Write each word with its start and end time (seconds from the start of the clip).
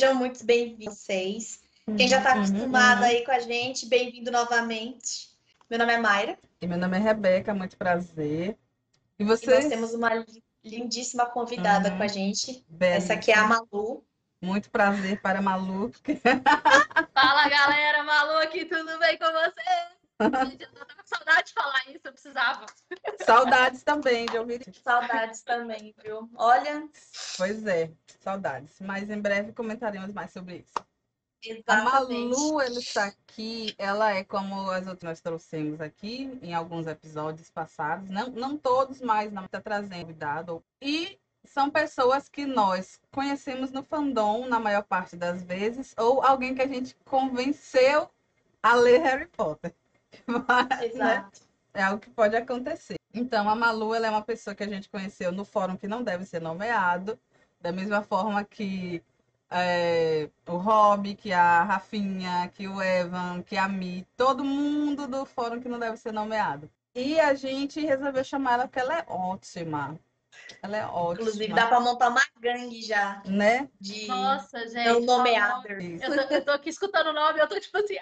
Sejam 0.00 0.14
muito 0.14 0.42
bem-vindos 0.46 0.94
vocês. 0.94 1.60
Quem 1.84 2.08
já 2.08 2.16
está 2.16 2.32
Uhum, 2.34 2.38
acostumado 2.38 3.00
uhum. 3.00 3.06
aí 3.06 3.22
com 3.22 3.32
a 3.32 3.38
gente, 3.38 3.84
bem-vindo 3.84 4.30
novamente. 4.30 5.28
Meu 5.68 5.78
nome 5.78 5.92
é 5.92 5.98
Mayra 5.98 6.38
E 6.58 6.66
meu 6.66 6.78
nome 6.78 6.96
é 6.96 7.00
Rebeca, 7.00 7.52
muito 7.52 7.76
prazer. 7.76 8.56
E 9.18 9.22
e 9.22 9.24
nós 9.26 9.40
temos 9.40 9.92
uma 9.92 10.24
lindíssima 10.64 11.26
convidada 11.26 11.90
Uhum. 11.90 11.98
com 11.98 12.02
a 12.02 12.08
gente. 12.08 12.64
Bela. 12.66 12.94
Essa 12.94 13.12
aqui 13.12 13.30
é 13.30 13.36
a 13.36 13.46
Malu. 13.46 14.02
Muito 14.40 14.70
prazer 14.70 15.20
para 15.20 15.42
Malu. 15.42 15.92
Fala 17.12 17.48
galera, 17.50 18.02
Malu 18.02 18.38
aqui, 18.38 18.64
tudo 18.64 18.98
bem 19.00 19.18
com 19.18 19.26
vocês? 19.26 20.00
Gente, 20.50 20.62
eu 20.64 20.72
tava 20.72 20.94
com 20.94 20.99
saudade 21.16 21.48
de 21.48 21.52
falar 21.54 21.82
isso, 21.88 22.00
eu 22.04 22.12
precisava. 22.12 22.66
Saudades 23.24 23.82
também 23.82 24.26
de 24.26 24.38
ouvir. 24.38 24.60
isso. 24.66 24.80
Saudades 24.82 25.42
também, 25.42 25.94
viu? 26.02 26.28
Olha, 26.36 26.88
Pois 27.36 27.66
é, 27.66 27.90
saudades. 28.20 28.76
Mas 28.80 29.10
em 29.10 29.20
breve 29.20 29.52
comentaremos 29.52 30.12
mais 30.12 30.32
sobre 30.32 30.58
isso. 30.58 30.74
A 30.78 31.48
exatamente. 31.48 32.38
Malu, 32.38 32.60
ela 32.60 32.78
está 32.78 33.04
aqui, 33.06 33.74
ela 33.78 34.12
é 34.12 34.22
como 34.22 34.70
as 34.70 34.86
outras 34.86 35.10
nós 35.10 35.20
trouxemos 35.20 35.80
aqui 35.80 36.38
em 36.42 36.52
alguns 36.52 36.86
episódios 36.86 37.50
passados, 37.50 38.10
não, 38.10 38.28
não 38.28 38.58
todos, 38.58 39.00
mas 39.00 39.32
não 39.32 39.46
está 39.46 39.58
trazendo 39.60 40.00
convidado. 40.02 40.62
E 40.82 41.18
são 41.44 41.70
pessoas 41.70 42.28
que 42.28 42.44
nós 42.44 43.00
conhecemos 43.10 43.72
no 43.72 43.82
fandom 43.82 44.46
na 44.46 44.60
maior 44.60 44.82
parte 44.82 45.16
das 45.16 45.42
vezes, 45.42 45.94
ou 45.96 46.22
alguém 46.22 46.54
que 46.54 46.62
a 46.62 46.68
gente 46.68 46.94
convenceu 47.06 48.10
a 48.62 48.74
ler 48.74 49.00
Harry 49.00 49.26
Potter. 49.28 49.74
Mas, 50.26 50.68
né, 50.68 50.86
Exato. 50.86 51.40
é 51.74 51.82
algo 51.82 52.00
que 52.00 52.10
pode 52.10 52.36
acontecer. 52.36 52.96
Então, 53.12 53.48
a 53.48 53.54
Malu, 53.54 53.94
ela 53.94 54.06
é 54.06 54.10
uma 54.10 54.22
pessoa 54.22 54.54
que 54.54 54.62
a 54.62 54.68
gente 54.68 54.88
conheceu 54.88 55.32
no 55.32 55.44
fórum 55.44 55.76
que 55.76 55.88
não 55.88 56.02
deve 56.02 56.24
ser 56.24 56.40
nomeado, 56.40 57.18
da 57.60 57.72
mesma 57.72 58.02
forma 58.02 58.44
que 58.44 59.02
é, 59.50 60.30
o 60.46 60.56
Rob, 60.56 61.14
que 61.16 61.32
a 61.32 61.64
Rafinha, 61.64 62.48
que 62.54 62.68
o 62.68 62.80
Evan, 62.80 63.42
que 63.42 63.56
a 63.56 63.68
Mi, 63.68 64.06
todo 64.16 64.44
mundo 64.44 65.08
do 65.08 65.26
fórum 65.26 65.60
que 65.60 65.68
não 65.68 65.78
deve 65.78 65.96
ser 65.96 66.12
nomeado. 66.12 66.70
E 66.94 67.18
a 67.18 67.34
gente 67.34 67.80
resolveu 67.80 68.24
chamar 68.24 68.54
ela 68.54 68.68
porque 68.68 68.80
ela 68.80 68.98
é 68.98 69.04
ótima. 69.08 69.98
Ela 70.62 70.76
é 70.76 70.86
ótima. 70.86 71.28
Inclusive, 71.28 71.54
dá 71.54 71.66
para 71.66 71.80
montar 71.80 72.08
uma 72.08 72.22
gangue 72.38 72.82
já 72.82 73.22
Né? 73.26 73.68
de 73.80 74.06
Nossa, 74.06 74.66
gente. 74.68 74.84
não 74.84 75.62
Isso. 75.80 76.04
Eu 76.04 76.28
tô, 76.28 76.34
eu 76.34 76.44
tô 76.44 76.50
aqui 76.52 76.70
escutando 76.70 77.08
o 77.08 77.12
nome, 77.12 77.40
eu 77.40 77.48
tô 77.48 77.58
tipo 77.58 77.76
assim, 77.78 77.96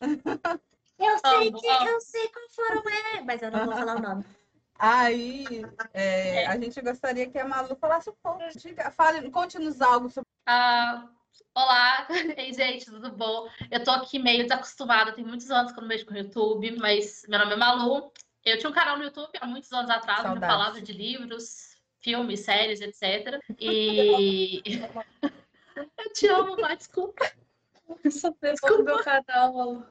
Eu 0.98 1.18
sei 1.18 1.48
Amo, 1.48 1.60
que 1.60 1.68
amo. 1.68 1.88
eu 1.88 2.00
sei 2.00 2.28
qual 2.28 2.48
foram 2.50 2.82
é, 2.88 3.22
mas 3.22 3.40
eu 3.40 3.50
não 3.50 3.64
vou 3.66 3.74
falar 3.76 3.96
o 3.96 4.00
nome. 4.00 4.24
Aí, 4.78 5.44
é, 5.92 6.46
a 6.46 6.56
gente 6.56 6.80
gostaria 6.80 7.28
que 7.28 7.38
a 7.38 7.46
Malu 7.46 7.76
falasse 7.76 8.10
um 8.10 8.14
pouco. 8.22 8.40
Diga, 8.56 8.90
fale, 8.92 9.28
conte-nos 9.30 9.80
algo 9.80 10.08
sobre. 10.08 10.28
ah, 10.46 11.08
olá, 11.54 12.06
ei 12.36 12.52
gente, 12.52 12.86
tudo 12.86 13.10
bom? 13.10 13.48
Eu 13.70 13.82
tô 13.82 13.90
aqui 13.90 14.20
meio 14.20 14.44
desacostumada, 14.44 15.12
tem 15.12 15.24
muitos 15.24 15.50
anos 15.50 15.72
que 15.72 15.78
eu 15.78 15.82
não 15.82 15.88
mexo 15.88 16.06
com 16.06 16.14
o 16.14 16.16
YouTube, 16.16 16.76
mas 16.78 17.24
meu 17.28 17.40
nome 17.40 17.54
é 17.54 17.56
Malu. 17.56 18.12
Eu 18.44 18.56
tinha 18.56 18.70
um 18.70 18.74
canal 18.74 18.96
no 18.96 19.04
YouTube 19.04 19.32
há 19.40 19.46
muitos 19.46 19.72
anos 19.72 19.90
atrás, 19.90 20.24
onde 20.24 20.36
eu 20.36 20.48
falava 20.48 20.80
de 20.80 20.92
livros, 20.92 21.76
filmes, 22.00 22.40
séries, 22.40 22.80
etc. 22.80 23.40
E 23.58 24.62
eu 25.74 26.12
te 26.12 26.28
amo, 26.28 26.56
mas 26.60 26.78
desculpa. 26.78 27.30
Só 28.10 28.30
do 28.30 28.84
meu 28.84 29.02
canal. 29.02 29.86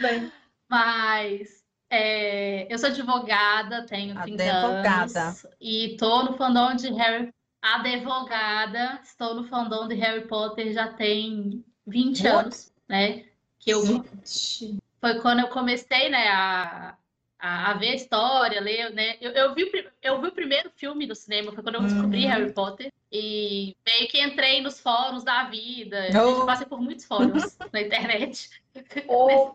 Bem, 0.00 0.30
Mas 0.68 1.64
é, 1.88 2.72
eu 2.72 2.78
sou 2.78 2.88
advogada, 2.88 3.84
tenho 3.86 4.20
30 4.22 4.44
Advogada. 4.44 5.20
anos 5.24 5.46
e 5.60 5.96
tô 5.98 6.22
no 6.22 6.36
fandom 6.36 6.74
de 6.74 6.92
Harry 6.92 7.32
Advogada, 7.60 9.00
estou 9.02 9.34
no 9.34 9.44
fandom 9.48 9.88
de 9.88 9.94
Harry 9.96 10.26
Potter 10.26 10.72
já 10.72 10.92
tem 10.92 11.64
20 11.86 12.20
What? 12.22 12.28
anos, 12.28 12.72
né? 12.88 13.24
Que 13.58 13.70
eu 13.72 13.84
gente. 13.84 14.78
foi 15.00 15.20
quando 15.20 15.40
eu 15.40 15.48
comecei, 15.48 16.08
né, 16.08 16.28
a, 16.28 16.96
a, 17.40 17.70
a 17.70 17.74
ver 17.74 17.90
a 17.90 17.94
história, 17.94 18.60
ler, 18.60 18.90
né? 18.92 19.16
Eu, 19.20 19.30
eu 19.32 19.54
vi, 19.54 19.70
eu 20.02 20.20
vi 20.20 20.28
o 20.28 20.32
primeiro 20.32 20.70
filme 20.76 21.06
no 21.06 21.14
cinema, 21.14 21.52
foi 21.52 21.62
quando 21.62 21.76
eu 21.76 21.82
descobri 21.82 22.24
Uhum. 22.24 22.30
Harry 22.30 22.52
Potter. 22.52 22.92
E 23.12 23.74
meio 23.84 24.08
que 24.08 24.22
entrei 24.22 24.60
nos 24.60 24.78
fóruns 24.78 25.24
da 25.24 25.44
vida. 25.44 25.98
Oh. 26.14 26.40
Eu 26.40 26.46
passei 26.46 26.66
por 26.66 26.80
muitos 26.80 27.04
fóruns 27.04 27.56
na 27.72 27.80
internet. 27.80 28.50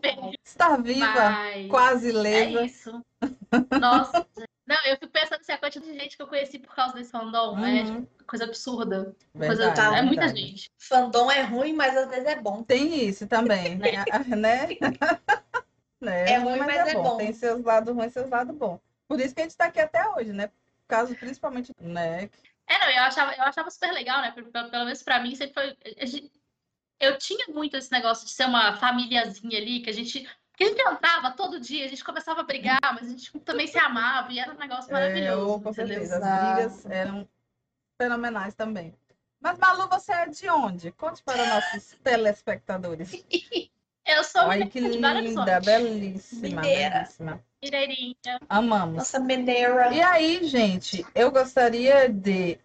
Período. 0.00 0.32
Estar 0.44 0.82
viva, 0.82 1.06
Mas 1.30 1.68
quase 1.70 2.10
é 2.10 2.12
lesa. 2.12 2.64
isso. 2.64 3.02
Nossa. 3.80 4.26
Não, 4.66 4.76
eu 4.84 4.96
fico 4.96 5.08
pensando 5.12 5.40
assim, 5.40 5.52
a 5.52 5.58
quantidade 5.58 5.92
de 5.92 5.96
gente 5.98 6.16
que 6.16 6.22
eu 6.22 6.26
conheci 6.26 6.58
por 6.58 6.74
causa 6.74 6.94
desse 6.94 7.12
fandom, 7.12 7.56
é 7.64 7.82
Uhum. 7.84 8.02
tipo, 8.04 8.24
coisa 8.24 8.44
absurda. 8.46 9.14
Coisa, 9.32 9.54
Verdade, 9.66 9.96
é 9.96 10.02
muita 10.02 10.22
verdade. 10.22 10.40
gente. 10.40 10.70
Fandom 10.76 11.30
é 11.30 11.42
ruim, 11.42 11.72
mas 11.72 11.96
às 11.96 12.08
vezes 12.10 12.26
é 12.26 12.34
bom. 12.40 12.64
Tem 12.64 13.06
isso 13.08 13.28
também, 13.28 13.76
né? 13.76 14.04
né? 14.36 14.66
Né? 16.00 16.32
É 16.32 16.38
ruim, 16.38 16.58
mas 16.58 16.88
é 16.88 16.94
bom. 16.94 17.16
Tem 17.16 17.32
seus 17.32 17.62
lados 17.64 17.94
ruins 17.94 18.10
e 18.10 18.14
seus 18.14 18.28
lados 18.30 18.54
bons. 18.54 18.80
Por 19.08 19.20
isso 19.20 19.34
que 19.34 19.40
a 19.40 19.44
gente 19.44 19.56
tá 19.56 19.66
aqui 19.66 19.80
até 19.80 20.06
hoje, 20.10 20.32
né? 20.32 20.48
Por 20.48 20.88
causa, 20.88 21.14
principalmente, 21.14 21.72
né? 21.80 22.28
É, 22.66 22.78
não, 22.78 22.90
eu 22.90 23.02
achava, 23.02 23.32
eu 23.34 23.42
achava 23.42 23.70
super 23.70 23.92
legal, 23.92 24.20
né? 24.20 24.32
Pelo, 24.32 24.50
pelo 24.50 24.84
menos 24.84 25.02
pra 25.02 25.20
mim, 25.20 25.34
sempre 25.34 25.54
foi. 25.54 25.76
Eu 26.98 27.18
tinha 27.18 27.46
muito 27.48 27.76
esse 27.76 27.92
negócio 27.92 28.26
de 28.26 28.32
ser 28.32 28.46
uma 28.46 28.76
famíliazinha 28.76 29.58
ali, 29.58 29.80
que 29.80 29.90
a 29.90 29.92
gente. 29.92 30.28
Que 30.56 30.64
a 30.64 30.68
gente 30.68 30.80
entrava 30.80 31.32
todo 31.32 31.60
dia, 31.60 31.84
a 31.84 31.88
gente 31.88 32.02
começava 32.02 32.40
a 32.40 32.44
brigar, 32.44 32.80
mas 32.82 33.06
a 33.06 33.10
gente 33.10 33.38
também 33.40 33.66
se 33.66 33.78
amava 33.78 34.32
e 34.32 34.38
era 34.38 34.52
um 34.52 34.56
negócio 34.56 34.90
É, 34.90 34.92
maravilhoso. 34.94 35.52
eu, 35.52 35.60
com 35.60 35.72
certeza. 35.72 36.16
As 36.16 36.40
brigas 36.40 36.86
eram 36.86 37.28
fenomenais 38.00 38.54
também. 38.54 38.94
Mas, 39.38 39.58
Malu, 39.58 39.86
você 39.88 40.12
é 40.12 40.26
de 40.26 40.48
onde? 40.48 40.90
Conte 40.92 41.22
para 41.22 41.46
nossos 41.46 41.92
telespectadores. 42.02 43.12
Eu 44.06 44.22
sou 44.22 44.42
Olha 44.42 44.66
que 44.66 44.80
mineira 44.80 45.20
de 45.20 45.28
Belo 45.34 45.44
linda, 45.46 45.60
belíssima, 45.60 46.60
Mineira. 46.62 46.94
belíssima. 47.00 47.40
mineirinha. 47.62 48.40
Amamos. 48.48 48.96
Nossa, 48.96 49.18
Mineira. 49.18 49.92
E 49.92 50.00
aí, 50.00 50.46
gente, 50.46 51.04
eu 51.14 51.30
gostaria 51.32 52.08
de, 52.08 52.56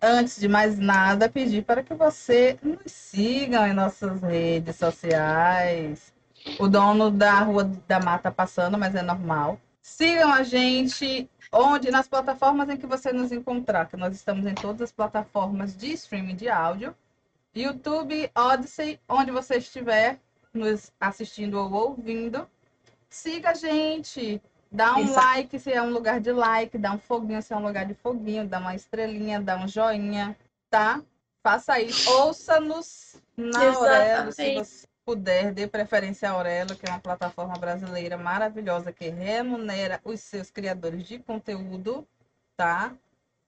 antes 0.00 0.38
de 0.38 0.46
mais 0.46 0.78
nada, 0.78 1.28
pedir 1.28 1.64
para 1.64 1.82
que 1.82 1.94
você 1.94 2.58
nos 2.62 2.92
sigam 2.92 3.66
em 3.66 3.72
nossas 3.72 4.20
redes 4.20 4.76
sociais. 4.76 6.12
O 6.58 6.68
dono 6.68 7.10
da 7.10 7.40
Rua 7.40 7.64
da 7.88 7.98
Mata 7.98 8.30
passando, 8.30 8.76
mas 8.76 8.94
é 8.94 9.02
normal. 9.02 9.58
Sigam 9.80 10.30
a 10.32 10.42
gente 10.42 11.28
onde 11.52 11.90
nas 11.90 12.06
plataformas 12.06 12.68
em 12.68 12.76
que 12.76 12.86
você 12.86 13.12
nos 13.12 13.32
encontrar, 13.32 13.88
que 13.88 13.96
nós 13.96 14.14
estamos 14.14 14.46
em 14.46 14.54
todas 14.54 14.82
as 14.82 14.92
plataformas 14.92 15.74
de 15.76 15.92
streaming 15.92 16.36
de 16.36 16.48
áudio. 16.48 16.94
YouTube, 17.54 18.30
Odyssey, 18.34 19.00
onde 19.08 19.30
você 19.30 19.56
estiver 19.56 20.18
nos 20.52 20.92
assistindo 21.00 21.54
ou 21.58 21.72
ouvindo. 21.72 22.48
Siga 23.08 23.50
a 23.50 23.54
gente, 23.54 24.40
Dá 24.72 24.94
um 24.94 25.00
Exato. 25.00 25.26
like 25.26 25.58
se 25.58 25.72
é 25.72 25.82
um 25.82 25.90
lugar 25.90 26.20
de 26.20 26.30
like, 26.30 26.78
dá 26.78 26.92
um 26.92 26.98
foguinho 26.98 27.42
se 27.42 27.52
é 27.52 27.56
um 27.56 27.66
lugar 27.66 27.84
de 27.84 27.94
foguinho, 27.94 28.46
dá 28.46 28.60
uma 28.60 28.74
estrelinha, 28.74 29.40
dá 29.40 29.56
um 29.56 29.66
joinha, 29.66 30.36
tá? 30.70 31.02
Faça 31.42 31.80
isso. 31.80 32.08
Ouça-nos 32.08 33.16
na 33.36 33.74
Aurelo, 33.74 34.32
se 34.32 34.54
você 34.54 34.86
puder, 35.04 35.52
dê 35.52 35.66
preferência 35.66 36.30
à 36.30 36.32
Aurelo, 36.32 36.76
que 36.76 36.86
é 36.86 36.90
uma 36.90 37.00
plataforma 37.00 37.54
brasileira 37.54 38.16
maravilhosa 38.16 38.92
que 38.92 39.08
remunera 39.08 40.00
os 40.04 40.20
seus 40.20 40.50
criadores 40.50 41.04
de 41.04 41.18
conteúdo, 41.18 42.06
tá? 42.56 42.94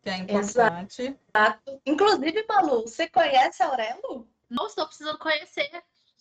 Que 0.02 0.10
é 0.10 0.16
importante. 0.16 1.16
Inclusive, 1.86 2.44
Malu, 2.48 2.82
você 2.82 3.08
conhece 3.08 3.62
a 3.62 3.66
Aurelo? 3.66 4.26
Não 4.50 4.66
estou 4.66 4.86
precisando 4.86 5.18
conhecer. 5.18 5.70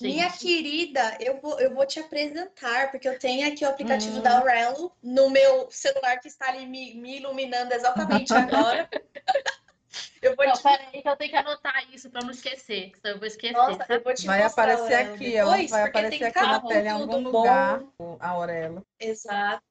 Gente. 0.01 0.13
Minha 0.13 0.30
querida, 0.31 1.18
eu 1.19 1.39
vou, 1.39 1.59
eu 1.59 1.74
vou 1.74 1.86
te 1.86 2.00
apresentar, 2.00 2.92
porque 2.92 3.07
eu 3.07 3.18
tenho 3.19 3.48
aqui 3.48 3.63
o 3.65 3.69
aplicativo 3.69 4.18
Hum. 4.18 4.21
da 4.21 4.39
Aurelo 4.39 4.92
no 5.01 5.30
meu 5.30 5.69
celular 5.71 6.19
que 6.19 6.27
está 6.27 6.48
ali 6.50 6.65
me, 6.65 6.94
me 6.95 7.18
iluminando 7.18 7.74
exatamente 7.74 8.33
agora. 8.33 8.89
eu 10.21 10.36
vou 10.36 10.45
Não, 10.45 10.53
te 10.53 10.63
peraí 10.63 11.01
que 11.01 11.07
eu 11.09 11.15
tenho 11.18 11.31
que 11.31 11.38
anotar 11.38 11.83
isso 11.94 12.09
pra 12.09 12.21
não 12.21 12.31
esquecer, 12.31 12.92
que 12.92 13.00
senão 13.00 13.15
eu 13.15 13.19
vou 13.19 13.27
esquecer. 13.27 13.53
Nossa, 13.53 13.86
eu 13.89 14.01
vou 14.03 14.13
te 14.13 14.25
Vai 14.25 14.44
mostrar 14.44 14.63
aparecer 14.63 14.94
Aurelo 14.95 15.13
aqui, 15.15 15.31
depois, 15.31 15.69
vai 15.71 15.81
porque 15.83 15.98
aparecer 16.00 16.19
tem 16.19 16.27
aqui 16.27 16.42
na 16.42 16.59
tela 16.62 16.86
em 16.88 16.89
algum 16.89 17.18
lugar, 17.19 17.80
bom. 17.98 18.18
a 18.19 18.30
Aurelo. 18.30 18.86
Exato. 19.00 19.63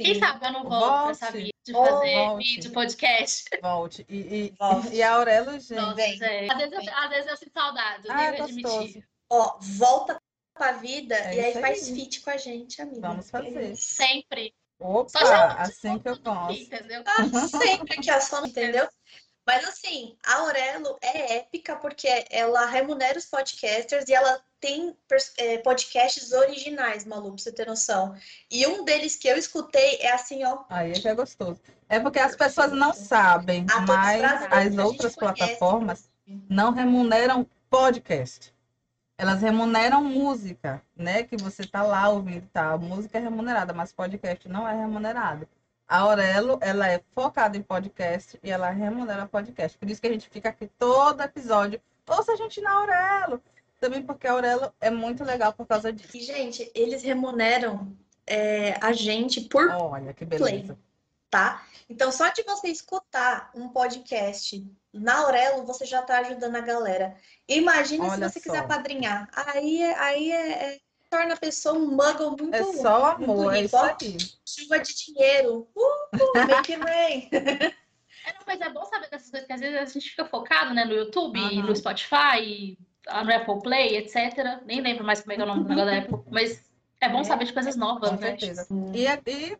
Quem 0.00 0.14
Sim. 0.14 0.20
sabe 0.20 0.46
eu 0.46 0.52
não 0.52 0.62
volto 0.62 0.86
Volte. 0.86 1.18
pra 1.18 1.26
essa 1.26 1.36
vida 1.36 1.50
de 1.64 1.72
fazer 1.72 2.14
volte. 2.14 2.44
vídeo, 2.54 2.72
podcast. 2.72 3.44
Volte. 3.60 4.06
E, 4.08 4.16
e, 4.16 4.54
Volte. 4.56 4.94
e 4.94 5.02
a 5.02 5.10
Aurelo, 5.12 5.52
gente. 5.58 5.74
Nossa, 5.74 5.94
Vem. 5.96 6.16
gente. 6.16 6.52
Às 6.52 6.58
vezes, 6.58 6.72
eu, 6.86 6.94
às 6.96 7.08
vezes 7.10 7.26
eu 7.30 7.36
sinto 7.36 7.52
saudade, 7.52 8.06
eu 8.06 8.12
Ah, 8.14 8.22
é 8.22 8.30
devo 8.32 8.42
gostoso. 8.44 8.76
admitir. 8.78 9.08
Ó, 9.30 9.58
volta 9.60 10.20
pra 10.54 10.72
vida 10.72 11.14
É 11.14 11.34
e 11.36 11.40
aí 11.40 11.50
isso 11.50 11.60
faz 11.60 11.88
aí. 11.88 11.94
feat 11.94 12.20
com 12.20 12.30
a 12.30 12.36
gente, 12.36 12.82
amiga. 12.82 13.00
Vamos 13.08 13.30
fazer. 13.30 13.76
Sempre. 13.76 14.54
Opa, 14.80 15.08
Só 15.08 15.18
chama- 15.26 15.54
assim 15.54 15.98
que 15.98 16.08
eu 16.08 16.12
aqui, 16.12 16.62
entendeu? 16.62 17.02
Ah, 17.04 17.48
sempre 17.48 18.00
que 18.00 18.10
a 18.10 18.20
só 18.20 18.44
entendeu? 18.44 18.88
Mas 19.44 19.66
assim, 19.66 20.14
a 20.26 20.34
Aurelo 20.40 20.98
é 21.00 21.38
épica 21.38 21.74
porque 21.76 22.06
ela 22.30 22.66
remunera 22.66 23.18
os 23.18 23.24
podcasters 23.24 24.06
e 24.06 24.12
ela 24.12 24.40
tem 24.60 24.94
é, 25.38 25.56
podcasts 25.58 26.32
originais, 26.32 27.06
Malu, 27.06 27.30
pra 27.32 27.38
você 27.38 27.50
ter 27.50 27.66
noção. 27.66 28.14
E 28.50 28.66
um 28.66 28.84
deles 28.84 29.16
que 29.16 29.26
eu 29.26 29.38
escutei 29.38 29.96
é 30.00 30.12
assim, 30.12 30.44
ó. 30.44 30.64
Aí 30.68 30.92
é 30.92 31.00
que 31.00 31.08
é 31.08 31.14
gostoso. 31.14 31.60
É 31.88 31.98
porque 31.98 32.18
as 32.18 32.36
pessoas 32.36 32.72
não 32.72 32.92
sabem, 32.92 33.64
mas 33.86 34.22
as 34.50 34.78
outras 34.84 35.14
conhece, 35.14 35.38
plataformas 35.38 36.10
não 36.26 36.72
remuneram 36.72 37.48
podcast. 37.70 38.52
Elas 39.18 39.42
remuneram 39.42 40.04
música, 40.04 40.80
né? 40.96 41.24
Que 41.24 41.36
você 41.36 41.66
tá 41.66 41.82
lá 41.82 42.08
ouvindo, 42.08 42.46
tá? 42.52 42.78
Música 42.78 43.18
é 43.18 43.20
remunerada, 43.20 43.72
mas 43.72 43.92
podcast 43.92 44.48
não 44.48 44.66
é 44.66 44.72
remunerado. 44.72 45.46
A 45.88 45.98
Aurelo, 45.98 46.56
ela 46.60 46.88
é 46.88 47.02
focada 47.14 47.56
em 47.56 47.62
podcast 47.62 48.38
e 48.42 48.48
ela 48.48 48.70
remunera 48.70 49.26
podcast. 49.26 49.76
Por 49.76 49.90
isso 49.90 50.00
que 50.00 50.06
a 50.06 50.12
gente 50.12 50.28
fica 50.28 50.50
aqui 50.50 50.70
todo 50.78 51.20
episódio. 51.20 51.80
Ouça 52.06 52.32
a 52.32 52.36
gente 52.36 52.60
na 52.60 52.70
Aurelo. 52.70 53.42
Também 53.80 54.02
porque 54.02 54.28
a 54.28 54.32
Aurelo 54.32 54.72
é 54.80 54.90
muito 54.90 55.24
legal 55.24 55.52
por 55.52 55.66
causa 55.66 55.92
disso. 55.92 56.16
E, 56.16 56.20
gente, 56.20 56.70
eles 56.72 57.02
remuneram 57.02 57.92
é, 58.24 58.78
a 58.80 58.92
gente 58.92 59.40
por 59.40 59.68
Olha 59.68 60.12
que 60.12 60.24
beleza. 60.24 60.74
play, 60.74 60.78
tá? 61.30 61.64
Então, 61.88 62.10
só 62.12 62.28
de 62.30 62.42
você 62.42 62.68
escutar 62.68 63.50
um 63.54 63.68
podcast 63.68 64.64
na 64.92 65.18
Aurelo, 65.20 65.64
você 65.64 65.84
já 65.84 66.02
tá 66.02 66.18
ajudando 66.18 66.56
a 66.56 66.60
galera. 66.60 67.16
Imagina 67.48 68.04
Olha 68.04 68.28
se 68.28 68.34
você 68.34 68.40
só. 68.40 68.52
quiser 68.52 68.66
padrinhar. 68.66 69.28
Aí, 69.34 69.82
é- 69.82 69.98
aí 69.98 70.32
é, 70.32 70.50
é- 70.74 70.78
torna 71.10 71.34
a 71.34 71.38
pessoa 71.38 71.78
um 71.78 71.86
muggle 71.94 72.30
muito, 72.38 72.54
É 72.54 72.62
só 72.64 73.16
muito 73.18 73.30
amor, 73.30 73.54
é 73.54 73.62
isso 73.62 73.76
aí. 73.76 74.16
chuva 74.46 74.78
de 74.78 74.94
dinheiro. 74.94 75.68
Uh, 75.74 76.46
make 76.46 76.72
it 76.74 76.82
rain. 76.84 77.28
É, 78.26 78.32
não, 78.32 78.40
mas 78.46 78.60
é 78.60 78.68
bom 78.68 78.84
saber 78.84 79.08
dessas 79.08 79.30
coisas, 79.30 79.46
que 79.46 79.52
às 79.54 79.60
vezes 79.60 79.78
a 79.78 79.84
gente 79.86 80.10
fica 80.10 80.24
focado, 80.26 80.74
né, 80.74 80.84
no 80.84 80.92
YouTube, 80.92 81.38
Aham. 81.38 81.62
no 81.62 81.74
Spotify, 81.74 82.76
no 83.06 83.32
Apple 83.34 83.62
Play, 83.62 83.96
etc. 83.96 84.60
Nem 84.66 84.82
lembro 84.82 85.02
mais 85.04 85.20
como 85.20 85.32
é 85.32 85.36
que 85.36 85.40
é 85.40 85.44
o 85.44 85.48
nome 85.48 85.62
do 85.62 85.68
negócio 85.68 85.90
da 85.90 85.98
Apple, 85.98 86.30
mas 86.30 86.60
é 87.00 87.08
bom 87.08 87.20
É, 87.20 87.24
saber 87.24 87.46
de 87.46 87.54
coisas 87.54 87.74
novas, 87.76 88.10
Com 88.10 88.16
né? 88.16 88.26
certeza. 88.36 88.66
E, 88.92 89.06
é- 89.06 89.22
e 89.26 89.56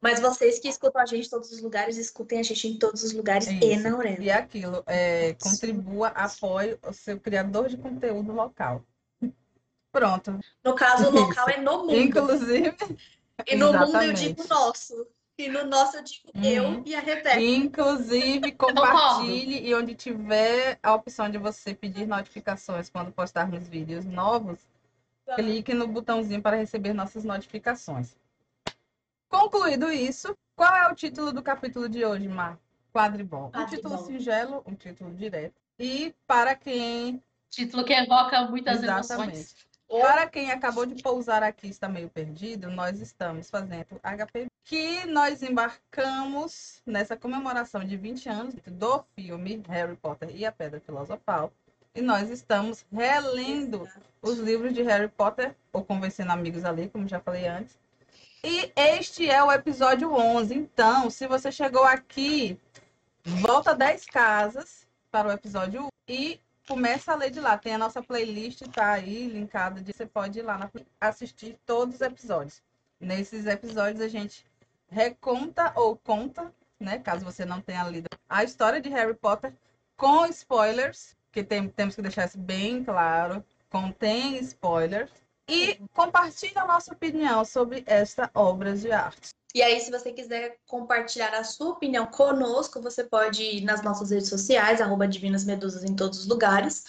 Mas 0.00 0.18
vocês 0.18 0.58
que 0.58 0.68
escutam 0.68 1.02
a 1.02 1.06
gente 1.06 1.26
em 1.26 1.30
todos 1.30 1.52
os 1.52 1.60
lugares, 1.60 1.98
escutem 1.98 2.40
a 2.40 2.42
gente 2.42 2.66
em 2.68 2.78
todos 2.78 3.02
os 3.02 3.12
lugares 3.12 3.46
e 3.48 3.58
Isso. 3.74 3.82
na 3.82 3.92
Aurelo. 3.92 4.22
E 4.22 4.30
é 4.30 4.34
aquilo, 4.34 4.82
é, 4.86 5.34
contribua, 5.34 6.08
apoie 6.08 6.78
o 6.86 6.92
seu 6.92 7.20
criador 7.20 7.68
de 7.68 7.76
conteúdo 7.76 8.32
local. 8.32 8.82
Pronto. 9.92 10.38
No 10.64 10.74
caso, 10.74 11.10
o 11.10 11.14
Isso. 11.14 11.26
local 11.26 11.48
é 11.50 11.60
no 11.60 11.78
mundo. 11.80 11.96
Inclusive, 11.96 12.74
E 13.46 13.56
no 13.56 13.72
mundo 13.72 14.02
eu 14.02 14.12
digo 14.12 14.42
nosso. 14.48 15.06
E 15.36 15.48
no 15.48 15.64
nosso 15.64 15.96
eu 15.96 16.02
digo 16.04 16.30
Uhum. 16.34 16.44
eu 16.44 16.82
e 16.86 16.94
a 16.94 17.00
Rebeca. 17.00 17.40
inclusive 17.40 18.52
compartilhe 18.56 19.66
e 19.66 19.74
onde 19.74 19.94
tiver 19.94 20.78
a 20.82 20.94
opção 20.94 21.30
de 21.30 21.38
você 21.38 21.74
pedir 21.74 22.06
notificações 22.06 22.88
quando 22.90 23.10
postarmos 23.10 23.66
vídeos 23.66 24.04
novos, 24.04 24.58
clique 25.34 25.72
no 25.74 25.86
botãozinho 25.88 26.42
para 26.42 26.56
receber 26.56 26.92
nossas 26.92 27.24
notificações. 27.24 28.14
Concluído 29.30 29.90
isso, 29.90 30.36
qual 30.54 30.74
é 30.74 30.88
o 30.88 30.94
título 30.94 31.32
do 31.32 31.42
capítulo 31.42 31.88
de 31.88 32.04
hoje, 32.04 32.28
Mar? 32.28 32.58
Quadribol. 32.92 33.50
Um 33.54 33.66
título 33.66 33.96
singelo, 34.04 34.62
um 34.66 34.74
título 34.74 35.14
direto. 35.14 35.54
E 35.78 36.14
para 36.26 36.54
quem 36.54 37.22
Título 37.50 37.84
que 37.84 37.92
evoca 37.92 38.42
muitas 38.42 38.80
Exatamente. 38.80 39.34
emoções. 39.34 39.56
Para 39.88 40.28
quem 40.28 40.52
acabou 40.52 40.86
de 40.86 41.02
pousar 41.02 41.42
aqui 41.42 41.66
e 41.66 41.70
está 41.70 41.88
meio 41.88 42.08
perdido, 42.08 42.70
nós 42.70 43.00
estamos 43.00 43.50
fazendo 43.50 44.00
HP, 44.04 44.46
que 44.64 45.04
nós 45.06 45.42
embarcamos 45.42 46.80
nessa 46.86 47.16
comemoração 47.16 47.84
de 47.84 47.96
20 47.96 48.28
anos 48.28 48.54
do 48.66 49.04
filme 49.16 49.60
Harry 49.68 49.96
Potter 49.96 50.30
e 50.32 50.46
a 50.46 50.52
Pedra 50.52 50.78
Filosofal. 50.78 51.52
E 51.92 52.00
nós 52.00 52.30
estamos 52.30 52.86
relendo 52.92 53.88
os 54.22 54.38
livros 54.38 54.72
de 54.72 54.82
Harry 54.82 55.08
Potter, 55.08 55.56
ou 55.72 55.84
convencendo 55.84 56.30
amigos 56.30 56.64
ali, 56.64 56.88
como 56.88 57.08
já 57.08 57.18
falei 57.18 57.48
antes. 57.48 57.76
E 58.42 58.72
este 58.74 59.28
é 59.28 59.42
o 59.42 59.52
episódio 59.52 60.14
11. 60.14 60.54
Então, 60.54 61.10
se 61.10 61.26
você 61.26 61.52
chegou 61.52 61.84
aqui, 61.84 62.58
volta 63.22 63.74
10 63.74 64.06
casas 64.06 64.86
para 65.10 65.28
o 65.28 65.32
episódio 65.32 65.84
1 65.84 65.88
e 66.08 66.40
começa 66.66 67.12
a 67.12 67.16
ler 67.16 67.30
de 67.30 67.38
lá. 67.38 67.58
Tem 67.58 67.74
a 67.74 67.78
nossa 67.78 68.02
playlist, 68.02 68.62
tá 68.72 68.92
aí 68.92 69.28
linkada. 69.28 69.82
De, 69.82 69.92
você 69.92 70.06
pode 70.06 70.38
ir 70.38 70.42
lá 70.42 70.56
na, 70.56 70.70
assistir 70.98 71.58
todos 71.66 71.96
os 71.96 72.00
episódios. 72.00 72.62
Nesses 72.98 73.44
episódios 73.46 74.00
a 74.00 74.08
gente 74.08 74.46
reconta 74.88 75.72
ou 75.76 75.96
conta, 75.96 76.50
né? 76.78 76.98
Caso 76.98 77.24
você 77.24 77.44
não 77.44 77.60
tenha 77.60 77.84
lido 77.84 78.08
a 78.28 78.42
história 78.42 78.80
de 78.80 78.88
Harry 78.88 79.14
Potter 79.14 79.52
com 79.96 80.24
spoilers, 80.26 81.14
que 81.30 81.44
tem, 81.44 81.68
temos 81.68 81.94
que 81.94 82.02
deixar 82.02 82.26
isso 82.26 82.38
bem 82.38 82.82
claro. 82.82 83.44
Contém 83.68 84.38
spoilers. 84.38 85.10
E 85.50 85.80
compartilha 85.92 86.62
a 86.62 86.66
nossa 86.66 86.92
opinião 86.92 87.44
sobre 87.44 87.82
esta 87.86 88.30
obra 88.34 88.76
de 88.76 88.90
arte. 88.92 89.30
E 89.52 89.62
aí, 89.62 89.80
se 89.80 89.90
você 89.90 90.12
quiser 90.12 90.58
compartilhar 90.66 91.34
a 91.34 91.42
sua 91.42 91.70
opinião 91.70 92.06
conosco, 92.06 92.80
você 92.80 93.02
pode 93.02 93.42
ir 93.42 93.62
nas 93.62 93.82
nossas 93.82 94.10
redes 94.10 94.28
sociais, 94.28 94.80
arroba 94.80 95.08
Divinas 95.08 95.44
Medusas 95.44 95.82
em 95.82 95.96
todos 95.96 96.20
os 96.20 96.26
lugares. 96.28 96.84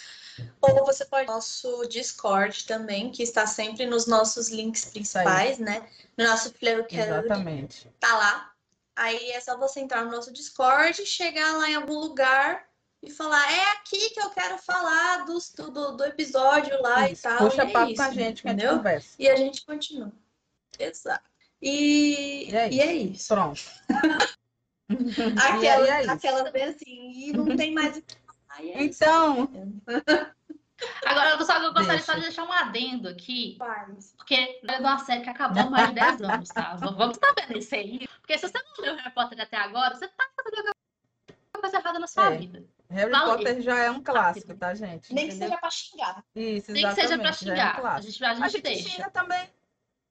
Ou 0.62 0.86
você 0.86 1.04
pode 1.06 1.24
ir 1.24 1.28
no 1.28 1.34
nosso 1.34 1.88
Discord 1.88 2.66
também, 2.66 3.12
que 3.12 3.24
está 3.24 3.48
sempre 3.48 3.86
nos 3.88 4.06
nossos 4.06 4.50
links 4.50 4.86
principais, 4.86 5.58
né? 5.58 5.88
No 6.16 6.25
nosso 6.25 6.54
Code, 6.54 6.86
Exatamente. 6.96 7.90
tá 8.00 8.16
lá. 8.16 8.52
Aí 8.96 9.31
é 9.31 9.40
só 9.40 9.58
você 9.58 9.80
entrar 9.80 10.06
no 10.06 10.12
nosso 10.12 10.31
Discord, 10.31 11.04
chegar 11.06 11.58
lá 11.58 11.69
em 11.69 11.75
algum 11.75 11.98
lugar 11.98 12.70
e 13.03 13.09
falar, 13.09 13.51
é 13.51 13.71
aqui 13.74 14.09
que 14.12 14.19
eu 14.19 14.30
quero 14.30 14.57
falar 14.59 15.25
do, 15.25 15.38
do, 15.71 15.92
do 15.98 16.03
episódio 16.06 16.80
lá 16.81 17.09
Isso. 17.09 17.21
e 17.21 17.24
tal. 17.24 17.38
Puxa 17.50 17.63
e 17.63 17.68
é 17.68 17.71
papo 17.71 17.92
isso, 17.92 17.95
com 17.95 18.01
a 18.03 18.12
gente 18.13 18.15
que 18.15 18.21
a 18.21 18.51
gente 18.51 18.59
entendeu? 18.59 18.77
conversa. 18.77 19.15
E 19.18 19.30
a 19.30 19.36
gente 19.36 19.65
continua. 19.65 20.12
Exato. 20.77 21.24
E, 21.62 22.50
E 22.51 22.56
é 22.56 22.71
e 22.71 22.80
é 22.81 22.94
isso. 22.94 23.27
Pronto. 23.33 23.62
Aquela, 24.89 25.88
E 25.88 25.89
é 25.89 26.01
isso. 26.01 26.12
aquela 26.12 26.51
vez 26.51 26.75
assim, 26.75 27.12
e 27.15 27.33
não 27.33 27.56
tem 27.56 27.74
mais 27.74 27.98
o 27.98 28.01
que 28.01 28.15
falar. 28.25 28.63
e 28.63 28.71
é 28.71 28.83
isso. 28.83 29.03
Então, 29.03 29.50
Agora, 31.06 31.30
eu 31.31 31.45
só 31.45 31.62
eu 31.62 31.74
gostaria 31.74 32.01
só 32.01 32.13
de 32.13 32.21
Deixa. 32.21 32.36
deixar 32.42 32.44
um 32.44 32.51
adendo 32.51 33.07
aqui, 33.07 33.56
Faz. 33.59 34.13
porque 34.18 34.33
é 34.36 34.75
de 34.77 34.81
uma 34.81 34.98
série 34.98 35.21
que 35.21 35.30
acabou 35.30 35.62
há 35.62 35.69
mais 35.69 35.89
de 35.89 35.94
10 35.95 36.21
anos, 36.24 36.50
tá? 36.50 36.75
Vamos 36.75 37.18
estabelecer 37.18 37.80
aí. 37.80 38.07
Porque 38.19 38.36
se 38.38 38.48
você 38.48 38.57
não 38.57 38.83
leu 38.86 38.95
Harry 38.95 39.12
Potter 39.13 39.39
até 39.39 39.57
agora, 39.57 39.94
você 39.95 40.07
tá 40.07 40.27
fazendo 40.44 40.69
alguma 41.53 41.62
coisa 41.62 41.77
errada 41.77 42.00
na 42.00 42.07
sua 42.07 42.33
É. 42.33 42.38
vida. 42.38 42.63
Harry. 42.91 43.11
Potter 43.11 43.61
já 43.61 43.79
é 43.79 43.91
um 43.91 44.03
clássico, 44.03 44.55
tá, 44.55 44.73
gente? 44.73 45.13
Nem 45.13 45.27
que 45.27 45.35
Entendeu? 45.35 45.49
seja 45.49 45.59
pra 45.59 45.71
xingar. 45.71 46.25
Isso, 46.35 46.71
Nem 46.71 46.88
que 46.88 46.93
seja 46.95 47.17
pra 47.17 47.29
exatamente, 47.29 47.45
já 47.45 47.51
é 47.51 47.71
um 47.71 47.75
xingar. 47.75 47.95
A 47.95 48.01
gente, 48.01 48.24
a 48.24 48.33
gente, 48.33 48.43
A 48.43 48.50
gente 48.50 48.89
xinga 48.89 49.10
também. 49.10 49.50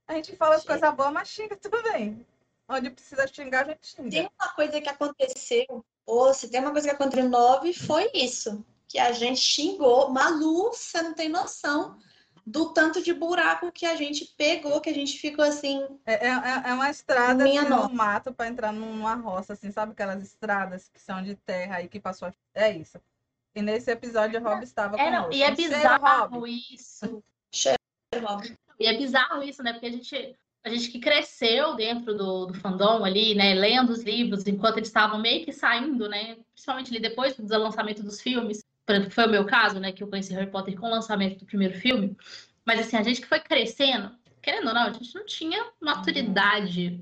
A 0.09 0.15
gente 0.15 0.37
fala 0.37 0.57
as 0.57 0.65
coisas 0.65 0.95
boas, 0.95 1.13
mas 1.13 1.29
xinga 1.29 1.57
também. 1.57 2.27
Onde 2.69 2.91
precisa 2.91 3.27
xingar, 3.27 3.65
a 3.65 3.69
gente 3.69 3.87
xinga. 3.87 4.11
Tem 4.11 4.31
uma 4.41 4.49
coisa 4.55 4.81
que 4.81 4.89
aconteceu, 4.89 5.85
ou 6.07 6.35
se 6.35 6.51
tem 6.51 6.61
uma 6.61 6.73
coisa 6.73 6.89
que 6.89 6.95
aconteceu 6.95 7.25
no 7.25 7.31
9, 7.31 7.73
foi 7.73 8.11
isso. 8.15 8.65
Que 8.89 8.99
a 8.99 9.13
gente 9.13 9.41
xingou. 9.41 10.11
Malu, 10.11 10.73
você 10.73 11.01
não 11.03 11.15
tem 11.15 11.29
noção 11.29 11.99
do 12.47 12.73
tanto 12.73 13.03
de 13.03 13.13
buraco 13.13 13.71
que 13.73 13.87
a 13.87 13.97
gente 13.97 14.35
pegou, 14.37 14.81
que 14.81 14.91
a 14.91 14.95
gente 14.95 15.19
ficou 15.19 15.45
assim. 15.45 15.83
É, 16.07 16.27
é, 16.29 16.31
é 16.71 16.75
uma 16.75 16.91
estrada 16.91 17.45
Minha 17.45 17.63
assim, 17.63 17.71
no 17.71 17.89
mato 17.93 18.33
para 18.33 18.49
entrar 18.49 18.73
numa 18.73 19.15
roça, 19.15 19.53
assim, 19.53 19.71
sabe 19.71 19.93
aquelas 19.93 20.23
estradas 20.23 20.89
que 20.89 21.01
são 21.01 21.23
de 21.23 21.35
terra 21.37 21.77
aí 21.77 21.89
que 21.89 22.01
passou. 22.01 22.29
a- 22.29 22.35
É 22.55 22.71
isso. 22.77 22.99
E 23.55 23.63
nesse 23.63 23.91
episódio 23.91 24.41
o 24.41 24.43
Rob 24.45 24.63
estava 24.63 24.97
É, 24.97 25.11
não, 25.11 25.23
conosco. 25.25 25.35
e 25.35 25.43
é 25.43 25.55
Cheiro, 25.55 25.75
bizarro 25.75 26.47
isso. 26.47 27.23
Rob. 28.23 28.57
E 28.79 28.87
é 28.87 28.97
bizarro 28.97 29.43
isso, 29.43 29.63
né? 29.63 29.73
Porque 29.73 29.87
a 29.87 29.91
gente, 29.93 30.37
a 30.65 30.69
gente 30.71 30.89
que 30.91 30.99
cresceu 31.01 31.75
dentro 31.77 32.17
do, 32.17 32.47
do 32.47 32.55
fandom 32.55 33.05
ali, 33.05 33.35
né? 33.35 33.55
Lendo 33.55 33.91
os 33.91 34.03
livros 34.03 34.47
enquanto 34.47 34.77
eles 34.79 34.89
estavam 34.89 35.19
meio 35.21 35.45
que 35.45 35.53
saindo, 35.53 36.09
né? 36.09 36.37
Principalmente 36.53 36.91
ali 36.91 37.01
depois 37.01 37.37
do 37.37 37.59
lançamento 37.59 38.03
dos 38.03 38.21
filmes. 38.21 38.65
Por 38.91 38.97
exemplo, 38.97 39.13
foi 39.13 39.27
o 39.27 39.31
meu 39.31 39.45
caso, 39.45 39.79
né? 39.79 39.93
Que 39.93 40.03
eu 40.03 40.09
conheci 40.09 40.35
Harry 40.35 40.51
Potter 40.51 40.77
com 40.77 40.89
o 40.89 40.91
lançamento 40.91 41.39
do 41.39 41.47
primeiro 41.47 41.79
filme. 41.79 42.17
Mas 42.67 42.81
assim, 42.81 42.97
a 42.97 43.05
gente 43.05 43.21
que 43.21 43.29
foi 43.29 43.39
crescendo, 43.39 44.11
querendo 44.43 44.67
ou 44.67 44.75
não, 44.75 44.83
a 44.83 44.93
gente 44.93 45.15
não 45.15 45.25
tinha 45.25 45.65
maturidade 45.81 47.01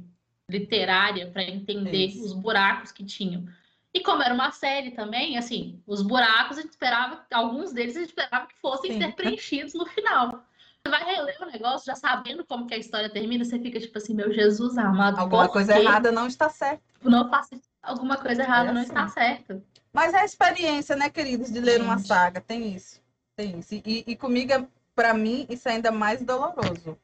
literária 0.50 1.30
para 1.30 1.42
entender 1.42 2.08
os 2.20 2.34
buracos 2.34 2.92
que 2.92 3.02
tinham. 3.02 3.46
E 3.94 4.00
como 4.00 4.22
era 4.22 4.34
uma 4.34 4.52
série 4.52 4.90
também, 4.90 5.38
assim, 5.38 5.82
os 5.86 6.02
buracos 6.02 6.58
a 6.58 6.60
gente 6.60 6.72
esperava, 6.72 7.24
alguns 7.32 7.72
deles 7.72 7.96
a 7.96 8.00
gente 8.00 8.10
esperava 8.10 8.46
que 8.46 8.60
fossem 8.60 8.92
Sim. 8.92 8.98
ser 8.98 9.14
preenchidos 9.14 9.72
no 9.72 9.86
final. 9.86 10.44
Você 10.84 10.90
vai 10.90 11.04
reler 11.04 11.38
o 11.40 11.46
negócio 11.46 11.86
já 11.86 11.94
sabendo 11.94 12.44
como 12.44 12.66
que 12.66 12.74
a 12.74 12.78
história 12.78 13.08
termina, 13.08 13.46
você 13.46 13.58
fica 13.58 13.80
tipo 13.80 13.96
assim, 13.96 14.12
meu 14.12 14.30
Jesus 14.30 14.76
amado, 14.76 15.18
Alguma 15.18 15.48
coisa 15.48 15.78
errada 15.78 16.12
não 16.12 16.26
está 16.26 16.50
certa. 16.50 16.82
Não 17.02 17.30
faço 17.30 17.58
alguma 17.82 18.18
coisa 18.18 18.42
errada, 18.42 18.68
É 18.68 18.72
não 18.72 18.82
assim. 18.82 18.90
está 18.90 19.08
certo. 19.08 19.62
Mas 19.92 20.14
é 20.14 20.18
a 20.20 20.24
experiência, 20.24 20.94
né, 20.96 21.08
queridos, 21.10 21.50
de 21.52 21.60
ler 21.60 21.80
uma 21.80 21.98
saga. 21.98 22.40
Tem 22.40 22.74
isso. 22.74 23.00
Tem 23.34 23.58
isso. 23.58 23.74
E, 23.74 24.04
e 24.06 24.16
comigo, 24.16 24.52
é- 24.52 24.66
pra 24.94 25.14
mim, 25.14 25.46
isso 25.48 25.68
é 25.68 25.72
ainda 25.72 25.90
mais 25.90 26.20
doloroso. 26.22 26.98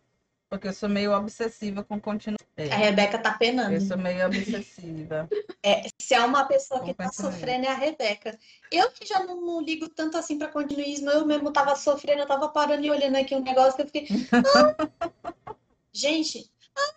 Porque 0.49 0.69
eu 0.69 0.73
sou 0.73 0.89
meio 0.89 1.13
obsessiva 1.17 1.83
com 1.83 1.99
continuidade. 2.01 2.71
A 2.71 2.77
Rebeca 2.77 3.19
tá 3.19 3.33
penando. 3.33 3.73
Eu 3.75 3.81
sou 3.81 3.97
meio 3.99 4.27
obsessiva. 4.27 5.29
É, 5.67 5.89
se 5.99 6.13
é 6.13 6.21
uma 6.21 6.45
pessoa 6.45 6.81
que 6.81 6.89
Com 6.89 6.93
tá 6.95 7.05
pensamento. 7.05 7.33
sofrendo, 7.37 7.65
é 7.65 7.71
a 7.71 7.75
Rebeca. 7.75 8.39
Eu 8.71 8.91
que 8.91 9.07
já 9.07 9.21
não, 9.25 9.41
não 9.41 9.63
ligo 9.63 9.89
tanto 9.89 10.19
assim 10.19 10.37
pra 10.39 10.49
continuismo, 10.49 11.09
eu 11.09 11.25
mesmo 11.25 11.51
tava 11.51 11.75
sofrendo, 11.75 12.21
eu 12.21 12.27
tava 12.27 12.51
parando 12.51 12.85
e 12.85 12.91
olhando 12.91 13.17
aqui 13.17 13.35
um 13.35 13.41
negócio 13.43 13.75
que 13.77 13.81
eu 13.81 13.87
fiquei. 13.87 14.07
"Ah!" 14.55 15.57
Gente, 15.91 16.51
ah, 16.77 16.95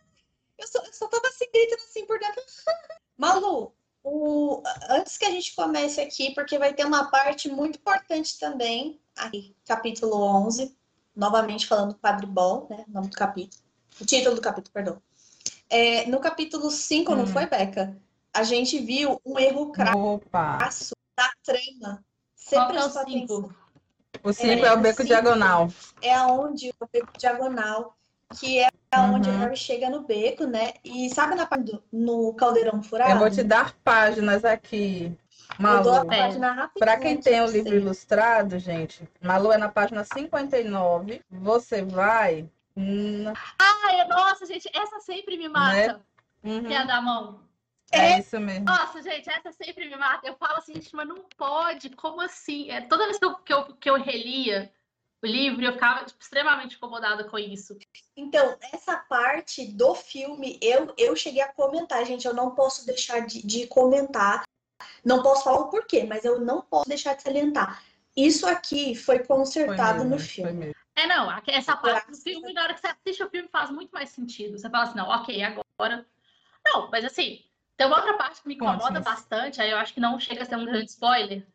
eu, 0.58 0.68
só, 0.68 0.80
eu 0.84 0.92
só 0.92 1.08
tava 1.08 1.28
assim, 1.30 1.46
gritando 1.50 1.82
assim 1.84 2.06
por 2.06 2.20
dentro. 2.20 2.44
Malu, 3.18 3.74
o, 4.10 4.64
antes 4.90 5.18
que 5.18 5.26
a 5.26 5.32
gente 5.32 5.54
comece 5.56 6.00
aqui, 6.02 6.34
porque 6.34 6.58
vai 6.58 6.74
ter 6.74 6.86
uma 6.86 7.10
parte 7.12 7.50
muito 7.50 7.78
importante 7.78 8.40
também, 8.40 9.00
aqui, 9.16 9.56
capítulo 9.66 10.22
11, 10.46 10.76
novamente 11.16 11.68
falando 11.68 11.90
do 11.94 12.00
Padre 12.00 12.26
Bom, 12.26 12.68
né? 12.70 12.86
O 12.88 12.92
nome 12.92 13.08
do 13.10 13.16
capítulo. 13.18 13.62
O 14.00 14.06
título 14.06 14.36
do 14.36 14.42
capítulo, 14.42 14.72
perdão. 14.74 15.02
É, 15.70 16.06
no 16.08 16.20
capítulo 16.20 16.72
5, 16.72 17.14
não 17.16 17.24
Hum. 17.24 17.28
foi, 17.28 17.46
Beca? 17.48 17.98
A 18.34 18.44
gente 18.44 18.80
viu 18.80 19.20
um 19.26 19.38
erro 19.38 19.72
crasso 19.72 20.96
da 21.16 21.30
trama. 21.44 22.04
Você 22.36 22.56
Qual 22.56 22.66
é 22.66 22.70
o 22.70 22.72
prestou 22.74 23.04
cinco? 23.06 23.34
atenção? 23.38 23.56
O 24.24 24.34
5 24.34 24.66
é, 24.66 24.74
o 24.74 24.78
beco 24.78 24.98
cinco. 24.98 25.08
diagonal. 25.08 25.70
É 26.02 26.14
aonde 26.14 26.70
o 26.80 26.88
beco 26.92 27.12
diagonal, 27.18 27.98
que 28.40 28.60
é 28.60 28.70
aonde 28.92 29.30
Uhum. 29.30 29.36
o 29.36 29.40
Harry 29.40 29.56
chega 29.58 29.90
no 29.90 30.02
beco, 30.02 30.46
né? 30.46 30.74
E 30.84 31.10
sabe 31.10 31.36
na 31.36 31.46
parte 31.46 31.66
do, 31.72 31.84
no 31.92 32.34
caldeirão 32.34 32.82
furado? 32.84 33.12
Eu 33.12 33.20
vou 33.20 33.30
te 33.30 33.44
dar 33.44 33.74
páginas 33.84 34.44
aqui. 34.44 35.16
Eu 35.60 35.82
dou 35.84 35.94
a 35.94 35.96
Malu. 35.96 36.08
página 36.08 36.52
rapidinho. 36.52 36.80
Para 36.80 36.98
quem 36.98 37.18
tem 37.20 37.40
o 37.42 37.46
pra 37.46 37.52
livro 37.54 37.70
você. 37.72 37.78
ilustrado, 37.78 38.60
gente, 38.60 39.08
Malu 39.22 39.52
é 39.52 39.58
na 39.58 39.70
página 39.70 40.04
59. 40.04 41.22
Você 41.32 41.82
vai. 41.84 42.48
hum, 42.76 43.26
Ai, 43.60 44.08
nossa, 44.08 44.46
gente, 44.46 44.70
essa 44.74 45.00
sempre 45.00 45.38
me 45.38 45.48
mata. 45.48 46.02
uhum, 46.44 46.64
Que 46.66 46.74
é 46.74 46.78
a 46.78 46.84
da 46.84 47.02
mão. 47.02 47.40
é 47.92 48.20
isso 48.20 48.40
mesmo. 48.40 48.66
Nossa, 48.66 49.02
gente, 49.02 49.30
essa 49.30 49.52
sempre 49.52 49.88
me 49.90 49.96
mata. 49.96 50.28
Eu 50.28 50.36
falo 50.36 50.58
assim, 50.58 50.74
gente, 50.76 50.94
mas 50.96 51.08
não 51.08 51.24
pode, 51.38 51.90
como 51.92 52.22
assim? 52.22 52.70
É, 52.70 52.82
toda 52.82 53.06
vez 53.06 53.18
que 53.18 53.26
eu, 53.26 53.36
que, 53.36 53.54
eu, 53.54 53.64
que 53.76 53.90
eu 53.90 53.96
relia 53.96 54.72
o 55.22 55.28
livro, 55.28 55.64
eu 55.64 55.74
ficava 55.74 56.06
tipo, 56.06 56.22
extremamente 56.22 56.76
incomodada 56.76 57.24
com 57.24 57.38
isso. 57.40 57.78
Então, 58.16 58.58
essa 58.74 58.98
parte 58.98 59.66
do 59.74 59.96
filme, 59.96 60.60
eu, 60.62 60.94
eu 60.98 61.16
cheguei 61.16 61.42
a 61.42 61.52
comentar, 61.52 62.06
gente. 62.06 62.28
Eu 62.28 62.34
não 62.34 62.54
posso 62.54 62.86
deixar 62.86 63.26
de, 63.26 63.46
de 63.46 63.68
comentar. 63.68 64.44
Não 65.04 65.24
posso 65.24 65.44
falar 65.44 65.60
o 65.60 65.70
porquê, 65.70 66.04
mas 66.04 66.24
eu 66.24 66.40
não 66.40 66.62
posso 66.62 66.88
deixar 66.88 67.16
de 67.16 67.24
salientar. 67.24 67.82
Isso 68.16 68.48
aqui 68.48 68.96
foi 68.96 69.18
Foi 69.18 69.26
consertado 69.26 70.00
mesmo, 70.00 70.10
no 70.10 70.20
foi 70.20 70.28
filme. 70.28 70.76
É, 70.96 71.06
não, 71.06 71.30
essa 71.48 71.78
parte 71.78 72.10
do 72.10 72.18
filme, 72.18 72.54
na 72.54 72.64
hora 72.64 72.74
que 72.74 72.80
você 72.82 72.88
assiste 72.88 73.24
o 73.24 73.30
filme, 73.30 73.48
faz 73.50 73.70
muito 73.70 73.92
mais 73.92 74.10
sentido. 74.10 74.58
Você 74.58 74.70
fala 74.70 74.84
assim, 74.84 74.98
não, 74.98 75.08
ok, 75.08 75.44
agora. 75.44 76.06
Não, 76.66 76.90
mas 76.90 77.06
assim, 77.06 77.44
tem 77.78 77.86
uma 77.86 77.98
outra 77.98 78.16
parte 78.16 78.42
que 78.42 78.48
me 78.48 78.56
incomoda 78.56 79.00
bastante, 79.00 79.62
aí 79.62 79.70
eu 79.70 79.78
acho 79.78 79.94
que 79.94 80.00
não 80.00 80.20
chega 80.20 80.42
a 80.42 80.46
ser 80.46 80.56
um 80.56 80.66
grande 80.66 80.90
spoiler, 80.90 81.46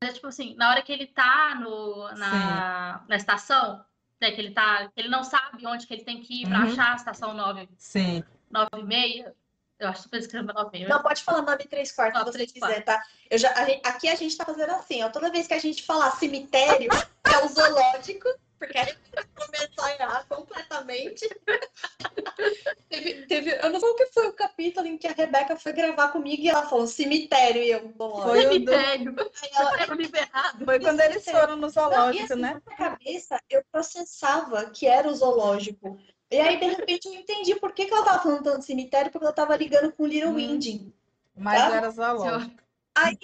é 0.00 0.12
tipo 0.12 0.26
assim, 0.28 0.54
na 0.56 0.70
hora 0.70 0.82
que 0.82 0.92
ele 0.92 1.06
tá 1.06 1.56
no, 1.56 2.08
na, 2.12 3.02
na 3.08 3.16
estação, 3.16 3.84
né, 4.20 4.30
que 4.30 4.40
ele 4.40 4.52
tá, 4.52 4.88
que 4.94 5.00
ele 5.00 5.08
não 5.08 5.24
sabe 5.24 5.66
onde 5.66 5.86
que 5.86 5.94
ele 5.94 6.04
tem 6.04 6.20
que 6.22 6.42
ir 6.42 6.48
pra 6.48 6.58
Uhum. 6.60 6.72
achar 6.72 6.92
a 6.92 6.96
estação 6.96 7.34
9, 7.34 7.68
Sim. 7.76 8.22
9 8.50 8.68
e 8.76 8.82
meia, 8.84 9.34
eu 9.78 9.88
acho 9.88 10.02
super 10.02 10.18
escreva 10.20 10.52
9 10.52 10.70
e 10.76 10.80
meia. 10.80 10.88
Não, 10.88 11.02
pode 11.02 11.22
falar 11.22 11.42
9 11.42 11.64
e 11.64 11.68
3 11.68 11.90
quartos, 11.92 12.22
se 12.32 12.38
você 12.38 12.46
quiser, 12.46 12.84
tá? 12.84 13.02
Eu 13.30 13.38
já, 13.38 13.52
a 13.52 13.64
gente- 13.64 13.86
aqui 13.86 14.08
a 14.08 14.14
gente 14.14 14.36
tá 14.36 14.44
fazendo 14.44 14.70
assim, 14.72 15.02
ó. 15.02 15.08
Toda 15.10 15.30
vez 15.30 15.46
que 15.48 15.54
a 15.54 15.58
gente 15.58 15.82
falar 15.82 16.12
cemitério, 16.12 16.88
é 16.92 17.44
o 17.44 17.48
zoológico, 17.48 18.28
porque 18.58 18.78
a 18.78 18.84
gente 18.84 18.98
começou 19.34 19.84
a 19.84 19.92
errar 19.92 20.24
completamente. 20.28 21.28
teve, 22.88 23.26
teve, 23.26 23.50
eu 23.62 23.70
não 23.70 23.80
sei 23.80 23.88
o 23.88 23.94
que 23.96 24.06
foi 24.06 24.28
o 24.28 24.32
capítulo 24.58 24.86
em 24.88 24.98
que 24.98 25.06
a 25.06 25.12
Rebeca 25.12 25.56
foi 25.56 25.72
gravar 25.72 26.08
comigo 26.08 26.42
e 26.42 26.48
ela 26.48 26.66
falou 26.66 26.86
cemitério 26.86 27.62
e 27.62 27.70
eu, 27.70 27.92
zoológico. 27.96 28.28
Foi 28.28 28.38
do- 28.40 28.52
Cemitério, 28.72 29.14
Aí 29.42 29.50
ela. 29.54 30.64
Foi 30.64 30.80
quando 30.80 31.00
eles 31.00 31.24
foram 31.24 31.54
no 31.54 31.60
Não, 31.62 31.68
e 31.68 31.70
zoológico, 31.70 32.24
assim, 32.32 32.42
né? 32.42 32.60
na 32.66 32.76
cabeça, 32.76 33.40
eu 33.48 33.62
processava 33.70 34.68
que 34.70 34.86
era 34.88 35.08
o 35.08 35.14
zoológico. 35.14 35.96
E 36.30 36.38
aí, 36.40 36.58
de 36.58 36.66
repente, 36.66 37.06
eu 37.06 37.14
entendi 37.14 37.54
por 37.54 37.72
que, 37.72 37.86
que 37.86 37.94
ela 37.94 38.04
tava 38.04 38.22
falando 38.22 38.42
tanto 38.42 38.58
de 38.58 38.64
cemitério, 38.64 39.12
porque 39.12 39.24
ela 39.24 39.32
tava 39.34 39.56
ligando 39.56 39.92
com 39.92 40.06
Little 40.06 40.30
Hum. 40.32 40.34
Winding. 40.34 40.92
Mas 41.36 41.60
Tá? 41.62 41.76
era 41.76 41.90
zoológico. 41.90 42.62
Aí, 42.96 43.16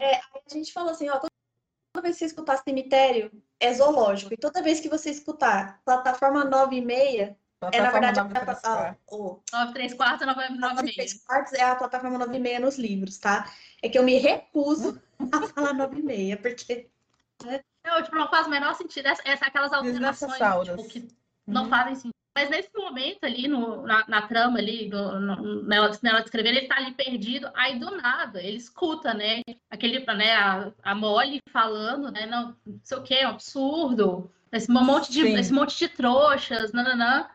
é, 0.00 0.16
a 0.16 0.20
gente 0.52 0.72
falou 0.72 0.90
assim, 0.90 1.08
ó, 1.08 1.18
toda 1.20 2.02
vez 2.02 2.14
que 2.16 2.18
você 2.18 2.24
escutar 2.26 2.56
cemitério, 2.58 3.30
é 3.60 3.72
zoológico. 3.72 4.34
E 4.34 4.36
toda 4.36 4.60
vez 4.62 4.80
que 4.80 4.88
você 4.88 5.10
escutar 5.10 5.80
plataforma 5.84 6.44
9 6.44 6.76
e 6.76 6.80
meia, 6.84 7.38
é 7.72 7.80
na 7.80 7.90
verdade 7.90 8.20
a, 8.20 8.24
Plataforma 8.24 8.54
plata- 8.54 8.98
o 9.10 9.40
9, 9.52 9.72
3 9.72 9.94
quartos, 9.94 10.26
9, 10.26 10.40
9 10.40 10.54
e 10.54 10.58
9 10.58 10.82
meia. 10.82 10.94
3 10.94 11.14
quartos 11.24 11.52
é 11.54 11.62
a 11.64 11.74
plataforma 11.76 12.18
9 12.18 12.36
e 12.36 12.40
meia 12.40 12.60
nos 12.60 12.76
livros, 12.78 13.16
tá? 13.18 13.50
É 13.82 13.88
que 13.88 13.98
eu 13.98 14.02
me 14.02 14.18
recuso 14.18 15.00
a 15.32 15.42
falar 15.48 15.72
9 15.72 15.98
e 15.98 16.02
meia, 16.02 16.36
porque 16.36 16.88
Não, 17.84 18.02
tipo, 18.02 18.16
não 18.16 18.28
faz 18.28 18.46
o 18.46 18.50
menor 18.50 18.74
sentido. 18.74 19.06
Essa, 19.06 19.22
essa- 19.24 19.46
aquelas 19.46 19.72
alterações 19.72 20.34
tipo, 20.64 20.88
que 20.88 21.08
não 21.46 21.64
Uhum. 21.64 21.68
fazem 21.70 21.94
sentido. 21.94 22.12
Mas 22.36 22.50
nesse 22.50 22.68
momento 22.76 23.24
ali, 23.24 23.48
no, 23.48 23.86
na, 23.86 24.04
na 24.06 24.22
trama 24.28 24.58
ali, 24.58 24.90
do, 24.90 25.18
no- 25.18 25.62
nela, 25.62 25.90
nela 26.02 26.20
descrever, 26.20 26.50
ele 26.50 26.68
tá 26.68 26.76
ali 26.76 26.92
perdido, 26.92 27.50
aí 27.54 27.78
do 27.78 27.90
nada, 27.96 28.42
ele 28.42 28.58
escuta, 28.58 29.14
né? 29.14 29.40
Aquele, 29.70 30.04
né, 30.04 30.34
a, 30.36 30.70
a 30.82 30.94
Molly 30.94 31.40
falando, 31.50 32.10
né? 32.10 32.26
Não, 32.26 32.54
não 32.66 32.80
sei 32.82 32.98
o 32.98 33.02
que, 33.02 33.14
é 33.14 33.26
um 33.26 33.30
absurdo. 33.30 34.30
Esse 34.52 34.70
monte 34.70 35.10
de, 35.10 35.22
Sim. 35.22 35.38
esse 35.38 35.52
monte 35.52 35.78
de 35.78 35.88
trouxas, 35.88 36.72
nananã. 36.72 37.26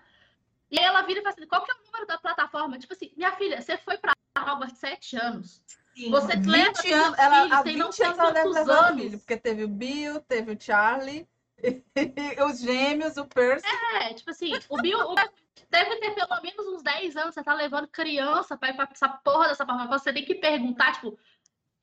E 0.71 0.79
aí 0.79 0.85
ela 0.85 1.01
vira 1.01 1.19
e 1.19 1.23
fala 1.23 1.35
assim, 1.35 1.47
qual 1.47 1.63
que 1.63 1.71
é 1.71 1.75
o 1.75 1.85
número 1.85 2.07
da 2.07 2.17
plataforma? 2.17 2.79
Tipo 2.79 2.93
assim, 2.93 3.11
minha 3.17 3.31
filha, 3.33 3.61
você 3.61 3.77
foi 3.77 3.97
pra 3.97 4.13
Hogwarts 4.39 4.77
sete 4.79 5.17
anos. 5.17 5.61
Você 6.09 6.35
leva 6.35 6.71
20 6.71 6.77
seu 6.77 7.03
anos, 7.03 7.19
ela, 7.19 7.41
filho, 7.43 7.53
há 7.53 7.63
tem 7.63 7.73
20 7.75 7.99
não 7.99 8.07
anos 8.07 8.19
ela 8.19 8.31
deve 8.31 8.49
levar 8.49 8.87
anos. 8.87 9.01
filho, 9.01 9.19
porque 9.19 9.37
teve 9.37 9.63
o 9.65 9.67
Bill, 9.67 10.21
teve 10.21 10.53
o 10.53 10.59
Charlie, 10.59 11.27
os 12.49 12.59
gêmeos, 12.61 13.17
o 13.17 13.25
Percy. 13.25 13.67
É, 13.95 14.13
tipo 14.13 14.31
assim, 14.31 14.53
o 14.69 14.81
Bill 14.81 14.99
o 14.99 15.15
Bill 15.15 15.29
deve 15.69 15.95
ter 15.97 16.15
pelo 16.15 16.41
menos 16.41 16.67
uns 16.67 16.81
10 16.81 17.17
anos. 17.17 17.33
Você 17.33 17.43
tá 17.43 17.53
levando 17.53 17.89
criança 17.89 18.57
pra 18.57 18.69
ir 18.69 18.75
pra 18.75 18.87
essa 18.89 19.09
porra 19.09 19.49
dessa 19.49 19.65
forma. 19.65 19.85
Você 19.87 20.13
tem 20.13 20.23
que 20.23 20.35
perguntar, 20.35 20.93
tipo, 20.93 21.19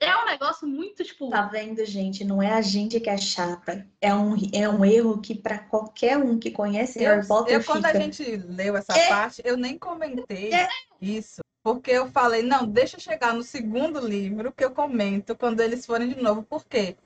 é 0.01 0.17
um 0.17 0.25
negócio 0.27 0.67
muito, 0.67 1.03
tipo. 1.05 1.29
Tá 1.31 1.43
vendo, 1.43 1.85
gente? 1.85 2.25
Não 2.25 2.43
é 2.43 2.53
a 2.53 2.61
gente 2.61 3.01
que 3.01 3.11
é 3.11 3.17
chata. 3.17 3.87
É 4.01 4.15
um, 4.15 4.37
é 4.53 4.69
um 4.69 4.85
erro 4.85 5.21
que 5.21 5.35
para 5.35 5.59
qualquer 5.59 6.17
um 6.19 6.39
que 6.39 6.51
conhece 6.51 7.03
Eu, 7.03 7.17
Harry 7.17 7.27
Potter 7.27 7.55
eu, 7.55 7.65
quando 7.65 7.87
a 7.87 7.95
gente 7.95 8.25
leu 8.37 8.77
essa 8.77 8.97
É. 8.97 9.09
parte, 9.09 9.43
eu 9.45 9.57
nem 9.57 9.79
comentei 9.79 10.53
É. 10.53 10.69
isso. 11.01 11.41
Porque 11.63 11.91
eu 11.91 12.09
falei, 12.09 12.43
não, 12.43 12.67
deixa 12.67 12.97
eu 12.97 13.01
chegar 13.01 13.35
no 13.35 13.43
segundo 13.43 13.99
livro 14.01 14.53
que 14.53 14.65
eu 14.65 14.71
comento 14.71 15.37
quando 15.37 15.61
eles 15.61 15.85
forem 15.85 16.09
de 16.09 16.23
novo. 16.23 16.43
Por 16.43 16.65
quê? 16.65 16.97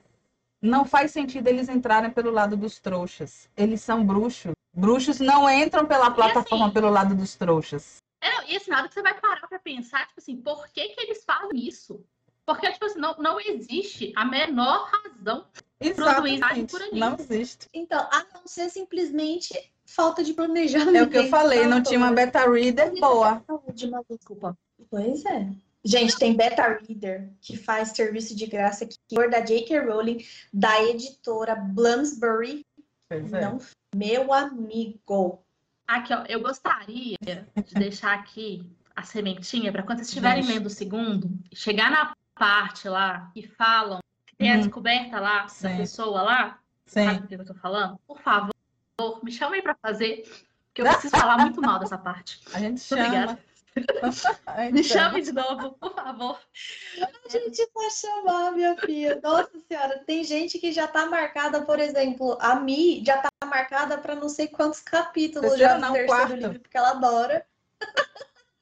Não 0.61 0.85
faz 0.85 1.11
sentido 1.11 1.47
eles 1.47 1.67
entrarem 1.67 2.11
pelo 2.11 2.31
lado 2.31 2.55
dos 2.55 2.79
trouxas. 2.79 3.49
Eles 3.57 3.81
são 3.81 4.05
bruxos. 4.05 4.53
Bruxos 4.73 5.19
não 5.19 5.49
entram 5.49 5.85
pela 5.85 6.09
plataforma 6.09 6.65
assim, 6.65 6.73
pelo 6.73 6.89
lado 6.89 7.13
dos 7.13 7.35
trouxas. 7.35 7.97
É, 8.21 8.29
não, 8.31 8.47
e 8.47 8.55
assim, 8.55 8.71
na 8.71 8.77
hora 8.79 8.87
que 8.87 8.93
você 8.93 9.01
vai 9.01 9.19
parar 9.19 9.45
pra 9.47 9.59
pensar, 9.59 10.07
tipo 10.07 10.19
assim, 10.19 10.37
por 10.37 10.67
que 10.69 10.87
que 10.89 11.01
eles 11.01 11.25
fazem 11.25 11.67
isso? 11.67 12.05
Porque, 12.45 12.71
tipo 12.71 12.85
assim, 12.85 12.99
não, 12.99 13.15
não 13.17 13.39
existe 13.39 14.11
a 14.15 14.25
menor 14.25 14.89
razão. 14.89 15.45
Exatamente. 15.79 16.71
por 16.71 16.81
ali. 16.81 16.99
Não 16.99 17.17
existe. 17.17 17.67
Então, 17.73 17.99
a 18.11 18.25
não 18.33 18.45
ser 18.45 18.69
simplesmente 18.69 19.53
falta 19.85 20.23
de 20.23 20.33
planejamento. 20.33 20.95
É 20.95 21.03
o 21.03 21.09
que 21.09 21.17
eu 21.17 21.27
falei, 21.27 21.65
não 21.65 21.81
tinha 21.81 21.99
uma 21.99 22.11
beta 22.11 22.49
reader 22.49 22.93
boa. 22.99 23.43
Saúde, 23.45 23.89
mas 23.89 24.05
desculpa. 24.09 24.57
Pois 24.89 25.25
é. 25.25 25.49
Gente, 25.85 26.17
tem 26.17 26.33
beta 26.33 26.79
reader 26.87 27.29
que 27.41 27.57
faz 27.57 27.89
serviço 27.89 28.35
de 28.35 28.45
graça 28.45 28.85
que 28.85 28.95
for 29.13 29.29
da 29.29 29.41
J.K. 29.41 29.79
Rowling, 29.79 30.25
da 30.53 30.81
editora 30.83 31.55
Bloomsbury. 31.55 32.65
Pois 33.09 33.33
é. 33.33 33.41
Não, 33.41 33.59
meu 33.93 34.33
amigo. 34.33 35.43
Aqui, 35.85 36.13
ó, 36.13 36.23
eu 36.29 36.41
gostaria 36.41 37.17
de 37.21 37.73
deixar 37.75 38.13
aqui 38.13 38.65
a 38.95 39.03
sementinha 39.03 39.71
para 39.71 39.83
quando 39.83 39.97
vocês 39.97 40.09
estiverem 40.09 40.45
lendo 40.45 40.67
o 40.67 40.69
segundo, 40.69 41.29
chegar 41.53 41.91
na 41.91 42.15
parte 42.35 42.87
lá 42.89 43.29
que 43.33 43.47
falam, 43.47 43.99
que 44.25 44.35
tem 44.35 44.51
a 44.51 44.55
Uhum. 44.55 44.59
descoberta 44.61 45.19
lá 45.19 45.43
da 45.43 45.47
Sim. 45.49 45.77
pessoa 45.77 46.21
lá, 46.21 46.59
Sim. 46.85 47.05
sabe 47.05 47.19
do 47.21 47.27
que 47.27 47.35
eu 47.35 47.45
tô 47.45 47.53
falando? 47.55 47.99
Por 48.07 48.19
favor, 48.21 48.53
me 49.23 49.31
chamem 49.31 49.61
para 49.61 49.75
fazer, 49.75 50.23
que 50.73 50.81
eu 50.81 50.85
preciso 51.07 51.15
falar 51.15 51.37
muito 51.37 51.61
mal 51.61 51.79
dessa 51.79 51.97
parte. 51.97 52.41
A 52.53 52.59
gente 52.59 52.79
Muito 52.79 52.93
obrigada. 52.93 53.27
chama. 53.27 53.39
A 54.45 54.65
gente 54.65 54.73
Me 54.73 54.83
chame 54.83 55.21
de 55.23 55.31
novo, 55.31 55.71
por 55.79 55.95
favor. 55.95 56.39
A 57.25 57.27
gente 57.29 57.67
vai 57.73 57.89
chamar, 57.89 58.51
minha 58.51 58.77
filha. 58.77 59.19
Nossa 59.23 59.49
senhora, 59.67 60.03
tem 60.05 60.23
gente 60.23 60.59
que 60.59 60.71
já 60.71 60.87
tá 60.87 61.07
marcada, 61.07 61.65
por 61.65 61.79
exemplo, 61.79 62.37
a 62.39 62.53
Mi 62.53 63.03
já 63.03 63.17
tá 63.17 63.29
marcada 63.43 63.97
para 63.97 64.13
não 64.15 64.29
sei 64.29 64.47
quantos 64.47 64.79
capítulos 64.79 65.49
Terceiro 65.53 65.73
já 65.73 65.79
não, 65.79 65.87
do 65.89 65.93
terceiro 65.95 66.27
quarto. 66.27 66.35
livro, 66.35 66.59
porque 66.59 66.77
ela 66.77 66.91
adora. 66.91 67.47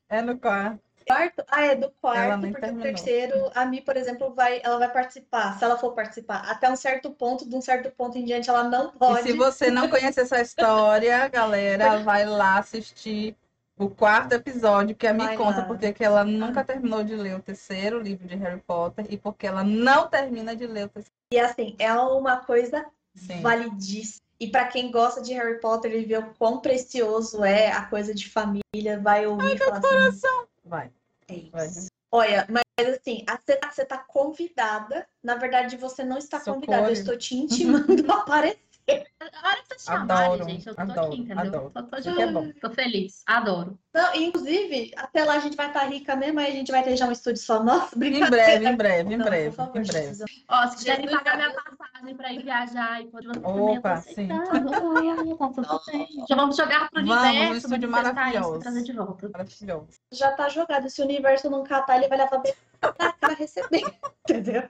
É 0.07 0.21
no 0.21 0.37
quarto. 0.39 0.79
Quarto? 1.11 1.43
Ah, 1.49 1.65
é 1.65 1.75
do 1.75 1.91
quarto, 2.01 2.41
porque 2.41 2.57
o 2.57 2.61
terminou. 2.61 2.83
terceiro, 2.83 3.51
a 3.53 3.65
Mi, 3.65 3.81
por 3.81 3.97
exemplo, 3.97 4.33
vai, 4.33 4.61
ela 4.63 4.77
vai 4.79 4.91
participar, 4.91 5.57
se 5.57 5.63
ela 5.63 5.77
for 5.77 5.93
participar, 5.93 6.49
até 6.49 6.69
um 6.71 6.75
certo 6.75 7.11
ponto, 7.11 7.47
de 7.47 7.53
um 7.55 7.61
certo 7.61 7.91
ponto 7.91 8.17
em 8.17 8.23
diante, 8.23 8.49
ela 8.49 8.63
não 8.63 8.87
E 8.89 8.97
pode. 8.97 9.23
se 9.23 9.33
você 9.33 9.69
não 9.69 9.89
conhece 9.89 10.21
essa 10.21 10.39
história, 10.41 11.27
galera, 11.27 11.97
vai 11.99 12.25
lá 12.25 12.59
assistir 12.59 13.35
o 13.77 13.89
quarto 13.89 14.33
episódio, 14.33 14.95
que 14.95 15.05
a 15.05 15.13
me 15.13 15.25
Vai 15.25 15.35
conta 15.35 15.59
lá. 15.59 15.65
porque 15.65 15.91
que 15.91 16.03
ela 16.03 16.23
nunca 16.23 16.63
terminou 16.63 17.03
de 17.03 17.15
ler 17.15 17.35
o 17.35 17.41
terceiro 17.41 17.99
livro 17.99 18.27
de 18.27 18.35
Harry 18.35 18.61
Potter 18.61 19.05
e 19.09 19.17
porque 19.17 19.45
ela 19.47 19.63
não 19.63 20.07
termina 20.07 20.55
de 20.55 20.65
ler 20.65 20.85
o 20.85 20.89
terceiro. 20.89 21.15
E 21.33 21.39
assim, 21.39 21.75
é 21.77 21.91
uma 21.93 22.37
coisa 22.37 22.85
Sim. 23.15 23.41
validíssima. 23.41 24.21
E 24.39 24.47
para 24.47 24.65
quem 24.65 24.89
gosta 24.91 25.21
de 25.21 25.33
Harry 25.33 25.59
Potter 25.59 25.93
e 25.93 26.05
vê 26.05 26.17
o 26.17 26.33
quão 26.33 26.59
precioso 26.59 27.43
é 27.43 27.71
a 27.71 27.85
coisa 27.85 28.13
de 28.13 28.27
família, 28.29 28.99
vai 29.01 29.27
ouvir 29.27 29.55
e 29.55 29.57
falar 29.57 29.77
assim, 29.77 30.19
Vai. 30.63 30.91
É 31.31 31.37
isso. 31.37 31.51
Vai. 31.51 31.69
Olha, 32.13 32.45
mas 32.49 32.89
assim, 32.89 33.23
você 33.45 33.55
tá, 33.55 33.71
você 33.71 33.85
tá 33.85 33.97
convidada. 33.97 35.07
Na 35.23 35.35
verdade, 35.35 35.77
você 35.77 36.03
não 36.03 36.17
está 36.17 36.39
Socorro. 36.39 36.55
convidada. 36.55 36.87
Eu 36.89 36.93
estou 36.93 37.17
te 37.17 37.35
intimando 37.35 37.85
a 38.11 38.15
aparecer. 38.17 38.59
A 39.21 39.47
hora 39.47 39.61
que 39.61 39.67
vocês 39.69 39.83
chamarem, 39.83 40.33
Adoro, 40.33 40.49
gente, 40.49 40.67
eu 40.67 40.75
tô 40.75 40.81
adoro, 40.81 41.07
aqui, 41.07 41.21
entendeu? 41.21 41.39
adoro. 41.39 41.69
Tô, 41.71 41.83
tô, 41.83 42.01
que 42.01 42.21
é 42.21 42.31
bom. 42.31 42.51
tô 42.59 42.69
feliz. 42.71 43.23
Adoro. 43.25 43.79
Não, 43.93 44.15
inclusive, 44.15 44.91
até 44.95 45.23
lá 45.23 45.35
a 45.35 45.39
gente 45.39 45.55
vai 45.55 45.67
estar 45.67 45.83
rica 45.85 46.15
mesmo, 46.15 46.39
aí 46.39 46.47
a 46.47 46.55
gente 46.55 46.71
vai 46.71 46.83
ter 46.83 46.95
já 46.97 47.07
um 47.07 47.11
estúdio 47.11 47.41
só 47.41 47.63
nosso. 47.63 47.95
Em 48.01 48.29
breve, 48.29 48.67
em 48.67 48.75
breve, 48.75 49.13
em 49.13 49.17
breve, 49.17 49.55
favor, 49.55 49.77
em 49.77 49.83
breve. 49.83 50.23
Ó, 50.49 50.67
se 50.67 50.77
quiserem 50.77 51.09
pagar 51.09 51.37
minha 51.37 51.53
passagem 51.53 52.15
pra 52.15 52.33
ir 52.33 52.43
viajar 52.43 53.01
e 53.01 53.07
pode 53.07 53.27
vocês 53.27 53.45
Opa, 53.45 54.01
também, 54.01 54.13
sim. 54.15 54.27
Tá 54.27 55.49
tudo 55.49 55.85
bem. 55.85 56.25
Já 56.27 56.35
vamos 56.35 56.55
jogar 56.57 56.89
pro 56.89 57.05
Vamos, 57.05 57.23
um 57.23 57.27
universo, 57.29 57.57
estúdio 57.57 57.89
manifestar 57.89 58.13
maravilhoso. 58.13 58.51
isso, 58.51 58.59
trazer 58.59 58.83
de 58.83 58.93
volta. 58.93 59.29
Maravilhoso. 59.29 59.87
Já 60.11 60.31
tá 60.31 60.49
jogado. 60.49 60.89
Se 60.89 61.01
o 61.01 61.05
universo 61.05 61.49
não 61.49 61.63
catar, 61.63 61.97
ele 61.97 62.07
vai 62.07 62.17
levar 62.17 62.37
bem 62.39 62.53
pra 62.79 63.13
cá 63.13 63.33
receber. 63.33 63.83
Entendeu? 64.29 64.69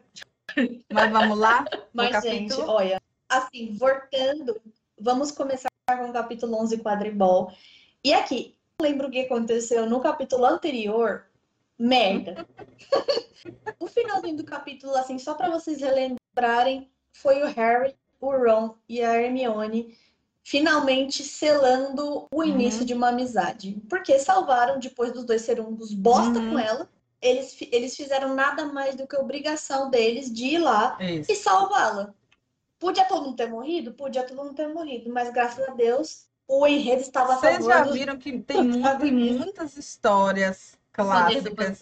Mas 0.92 1.12
vamos 1.12 1.38
lá? 1.38 1.66
Mas, 1.94 2.12
capítulo? 2.12 2.40
gente, 2.40 2.62
olha, 2.62 3.02
assim, 3.32 3.74
voltando, 3.78 4.62
vamos 5.00 5.32
começar 5.32 5.70
com 5.88 6.10
o 6.10 6.14
capítulo 6.14 6.56
11, 6.62 6.78
quadribol. 6.80 7.52
E 8.04 8.14
aqui, 8.14 8.56
lembro 8.82 9.08
o 9.08 9.12
que 9.12 9.22
aconteceu 9.22 9.86
no 9.90 10.00
capítulo 10.02 10.46
anterior? 10.46 11.26
Merda. 11.80 12.46
o 13.80 13.88
finalzinho 13.88 14.38
do 14.38 14.44
capítulo, 14.44 14.96
assim, 14.96 15.18
só 15.18 15.34
para 15.34 15.50
vocês 15.50 15.80
relembrarem, 15.80 16.90
foi 17.14 17.42
o 17.42 17.48
Harry, 17.48 17.96
o 18.20 18.30
Ron 18.32 18.76
e 18.88 19.02
a 19.02 19.16
Hermione 19.20 19.98
finalmente 20.44 21.24
selando 21.24 22.28
o 22.34 22.44
início 22.44 22.82
Uhum. 22.82 22.86
de 22.86 22.94
uma 22.94 23.10
amizade. 23.10 23.80
Porque 23.90 24.18
salvaram, 24.20 24.80
depois 24.80 25.12
dos 25.12 25.24
dois 25.24 25.42
serem 25.44 25.64
uns 25.64 25.94
bosta 25.94 26.40
Uhum. 26.40 26.50
com 26.52 26.60
ela, 26.60 26.90
eles, 27.22 27.56
eles 27.72 27.96
fizeram 27.96 28.34
nada 28.34 28.66
mais 28.66 28.96
do 28.96 29.06
que 29.08 29.16
obrigação 29.16 29.90
deles 29.92 30.32
de 30.34 30.46
ir 30.56 30.58
lá 30.60 30.98
Isso. 31.00 31.32
e 31.32 31.36
salvá-la. 31.36 32.14
Podia 32.82 33.06
todo 33.06 33.26
mundo 33.26 33.36
ter 33.36 33.48
morrido? 33.48 33.94
Podia 33.94 34.24
todo 34.24 34.44
mundo 34.44 34.56
ter 34.56 34.68
morrido, 34.68 35.14
mas 35.14 35.32
graças 35.32 35.70
a 35.70 35.72
Deus 35.74 36.26
o 36.48 36.66
enredo 36.66 37.02
estava 37.02 37.36
Vocês 37.36 37.58
favor 37.58 37.70
já 37.72 37.82
dos 37.82 37.94
viram 37.94 38.18
que 38.18 38.40
tem, 38.40 38.72
tem 39.00 39.14
muitas 39.14 39.78
histórias 39.78 40.80
clássicas 40.92 41.80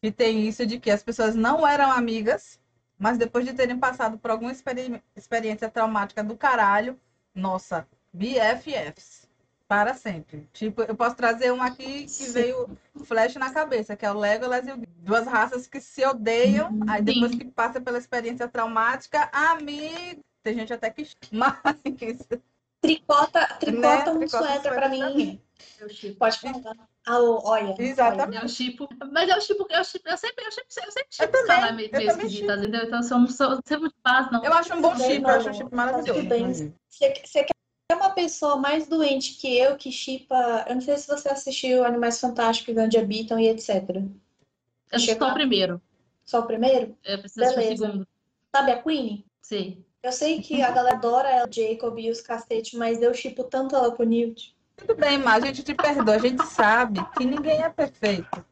que 0.00 0.12
tem 0.12 0.46
isso 0.48 0.64
de 0.64 0.78
que 0.78 0.92
as 0.92 1.02
pessoas 1.02 1.34
não 1.34 1.66
eram 1.66 1.90
amigas, 1.90 2.60
mas 2.96 3.18
depois 3.18 3.44
de 3.44 3.52
terem 3.52 3.76
passado 3.80 4.16
por 4.16 4.30
alguma 4.30 4.52
experi- 4.52 5.02
experiência 5.16 5.68
traumática 5.68 6.22
do 6.22 6.36
caralho, 6.36 6.98
nossa, 7.34 7.86
BFFs. 8.12 9.26
Para 9.66 9.92
sempre. 9.92 10.48
Tipo, 10.52 10.80
eu 10.82 10.94
posso 10.94 11.14
trazer 11.14 11.52
um 11.52 11.60
aqui 11.60 12.04
que 12.04 12.08
Sim. 12.08 12.32
veio 12.32 12.78
flash 13.04 13.34
na 13.34 13.52
cabeça, 13.52 13.94
que 13.94 14.06
é 14.06 14.10
o 14.10 14.18
Legolas 14.18 14.66
e 14.66 14.72
o. 14.72 14.78
Duas 15.00 15.26
raças 15.26 15.66
que 15.66 15.78
se 15.78 16.06
odeiam, 16.06 16.70
aí 16.88 17.02
depois 17.02 17.34
que 17.34 17.44
passa 17.44 17.78
pela 17.78 17.98
experiência 17.98 18.48
traumática, 18.48 19.28
amigo. 19.30 20.22
Tem 20.48 20.54
gente 20.58 20.72
até 20.72 20.88
que. 20.90 21.06
Mas. 21.30 21.56
Tricota, 22.80 23.44
tricota 23.60 24.12
um 24.12 24.18
Tricota 24.20 24.20
um 24.24 24.28
suéter 24.28 24.72
pra 24.72 24.88
mim. 24.88 25.14
mim. 25.14 25.40
Eu 25.78 25.90
chipo. 25.90 26.18
Pode 26.18 26.38
falar. 26.38 26.88
Ah, 27.06 27.20
olha. 27.20 27.74
Exatamente. 27.78 28.42
Eu 28.42 28.48
chipo. 28.48 28.88
Mas 29.12 29.28
eu 29.28 29.40
chipo, 29.42 29.66
eu 29.68 29.84
chipo, 29.84 30.08
eu 30.08 30.16
sempre, 30.16 30.44
eu 30.46 30.52
sempre, 30.52 30.68
eu 30.86 30.92
sempre 30.92 31.08
chipo 31.10 31.32
também, 31.32 31.46
falar 31.56 31.72
meio, 31.72 31.90
eu 31.92 31.98
meio 31.98 32.10
esquisita, 32.12 32.54
entendeu? 32.56 32.84
Então 32.84 33.00
eu 33.00 33.02
sou, 33.02 33.26
sou 33.26 33.58
sempre 33.66 33.88
de 33.90 33.94
paz, 34.02 34.30
não. 34.30 34.42
Eu 34.42 34.52
acho 34.54 34.74
um 34.74 34.80
bom 34.80 34.96
chip, 34.96 35.22
eu 35.22 35.28
acho 35.28 35.50
um 35.50 35.52
chip 35.54 35.74
maravilhoso. 35.74 36.14
tudo 36.14 36.28
bem. 36.28 36.40
inclusive. 36.42 36.74
Você, 36.88 37.14
você 37.26 37.44
quer 37.44 37.94
uma 37.96 38.10
pessoa 38.10 38.56
mais 38.56 38.86
doente 38.86 39.34
que 39.34 39.58
eu, 39.58 39.76
que 39.76 39.90
chipa. 39.92 40.64
Eu 40.66 40.76
não 40.76 40.80
sei 40.80 40.96
se 40.96 41.08
você 41.08 41.28
assistiu 41.28 41.84
Animais 41.84 42.18
Fantásticos, 42.20 42.74
Onde 42.76 42.96
Habitam 42.96 43.38
e 43.38 43.48
etc. 43.48 43.70
Eu 44.92 44.98
Chega- 44.98 45.12
estou 45.12 45.34
primeiro. 45.34 45.82
Só 46.24 46.40
o 46.40 46.46
primeiro? 46.46 46.96
Eu 47.04 47.18
preciso 47.18 47.44
assistir 47.44 47.60
o 47.60 47.64
Beleza. 47.64 47.86
segundo. 47.86 48.08
Sabe 48.54 48.72
a 48.72 48.82
Queen? 48.82 49.24
Sim. 49.42 49.84
Eu 50.02 50.12
sei 50.12 50.40
que 50.40 50.62
a 50.62 50.70
galera 50.70 50.96
adora 50.96 51.28
ela, 51.28 51.48
Jacob 51.50 51.98
e 51.98 52.10
os 52.10 52.20
cacete, 52.20 52.76
mas 52.76 53.02
eu 53.02 53.12
chipo 53.12 53.42
tanto 53.44 53.74
ela 53.74 53.90
com 53.90 54.02
o 54.02 54.06
Newt. 54.06 54.54
Tudo 54.76 54.94
bem, 54.94 55.18
mas 55.18 55.42
a 55.42 55.46
gente 55.48 55.62
te 55.64 55.74
perdoa, 55.74 56.14
a 56.14 56.18
gente 56.18 56.44
sabe 56.46 57.00
que 57.16 57.24
ninguém 57.24 57.62
é 57.62 57.68
perfeito. 57.68 58.44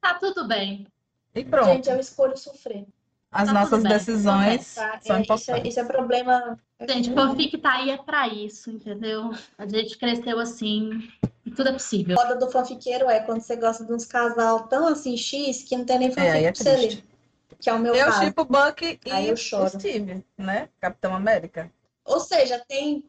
Tá 0.00 0.14
tudo 0.14 0.48
bem. 0.48 0.86
E 1.34 1.44
pronto, 1.44 1.66
Gente, 1.66 1.90
eu 1.90 2.00
escolho 2.00 2.36
sofrer. 2.38 2.86
as 3.30 3.46
tá 3.48 3.52
nossas 3.54 3.82
decisões 3.82 4.74
Tá? 4.74 4.82
são 4.82 4.92
É, 4.92 4.98
isso, 4.98 5.12
é, 5.12 5.20
importantes. 5.20 5.70
isso 5.70 5.80
é 5.80 5.84
problema. 5.84 6.58
Gente, 6.88 7.12
fanfic 7.12 7.58
tá 7.58 7.74
aí 7.74 7.90
é 7.90 7.98
pra 7.98 8.26
isso, 8.28 8.70
entendeu? 8.70 9.30
A 9.58 9.66
gente 9.66 9.96
cresceu 9.98 10.38
assim. 10.40 11.06
e 11.44 11.50
Tudo 11.50 11.68
é 11.68 11.72
possível. 11.72 12.18
A 12.18 12.22
foda 12.22 12.36
do 12.36 12.50
fanfiqueiro 12.50 13.08
é 13.10 13.20
quando 13.20 13.40
você 13.42 13.56
gosta 13.56 13.84
de 13.84 13.92
uns 13.92 14.06
casal 14.06 14.66
tão 14.68 14.88
assim 14.88 15.16
X 15.18 15.62
que 15.62 15.76
não 15.76 15.84
tem 15.84 15.98
nem 15.98 16.10
fanfic 16.10 16.26
É, 16.28 16.32
aí 16.32 16.44
é 16.46 16.52
pra 16.52 16.62
você 16.62 16.76
ler. 16.76 17.04
Que 17.60 17.70
é 17.70 17.72
o 17.72 17.78
meu 17.78 17.94
Eu 17.94 18.06
caso. 18.06 18.24
chipo 18.24 18.44
Buck 18.44 19.00
e 19.04 19.32
o. 19.32 19.68
Steve, 19.68 20.24
né? 20.36 20.68
Capitão 20.80 21.14
América. 21.14 21.70
Ou 22.04 22.20
seja, 22.20 22.62
tem, 22.68 23.04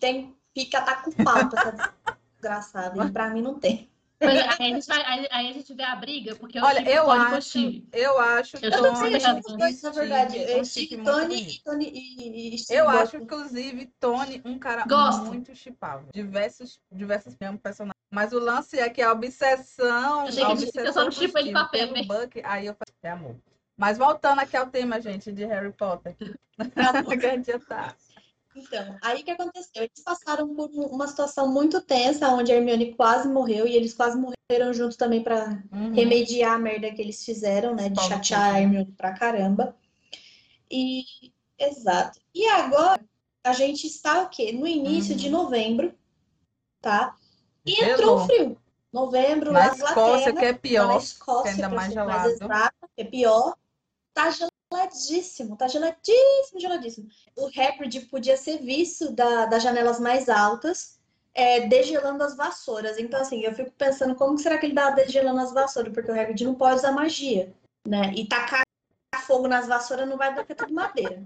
tem 0.00 0.36
fica 0.54 0.80
tá 0.82 1.02
com 1.02 1.10
essa 1.10 1.92
desgraçada. 2.40 3.04
E 3.04 3.10
pra 3.10 3.30
mim 3.30 3.42
não 3.42 3.58
tem. 3.58 3.90
Mas 4.18 4.30
aí, 4.30 4.48
a 4.48 4.74
gente 4.74 4.86
vai, 4.86 5.02
aí, 5.04 5.28
aí 5.30 5.50
a 5.50 5.52
gente 5.52 5.74
vê 5.74 5.82
a 5.82 5.94
briga, 5.94 6.34
porque 6.36 6.58
eu 6.58 6.64
Olha, 6.64 6.90
eu 6.90 7.04
o 7.06 7.10
acho, 7.10 7.58
eu 7.92 8.18
acho 8.18 8.56
Eu 8.62 8.70
Eu 8.70 8.82
não 8.82 8.94
Tony 8.94 9.20
sei, 9.20 9.32
os 9.32 9.56
dois, 9.56 9.82
na 9.82 9.92
Steve 9.92 10.08
verdade. 10.08 10.38
é 10.38 11.02
Tony 11.04 11.42
e 11.42 11.62
Tony 11.62 11.90
e, 11.92 12.54
e 12.54 12.58
Steve 12.58 12.80
Eu 12.80 12.86
Gosto. 12.86 13.02
acho, 13.02 13.16
inclusive, 13.18 13.92
Tony 14.00 14.40
um 14.46 14.58
cara 14.58 14.86
Gosto. 14.86 15.26
muito 15.26 15.54
chipável. 15.54 16.08
Diversos, 16.14 16.80
diversos 16.90 17.36
mesmo 17.38 17.58
personagens. 17.58 17.94
Mas 18.10 18.32
o 18.32 18.38
lance 18.38 18.78
é 18.78 18.88
que 18.88 19.02
a 19.02 19.12
obsessão, 19.12 20.22
Eu 20.22 20.28
achei 20.28 20.42
a 20.42 20.46
que 20.46 20.52
eu 20.52 20.52
obsessão 20.52 20.92
só 20.94 21.04
do 21.04 21.12
chipo 21.12 21.38
ele 21.38 21.52
Pepper. 21.52 21.92
pelo 21.92 22.06
Buck, 22.06 22.40
aí 22.42 22.66
eu 22.66 22.74
falei, 22.74 22.94
é 23.02 23.10
amor. 23.10 23.36
Mas 23.76 23.98
voltando 23.98 24.40
aqui 24.40 24.56
ao 24.56 24.66
tema, 24.68 25.00
gente, 25.00 25.30
de 25.32 25.44
Harry 25.44 25.72
Potter. 25.72 26.14
que. 26.16 26.34
Então, 28.58 28.96
aí 29.02 29.20
o 29.20 29.24
que 29.24 29.30
aconteceu? 29.32 29.82
Eles 29.82 30.02
passaram 30.02 30.54
por 30.54 30.70
um- 30.70 30.86
uma 30.86 31.06
situação 31.06 31.46
muito 31.46 31.78
tensa, 31.82 32.30
onde 32.30 32.50
a 32.50 32.54
Hermione 32.54 32.94
quase 32.94 33.28
morreu, 33.28 33.66
e 33.66 33.76
eles 33.76 33.92
quase 33.92 34.16
morreram 34.18 34.72
junto 34.72 34.96
também 34.96 35.22
para 35.22 35.62
Uhum. 35.70 35.92
remediar 35.92 36.54
a 36.54 36.58
merda 36.58 36.90
que 36.90 37.02
eles 37.02 37.22
fizeram, 37.22 37.74
né? 37.74 37.90
De 37.90 38.00
chatear 38.00 38.54
a. 38.54 38.60
Hermione 38.62 38.90
pra 38.96 39.12
caramba. 39.12 39.76
E, 40.70 41.02
exato. 41.58 42.18
E 42.34 42.48
agora, 42.48 42.98
a 43.44 43.52
gente 43.52 43.86
está 43.86 44.22
o 44.22 44.30
quê? 44.30 44.52
No 44.52 44.66
início 44.66 45.12
Uhum. 45.12 45.18
de 45.18 45.28
novembro, 45.28 45.94
tá? 46.80 47.14
E 47.66 47.78
entrou 47.84 48.20
frio. 48.20 48.56
Novembro, 48.90 49.52
Na 49.52 49.66
na 49.66 49.74
Escócia, 49.74 50.30
Inglaterra, 50.30 50.32
que 50.32 50.44
é 50.46 50.52
lá 50.52 50.58
pior. 50.58 50.88
na 50.88 50.96
Escócia, 50.96 51.42
que 51.42 51.48
é 51.48 51.52
ainda 51.52 51.68
pra 51.68 51.76
mais 51.76 51.92
ser 51.92 52.04
mais 52.06 52.22
gelado. 52.22 52.30
exato, 52.44 52.90
que 52.96 53.02
é 53.02 53.04
pior. 53.04 53.54
Tá 54.16 54.30
geladíssimo, 54.30 55.58
tá 55.58 55.68
geladíssimo, 55.68 56.58
geladíssimo. 56.58 57.08
O 57.36 57.48
Hagrid 57.48 58.00
podia 58.06 58.34
ser 58.38 58.62
visto 58.62 59.12
da, 59.12 59.44
das 59.44 59.62
janelas 59.62 60.00
mais 60.00 60.30
altas, 60.30 60.98
é, 61.34 61.68
degelando 61.68 62.24
as 62.24 62.34
vassouras. 62.34 62.98
Então, 62.98 63.20
assim, 63.20 63.42
eu 63.42 63.52
fico 63.52 63.70
pensando 63.72 64.14
como 64.14 64.38
será 64.38 64.56
que 64.56 64.64
ele 64.64 64.74
dá 64.74 64.88
degelando 64.88 65.38
as 65.40 65.52
vassouras? 65.52 65.92
Porque 65.92 66.10
o 66.10 66.18
Hagrid 66.18 66.42
não 66.46 66.54
pode 66.54 66.76
usar 66.76 66.92
magia, 66.92 67.54
né? 67.86 68.10
E 68.16 68.26
tacar 68.26 68.62
fogo 69.26 69.46
nas 69.46 69.66
vassouras 69.66 70.08
não 70.08 70.16
vai 70.16 70.30
dar, 70.30 70.36
porque 70.36 70.52
é 70.52 70.56
tudo 70.56 70.72
madeira. 70.72 71.22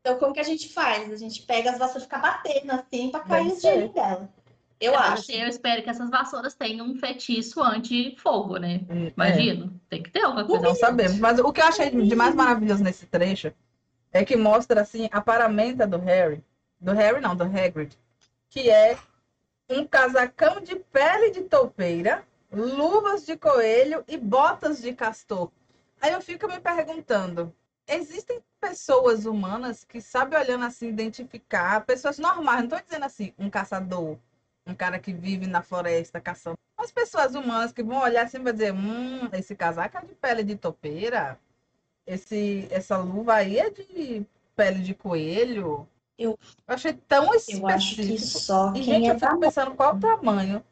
Então, 0.00 0.18
como 0.18 0.32
que 0.32 0.40
a 0.40 0.44
gente 0.44 0.72
faz? 0.72 1.12
A 1.12 1.16
gente 1.16 1.42
pega 1.42 1.70
as 1.70 1.78
vassouras 1.78 2.04
e 2.04 2.06
fica 2.06 2.18
batendo 2.18 2.72
assim 2.72 3.10
pra 3.10 3.20
cair 3.20 3.52
os 3.52 3.60
ser. 3.60 3.72
gelinhos 3.72 3.92
dela. 3.92 4.32
Eu 4.80 4.92
Mas, 4.92 5.00
acho. 5.02 5.20
assim, 5.22 5.42
eu 5.42 5.48
espero 5.48 5.82
que 5.82 5.90
essas 5.90 6.08
vassouras 6.08 6.54
tenham 6.54 6.86
um 6.86 6.96
feitiço 6.96 7.62
anti-fogo, 7.62 8.56
né? 8.56 8.80
É. 8.88 9.12
Imagino. 9.14 9.78
Tem 9.90 10.02
que 10.02 10.10
ter 10.10 10.22
alguma 10.22 10.46
coisa. 10.46 10.64
Não 10.64 10.74
sabemos. 10.74 11.18
Mas 11.18 11.38
o 11.38 11.52
que 11.52 11.60
eu 11.60 11.66
achei 11.66 11.90
de 11.90 12.16
mais 12.16 12.34
maravilhoso 12.34 12.82
nesse 12.82 13.04
trecho 13.06 13.52
é 14.10 14.24
que 14.24 14.36
mostra 14.36 14.80
assim 14.80 15.08
a 15.12 15.20
paramenta 15.20 15.86
do 15.86 15.98
Harry, 15.98 16.42
do 16.80 16.92
Harry 16.92 17.20
não, 17.20 17.36
do 17.36 17.44
Hagrid, 17.44 17.96
que 18.48 18.70
é 18.70 18.96
um 19.68 19.86
casacão 19.86 20.60
de 20.60 20.76
pele 20.76 21.30
de 21.30 21.42
toupeira, 21.42 22.24
luvas 22.50 23.24
de 23.26 23.36
coelho 23.36 24.02
e 24.08 24.16
botas 24.16 24.80
de 24.80 24.92
castor. 24.94 25.50
Aí 26.00 26.12
eu 26.12 26.20
fico 26.22 26.48
me 26.48 26.58
perguntando, 26.58 27.54
existem 27.86 28.42
pessoas 28.60 29.26
humanas 29.26 29.84
que 29.84 30.00
sabem 30.00 30.38
olhando 30.38 30.64
assim 30.64 30.88
identificar 30.88 31.84
pessoas 31.84 32.18
normais, 32.18 32.60
não 32.60 32.64
estou 32.64 32.80
dizendo 32.80 33.04
assim 33.04 33.32
um 33.38 33.48
caçador, 33.48 34.16
um 34.66 34.74
cara 34.74 34.98
que 34.98 35.12
vive 35.12 35.46
na 35.46 35.62
floresta 35.62 36.20
caçando 36.20 36.58
as 36.76 36.90
pessoas 36.90 37.34
humanas 37.34 37.72
que 37.72 37.82
vão 37.82 38.00
olhar 38.00 38.24
assim 38.24 38.38
e 38.38 38.40
vão 38.40 38.52
dizer, 38.52 38.72
hum, 38.72 39.28
esse 39.32 39.54
casaco 39.54 39.98
é 39.98 40.00
de 40.02 40.14
pele 40.14 40.42
de 40.42 40.56
topeira, 40.56 41.38
esse, 42.06 42.66
essa 42.70 42.96
luva 42.96 43.34
aí 43.34 43.58
é 43.58 43.70
de 43.70 44.24
pele 44.56 44.80
de 44.80 44.94
coelho. 44.94 45.86
Eu- 46.18 46.38
achei 46.66 46.92
tão 46.92 47.24
Eu 47.48 47.66
acho 47.68 47.96
que 47.96 48.02
específico. 48.02 48.38
só 48.38 48.72
E, 48.74 48.82
gente, 48.82 49.08
é 49.10 49.14
eu 49.14 49.18
fico 49.18 49.38
pensando 49.38 49.74
qual 49.74 49.94
o 49.94 50.00
tamanho. 50.00 50.64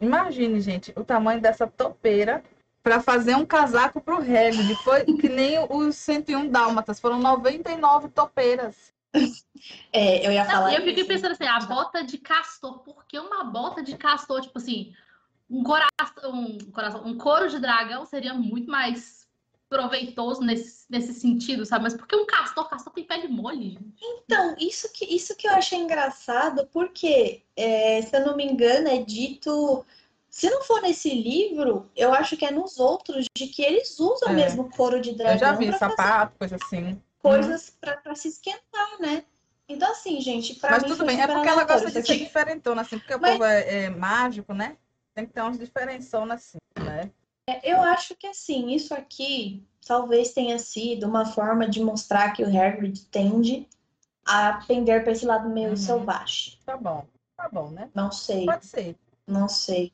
Imagine, 0.00 0.60
gente, 0.60 0.92
o 0.96 1.04
tamanho 1.04 1.40
dessa 1.40 1.66
topeira 1.66 2.42
para 2.82 3.00
fazer 3.00 3.34
um 3.34 3.44
casaco 3.46 4.00
pro 4.00 4.16
Hagrid. 4.18 4.74
Foi 4.84 5.04
que 5.04 5.28
nem 5.28 5.58
os 5.70 5.96
101 5.96 6.48
dálmatas, 6.48 7.00
foram 7.00 7.18
99 7.18 8.08
topeiras. 8.08 8.94
É, 9.92 10.26
eu 10.26 10.32
ia 10.32 10.44
Não, 10.44 10.50
falar 10.50 10.74
eu 10.74 10.82
fiquei 10.82 11.04
pensando 11.04 11.32
assim, 11.32 11.46
a 11.46 11.60
bota 11.60 12.04
de 12.04 12.18
castor, 12.18 12.80
por 12.80 13.04
que 13.06 13.18
uma 13.18 13.44
bota 13.44 13.82
de 13.82 13.96
castor, 13.96 14.40
tipo 14.40 14.58
assim, 14.58 14.94
um 15.50 15.62
coração, 15.62 16.34
um 16.34 16.70
coração, 16.70 17.06
um 17.06 17.16
couro 17.16 17.48
de 17.48 17.58
dragão 17.58 18.04
seria 18.04 18.34
muito 18.34 18.70
mais 18.70 19.26
proveitoso 19.68 20.42
nesse, 20.42 20.84
nesse 20.88 21.12
sentido, 21.14 21.64
sabe? 21.66 21.84
Mas 21.84 21.94
porque 21.94 22.14
um 22.14 22.26
castor, 22.26 22.68
castor 22.68 22.92
tem 22.92 23.04
pele 23.04 23.28
mole. 23.28 23.78
Então, 24.00 24.54
isso 24.58 24.92
que, 24.92 25.04
isso 25.04 25.36
que 25.36 25.48
eu 25.48 25.52
achei 25.52 25.78
engraçado, 25.78 26.68
porque, 26.72 27.42
é, 27.56 28.00
se 28.02 28.16
eu 28.16 28.24
não 28.24 28.36
me 28.36 28.44
engano, 28.44 28.88
é 28.88 28.98
dito. 28.98 29.84
Se 30.28 30.50
não 30.50 30.62
for 30.62 30.82
nesse 30.82 31.10
livro, 31.10 31.90
eu 31.96 32.12
acho 32.12 32.36
que 32.36 32.44
é 32.44 32.50
nos 32.50 32.78
outros, 32.78 33.26
de 33.36 33.46
que 33.46 33.62
eles 33.62 33.98
usam 33.98 34.30
É. 34.30 34.34
mesmo 34.34 34.70
couro 34.70 35.00
de 35.00 35.14
dragão 35.14 35.34
Eu 35.34 35.38
já 35.38 35.52
vi 35.52 35.68
pra 35.68 35.78
fazer 35.78 35.96
sapato, 35.96 36.38
coisa 36.38 36.56
assim. 36.56 37.02
Coisas 37.28 37.70
pra, 37.80 37.96
pra 37.98 38.14
se 38.14 38.28
esquentar, 38.28 39.00
né? 39.00 39.24
Então, 39.68 39.90
assim, 39.90 40.20
gente, 40.20 40.54
pra 40.54 40.70
Mas 40.72 40.82
mim 40.84 40.88
tudo 40.90 41.04
bem, 41.04 41.20
é 41.20 41.26
porque 41.26 41.48
ela 41.48 41.64
gosta 41.64 41.90
de 41.90 42.06
ser 42.06 42.18
diferentona, 42.18 42.82
assim, 42.82 42.98
porque 42.98 43.16
Mas- 43.16 43.30
o 43.34 43.38
povo 43.38 43.44
é, 43.44 43.84
é 43.84 43.90
mágico, 43.90 44.54
né? 44.54 44.76
Tem 45.14 45.26
que 45.26 45.32
ter 45.32 45.40
umas 45.40 45.58
diferençonas 45.58 46.40
assim, 46.42 46.58
né? 46.84 47.10
Eu 47.62 47.80
acho 47.80 48.14
que 48.16 48.26
assim, 48.26 48.70
isso 48.70 48.92
aqui 48.92 49.64
talvez 49.86 50.32
tenha 50.32 50.58
sido 50.58 51.06
uma 51.06 51.24
forma 51.24 51.68
de 51.68 51.80
mostrar 51.82 52.32
que 52.32 52.42
o 52.42 52.46
Hagrid 52.46 53.06
tende 53.06 53.68
a 54.24 54.64
pender 54.66 55.02
para 55.04 55.12
esse 55.12 55.24
lado 55.24 55.48
meio 55.48 55.70
Uhum. 55.70 55.76
selvagem. 55.76 56.58
Tá 56.66 56.76
bom, 56.76 57.06
tá 57.36 57.48
bom, 57.48 57.70
né? 57.70 57.88
Não 57.94 58.10
sei, 58.10 58.44
Pode 58.46 58.66
ser. 58.66 58.96
não 59.26 59.48
sei. 59.48 59.92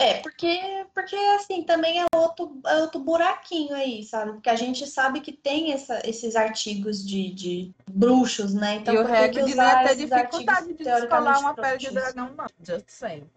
É, 0.00 0.20
porque, 0.20 0.60
porque 0.94 1.16
assim, 1.16 1.64
também 1.64 2.00
é 2.00 2.06
outro, 2.14 2.60
é 2.64 2.76
outro 2.76 3.00
buraquinho 3.00 3.74
aí, 3.74 4.04
sabe? 4.04 4.30
Porque 4.32 4.48
a 4.48 4.54
gente 4.54 4.86
sabe 4.86 5.20
que 5.20 5.32
tem 5.32 5.72
essa, 5.72 6.00
esses 6.08 6.36
artigos 6.36 7.04
de, 7.04 7.30
de 7.34 7.72
bruxos, 7.90 8.54
né? 8.54 8.76
Então, 8.76 8.94
e 8.94 8.98
o 8.98 9.00
Hagrid 9.00 9.52
usar 9.52 9.78
ter 9.82 9.84
esses 9.94 10.08
dificuldade 10.08 10.68
de 10.74 10.84
descolar 10.84 11.40
uma 11.40 11.52
pele 11.54 11.78
de 11.78 11.90
dragão. 11.90 12.30
Just 12.64 12.84
saying. 12.88 13.28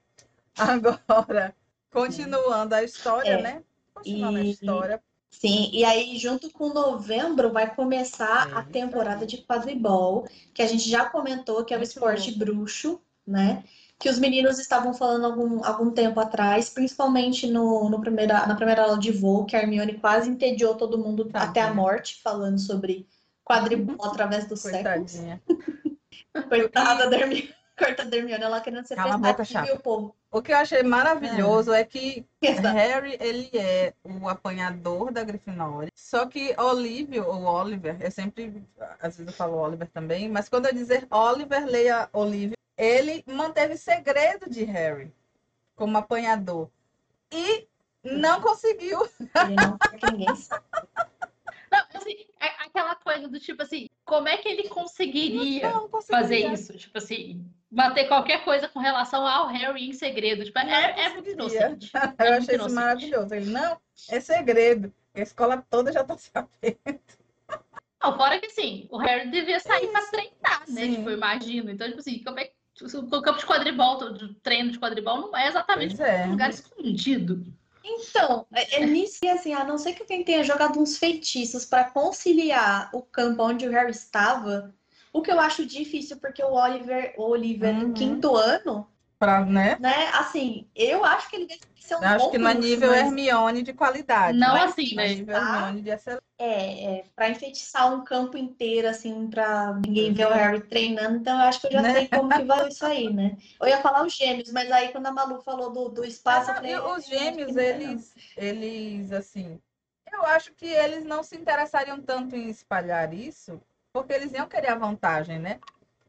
Agora, 0.57 1.55
continuando 1.91 2.75
a 2.75 2.83
história, 2.83 3.31
É. 3.31 3.41
né? 3.41 3.63
Continuando 3.93 4.37
a 4.37 4.41
E- 4.43 4.51
história. 4.51 5.03
Sim, 5.31 5.69
e 5.73 5.83
aí 5.85 6.17
junto 6.19 6.51
com 6.51 6.73
novembro 6.73 7.51
vai 7.53 7.73
começar 7.73 8.49
É 8.51 8.53
a 8.53 8.61
temporada 8.63 9.25
de 9.25 9.37
quadribol, 9.37 10.27
que 10.53 10.61
a 10.61 10.67
gente 10.67 10.87
já 10.89 11.05
comentou 11.05 11.63
que 11.63 11.73
é 11.73 11.77
o 11.77 11.79
Muito 11.79 11.89
esporte 11.89 12.31
bruxo, 12.37 13.01
né? 13.25 13.63
Que 14.01 14.09
os 14.09 14.17
meninos 14.17 14.57
estavam 14.57 14.95
falando 14.95 15.25
algum, 15.25 15.63
algum 15.63 15.91
tempo 15.91 16.19
atrás, 16.19 16.69
principalmente 16.69 17.45
no, 17.45 17.87
no 17.87 18.01
primeira, 18.01 18.47
na 18.47 18.55
primeira 18.55 18.81
aula 18.81 18.97
de 18.97 19.11
voo, 19.11 19.45
que 19.45 19.55
a 19.55 19.59
Hermione 19.59 19.99
quase 19.99 20.27
entediou 20.27 20.73
todo 20.73 20.97
mundo 20.97 21.25
Tadinha. 21.25 21.49
até 21.49 21.61
a 21.61 21.71
morte, 21.71 22.19
falando 22.21 22.57
sobre 22.57 23.07
quadribol 23.45 23.95
através 24.03 24.47
dos 24.47 24.61
séculos. 24.61 25.17
Coitada 26.49 27.09
da 27.09 27.17
Hermione, 27.17 27.53
da 28.09 28.17
Hermione, 28.17 28.43
ela 28.43 28.59
querendo 28.59 28.85
ser 28.85 28.95
Cala 28.95 29.15
a 29.15 29.17
boca, 29.17 29.35
prestativa 29.35 29.75
e 29.75 29.77
o 29.77 29.79
povo. 29.79 30.15
O 30.31 30.41
que 30.41 30.51
eu 30.51 30.57
achei 30.57 30.81
maravilhoso 30.81 31.73
é 31.73 31.83
que 31.83 32.25
Exato. 32.41 32.75
Harry, 32.75 33.17
ele 33.19 33.49
é 33.53 33.93
o 34.03 34.29
apanhador 34.29 35.11
da 35.11 35.23
Grifinória. 35.23 35.91
Só 35.93 36.25
que 36.25 36.55
Olívio, 36.57 37.27
ou 37.27 37.43
Oliver, 37.43 37.97
eu 37.99 38.09
sempre, 38.09 38.63
às 38.99 39.17
vezes 39.17 39.27
eu 39.27 39.33
falo 39.33 39.57
Oliver 39.57 39.89
também, 39.89 40.29
mas 40.29 40.47
quando 40.47 40.67
eu 40.67 40.73
dizer 40.73 41.05
Oliver, 41.11 41.65
leia 41.65 42.09
Olívio, 42.13 42.55
ele 42.77 43.23
manteve 43.27 43.77
segredo 43.77 44.49
de 44.49 44.63
Harry 44.63 45.13
como 45.75 45.97
apanhador. 45.97 46.69
E 47.31 47.67
não 48.03 48.41
conseguiu. 48.41 49.01
Ele 49.19 49.55
não 49.55 49.77
quer 49.77 50.11
ninguém. 50.11 50.27
Não, 51.71 51.79
assim, 51.93 52.25
é 52.39 52.47
aquela 52.65 52.95
coisa 52.95 53.27
do 53.29 53.39
tipo 53.39 53.61
assim, 53.63 53.89
como 54.03 54.27
é 54.27 54.37
que 54.37 54.47
ele 54.49 54.67
conseguiria 54.67 55.71
Não 55.71 55.87
conseguiu. 55.87 56.21
fazer 56.21 56.39
isso? 56.51 56.77
Tipo 56.77 56.97
assim, 56.97 57.45
bater 57.69 58.07
qualquer 58.09 58.43
coisa 58.43 58.67
com 58.67 58.79
relação 58.79 59.25
ao 59.25 59.47
Harry 59.47 59.87
em 59.89 59.93
segredo. 59.93 60.43
Tipo, 60.43 60.59
é, 60.59 61.05
é 61.05 61.09
muito 61.13 61.29
inocente. 61.29 61.89
Eu 61.93 62.01
É 62.01 62.07
muito 62.07 62.21
achei 62.21 62.39
isso 62.39 62.53
inocente. 62.55 62.73
maravilhoso. 62.73 63.33
Ele, 63.33 63.49
não, 63.49 63.79
é 64.09 64.19
segredo. 64.19 64.93
A 65.13 65.21
escola 65.21 65.65
toda 65.69 65.91
já 65.93 66.03
tá 66.03 66.15
sabendo. 66.19 66.99
Não, 68.03 68.17
fora 68.17 68.39
que 68.39 68.47
assim, 68.47 68.87
o 68.89 68.97
Harry 68.97 69.29
devia 69.29 69.59
sair 69.59 69.87
pra 69.87 70.01
treinar, 70.07 70.59
né? 70.67 70.81
Sim. 70.81 70.95
Tipo, 70.95 71.09
eu 71.09 71.17
imagino. 71.17 71.69
Então, 71.71 71.87
tipo 71.87 71.99
assim, 71.99 72.21
como 72.23 72.39
é 72.39 72.45
que. 72.45 72.53
O 72.83 73.21
campo 73.21 73.39
de 73.39 73.45
quadribol, 73.45 73.97
o 74.01 74.33
treino 74.35 74.71
de 74.71 74.79
quadribol, 74.79 75.21
não 75.21 75.37
é 75.37 75.47
exatamente 75.47 76.01
é. 76.01 76.25
um 76.25 76.31
lugar 76.31 76.49
escondido. 76.49 77.45
Então, 77.83 78.45
é, 78.53 78.81
é 78.81 78.85
nisso 78.85 79.19
que 79.21 79.27
assim, 79.27 79.53
a 79.53 79.63
não 79.63 79.77
ser 79.77 79.93
que 79.93 80.03
alguém 80.03 80.23
tenha 80.23 80.43
jogado 80.43 80.79
uns 80.79 80.97
feitiços 80.97 81.65
para 81.65 81.85
conciliar 81.85 82.89
o 82.93 83.01
campo 83.01 83.43
onde 83.43 83.67
o 83.67 83.71
Harry 83.71 83.91
estava, 83.91 84.73
o 85.11 85.21
que 85.21 85.31
eu 85.31 85.39
acho 85.39 85.65
difícil, 85.65 86.17
porque 86.17 86.43
o 86.43 86.53
Oliver, 86.53 87.13
o 87.17 87.23
Oliver 87.23 87.73
Uhum. 87.73 87.87
no 87.87 87.93
quinto 87.93 88.35
ano, 88.35 88.87
Pra, 89.21 89.45
né? 89.45 89.77
né? 89.79 90.07
Assim, 90.15 90.67
eu 90.75 91.05
acho 91.05 91.29
que 91.29 91.35
ele 91.35 91.45
deve 91.45 91.61
ser 91.79 91.95
um 91.95 91.99
Eu 92.01 92.07
acho 92.09 92.31
que 92.31 92.39
não 92.39 92.49
é 92.49 92.53
nível 92.55 92.89
mas 92.89 93.05
Hermione 93.05 93.61
de 93.61 93.71
qualidade. 93.71 94.35
Não 94.35 94.53
mas 94.53 94.71
assim, 94.71 94.93
é 94.93 94.95
né? 94.95 95.07
nível 95.09 95.35
Hermione 95.37 95.81
de 95.83 95.89
excelência. 95.91 96.23
é, 96.39 96.85
é 96.97 97.03
para 97.15 97.29
enfeitiçar 97.29 97.93
um 97.93 98.03
campo 98.03 98.35
inteiro, 98.35 98.87
assim, 98.89 99.27
para 99.27 99.73
ninguém 99.85 100.11
ver 100.11 100.25
o 100.25 100.29
Uhum. 100.29 100.33
Harry 100.33 100.61
treinando, 100.61 101.17
então 101.17 101.39
eu 101.39 101.45
acho 101.47 101.61
que 101.61 101.67
eu 101.67 101.71
já 101.73 101.81
Né? 101.83 101.93
sei 101.93 102.07
como 102.07 102.29
que 102.33 102.43
vai 102.43 102.67
isso 102.67 102.83
aí, 102.83 103.13
né? 103.13 103.37
Eu 103.61 103.67
ia 103.67 103.79
falar 103.79 104.03
os 104.03 104.15
gêmeos, 104.15 104.51
mas 104.51 104.71
aí 104.71 104.91
quando 104.91 105.05
a 105.05 105.11
Malu 105.11 105.39
falou 105.43 105.69
do, 105.71 105.87
do 105.87 106.03
espaço, 106.03 106.49
Ah, 106.49 106.55
falei, 106.55 106.71
e 106.71 106.73
"É, 106.73 106.81
os 106.81 107.05
gêmeos, 107.05 107.53
não 107.53 107.61
não." 107.61 107.69
eles, 107.69 108.15
eles, 108.35 109.11
assim, 109.11 109.61
eu 110.11 110.25
acho 110.25 110.51
que 110.55 110.65
eles 110.65 111.05
não 111.05 111.21
se 111.21 111.35
interessariam 111.37 112.01
tanto 112.01 112.35
em 112.35 112.49
espalhar 112.49 113.13
isso, 113.13 113.61
porque 113.93 114.13
eles 114.13 114.33
iam 114.33 114.47
querer 114.47 114.69
a 114.71 114.75
vantagem, 114.75 115.37
né? 115.37 115.59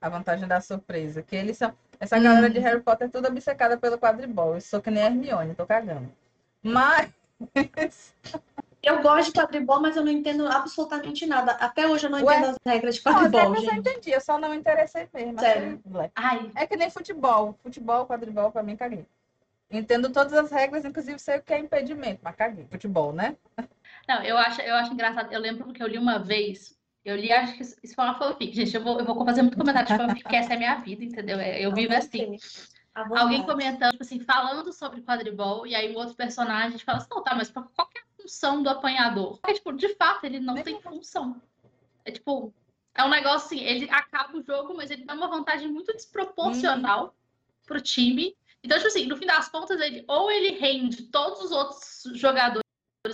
A 0.00 0.08
vantagem 0.08 0.48
da 0.48 0.62
surpresa. 0.62 1.22
Que 1.22 1.36
eles 1.36 1.58
são. 1.58 1.76
Essa 2.02 2.18
galera 2.18 2.50
de 2.50 2.58
Uhum. 2.58 2.64
Harry 2.64 2.80
Potter 2.82 3.06
é 3.06 3.10
toda 3.10 3.28
obcecada 3.28 3.78
pelo 3.78 3.96
quadribol. 3.96 4.54
Eu 4.56 4.60
sou 4.60 4.82
que 4.82 4.90
nem 4.90 5.04
a 5.04 5.06
Hermione, 5.06 5.54
tô 5.54 5.64
cagando. 5.64 6.10
Mas. 6.60 7.08
Eu 8.82 9.00
gosto 9.00 9.32
de 9.32 9.40
quadribol, 9.40 9.80
mas 9.80 9.96
eu 9.96 10.04
não 10.04 10.10
entendo 10.10 10.44
absolutamente 10.48 11.24
nada. 11.24 11.52
Até 11.52 11.86
hoje 11.86 12.06
eu 12.06 12.10
não 12.10 12.18
Ué? 12.20 12.34
entendo 12.34 12.50
as 12.50 12.56
regras 12.66 12.96
de 12.96 13.04
Não, 13.04 13.14
quadribol, 13.14 13.40
regras 13.52 13.62
eu 13.62 13.70
gente. 13.70 13.78
entendi, 13.78 14.10
eu 14.10 14.20
só 14.20 14.40
não 14.40 14.50
me 14.50 14.56
interessei 14.56 15.08
mesmo. 15.14 15.38
Sério? 15.38 15.80
Ai, 16.16 16.50
É 16.56 16.66
que 16.66 16.76
nem 16.76 16.90
futebol. 16.90 17.56
Futebol, 17.62 18.06
quadribol, 18.06 18.50
pra 18.50 18.64
mim, 18.64 18.74
caguei. 18.76 19.06
Entendo 19.70 20.10
todas 20.10 20.32
as 20.32 20.50
regras, 20.50 20.84
inclusive 20.84 21.16
sei 21.20 21.38
o 21.38 21.42
que 21.42 21.54
é 21.54 21.60
impedimento, 21.60 22.22
mas 22.24 22.34
caguei. 22.34 22.66
Futebol, 22.72 23.12
né? 23.12 23.36
não, 24.08 24.20
eu 24.24 24.36
acho, 24.36 24.60
eu 24.62 24.74
acho 24.74 24.92
engraçado. 24.92 25.32
Eu 25.32 25.38
lembro 25.40 25.72
que 25.72 25.80
eu 25.80 25.86
li 25.86 25.96
uma 25.96 26.18
vez. 26.18 26.76
Eu 27.04 27.16
li, 27.16 27.32
acho 27.32 27.54
que 27.54 27.62
isso 27.62 27.94
foi 27.94 28.04
uma 28.04 28.18
fanfic. 28.18 28.54
Gente, 28.54 28.74
eu 28.76 28.82
vou, 28.82 28.98
eu 28.98 29.04
vou 29.04 29.24
fazer 29.24 29.42
muito 29.42 29.58
comentário 29.58 29.88
de 29.88 29.96
fanfic, 29.96 30.22
porque 30.22 30.36
essa 30.36 30.52
é 30.52 30.56
a 30.56 30.58
minha 30.58 30.74
vida, 30.76 31.04
entendeu? 31.04 31.38
É, 31.38 31.60
Eu 31.60 31.72
vivo 31.72 31.94
assim. 31.94 32.36
Alguém 32.94 33.42
comentando, 33.44 33.92
tipo 33.92 34.02
assim, 34.02 34.20
falando 34.20 34.72
sobre 34.72 35.00
quadribol, 35.00 35.66
e 35.66 35.74
aí 35.74 35.92
um 35.92 35.98
outro 35.98 36.14
personagem 36.14 36.78
fala 36.78 36.98
assim, 36.98 37.08
não, 37.10 37.22
tá, 37.22 37.34
mas 37.34 37.50
qual 37.50 37.88
que 37.88 37.98
é 37.98 38.02
a 38.02 38.22
função 38.22 38.62
do 38.62 38.68
apanhador? 38.68 39.38
Porque, 39.38 39.54
tipo, 39.54 39.72
de 39.72 39.94
fato, 39.94 40.24
ele 40.24 40.38
não 40.38 40.54
tem 40.62 40.80
função. 40.80 41.40
É 42.04 42.10
tipo, 42.10 42.52
é 42.94 43.02
um 43.02 43.08
negócio 43.08 43.46
assim, 43.46 43.60
ele 43.60 43.88
acaba 43.90 44.36
o 44.36 44.42
jogo, 44.42 44.74
mas 44.76 44.90
ele 44.90 45.04
dá 45.04 45.14
uma 45.14 45.28
vantagem 45.28 45.68
muito 45.68 45.92
desproporcional 45.94 47.14
pro 47.66 47.80
time. 47.80 48.36
Então, 48.62 48.76
tipo 48.76 48.88
assim, 48.88 49.06
no 49.06 49.16
fim 49.16 49.26
das 49.26 49.48
contas, 49.48 49.80
ele 49.80 50.04
ou 50.06 50.30
ele 50.30 50.58
rende 50.58 51.04
todos 51.04 51.40
os 51.40 51.50
outros 51.50 52.02
jogadores 52.14 52.62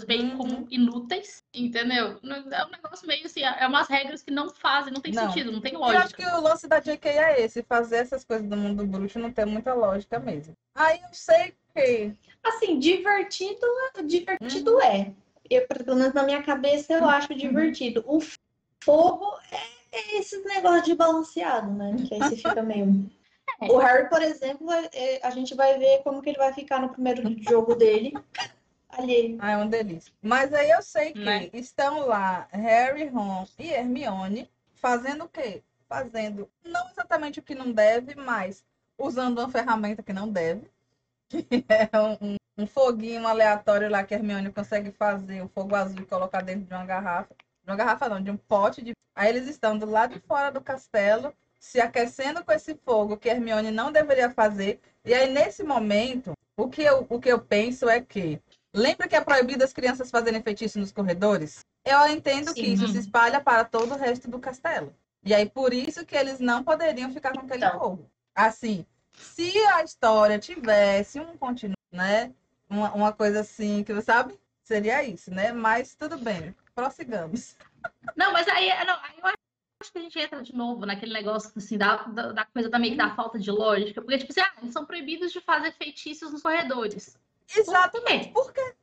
bem 0.06 0.32
Uhum. 0.32 0.36
como 0.36 0.66
inúteis, 0.70 1.42
entendeu? 1.52 2.18
É 2.22 2.64
um 2.66 2.70
negócio 2.70 3.06
meio 3.06 3.24
assim, 3.24 3.42
é 3.42 3.66
umas 3.66 3.88
regras 3.88 4.22
que 4.22 4.30
não 4.30 4.50
fazem, 4.50 4.92
não 4.92 5.00
tem 5.00 5.12
Não. 5.14 5.28
sentido, 5.30 5.50
não 5.50 5.62
tem 5.62 5.72
Eu 5.72 5.80
lógica. 5.80 6.04
acho 6.04 6.14
que 6.14 6.26
o 6.26 6.40
lance 6.42 6.68
da 6.68 6.78
JK 6.78 7.08
é 7.08 7.40
esse, 7.40 7.62
fazer 7.62 7.96
essas 7.96 8.22
coisas 8.22 8.46
do 8.46 8.54
mundo 8.56 8.86
bruxo 8.86 9.18
não 9.18 9.32
tem 9.32 9.46
muita 9.46 9.72
lógica 9.72 10.18
mesmo. 10.18 10.54
Aí 10.74 11.00
eu 11.00 11.08
sei 11.12 11.54
que. 11.74 12.12
Assim, 12.44 12.78
divertido, 12.78 13.66
divertido 14.04 14.72
Uhum. 14.74 14.82
é. 14.82 15.12
Eu, 15.48 15.66
pelo 15.66 15.96
menos 15.96 16.12
na 16.12 16.22
minha 16.22 16.42
cabeça, 16.42 16.92
eu 16.92 17.08
acho 17.08 17.34
divertido. 17.34 18.04
O 18.06 18.20
fogo 18.84 19.38
é, 19.50 19.96
é 19.98 20.18
esse 20.18 20.38
negócio 20.44 20.84
de 20.84 20.94
balanceado, 20.94 21.72
né? 21.72 21.96
Que 22.06 22.12
aí 22.14 22.20
você 22.24 22.36
fica 22.36 22.62
meio. 22.62 23.10
É. 23.62 23.68
O 23.72 23.78
Harry, 23.78 24.08
por 24.10 24.20
exemplo, 24.22 24.70
é, 24.92 25.18
a 25.26 25.30
gente 25.30 25.54
vai 25.54 25.78
ver 25.78 26.02
como 26.04 26.20
que 26.20 26.28
ele 26.28 26.36
vai 26.38 26.52
ficar 26.52 26.78
no 26.80 26.90
primeiro 26.90 27.22
jogo 27.42 27.74
dele. 27.74 28.12
Alheio. 28.88 29.38
Ah, 29.40 29.52
é 29.52 29.56
uma 29.56 29.66
delícia. 29.66 30.12
Mas 30.22 30.52
aí 30.52 30.70
eu 30.70 30.82
sei 30.82 31.12
que 31.12 31.18
Né? 31.24 31.50
estão 31.52 32.06
lá 32.06 32.48
Harry, 32.50 33.06
Ron 33.08 33.46
e 33.58 33.70
Hermione 33.72 34.50
fazendo 34.74 35.24
o 35.24 35.28
quê? 35.28 35.62
Fazendo 35.88 36.50
não 36.64 36.88
exatamente 36.90 37.38
o 37.38 37.42
que 37.42 37.54
não 37.54 37.72
deve, 37.72 38.14
mas 38.14 38.64
usando 38.98 39.38
uma 39.38 39.48
ferramenta 39.50 40.02
que 40.02 40.12
não 40.12 40.28
deve. 40.28 40.70
Que 41.28 41.64
é 41.68 41.90
um, 41.98 42.36
um 42.56 42.66
foguinho 42.66 43.26
aleatório 43.26 43.90
lá 43.90 44.02
que 44.02 44.14
a 44.14 44.16
Hermione 44.18 44.50
consegue 44.50 44.90
fazer 44.90 45.42
o 45.42 45.48
fogo 45.48 45.74
azul 45.74 46.00
e 46.00 46.06
colocar 46.06 46.42
dentro 46.42 46.64
de 46.64 46.72
uma 46.74 46.86
garrafa. 46.86 47.34
De 47.62 47.70
uma 47.70 47.76
garrafa 47.76 48.08
não, 48.08 48.22
de 48.22 48.30
um 48.30 48.36
pote 48.36 48.82
de. 48.82 48.92
Aí 49.14 49.28
eles 49.28 49.46
estão 49.46 49.76
do 49.76 49.84
lado 49.84 50.14
de 50.14 50.20
fora 50.20 50.50
do 50.50 50.60
castelo, 50.60 51.34
se 51.58 51.80
aquecendo 51.80 52.42
com 52.44 52.52
esse 52.52 52.74
fogo 52.76 53.16
que 53.18 53.28
a 53.28 53.32
Hermione 53.34 53.70
não 53.70 53.92
deveria 53.92 54.30
fazer. 54.30 54.80
E 55.04 55.12
aí, 55.12 55.30
nesse 55.30 55.62
momento, 55.62 56.32
o 56.56 56.68
que 56.68 56.82
eu, 56.82 57.06
o 57.08 57.20
que 57.20 57.28
eu 57.30 57.38
penso 57.40 57.88
é 57.88 58.00
que. 58.00 58.40
Lembra 58.78 59.08
que 59.08 59.16
é 59.16 59.20
proibido 59.20 59.64
as 59.64 59.72
crianças 59.72 60.08
fazerem 60.08 60.40
feitiço 60.40 60.78
nos 60.78 60.92
corredores? 60.92 61.64
Eu 61.84 62.06
entendo 62.06 62.54
que 62.54 62.64
Sim. 62.64 62.72
isso 62.74 62.86
se 62.88 62.98
espalha 62.98 63.40
para 63.40 63.64
todo 63.64 63.92
o 63.92 63.98
resto 63.98 64.30
do 64.30 64.38
castelo. 64.38 64.94
E 65.24 65.34
aí, 65.34 65.48
por 65.48 65.74
isso 65.74 66.06
que 66.06 66.14
eles 66.14 66.38
não 66.38 66.62
poderiam 66.62 67.12
ficar 67.12 67.32
com 67.32 67.40
aquele 67.40 67.64
Então. 67.64 67.98
Assim, 68.32 68.86
se 69.12 69.58
a 69.74 69.82
história 69.82 70.38
tivesse 70.38 71.18
um 71.18 71.36
continu 71.36 71.74
né? 71.90 72.32
Uma, 72.70 72.92
uma 72.92 73.12
coisa 73.12 73.40
assim, 73.40 73.82
que 73.82 73.92
você 73.92 74.02
sabe? 74.02 74.38
Seria 74.62 75.02
isso, 75.02 75.30
né? 75.32 75.52
Mas 75.52 75.96
tudo 75.96 76.16
bem, 76.18 76.54
prossigamos. 76.74 77.56
Não, 78.14 78.32
mas 78.32 78.46
aí, 78.48 78.68
não, 78.84 78.94
aí 79.02 79.18
eu 79.18 79.28
acho 79.80 79.92
que 79.92 79.98
a 79.98 80.02
gente 80.02 80.18
entra 80.18 80.42
de 80.42 80.54
novo 80.54 80.86
naquele 80.86 81.12
negócio 81.12 81.50
assim, 81.56 81.78
da, 81.78 81.96
da, 82.04 82.32
da 82.32 82.44
coisa 82.44 82.70
também 82.70 82.92
que 82.92 82.96
dá 82.96 83.14
falta 83.14 83.38
de 83.38 83.50
lógica. 83.50 84.00
Porque, 84.00 84.18
tipo 84.18 84.30
assim, 84.30 84.40
ah, 84.40 84.52
eles 84.60 84.72
são 84.72 84.84
proibidos 84.84 85.32
de 85.32 85.40
fazer 85.40 85.72
feitiços 85.72 86.30
nos 86.30 86.42
corredores. 86.42 87.18
Exatamente. 87.56 88.28
Por 88.28 88.52
quê? 88.52 88.74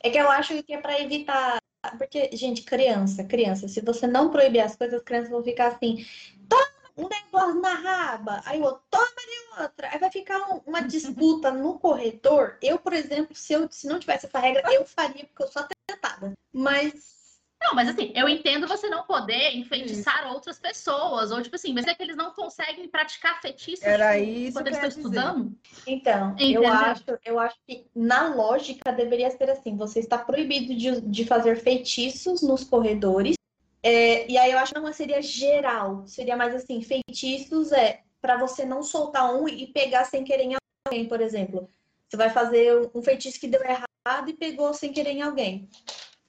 É 0.00 0.10
que 0.10 0.18
eu 0.18 0.30
acho 0.30 0.62
que 0.62 0.72
é 0.72 0.80
para 0.80 1.00
evitar. 1.00 1.58
Porque, 1.98 2.30
gente, 2.32 2.62
criança, 2.62 3.22
criança, 3.24 3.68
se 3.68 3.80
você 3.80 4.06
não 4.06 4.30
proibir 4.30 4.60
as 4.60 4.74
coisas, 4.74 4.96
as 4.96 5.04
crianças 5.04 5.30
vão 5.30 5.42
ficar 5.42 5.68
assim, 5.68 6.04
toma 6.48 6.66
um 6.96 7.08
negócio 7.08 7.60
na 7.60 7.74
raba, 7.74 8.42
aí 8.44 8.58
o 8.60 8.64
outro 8.64 8.82
toma 8.90 9.04
de 9.06 9.62
outra. 9.62 9.90
Aí 9.92 9.98
vai 9.98 10.10
ficar 10.10 10.38
um, 10.50 10.62
uma 10.66 10.80
disputa 10.86 11.52
no 11.52 11.78
corredor. 11.78 12.58
Eu, 12.60 12.78
por 12.78 12.92
exemplo, 12.92 13.36
se 13.36 13.52
eu 13.52 13.70
se 13.70 13.86
não 13.86 14.00
tivesse 14.00 14.26
essa 14.26 14.38
regra, 14.38 14.62
eu 14.72 14.84
faria, 14.84 15.24
porque 15.26 15.42
eu 15.42 15.48
sou 15.48 15.62
atentada. 15.62 16.32
Mas 16.52 17.15
não, 17.60 17.74
mas 17.74 17.88
assim, 17.88 18.12
eu 18.14 18.28
entendo 18.28 18.68
você 18.68 18.88
não 18.88 19.04
poder 19.04 19.56
enfeitiçar 19.56 20.24
isso. 20.24 20.34
outras 20.34 20.58
pessoas, 20.58 21.30
ou 21.30 21.42
tipo 21.42 21.56
assim, 21.56 21.72
mas 21.72 21.86
é 21.86 21.94
que 21.94 22.02
eles 22.02 22.16
não 22.16 22.30
conseguem 22.32 22.86
praticar 22.88 23.40
feitiços 23.40 23.84
Era 23.84 24.18
isso 24.18 24.52
quando 24.52 24.66
eles 24.68 24.78
estão 24.78 24.90
estudando. 24.90 25.58
Então, 25.86 26.36
eu 26.38 26.66
acho, 26.68 27.04
eu 27.24 27.38
acho 27.38 27.56
que 27.66 27.86
na 27.94 28.34
lógica 28.34 28.92
deveria 28.92 29.30
ser 29.30 29.50
assim: 29.50 29.76
você 29.76 30.00
está 30.00 30.18
proibido 30.18 30.74
de, 30.74 31.00
de 31.00 31.24
fazer 31.24 31.56
feitiços 31.56 32.42
nos 32.42 32.62
corredores. 32.62 33.36
É, 33.82 34.28
e 34.28 34.36
aí 34.36 34.50
eu 34.50 34.58
acho 34.58 34.74
que 34.74 34.80
não 34.80 34.92
seria 34.92 35.22
geral, 35.22 36.04
seria 36.06 36.36
mais 36.36 36.54
assim, 36.54 36.82
feitiços 36.82 37.70
é 37.72 38.00
para 38.20 38.36
você 38.36 38.64
não 38.64 38.82
soltar 38.82 39.32
um 39.32 39.48
e 39.48 39.68
pegar 39.68 40.04
sem 40.04 40.24
querer 40.24 40.44
em 40.44 40.56
alguém, 40.86 41.06
por 41.06 41.20
exemplo. 41.20 41.70
Você 42.08 42.16
vai 42.16 42.30
fazer 42.30 42.90
um 42.94 43.02
feitiço 43.02 43.38
que 43.40 43.48
deu 43.48 43.60
errado 43.62 44.28
e 44.28 44.32
pegou 44.32 44.74
sem 44.74 44.92
querer 44.92 45.10
em 45.10 45.22
alguém. 45.22 45.68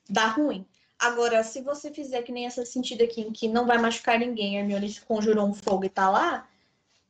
Dá 0.10 0.28
ruim. 0.28 0.66
Agora, 1.00 1.44
se 1.44 1.62
você 1.62 1.92
fizer 1.92 2.24
que 2.24 2.32
nem 2.32 2.46
essa 2.46 2.66
sentido 2.66 3.04
aqui, 3.04 3.22
em 3.22 3.32
que 3.32 3.48
não 3.48 3.66
vai 3.66 3.78
machucar 3.78 4.18
ninguém, 4.20 4.58
Hermione 4.58 5.00
conjurou 5.02 5.46
um 5.46 5.54
fogo 5.54 5.86
e 5.86 5.90
tá 5.90 6.10
lá, 6.10 6.48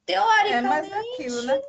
teoricamente 0.06 0.92
é 0.92 1.14
aquilo, 1.14 1.42
né? 1.44 1.62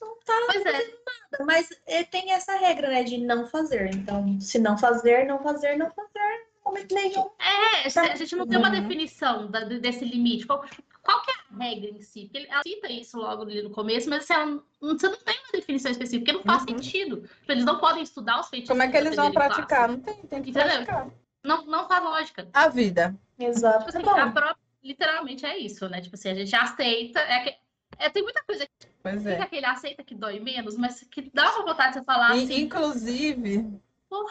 não 0.00 0.16
tá 0.24 0.32
pois 0.46 0.66
é. 0.66 0.72
nada. 0.72 1.44
Mas 1.44 1.68
é, 1.86 2.02
tem 2.02 2.32
essa 2.32 2.56
regra, 2.56 2.88
né, 2.88 3.04
de 3.04 3.18
não 3.18 3.46
fazer. 3.46 3.94
Então, 3.94 4.40
se 4.40 4.58
não 4.58 4.76
fazer, 4.76 5.26
não 5.26 5.40
fazer, 5.42 5.76
não 5.76 5.90
fazer, 5.90 6.46
momento 6.64 6.94
nenhum. 6.94 7.30
É, 7.38 7.86
a 7.86 8.16
gente 8.16 8.36
não 8.36 8.46
tem 8.46 8.58
uma 8.58 8.68
uhum. 8.68 8.80
definição 8.80 9.50
da, 9.50 9.60
desse 9.60 10.04
limite. 10.04 10.46
Qual, 10.46 10.64
qual 11.02 11.22
que 11.22 11.30
é 11.30 11.34
a 11.34 11.64
regra 11.64 11.90
em 11.90 12.00
si? 12.00 12.28
Porque 12.32 12.48
ela 12.50 12.62
cita 12.62 12.92
isso 12.92 13.18
logo 13.18 13.42
ali 13.42 13.62
no 13.62 13.70
começo, 13.70 14.08
mas 14.08 14.28
ela, 14.30 14.62
você 14.80 15.08
não 15.08 15.16
tem 15.16 15.38
uma 15.38 15.52
definição 15.52 15.90
específica, 15.90 16.32
porque 16.32 16.48
não 16.48 16.54
faz 16.54 16.62
uhum. 16.62 16.78
sentido. 16.78 17.28
Eles 17.48 17.64
não 17.64 17.78
podem 17.78 18.02
estudar 18.02 18.40
os 18.40 18.48
feitiços. 18.48 18.70
Como 18.70 18.82
é 18.82 18.88
que 18.88 18.96
eles 18.96 19.16
vão 19.16 19.32
praticar? 19.32 19.88
Não 19.88 20.00
tem, 20.00 20.14
tem 20.14 20.42
que 20.42 20.50
Entendeu? 20.50 20.84
praticar. 20.84 21.10
Não, 21.44 21.64
não 21.66 21.88
faz 21.88 22.02
lógica. 22.02 22.48
A 22.52 22.68
vida. 22.68 23.14
Exato. 23.38 23.86
Tipo 23.86 23.98
assim, 23.98 24.20
a 24.20 24.30
própria, 24.30 24.56
literalmente 24.82 25.46
é 25.46 25.58
isso, 25.58 25.88
né? 25.88 26.00
Tipo 26.00 26.16
assim, 26.16 26.30
a 26.30 26.34
gente 26.34 26.54
aceita. 26.54 27.20
É 27.20 27.40
que, 27.40 27.56
é, 27.98 28.08
tem 28.08 28.22
muita 28.22 28.42
coisa 28.44 28.66
que 28.66 28.88
pois 29.02 29.26
é. 29.26 29.40
aquele 29.40 29.66
aceita 29.66 30.02
que 30.02 30.14
dói 30.14 30.40
menos, 30.40 30.76
mas 30.76 31.02
que 31.10 31.30
dá 31.32 31.50
uma 31.54 31.64
vontade 31.64 31.92
de 31.92 31.98
você 31.98 32.04
falar 32.04 32.32
assim. 32.32 32.62
Inclusive, 32.62 33.80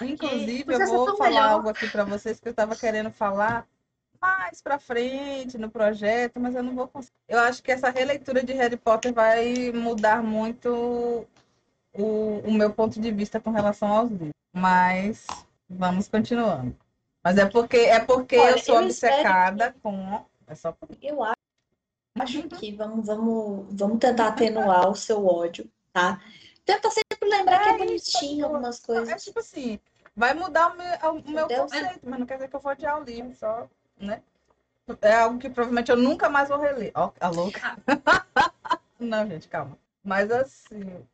inclusive 0.02 0.74
eu 0.74 0.88
vou 0.88 1.18
falar 1.18 1.30
melhor. 1.30 1.50
algo 1.50 1.70
aqui 1.70 1.90
para 1.90 2.04
vocês 2.04 2.40
que 2.40 2.48
eu 2.48 2.52
estava 2.52 2.76
querendo 2.76 3.12
falar 3.12 3.68
mais 4.22 4.62
para 4.62 4.80
frente 4.80 5.58
no 5.58 5.70
projeto, 5.70 6.40
mas 6.40 6.56
eu 6.56 6.64
não 6.64 6.76
vou 6.76 6.88
conseguir. 6.88 7.16
Eu 7.28 7.40
acho 7.40 7.64
que 7.64 7.72
essa 7.72 7.90
releitura 7.90 8.44
de 8.44 8.54
Harry 8.54 8.78
Potter 8.78 9.14
vai 9.14 9.72
mudar 9.72 10.22
muito 10.22 11.28
o, 11.94 12.40
o 12.46 12.52
meu 12.52 12.72
ponto 12.72 13.00
de 13.00 13.12
vista 13.12 13.40
com 13.40 13.52
relação 13.52 13.88
aos 13.88 14.12
livros. 14.12 14.34
Mas 14.54 15.26
vamos 15.70 16.08
continuando. 16.08 16.76
Mas 17.24 17.38
é 17.38 17.46
porque 17.46 17.78
é 17.78 18.00
porque 18.00 18.38
Olha, 18.38 18.52
eu 18.52 18.58
sou 18.60 18.76
eu 18.76 18.84
obcecada 18.84 19.72
que... 19.72 19.80
com. 19.80 20.26
É 20.48 20.56
só 20.56 20.72
por... 20.72 20.90
Eu 21.02 21.24
acho 21.24 22.44
que 22.50 22.72
vamos, 22.72 23.06
vamos, 23.06 23.68
vamos 23.72 24.00
tentar 24.00 24.30
atenuar 24.30 24.90
o 24.90 24.96
seu 24.96 25.26
ódio, 25.26 25.70
tá? 25.94 26.22
Tenta 26.66 26.90
sempre 26.90 27.30
lembrar 27.30 27.62
é, 27.62 27.64
que 27.64 27.70
é 27.70 27.78
bonitinho 27.78 28.46
algumas 28.46 28.80
coisas. 28.80 29.10
É 29.10 29.16
tipo 29.16 29.40
assim, 29.40 29.80
vai 30.16 30.34
mudar 30.34 30.74
o 30.74 30.78
meu, 30.78 31.22
o 31.22 31.32
meu 31.32 31.48
conceito, 31.48 32.00
mas 32.04 32.20
não 32.20 32.26
quer 32.26 32.36
dizer 32.36 32.48
que 32.50 32.56
eu 32.56 32.60
vou 32.60 32.72
odiar 32.72 33.00
o 33.00 33.04
livro, 33.04 33.36
só, 33.36 33.68
né? 33.98 34.22
É 35.02 35.14
algo 35.14 35.38
que 35.38 35.50
provavelmente 35.50 35.92
eu 35.92 35.98
nunca 35.98 36.30
mais 36.30 36.50
vou 36.50 36.60
reler. 36.60 36.92
Ó, 36.96 37.12
a 37.20 37.30
louca. 37.30 37.78
não, 39.00 39.28
gente, 39.28 39.48
calma. 39.48 39.78
Mas 40.04 40.32
assim. 40.32 41.06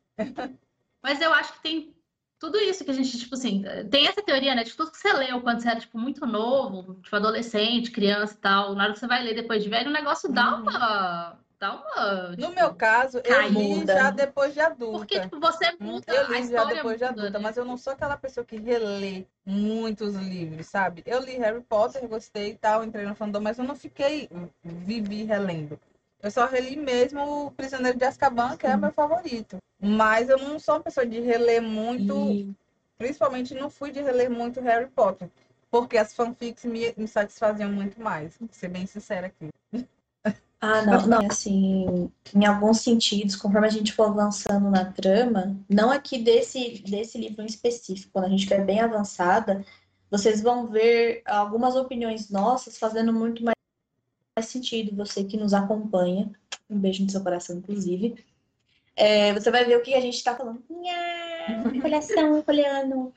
Mas 1.02 1.22
eu 1.22 1.34
acho 1.34 1.54
que 1.54 1.62
tem 1.62 1.95
tudo 2.40 2.58
isso 2.58 2.84
que 2.84 2.92
a 2.92 2.94
gente, 2.94 3.18
tipo 3.18 3.36
assim, 3.36 3.64
tem 3.90 4.08
essa 4.08 4.22
teoria, 4.22 4.54
né? 4.56 4.64
De 4.64 4.76
tudo 4.76 4.92
que 4.92 4.98
você 4.98 5.12
leu 5.14 5.42
quando 5.42 5.62
você 5.62 5.70
era, 5.70 5.80
tipo, 5.80 5.98
muito 5.98 6.26
novo, 6.26 6.96
tipo, 6.96 7.16
adolescente, 7.16 7.92
criança 7.92 8.34
e 8.34 8.38
tal, 8.38 8.76
na 8.76 8.84
hora 8.84 8.94
que 8.94 9.00
você 9.00 9.08
vai 9.08 9.24
ler 9.24 9.36
depois 9.36 9.64
de 9.64 9.70
velho, 9.70 9.90
o 9.90 9.94
negócio 9.94 10.32
dá 10.32 10.56
uhum. 10.56 10.62
uma. 10.62 11.40
Dá 11.58 11.74
uma. 11.74 12.32
Tipo, 12.32 12.42
no 12.42 12.54
meu 12.54 12.74
caso, 12.74 13.22
eu 13.24 13.48
li 13.48 13.86
já 13.86 14.12
depois 14.12 14.54
de 14.54 14.60
adulta. 14.60 14.98
Porque, 14.98 15.20
tipo, 15.22 15.40
você 15.40 15.74
muda. 15.80 16.14
Eu 16.14 16.32
li 16.32 16.48
já 16.52 16.66
depois 16.66 16.98
de 16.98 17.06
adulta, 17.06 17.30
né? 17.32 17.40
mas 17.40 17.56
eu 17.56 17.64
não 17.64 17.78
sou 17.78 17.94
aquela 17.94 18.18
pessoa 18.18 18.46
que 18.46 18.58
relê 18.58 19.26
muitos 19.46 20.16
livros, 20.16 20.68
sabe? 20.68 21.04
Eu 21.06 21.22
li 21.22 21.38
Harry 21.38 21.62
Potter, 21.62 22.06
gostei 22.08 22.52
e 22.52 22.56
tal, 22.56 22.84
entrei 22.84 23.06
no 23.06 23.16
fandom, 23.16 23.40
mas 23.40 23.58
eu 23.58 23.64
não 23.64 23.76
fiquei, 23.76 24.30
vivi 24.62 25.24
relendo. 25.24 25.80
Eu 26.26 26.32
só 26.32 26.48
reli 26.48 26.76
mesmo 26.76 27.46
o 27.46 27.52
Prisioneiro 27.52 28.00
de 28.00 28.04
Azkaban, 28.04 28.58
que 28.58 28.66
é 28.66 28.76
meu 28.76 28.92
favorito. 28.92 29.58
Mas 29.80 30.28
eu 30.28 30.40
não 30.40 30.58
sou 30.58 30.74
uma 30.74 30.82
pessoa 30.82 31.06
de 31.06 31.20
reler 31.20 31.62
muito, 31.62 32.32
e... 32.32 32.52
principalmente 32.98 33.54
não 33.54 33.70
fui 33.70 33.92
de 33.92 34.02
reler 34.02 34.32
muito 34.32 34.60
Harry 34.60 34.88
Potter, 34.88 35.30
porque 35.70 36.00
as 36.00 36.16
fanfics 36.16 36.66
me, 36.66 36.92
me 36.98 37.08
satisfaziam 37.08 37.72
muito 37.72 38.02
mais, 38.02 38.36
vou 38.40 38.50
ser 38.52 38.70
bem 38.70 38.88
sincera 38.88 39.28
aqui. 39.28 39.50
Ah, 40.60 40.82
não, 40.82 41.06
não, 41.06 41.28
assim, 41.30 42.10
em 42.34 42.46
alguns 42.48 42.82
sentidos, 42.82 43.36
conforme 43.36 43.68
a 43.68 43.72
gente 43.72 43.94
for 43.94 44.08
avançando 44.08 44.72
na 44.72 44.84
trama, 44.84 45.56
não 45.70 45.92
aqui 45.92 46.18
desse, 46.18 46.82
desse 46.88 47.20
livro 47.20 47.44
em 47.44 47.46
específico, 47.46 48.10
quando 48.12 48.26
a 48.26 48.30
gente 48.30 48.40
estiver 48.40 48.66
bem 48.66 48.80
avançada, 48.80 49.64
vocês 50.10 50.42
vão 50.42 50.66
ver 50.66 51.22
algumas 51.24 51.76
opiniões 51.76 52.32
nossas 52.32 52.80
fazendo 52.80 53.14
muito 53.14 53.44
mais 53.44 53.55
faz 54.36 54.48
sentido, 54.48 54.96
você 54.96 55.24
que 55.24 55.38
nos 55.38 55.54
acompanha, 55.54 56.30
um 56.70 56.78
beijo 56.78 57.04
no 57.04 57.10
seu 57.10 57.24
coração, 57.24 57.58
inclusive. 57.58 58.24
É, 58.96 59.34
você 59.34 59.50
vai 59.50 59.64
ver 59.66 59.78
o 59.78 59.82
que 59.82 59.94
a 59.94 60.02
gente 60.02 60.16
está 60.16 60.36
falando. 60.36 60.62
Coleção, 61.82 62.42
coleano. 62.44 63.14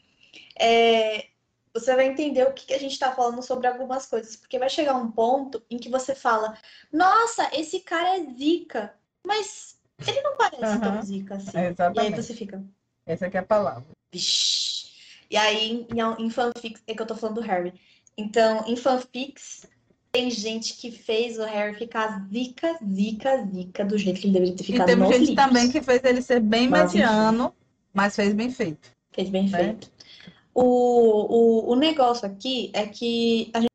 É, 0.58 1.26
você 1.74 1.94
vai 1.94 2.06
entender 2.06 2.44
o 2.44 2.52
que 2.52 2.72
a 2.72 2.78
gente 2.78 2.92
está 2.92 3.12
falando 3.12 3.42
sobre 3.42 3.66
algumas 3.66 4.06
coisas, 4.06 4.36
porque 4.36 4.58
vai 4.58 4.68
chegar 4.68 4.94
um 4.94 5.10
ponto 5.10 5.62
em 5.70 5.76
que 5.76 5.88
você 5.88 6.14
fala: 6.14 6.56
Nossa, 6.92 7.50
esse 7.52 7.80
cara 7.80 8.16
é 8.16 8.24
zica, 8.34 8.94
mas 9.24 9.78
ele 10.06 10.20
não 10.22 10.36
parece 10.36 10.64
uhum. 10.64 10.80
tão 10.80 11.02
zica 11.02 11.34
assim. 11.36 11.58
exatamente. 11.58 12.10
E 12.10 12.14
aí 12.14 12.22
você 12.22 12.34
fica. 12.34 12.64
Essa 13.06 13.26
aqui 13.26 13.36
é 13.36 13.40
a 13.40 13.44
palavra. 13.44 13.86
Vixe. 14.12 14.88
E 15.30 15.36
aí, 15.36 15.86
em, 15.90 16.24
em 16.24 16.30
fanfics, 16.30 16.82
é 16.86 16.94
que 16.94 17.02
eu 17.02 17.06
tô 17.06 17.14
falando 17.14 17.36
do 17.36 17.46
Harry. 17.46 17.74
Então, 18.16 18.64
em 18.66 18.76
fanfics, 18.76 19.66
tem 20.10 20.30
gente 20.30 20.74
que 20.74 20.90
fez 20.90 21.38
o 21.38 21.44
Harry 21.44 21.76
ficar 21.76 22.26
zica, 22.32 22.78
zica, 22.84 23.46
zica 23.52 23.84
do 23.84 23.98
jeito 23.98 24.20
que 24.20 24.26
ele 24.26 24.32
deveria 24.32 24.56
ter 24.56 24.64
ficado. 24.64 24.88
E 24.88 24.94
teve 24.94 25.06
gente 25.06 25.18
livros. 25.18 25.34
também 25.36 25.70
que 25.70 25.82
fez 25.82 26.02
ele 26.04 26.22
ser 26.22 26.40
bem 26.40 26.68
mas, 26.68 26.92
mediano, 26.92 27.54
mas 27.92 28.16
fez 28.16 28.32
bem 28.32 28.50
feito. 28.50 28.90
Fez 29.12 29.28
bem 29.28 29.48
né? 29.48 29.58
feito. 29.58 29.90
O, 30.54 30.62
o, 30.62 31.72
o 31.72 31.76
negócio 31.76 32.26
aqui 32.26 32.70
é 32.72 32.86
que 32.86 33.50
a 33.54 33.60
gente 33.60 33.68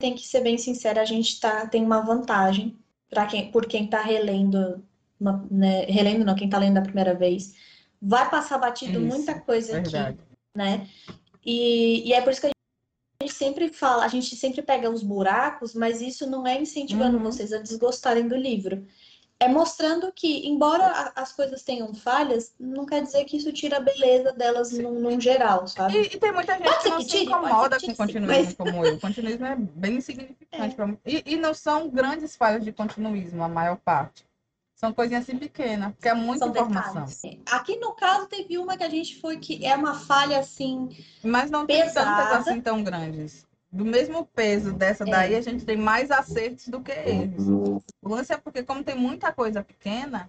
tem 0.00 0.14
que 0.14 0.26
ser 0.26 0.40
bem 0.40 0.56
sincera, 0.56 1.00
a 1.00 1.04
gente 1.04 1.38
tá, 1.38 1.66
tem 1.66 1.84
uma 1.84 2.00
vantagem 2.00 2.78
para 3.10 3.26
quem, 3.26 3.50
por 3.50 3.66
quem 3.66 3.86
tá 3.86 4.00
relendo, 4.00 4.82
uma, 5.20 5.46
né, 5.50 5.84
relendo 5.84 6.24
não, 6.24 6.34
quem 6.34 6.48
tá 6.48 6.58
lendo 6.58 6.78
a 6.78 6.82
primeira 6.82 7.14
vez, 7.14 7.54
vai 8.00 8.28
passar 8.30 8.58
batido 8.58 8.98
Isso, 8.98 9.06
muita 9.06 9.38
coisa 9.38 9.74
verdade. 9.74 10.18
aqui, 10.18 10.22
né? 10.56 10.88
E, 11.44 12.08
e 12.08 12.12
é 12.12 12.20
por 12.20 12.32
isso 12.32 12.40
que 12.40 12.46
a 12.46 12.48
gente 12.48 12.61
sempre 13.28 13.68
fala, 13.68 14.04
a 14.04 14.08
gente 14.08 14.34
sempre 14.36 14.62
pega 14.62 14.90
os 14.90 15.02
buracos, 15.02 15.74
mas 15.74 16.00
isso 16.00 16.28
não 16.28 16.46
é 16.46 16.60
incentivando 16.60 17.16
uhum. 17.16 17.24
vocês 17.24 17.52
a 17.52 17.58
desgostarem 17.58 18.26
do 18.26 18.36
livro. 18.36 18.86
É 19.38 19.48
mostrando 19.48 20.12
que, 20.12 20.46
embora 20.46 21.12
as 21.16 21.32
coisas 21.32 21.64
tenham 21.64 21.92
falhas, 21.92 22.54
não 22.60 22.86
quer 22.86 23.02
dizer 23.02 23.24
que 23.24 23.36
isso 23.36 23.52
tira 23.52 23.78
a 23.78 23.80
beleza 23.80 24.32
delas 24.32 24.70
num, 24.70 25.20
geral, 25.20 25.66
sabe? 25.66 25.98
E, 25.98 26.02
e, 26.02 26.18
tem 26.20 26.30
muita 26.30 26.56
gente 26.56 26.78
que 26.78 26.88
não 26.88 26.98
que 26.98 27.06
tire, 27.06 27.18
se 27.18 27.24
incomoda 27.24 27.80
com 27.80 27.94
continuismo 27.94 28.44
mas... 28.44 28.54
como 28.54 28.86
eu. 28.86 28.94
O 28.94 29.00
continuismo 29.00 29.44
é 29.44 29.56
bem 29.56 29.96
insignificante. 29.96 30.42
É. 30.52 30.68
Pra... 30.68 30.94
E, 31.04 31.22
e 31.26 31.36
não 31.36 31.54
são 31.54 31.88
grandes 31.88 32.36
falhas 32.36 32.62
de 32.62 32.70
continuismo, 32.70 33.42
a 33.42 33.48
maior 33.48 33.78
parte. 33.78 34.24
São 34.82 34.92
coisinhas 34.92 35.22
assim 35.22 35.38
pequenas, 35.38 35.94
que 36.00 36.08
é 36.08 36.14
muita 36.14 36.46
São 36.46 36.48
informação. 36.48 37.04
Detalhes. 37.04 37.22
Aqui 37.50 37.76
no 37.76 37.92
caso 37.92 38.26
teve 38.26 38.58
uma 38.58 38.76
que 38.76 38.82
a 38.82 38.88
gente 38.88 39.20
foi 39.20 39.38
que 39.38 39.64
é 39.64 39.76
uma 39.76 39.94
falha 39.94 40.40
assim. 40.40 40.88
Mas 41.22 41.50
não 41.50 41.66
pesada. 41.66 42.16
tem 42.16 42.24
tantas 42.24 42.48
assim 42.48 42.60
tão 42.60 42.82
grandes. 42.82 43.46
Do 43.70 43.84
mesmo 43.84 44.26
peso 44.26 44.72
dessa 44.72 45.04
daí, 45.04 45.34
é. 45.34 45.38
a 45.38 45.40
gente 45.40 45.64
tem 45.64 45.76
mais 45.76 46.10
acertos 46.10 46.68
do 46.68 46.82
que 46.82 46.92
erros. 46.92 47.48
O 47.48 47.82
lance 48.04 48.32
é 48.32 48.36
porque, 48.36 48.62
como 48.62 48.84
tem 48.84 48.94
muita 48.94 49.32
coisa 49.32 49.62
pequena, 49.62 50.28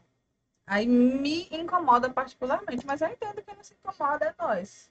Aí 0.66 0.88
me 0.88 1.48
incomoda 1.52 2.10
particularmente, 2.10 2.86
mas 2.86 3.02
eu 3.02 3.10
entendo 3.10 3.42
que 3.42 3.54
não 3.54 3.64
se 3.64 3.74
incomoda 3.74 4.26
é 4.26 4.36
nós. 4.42 4.90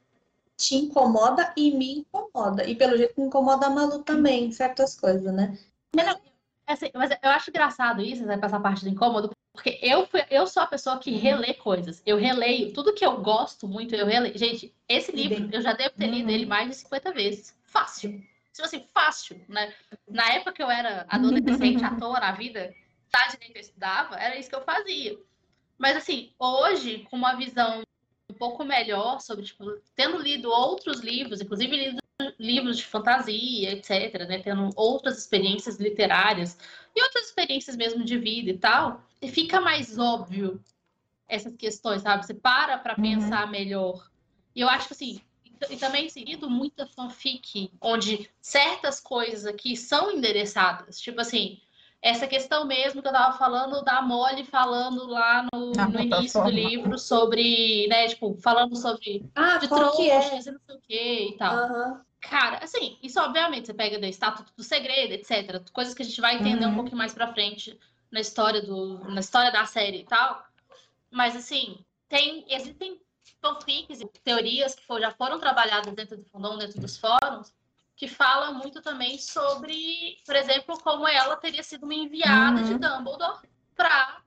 Te 0.57 0.77
incomoda 0.77 1.53
e 1.57 1.71
me 1.75 2.01
incomoda. 2.01 2.69
E 2.69 2.77
pelo 2.77 2.97
jeito 2.97 3.19
me 3.19 3.27
incomoda 3.27 3.67
a 3.67 3.71
Malu 3.71 4.03
também, 4.03 4.53
certas 4.53 4.99
coisas, 4.99 5.33
né? 5.33 5.59
Mas, 5.97 6.21
assim, 6.67 6.91
mas 6.95 7.11
eu 7.11 7.31
acho 7.31 7.51
engraçado 7.51 8.03
isso, 8.03 8.25
né, 8.27 8.39
essa 8.41 8.61
parte 8.61 8.85
do 8.85 8.91
incômodo, 8.91 9.31
porque 9.53 9.79
eu, 9.83 10.09
eu 10.31 10.47
sou 10.47 10.63
a 10.63 10.67
pessoa 10.67 10.99
que 10.99 11.11
relê 11.11 11.53
coisas. 11.53 12.03
Eu 12.07 12.17
releio 12.17 12.73
tudo 12.73 12.95
que 12.95 13.05
eu 13.05 13.21
gosto 13.21 13.69
muito, 13.69 13.95
eu 13.95 14.07
releio. 14.07 14.37
Gente, 14.37 14.75
esse 14.89 15.13
livro, 15.13 15.49
eu 15.53 15.61
já 15.61 15.75
devo 15.75 15.95
ter 15.97 16.07
lido 16.07 16.31
ele 16.31 16.47
mais 16.47 16.69
de 16.69 16.77
50 16.77 17.13
vezes. 17.13 17.55
Fácil. 17.65 18.13
Tipo 18.53 18.65
assim, 18.65 18.87
fácil, 18.95 19.41
né? 19.49 19.73
Na 20.09 20.27
época 20.33 20.53
que 20.53 20.63
eu 20.63 20.71
era 20.71 21.05
adolescente, 21.09 21.85
à 21.85 21.95
toa 21.97 22.19
na 22.19 22.33
vida, 22.33 22.75
tá 23.11 23.29
direito 23.29 23.57
eu 23.57 23.61
estudava, 23.61 24.17
era 24.17 24.39
isso 24.39 24.49
que 24.49 24.57
eu 24.57 24.65
fazia. 24.65 25.19
Mas 25.79 25.97
assim, 25.97 26.33
hoje, 26.39 27.07
com 27.11 27.17
uma 27.17 27.35
visão 27.35 27.83
pouco 28.43 28.65
melhor 28.65 29.21
sobre, 29.21 29.45
tipo, 29.45 29.65
tendo 29.95 30.19
lido 30.19 30.51
outros 30.51 30.99
livros, 30.99 31.41
inclusive 31.41 31.77
lido 31.77 32.03
livros 32.41 32.79
de 32.79 32.85
fantasia, 32.85 33.71
etc., 33.71 34.27
né? 34.29 34.41
Tendo 34.41 34.71
outras 34.75 35.17
experiências 35.19 35.79
literárias 35.79 36.59
e 36.95 37.01
outras 37.05 37.27
experiências 37.27 37.77
mesmo 37.77 38.05
de 38.05 38.19
vida 38.19 38.51
e 38.51 38.59
tal, 38.59 39.01
e 39.21 39.29
fica 39.29 39.61
mais 39.61 39.97
óbvio 39.97 40.61
essas 41.29 41.55
questões, 41.55 42.03
sabe? 42.03 42.27
Você 42.27 42.35
para 42.35 42.77
para 42.79 42.97
uhum. 42.97 43.03
pensar 43.03 43.49
melhor. 43.49 44.11
E 44.57 44.61
eu 44.61 44.69
acho 44.69 44.89
que 44.89 44.95
assim, 44.95 45.21
e 45.71 45.77
também 45.77 46.09
seguido 46.09 46.51
muita 46.51 46.85
fanfic, 46.85 47.71
onde 47.81 48.29
certas 48.41 48.99
coisas 48.99 49.47
aqui 49.47 49.77
são 49.77 50.11
endereçadas. 50.11 51.01
Tipo 51.01 51.21
assim, 51.21 51.61
essa 52.03 52.27
questão 52.27 52.67
mesmo 52.67 53.01
que 53.01 53.07
eu 53.07 53.13
tava 53.13 53.39
falando 53.39 53.81
da 53.85 54.03
Molly 54.03 54.45
falando 54.45 55.07
lá 55.07 55.47
no, 55.55 55.71
no 55.71 56.01
início 56.01 56.43
do 56.43 56.51
livro 56.51 56.99
sobre, 56.99 57.87
né, 57.87 58.09
tipo, 58.09 58.37
falando 58.43 58.75
sobre 58.77 59.25
ah, 59.37 59.57
de 59.59 59.69
trouxas 59.69 60.47
é? 60.47 60.51
e 60.51 60.53
não 60.53 60.61
sei 60.67 60.77
o 60.77 60.81
que 60.81 61.29
e 61.29 61.37
tal. 61.37 61.55
Uhum. 61.55 62.01
Cara, 62.21 62.59
assim, 62.59 62.99
isso 63.01 63.21
obviamente 63.21 63.67
você 63.67 63.75
pega 63.75 64.01
do 64.01 64.07
Estatuto 64.07 64.53
do 64.57 64.65
Segredo, 64.65 65.15
etc. 65.15 65.63
Coisas 65.73 65.95
que 65.95 66.03
a 66.03 66.05
gente 66.05 66.21
vai 66.21 66.35
entender 66.35 66.65
uhum. 66.67 66.73
um 66.73 66.75
pouquinho 66.75 66.97
mais 66.97 67.15
pra 67.15 67.33
frente 67.33 67.79
na 68.11 68.21
história 68.21 68.61
do, 68.61 68.99
na 69.09 69.21
história 69.21 69.53
da 69.53 69.65
série 69.65 70.01
e 70.01 70.05
tal. 70.05 70.45
Mas 71.09 71.37
assim, 71.37 71.79
tem, 72.09 72.45
existem 72.49 73.01
fanfics 73.41 74.01
e 74.01 74.07
teorias 74.25 74.75
que 74.75 74.83
já 75.01 75.13
foram 75.13 75.39
trabalhadas 75.39 75.93
dentro 75.95 76.17
do 76.17 76.25
fundão, 76.25 76.59
dentro 76.59 76.81
dos 76.81 76.97
fóruns, 76.97 77.53
que 77.97 78.09
fala 78.09 78.53
muito 78.53 78.83
também 78.83 79.19
sobre, 79.19 80.21
por 80.25 80.35
exemplo, 80.35 80.79
como 80.81 81.07
ela 81.07 81.37
teria 81.37 81.63
sido 81.63 81.85
uma 81.85 81.95
enviada 81.95 82.61
uhum. 82.61 82.65
de 82.65 82.75
Dumbledore 82.79 83.49
para 83.77 84.21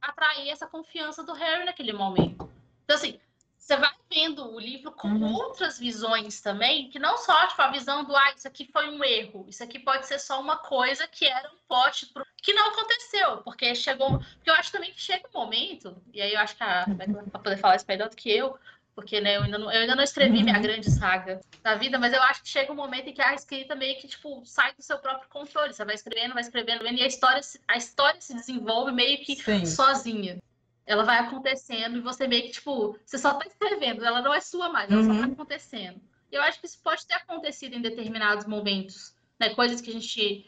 atrair 0.00 0.48
essa 0.48 0.66
confiança 0.66 1.22
do 1.22 1.32
Harry 1.32 1.64
naquele 1.64 1.92
momento. 1.92 2.50
Então, 2.84 2.96
assim, 2.96 3.20
você 3.58 3.76
vai 3.76 3.90
vendo 4.10 4.52
o 4.52 4.58
livro 4.58 4.90
com 4.90 5.08
uhum. 5.08 5.32
outras 5.32 5.78
visões 5.78 6.40
também, 6.40 6.88
que 6.88 6.98
não 6.98 7.16
só 7.18 7.46
tipo, 7.46 7.62
a 7.62 7.70
visão 7.70 8.04
do, 8.04 8.16
ah, 8.16 8.32
isso 8.36 8.48
aqui 8.48 8.68
foi 8.72 8.90
um 8.90 9.04
erro, 9.04 9.46
isso 9.48 9.62
aqui 9.62 9.78
pode 9.78 10.06
ser 10.06 10.18
só 10.18 10.40
uma 10.40 10.56
coisa 10.56 11.06
que 11.06 11.24
era 11.24 11.48
um 11.50 11.58
pote 11.68 12.06
pro... 12.06 12.26
que 12.42 12.52
não 12.52 12.70
aconteceu, 12.70 13.36
porque 13.38 13.72
chegou. 13.76 14.18
Porque 14.18 14.50
eu 14.50 14.54
acho 14.54 14.72
também 14.72 14.92
que 14.92 15.00
chega 15.00 15.28
um 15.32 15.38
momento, 15.38 15.96
e 16.12 16.20
aí 16.20 16.32
eu 16.32 16.40
acho 16.40 16.56
que 16.56 16.64
a 16.64 16.84
vai 16.86 17.06
poder 17.06 17.58
falar 17.58 17.76
isso 17.76 17.84
melhor 17.86 18.08
do 18.08 18.16
que 18.16 18.30
eu, 18.30 18.58
porque 19.00 19.18
né, 19.18 19.38
eu, 19.38 19.42
ainda 19.44 19.56
não, 19.56 19.72
eu 19.72 19.80
ainda 19.80 19.96
não 19.96 20.04
escrevi 20.04 20.38
uhum. 20.38 20.44
minha 20.44 20.58
grande 20.58 20.90
saga 20.90 21.40
da 21.62 21.74
vida, 21.74 21.98
mas 21.98 22.12
eu 22.12 22.22
acho 22.22 22.42
que 22.42 22.48
chega 22.50 22.70
um 22.70 22.76
momento 22.76 23.08
em 23.08 23.14
que 23.14 23.22
a 23.22 23.34
escrita 23.34 23.74
meio 23.74 23.98
que 23.98 24.06
tipo, 24.06 24.42
sai 24.44 24.74
do 24.74 24.82
seu 24.82 24.98
próprio 24.98 25.26
controle. 25.30 25.72
Você 25.72 25.82
vai 25.86 25.94
escrevendo, 25.94 26.34
vai 26.34 26.42
escrevendo, 26.42 26.86
e 26.86 27.02
a 27.02 27.06
história, 27.06 27.40
a 27.66 27.78
história 27.78 28.20
se 28.20 28.34
desenvolve 28.34 28.92
meio 28.92 29.24
que 29.24 29.36
Sim. 29.36 29.64
sozinha. 29.64 30.38
Ela 30.86 31.02
vai 31.02 31.18
acontecendo 31.18 31.96
e 31.96 32.00
você 32.00 32.28
meio 32.28 32.42
que, 32.42 32.50
tipo, 32.50 32.98
você 33.06 33.16
só 33.16 33.32
tá 33.32 33.46
escrevendo, 33.46 34.04
ela 34.04 34.20
não 34.20 34.34
é 34.34 34.40
sua 34.40 34.68
mais, 34.68 34.90
ela 34.90 35.00
uhum. 35.00 35.06
só 35.06 35.14
tá 35.14 35.26
uhum. 35.26 35.32
acontecendo. 35.32 36.00
Eu 36.30 36.42
acho 36.42 36.60
que 36.60 36.66
isso 36.66 36.78
pode 36.84 37.06
ter 37.06 37.14
acontecido 37.14 37.74
em 37.74 37.80
determinados 37.80 38.44
momentos, 38.44 39.14
né? 39.38 39.54
Coisas 39.54 39.80
que 39.80 39.88
a 39.88 39.94
gente 39.94 40.46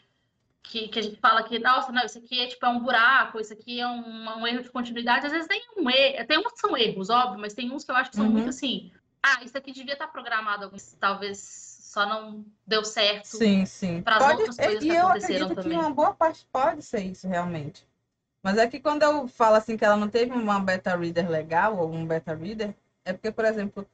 que, 0.62 0.88
que 0.88 0.98
a 0.98 1.02
gente 1.02 1.16
fala 1.16 1.42
que, 1.42 1.58
nossa, 1.58 1.92
não, 1.92 2.04
isso 2.04 2.18
aqui 2.18 2.40
é 2.40 2.46
tipo 2.46 2.64
é 2.64 2.68
um 2.68 2.80
buraco, 2.80 3.40
isso 3.40 3.52
aqui 3.52 3.80
é 3.80 3.86
um, 3.86 4.38
um 4.38 4.46
erro 4.46 4.62
de 4.62 4.70
continuidade. 4.70 5.26
Às 5.26 5.32
vezes 5.32 5.48
tem 5.48 5.62
um 5.76 5.90
erro, 5.90 6.26
tem 6.26 6.38
uns 6.38 6.52
que 6.52 6.60
são 6.60 6.76
erros, 6.76 7.10
óbvio, 7.10 7.40
mas 7.40 7.54
tem 7.54 7.70
uns 7.70 7.84
que 7.84 7.90
eu 7.90 7.96
acho 7.96 8.10
que 8.10 8.16
são 8.16 8.26
uhum. 8.26 8.32
muito 8.32 8.48
assim. 8.48 8.90
Ah, 9.22 9.42
isso 9.44 9.56
aqui 9.56 9.72
devia 9.72 9.92
estar 9.92 10.08
programado, 10.08 10.70
talvez 10.98 11.38
só 11.92 12.06
não 12.06 12.44
deu 12.66 12.84
certo. 12.84 13.26
Sim, 13.26 13.66
sim. 13.66 14.00
Para 14.02 14.16
as 14.16 14.38
outras 14.38 14.56
coisas 14.56 14.82
e 14.82 14.88
que 14.88 14.94
eu 14.94 15.06
aconteceram 15.06 15.46
acredito 15.46 15.62
também. 15.62 15.78
Que 15.78 15.84
uma 15.84 15.94
boa 15.94 16.14
parte 16.14 16.46
pode 16.50 16.82
ser 16.82 17.00
isso, 17.00 17.28
realmente. 17.28 17.86
Mas 18.42 18.56
é 18.56 18.66
que 18.66 18.80
quando 18.80 19.02
eu 19.02 19.28
falo 19.28 19.56
assim 19.56 19.76
que 19.76 19.84
ela 19.84 19.96
não 19.96 20.08
teve 20.08 20.32
uma 20.32 20.58
beta 20.58 20.96
reader 20.96 21.28
legal 21.28 21.78
ou 21.78 21.92
um 21.92 22.06
beta 22.06 22.34
reader, 22.34 22.74
é 23.04 23.12
porque, 23.12 23.30
por 23.30 23.44
exemplo, 23.44 23.86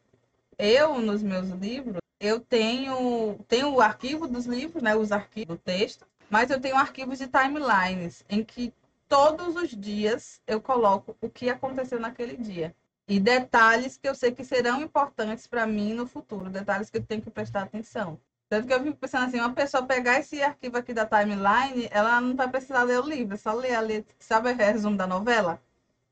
eu 0.57 0.99
nos 1.01 1.23
meus 1.23 1.49
livros, 1.51 1.99
eu 2.21 2.41
tenho, 2.41 3.39
tenho 3.47 3.75
o 3.75 3.81
arquivo 3.81 4.27
dos 4.27 4.47
livros, 4.47 4.83
né, 4.83 4.97
os 4.97 5.13
arquivos 5.13 5.57
do 5.57 5.59
texto, 5.59 6.07
mas 6.31 6.51
eu 6.51 6.61
tenho 6.61 6.77
arquivos 6.77 7.19
de 7.19 7.27
timelines 7.27 8.25
em 8.29 8.45
que 8.45 8.73
todos 9.09 9.57
os 9.57 9.71
dias 9.71 10.41
eu 10.47 10.61
coloco 10.61 11.17
o 11.21 11.29
que 11.29 11.49
aconteceu 11.49 11.99
naquele 11.99 12.37
dia. 12.37 12.75
E 13.07 13.19
detalhes 13.19 13.97
que 13.97 14.07
eu 14.07 14.15
sei 14.15 14.33
que 14.33 14.45
serão 14.45 14.83
importantes 14.83 15.47
para 15.47 15.67
mim 15.67 15.95
no 15.95 16.07
futuro, 16.07 16.51
detalhes 16.51 16.91
que 16.91 16.99
eu 16.99 17.03
tenho 17.03 17.23
que 17.23 17.31
prestar 17.31 17.63
atenção. 17.63 18.21
Tanto 18.49 18.67
que 18.67 18.73
eu 18.73 18.83
fico 18.83 18.97
pensando 18.97 19.27
assim, 19.27 19.41
uma 19.41 19.53
pessoa 19.53 19.85
pegar 19.85 20.19
esse 20.19 20.43
arquivo 20.43 20.77
aqui 20.77 20.93
da 20.93 21.07
timeline, 21.07 21.89
ela 21.91 22.21
não 22.21 22.37
vai 22.37 22.49
precisar 22.49 22.83
ler 22.83 23.01
o 23.01 23.07
livro, 23.07 23.35
é 23.35 23.37
só 23.39 23.53
ler 23.53 23.75
ali, 23.75 24.07
sabe 24.19 24.51
o 24.51 24.55
resumo 24.55 24.97
da 24.97 25.07
novela? 25.07 25.61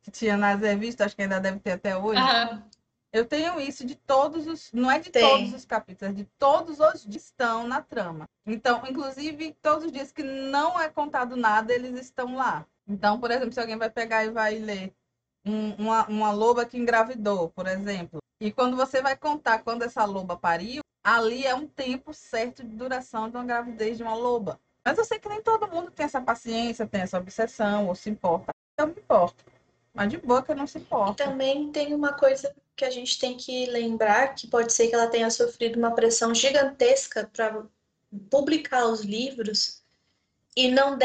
Que 0.03 0.11
tinha 0.11 0.37
nas 0.37 0.61
revistas, 0.61 1.07
acho 1.07 1.17
que 1.17 1.23
ainda 1.23 1.41
deve 1.41 1.59
ter 1.61 1.73
até 1.73 1.97
hoje. 1.97 2.21
Uhum. 2.21 2.63
Eu 3.13 3.25
tenho 3.25 3.61
isso 3.61 3.85
de 3.85 3.95
todos 3.95 4.47
os. 4.47 4.71
Não 4.73 4.91
é 4.91 4.99
de 4.99 5.11
Tem. 5.11 5.23
todos 5.23 5.55
os 5.55 5.65
capítulos, 5.65 6.13
é 6.13 6.17
de 6.17 6.25
todos 6.39 6.81
os 6.81 7.05
que 7.05 7.17
estão 7.17 7.67
na 7.67 7.81
trama. 7.81 8.29
Então, 8.45 8.83
inclusive, 8.87 9.57
todos 9.63 9.87
os 9.87 9.93
dias 9.93 10.13
que 10.13 10.23
não 10.23 10.79
é 10.81 10.89
contado 10.89 11.37
nada, 11.37 11.73
eles 11.73 11.99
estão 12.01 12.37
lá. 12.37 12.67
Então, 12.87 13.19
por 13.19 13.31
exemplo, 13.31 13.53
se 13.53 13.61
alguém 13.61 13.77
vai 13.77 13.91
pegar 13.91 14.25
e 14.25 14.31
vai 14.31 14.59
ler 14.59 14.93
um, 15.45 15.75
uma, 15.75 16.07
uma 16.07 16.33
loba 16.33 16.67
que 16.67 16.77
engravidou, 16.77 17.51
por 17.51 17.67
exemplo, 17.67 18.21
e 18.41 18.53
quando 18.53 18.77
você 18.77 19.01
vai 19.01 19.17
contar 19.17 19.61
quando 19.61 19.83
essa 19.83 20.05
loba 20.05 20.37
pariu, 20.37 20.83
ali 21.03 21.47
é 21.47 21.55
um 21.55 21.67
tempo 21.67 22.13
certo 22.13 22.63
de 22.63 22.77
duração 22.77 23.31
de 23.31 23.37
uma 23.37 23.45
gravidez 23.45 23.97
de 23.97 24.03
uma 24.03 24.15
loba. 24.15 24.61
Mas 24.85 24.99
eu 24.99 25.05
sei 25.05 25.19
que 25.19 25.29
nem 25.29 25.43
todo 25.43 25.69
mundo 25.69 25.91
tem 25.91 26.05
essa 26.05 26.21
paciência, 26.21 26.87
tem 26.87 27.01
essa 27.01 27.19
obsessão 27.19 27.89
ou 27.89 27.95
se 27.95 28.11
importa. 28.11 28.53
Eu 28.79 28.89
me 28.89 28.93
importo. 28.93 29.45
Mas 29.95 30.11
de 30.11 30.19
boa 30.19 30.43
que 30.43 30.53
eu 30.53 30.57
não 30.57 30.67
se 30.67 30.79
importa. 30.79 31.25
E 31.25 31.27
também 31.27 31.73
tem 31.73 31.95
uma 31.95 32.13
coisa 32.13 32.55
que 32.77 32.85
a 32.85 32.91
gente 32.91 33.19
tem 33.19 33.37
que 33.37 33.67
lembrar 33.67 34.35
que 34.35 34.47
pode 34.47 34.73
ser 34.73 34.89
que 34.89 34.95
ela 34.95 35.09
tenha 35.09 35.31
sofrido 35.31 35.79
uma 35.79 35.95
pressão 35.95 36.35
gigantesca 36.35 37.29
para 37.33 37.65
publicar 38.31 38.87
os 38.87 39.01
livros 39.01 39.83
e 40.55 40.71
não 40.71 40.99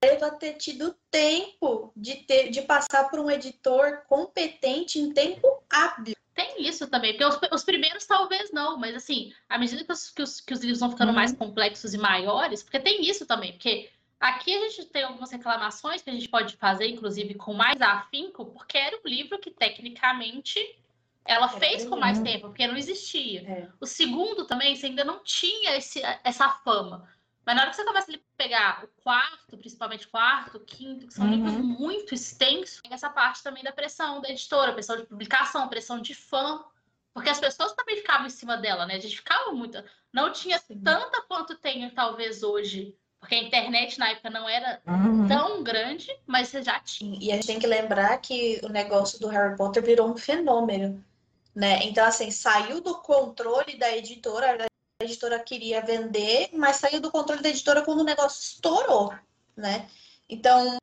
deva 0.00 0.30
ter 0.32 0.54
tido 0.54 0.96
tempo 1.10 1.92
de, 1.94 2.16
ter, 2.16 2.50
de 2.50 2.62
passar 2.62 3.10
por 3.10 3.20
um 3.20 3.30
editor 3.30 4.02
competente 4.08 4.98
em 4.98 5.12
tempo 5.12 5.62
hábil. 5.68 6.14
Tem 6.34 6.66
isso 6.66 6.86
também, 6.86 7.16
porque 7.16 7.24
os, 7.24 7.52
os 7.52 7.64
primeiros 7.64 8.06
talvez 8.06 8.52
não, 8.52 8.78
mas 8.78 8.94
assim, 8.94 9.32
à 9.48 9.58
medida 9.58 9.84
que 9.84 9.92
os, 9.92 10.10
que 10.10 10.22
os, 10.22 10.40
que 10.40 10.54
os 10.54 10.60
livros 10.60 10.78
vão 10.78 10.90
ficando 10.90 11.08
uhum. 11.08 11.16
mais 11.16 11.32
complexos 11.32 11.92
e 11.92 11.98
maiores, 11.98 12.62
porque 12.62 12.78
tem 12.78 13.08
isso 13.08 13.26
também, 13.26 13.52
porque 13.52 13.90
Aqui 14.20 14.54
a 14.54 14.68
gente 14.68 14.86
tem 14.86 15.04
algumas 15.04 15.30
reclamações 15.30 16.02
que 16.02 16.10
a 16.10 16.12
gente 16.12 16.28
pode 16.28 16.56
fazer, 16.56 16.88
inclusive, 16.88 17.34
com 17.34 17.54
mais 17.54 17.80
afinco, 17.80 18.46
porque 18.46 18.76
era 18.76 18.96
um 18.96 19.08
livro 19.08 19.38
que, 19.38 19.50
tecnicamente, 19.50 20.58
ela 21.24 21.46
é 21.46 21.60
fez 21.60 21.84
com 21.86 21.96
mais 21.96 22.18
tempo, 22.20 22.48
porque 22.48 22.66
não 22.66 22.76
existia. 22.76 23.42
É. 23.42 23.68
O 23.80 23.86
segundo 23.86 24.44
também, 24.44 24.74
você 24.74 24.86
ainda 24.86 25.04
não 25.04 25.22
tinha 25.22 25.76
esse, 25.76 26.02
essa 26.24 26.48
fama. 26.48 27.08
Mas 27.46 27.54
na 27.54 27.62
hora 27.62 27.70
que 27.70 27.76
você 27.76 27.84
começa 27.84 28.12
a 28.12 28.18
pegar 28.36 28.84
o 28.84 29.02
quarto, 29.02 29.56
principalmente 29.56 30.06
o 30.06 30.10
quarto, 30.10 30.56
o 30.58 30.64
quinto, 30.64 31.06
que 31.06 31.14
são 31.14 31.24
uhum. 31.24 31.32
livros 31.32 31.54
muito 31.54 32.14
extensos, 32.14 32.82
tem 32.82 32.92
essa 32.92 33.08
parte 33.08 33.42
também 33.42 33.62
da 33.62 33.72
pressão 33.72 34.20
da 34.20 34.28
editora, 34.28 34.72
pressão 34.72 34.96
de 34.96 35.06
publicação, 35.06 35.68
pressão 35.68 36.00
de 36.00 36.14
fã. 36.14 36.64
Porque 37.14 37.30
as 37.30 37.40
pessoas 37.40 37.72
também 37.72 37.96
ficavam 37.96 38.26
em 38.26 38.30
cima 38.30 38.56
dela, 38.56 38.84
né? 38.84 38.96
A 38.96 39.00
gente 39.00 39.16
ficava 39.16 39.52
muito. 39.52 39.82
Não 40.12 40.30
tinha 40.32 40.58
Sim. 40.58 40.80
tanta 40.82 41.22
quanto 41.22 41.56
tem, 41.56 41.88
talvez, 41.90 42.42
hoje 42.42 42.94
porque 43.20 43.34
a 43.34 43.42
internet 43.42 43.98
na 43.98 44.10
época 44.10 44.30
não 44.30 44.48
era 44.48 44.80
uhum. 44.86 45.26
tão 45.26 45.62
grande, 45.62 46.08
mas 46.26 46.48
você 46.48 46.62
já 46.62 46.78
tinha. 46.80 47.18
E 47.20 47.30
a 47.30 47.34
gente 47.34 47.46
tem 47.46 47.58
que 47.58 47.66
lembrar 47.66 48.16
que 48.18 48.60
o 48.62 48.68
negócio 48.68 49.18
do 49.18 49.28
Harry 49.28 49.56
Potter 49.56 49.82
virou 49.82 50.08
um 50.08 50.16
fenômeno, 50.16 51.02
né? 51.54 51.80
Então, 51.82 52.06
assim, 52.06 52.30
saiu 52.30 52.80
do 52.80 52.94
controle 52.98 53.76
da 53.76 53.94
editora, 53.96 54.66
a 55.00 55.04
editora 55.04 55.38
queria 55.40 55.80
vender, 55.80 56.50
mas 56.52 56.76
saiu 56.76 57.00
do 57.00 57.10
controle 57.10 57.42
da 57.42 57.48
editora 57.48 57.82
quando 57.82 58.00
o 58.00 58.04
negócio 58.04 58.40
estourou, 58.40 59.12
né? 59.56 59.88
Então, 60.28 60.78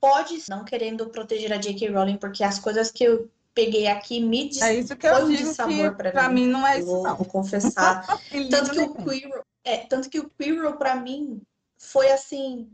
pode, 0.00 0.42
não 0.48 0.64
querendo 0.64 1.10
proteger 1.10 1.52
a 1.52 1.58
J.K. 1.58 1.90
Rowling, 1.90 2.16
porque 2.16 2.42
as 2.42 2.58
coisas 2.58 2.90
que 2.90 3.04
eu 3.04 3.30
peguei 3.54 3.86
aqui 3.86 4.20
me 4.20 4.48
dis... 4.48 4.62
É 4.62 4.74
isso 4.74 4.96
que 4.96 5.06
eu 5.06 5.28
digo 5.28 5.36
de 5.36 5.54
sabor 5.54 5.94
para 5.94 6.28
mim. 6.30 6.46
mim. 6.46 6.50
não 6.50 6.66
é 6.66 6.78
isso, 6.78 6.86
vou, 6.86 7.02
não. 7.02 7.16
Vou 7.16 7.26
confessar. 7.26 8.06
tanto 8.50 8.70
que 8.70 8.80
o 8.80 8.94
Quirrell, 8.94 9.44
é, 9.62 9.76
tanto 9.78 10.08
que 10.08 10.20
o 10.20 10.30
Quirrell 10.30 10.76
para 10.76 10.96
mim 10.96 11.42
foi 11.80 12.10
assim 12.12 12.70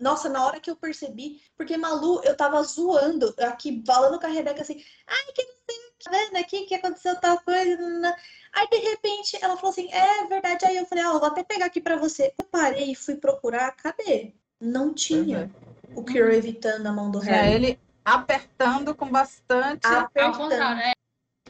Nossa, 0.00 0.28
na 0.28 0.46
hora 0.46 0.60
que 0.60 0.70
eu 0.70 0.76
percebi, 0.76 1.42
porque 1.56 1.76
Malu, 1.76 2.20
eu 2.22 2.36
tava 2.36 2.62
zoando 2.62 3.34
aqui, 3.40 3.82
falando 3.84 4.20
com 4.20 4.26
a 4.26 4.30
Rebeca 4.30 4.62
assim, 4.62 4.80
ai, 5.06 5.32
que 5.34 5.42
não 5.42 5.54
sei 5.68 5.76
tá 6.04 6.10
vendo 6.12 6.36
aqui, 6.36 6.66
que 6.66 6.74
aconteceu 6.76 7.16
tal 7.20 7.40
coisa. 7.40 8.16
Aí, 8.52 8.68
de 8.70 8.76
repente, 8.76 9.36
ela 9.42 9.56
falou 9.56 9.70
assim, 9.70 9.92
é 9.92 10.24
verdade. 10.28 10.64
Aí 10.64 10.76
eu 10.76 10.86
falei, 10.86 11.04
ó, 11.04 11.18
vou 11.18 11.26
até 11.26 11.42
pegar 11.42 11.66
aqui 11.66 11.80
pra 11.80 11.96
você. 11.96 12.32
Eu 12.40 12.46
parei 12.46 12.92
e 12.92 12.94
fui 12.94 13.16
procurar, 13.16 13.72
cadê? 13.72 14.34
Não 14.60 14.94
tinha 14.94 15.50
o 15.96 16.04
Kiro 16.04 16.30
evitando 16.32 16.86
a 16.86 16.92
mão 16.92 17.10
do 17.10 17.18
Tinha 17.18 17.32
Harry. 17.34 17.54
ele 17.54 17.80
apertando 18.04 18.94
com 18.94 19.10
bastante. 19.10 19.84
Ao 19.84 20.02
Apertando. 20.02 20.36
contrário, 20.36 20.80
é. 20.82 20.92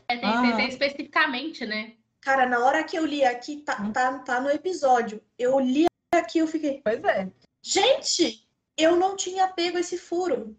É, 0.09 0.16
tem, 0.16 0.30
Ah. 0.30 0.40
tem- 0.40 0.56
tem 0.56 0.68
especificamente, 0.68 1.66
né? 1.66 1.92
Cara, 2.22 2.46
na 2.46 2.61
hora 2.64 2.82
que 2.82 2.96
eu 2.96 3.04
li 3.04 3.22
aqui, 3.24 3.59
tá, 3.59 3.76
tá, 3.92 4.18
tá 4.20 4.40
no 4.40 4.48
episódio. 4.50 5.22
Eu 5.38 5.61
li 5.61 5.86
aqui, 6.14 6.38
eu 6.38 6.46
fiquei, 6.46 6.80
Pois 6.82 7.02
é. 7.04 7.30
gente, 7.62 8.46
eu 8.76 8.96
não 8.96 9.16
tinha 9.16 9.48
pego 9.48 9.78
esse 9.78 9.98
furo. 9.98 10.56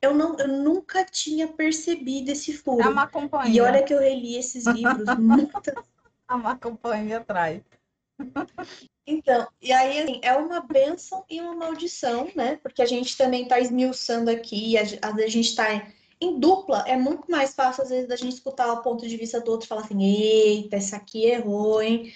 Eu, 0.00 0.12
não, 0.14 0.36
eu 0.36 0.48
nunca 0.48 1.04
tinha 1.04 1.46
percebido 1.46 2.30
esse 2.30 2.52
É 2.52 2.54
furo. 2.54 2.90
uma 2.90 3.06
companhia. 3.06 3.56
E 3.56 3.60
olha 3.60 3.82
que 3.82 3.94
eu 3.94 4.00
reli 4.00 4.36
esses 4.36 4.66
livros 4.66 5.06
muitas 5.18 5.74
É 6.28 6.34
uma 6.34 6.56
companhia 6.58 7.18
atrás. 7.18 7.62
Então, 9.06 9.46
e 9.60 9.72
aí, 9.72 10.00
assim, 10.00 10.20
é 10.22 10.34
uma 10.34 10.60
benção 10.60 11.24
e 11.30 11.40
uma 11.40 11.54
maldição, 11.54 12.28
né? 12.34 12.56
Porque 12.62 12.82
a 12.82 12.86
gente 12.86 13.16
também 13.16 13.46
tá 13.46 13.58
esmiuçando 13.60 14.30
aqui, 14.30 14.76
às 14.76 14.90
vezes 14.90 15.24
a 15.24 15.28
gente 15.28 15.54
tá 15.54 15.92
em 16.20 16.38
dupla, 16.38 16.84
é 16.86 16.96
muito 16.96 17.28
mais 17.28 17.52
fácil, 17.52 17.82
às 17.82 17.90
vezes, 17.90 18.08
da 18.08 18.14
gente 18.14 18.34
escutar 18.34 18.72
o 18.72 18.82
ponto 18.82 19.06
de 19.08 19.16
vista 19.16 19.40
do 19.40 19.50
outro 19.50 19.66
e 19.66 19.68
falar 19.68 19.82
assim, 19.82 20.02
eita, 20.04 20.76
essa 20.76 20.96
aqui 20.96 21.24
errou, 21.26 21.82
hein? 21.82 22.12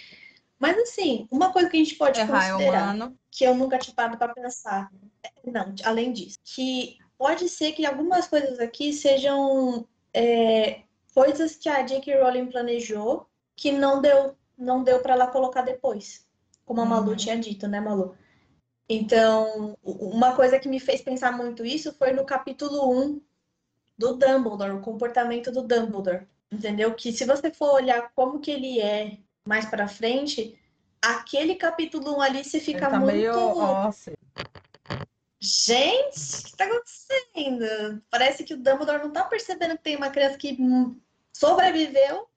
Mas, 0.58 0.78
assim, 0.78 1.28
uma 1.30 1.52
coisa 1.52 1.68
que 1.68 1.76
a 1.76 1.80
gente 1.80 1.96
pode 1.96 2.18
Errar 2.20 2.46
é 2.46 2.50
considerar, 2.50 3.12
que 3.30 3.44
eu 3.44 3.54
nunca 3.54 3.78
tinha 3.78 3.94
parado 3.94 4.16
para 4.16 4.32
pensar, 4.32 4.90
é- 5.22 5.50
não, 5.50 5.74
além 5.84 6.12
disso, 6.12 6.38
que 6.44 6.96
pode 7.18 7.48
ser 7.48 7.72
que 7.72 7.84
algumas 7.84 8.26
coisas 8.26 8.58
aqui 8.58 8.92
sejam 8.92 9.86
é, 10.14 10.82
coisas 11.14 11.56
que 11.56 11.68
a 11.68 11.82
J.K. 11.82 12.22
Rowling 12.22 12.46
planejou 12.46 13.26
que 13.54 13.70
não 13.72 14.00
deu, 14.00 14.34
não 14.56 14.82
deu 14.82 15.00
para 15.00 15.12
ela 15.14 15.26
colocar 15.26 15.62
depois. 15.62 16.26
Como 16.64 16.80
a 16.80 16.84
Malu 16.86 17.10
Uhum. 17.10 17.16
tinha 17.16 17.38
dito, 17.38 17.68
né, 17.68 17.80
Malu? 17.80 18.16
Então, 18.88 19.76
uma 19.82 20.34
coisa 20.34 20.58
que 20.58 20.68
me 20.68 20.78
fez 20.80 21.00
pensar 21.02 21.32
muito 21.32 21.64
isso 21.64 21.92
foi 21.94 22.12
no 22.12 22.24
capítulo 22.24 22.90
1 22.90 23.20
do 23.98 24.14
Dumbledore, 24.14 24.72
o 24.72 24.80
comportamento 24.80 25.50
do 25.50 25.62
Dumbledore. 25.62 26.26
Entendeu? 26.50 26.94
Que 26.94 27.12
se 27.12 27.24
você 27.24 27.50
for 27.50 27.74
olhar 27.74 28.10
como 28.14 28.38
que 28.38 28.50
ele 28.50 28.80
é 28.80 29.18
mais 29.46 29.64
pra 29.66 29.86
frente, 29.88 30.58
aquele 31.00 31.54
capítulo 31.54 32.16
1 32.18 32.20
ali 32.20 32.44
você 32.44 32.60
fica 32.60 32.88
tá 32.90 32.98
muito. 32.98 33.14
meio 33.14 33.56
ósseo. 33.56 34.16
Gente, 35.40 36.40
o 36.40 36.44
que 36.44 36.56
tá 36.56 36.64
acontecendo? 36.64 38.02
Parece 38.10 38.42
que 38.42 38.54
o 38.54 38.56
Dumbledore 38.56 39.02
não 39.04 39.12
tá 39.12 39.24
percebendo 39.24 39.76
que 39.76 39.84
tem 39.84 39.96
uma 39.96 40.10
criança 40.10 40.36
que 40.38 40.56
sobreviveu 41.32 42.28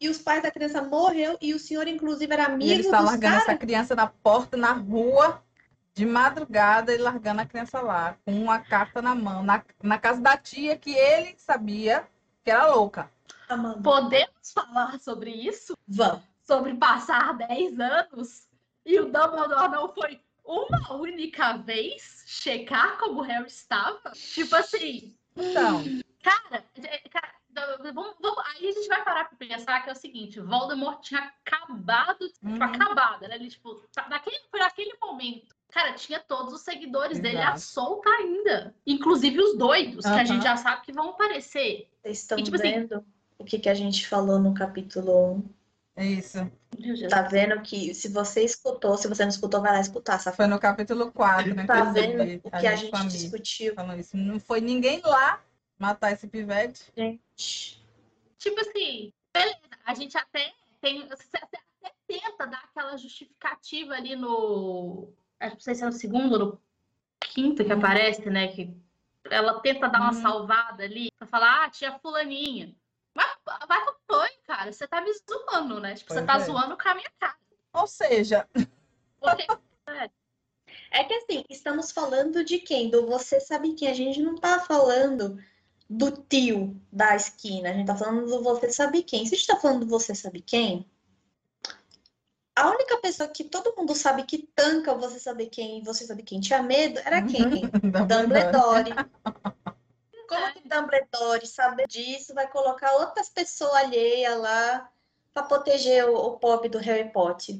e 0.00 0.08
os 0.08 0.18
pais 0.18 0.42
da 0.42 0.50
criança 0.50 0.82
morreu 0.82 1.38
e 1.40 1.54
o 1.54 1.58
senhor, 1.58 1.86
inclusive, 1.86 2.32
era 2.32 2.44
E 2.44 2.46
ele 2.46 2.54
amigo 2.54 2.80
está 2.80 3.00
largando 3.00 3.20
caras. 3.34 3.48
essa 3.48 3.56
criança 3.56 3.94
na 3.94 4.06
porta, 4.06 4.56
na 4.56 4.72
rua, 4.72 5.42
de 5.94 6.04
madrugada, 6.04 6.92
e 6.92 6.98
largando 6.98 7.40
a 7.42 7.46
criança 7.46 7.80
lá, 7.80 8.16
com 8.24 8.32
uma 8.32 8.58
carta 8.58 9.00
na 9.00 9.14
mão, 9.14 9.42
na, 9.42 9.62
na 9.82 9.98
casa 9.98 10.20
da 10.20 10.36
tia, 10.36 10.76
que 10.76 10.94
ele 10.94 11.34
sabia 11.38 12.06
que 12.42 12.50
era 12.50 12.66
louca. 12.66 13.10
Amanda, 13.48 13.80
Podemos 13.82 14.52
falar 14.52 14.98
sobre 14.98 15.30
isso? 15.30 15.76
vamos. 15.86 16.22
Sobre 16.46 16.74
passar 16.74 17.34
10 17.36 17.78
anos 17.80 18.46
e 18.84 19.00
o 19.00 19.06
Dumbledore 19.06 19.68
não 19.70 19.92
foi 19.92 20.20
uma 20.44 20.92
única 20.94 21.56
vez 21.56 22.22
checar 22.26 22.98
como 22.98 23.18
o 23.20 23.22
Harry 23.22 23.46
estava? 23.48 24.12
Tipo 24.12 24.54
assim, 24.54 25.16
Então, 25.36 25.82
cara, 26.22 26.64
é, 26.76 26.98
cara, 27.08 27.34
vamos- 27.92 28.14
vamos- 28.20 28.38
aí 28.54 28.68
a 28.68 28.72
gente 28.72 28.86
vai 28.86 29.02
parar 29.04 29.24
pra 29.28 29.36
pensar 29.36 29.82
que 29.82 29.90
é 29.90 29.92
o 29.92 29.96
seguinte, 29.96 30.38
Voldemort 30.40 31.00
tinha 31.02 31.20
acabado, 31.44 32.28
tipo, 32.28 32.46
Uhum. 32.48 32.62
acabado, 32.62 33.26
né? 33.26 33.34
Ele, 33.34 33.48
tipo, 33.48 33.74
tá- 33.92 34.08
naquele, 34.08 34.38
foi 34.50 34.60
naquele 34.60 34.92
momento. 35.02 35.54
Cara, 35.70 35.92
tinha 35.94 36.20
todos 36.20 36.54
os 36.54 36.60
seguidores 36.60 37.18
dele 37.18 37.38
à 37.38 37.54
Exato. 37.54 37.60
solta 37.60 38.08
ainda. 38.08 38.74
Inclusive 38.86 39.40
os 39.40 39.58
doidos, 39.58 40.06
que 40.06 40.12
a 40.12 40.24
gente 40.24 40.44
já 40.44 40.56
sabe 40.56 40.82
que 40.82 40.92
vão 40.92 41.10
aparecer. 41.10 41.90
Vocês 42.02 42.18
estão 42.22 42.38
E, 42.38 42.42
tipo 42.44 42.54
assim- 42.56 42.70
vendo 42.70 43.04
o 43.36 43.44
que, 43.44 43.58
que 43.58 43.68
a 43.68 43.74
gente 43.74 44.06
falou 44.06 44.38
no 44.38 44.54
capítulo 44.54 45.34
1? 45.34 45.55
É 45.96 46.06
isso. 46.06 46.38
Tá 47.08 47.22
vendo 47.22 47.60
que 47.62 47.94
se 47.94 48.08
você 48.08 48.44
escutou, 48.44 48.96
se 48.98 49.08
você 49.08 49.22
não 49.22 49.30
escutou, 49.30 49.60
vai 49.62 49.72
lá 49.72 49.80
escutar, 49.80 50.14
Foi 50.18 50.24
safado. 50.32 50.50
no 50.50 50.58
capítulo 50.60 51.10
4, 51.12 51.54
né? 51.54 51.66
Tá 51.66 51.84
vendo 51.84 52.22
o 52.44 52.50
que 52.50 52.66
a 52.66 52.76
gente 52.76 52.90
família 52.90 53.18
discutiu? 53.18 53.74
falou 53.74 53.96
isso. 53.96 54.16
Não 54.16 54.38
foi 54.38 54.60
ninguém 54.60 55.00
lá 55.02 55.42
matar 55.78 56.12
esse 56.12 56.26
pivete. 56.28 56.92
Gente, 56.96 57.82
Tipo 58.38 58.60
assim, 58.60 59.12
beleza, 59.32 59.58
a 59.84 59.94
gente 59.94 60.16
até 60.16 60.52
tem. 60.80 61.08
Você 61.08 61.24
até 61.40 61.58
tenta 62.06 62.46
dar 62.46 62.62
aquela 62.70 62.96
justificativa 62.96 63.94
ali 63.94 64.14
no. 64.14 65.12
acho 65.40 65.50
que 65.52 65.56
Não 65.56 65.60
sei 65.60 65.74
se 65.74 65.82
é 65.82 65.86
no 65.86 65.92
segundo 65.92 66.32
ou 66.34 66.38
no 66.38 66.60
quinto 67.20 67.64
que 67.64 67.72
aparece, 67.72 68.28
né? 68.30 68.48
Que 68.48 68.72
ela 69.30 69.60
tenta 69.60 69.88
dar 69.88 70.00
uma 70.00 70.12
Uhum. 70.12 70.22
salvada 70.22 70.84
ali 70.84 71.10
pra 71.18 71.26
falar, 71.26 71.64
ah, 71.64 71.70
tia 71.70 71.98
Fulaninha. 71.98 72.74
Vai 73.68 73.84
com 73.84 73.94
foi, 74.06 74.28
cara. 74.46 74.72
Você 74.72 74.86
tá 74.86 75.00
me 75.00 75.10
zoando, 75.12 75.80
né? 75.80 75.94
Tipo, 75.94 76.12
você 76.12 76.22
tá 76.22 76.36
é. 76.36 76.40
zoando 76.40 76.76
com 76.76 76.88
a 76.88 76.94
minha 76.94 77.10
cara. 77.18 77.36
Ou 77.72 77.86
seja, 77.86 78.48
Porque 79.20 79.46
é 80.90 81.04
que 81.04 81.14
assim, 81.14 81.44
estamos 81.48 81.92
falando 81.92 82.44
de 82.44 82.58
quem? 82.58 82.90
Do 82.90 83.06
você 83.06 83.40
sabe 83.40 83.74
quem? 83.74 83.88
A 83.88 83.94
gente 83.94 84.20
não 84.20 84.36
tá 84.36 84.60
falando 84.60 85.38
do 85.88 86.10
tio 86.10 86.80
da 86.90 87.14
esquina, 87.14 87.70
a 87.70 87.72
gente 87.72 87.86
tá 87.86 87.96
falando 87.96 88.26
do 88.26 88.42
você 88.42 88.72
sabe 88.72 89.02
quem. 89.02 89.24
Se 89.26 89.34
a 89.34 89.38
gente 89.38 89.46
tá 89.46 89.56
falando 89.56 89.80
do 89.80 89.86
você 89.86 90.14
sabe 90.14 90.40
quem, 90.40 90.88
a 92.56 92.70
única 92.70 92.96
pessoa 92.98 93.28
que 93.28 93.44
todo 93.44 93.74
mundo 93.76 93.94
sabe 93.94 94.24
que 94.24 94.48
tanca 94.54 94.94
você 94.94 95.20
sabe 95.20 95.46
quem 95.46 95.82
você 95.82 96.06
sabe 96.06 96.22
quem 96.22 96.40
tinha 96.40 96.62
medo 96.62 96.98
era 97.00 97.22
quem? 97.22 97.68
Dumbledore. 98.08 98.94
Como 100.26 100.52
que 100.52 100.68
Dumbledore, 100.68 101.46
saber 101.46 101.86
disso, 101.86 102.34
vai 102.34 102.48
colocar 102.48 102.92
outras 102.94 103.28
pessoas 103.28 103.74
alheias 103.74 104.38
lá 104.38 104.90
pra 105.32 105.42
proteger 105.42 106.08
o, 106.08 106.14
o 106.14 106.38
pobre 106.38 106.68
do 106.68 106.78
Harry 106.78 107.10
Potter? 107.10 107.56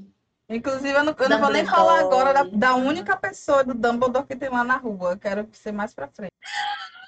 inclusive, 0.48 0.92
eu 0.96 1.02
não, 1.02 1.14
eu 1.18 1.28
não 1.28 1.40
vou 1.40 1.50
nem 1.50 1.66
falar 1.66 2.00
agora 2.00 2.32
da, 2.32 2.44
da 2.44 2.74
única 2.76 3.16
pessoa 3.16 3.64
do 3.64 3.74
Dumbledore 3.74 4.26
que 4.26 4.36
tem 4.36 4.48
lá 4.48 4.62
na 4.62 4.76
rua. 4.76 5.12
Eu 5.12 5.18
quero 5.18 5.48
ser 5.52 5.72
mais 5.72 5.92
pra 5.92 6.08
frente. 6.08 6.30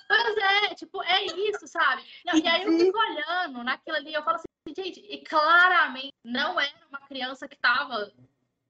Pois 0.08 0.36
é, 0.38 0.74
tipo, 0.74 1.02
é 1.02 1.24
isso, 1.24 1.68
sabe? 1.68 2.02
Não, 2.24 2.34
e 2.34 2.48
aí 2.48 2.62
eu 2.62 2.72
fico 2.78 2.98
olhando 2.98 3.62
naquilo 3.62 3.96
ali, 3.96 4.14
eu 4.14 4.22
falo 4.22 4.36
assim, 4.36 4.74
gente, 4.74 5.00
e 5.00 5.22
claramente 5.22 6.14
não 6.24 6.58
era 6.58 6.86
uma 6.88 7.00
criança 7.00 7.46
que 7.46 7.54
estava 7.54 8.10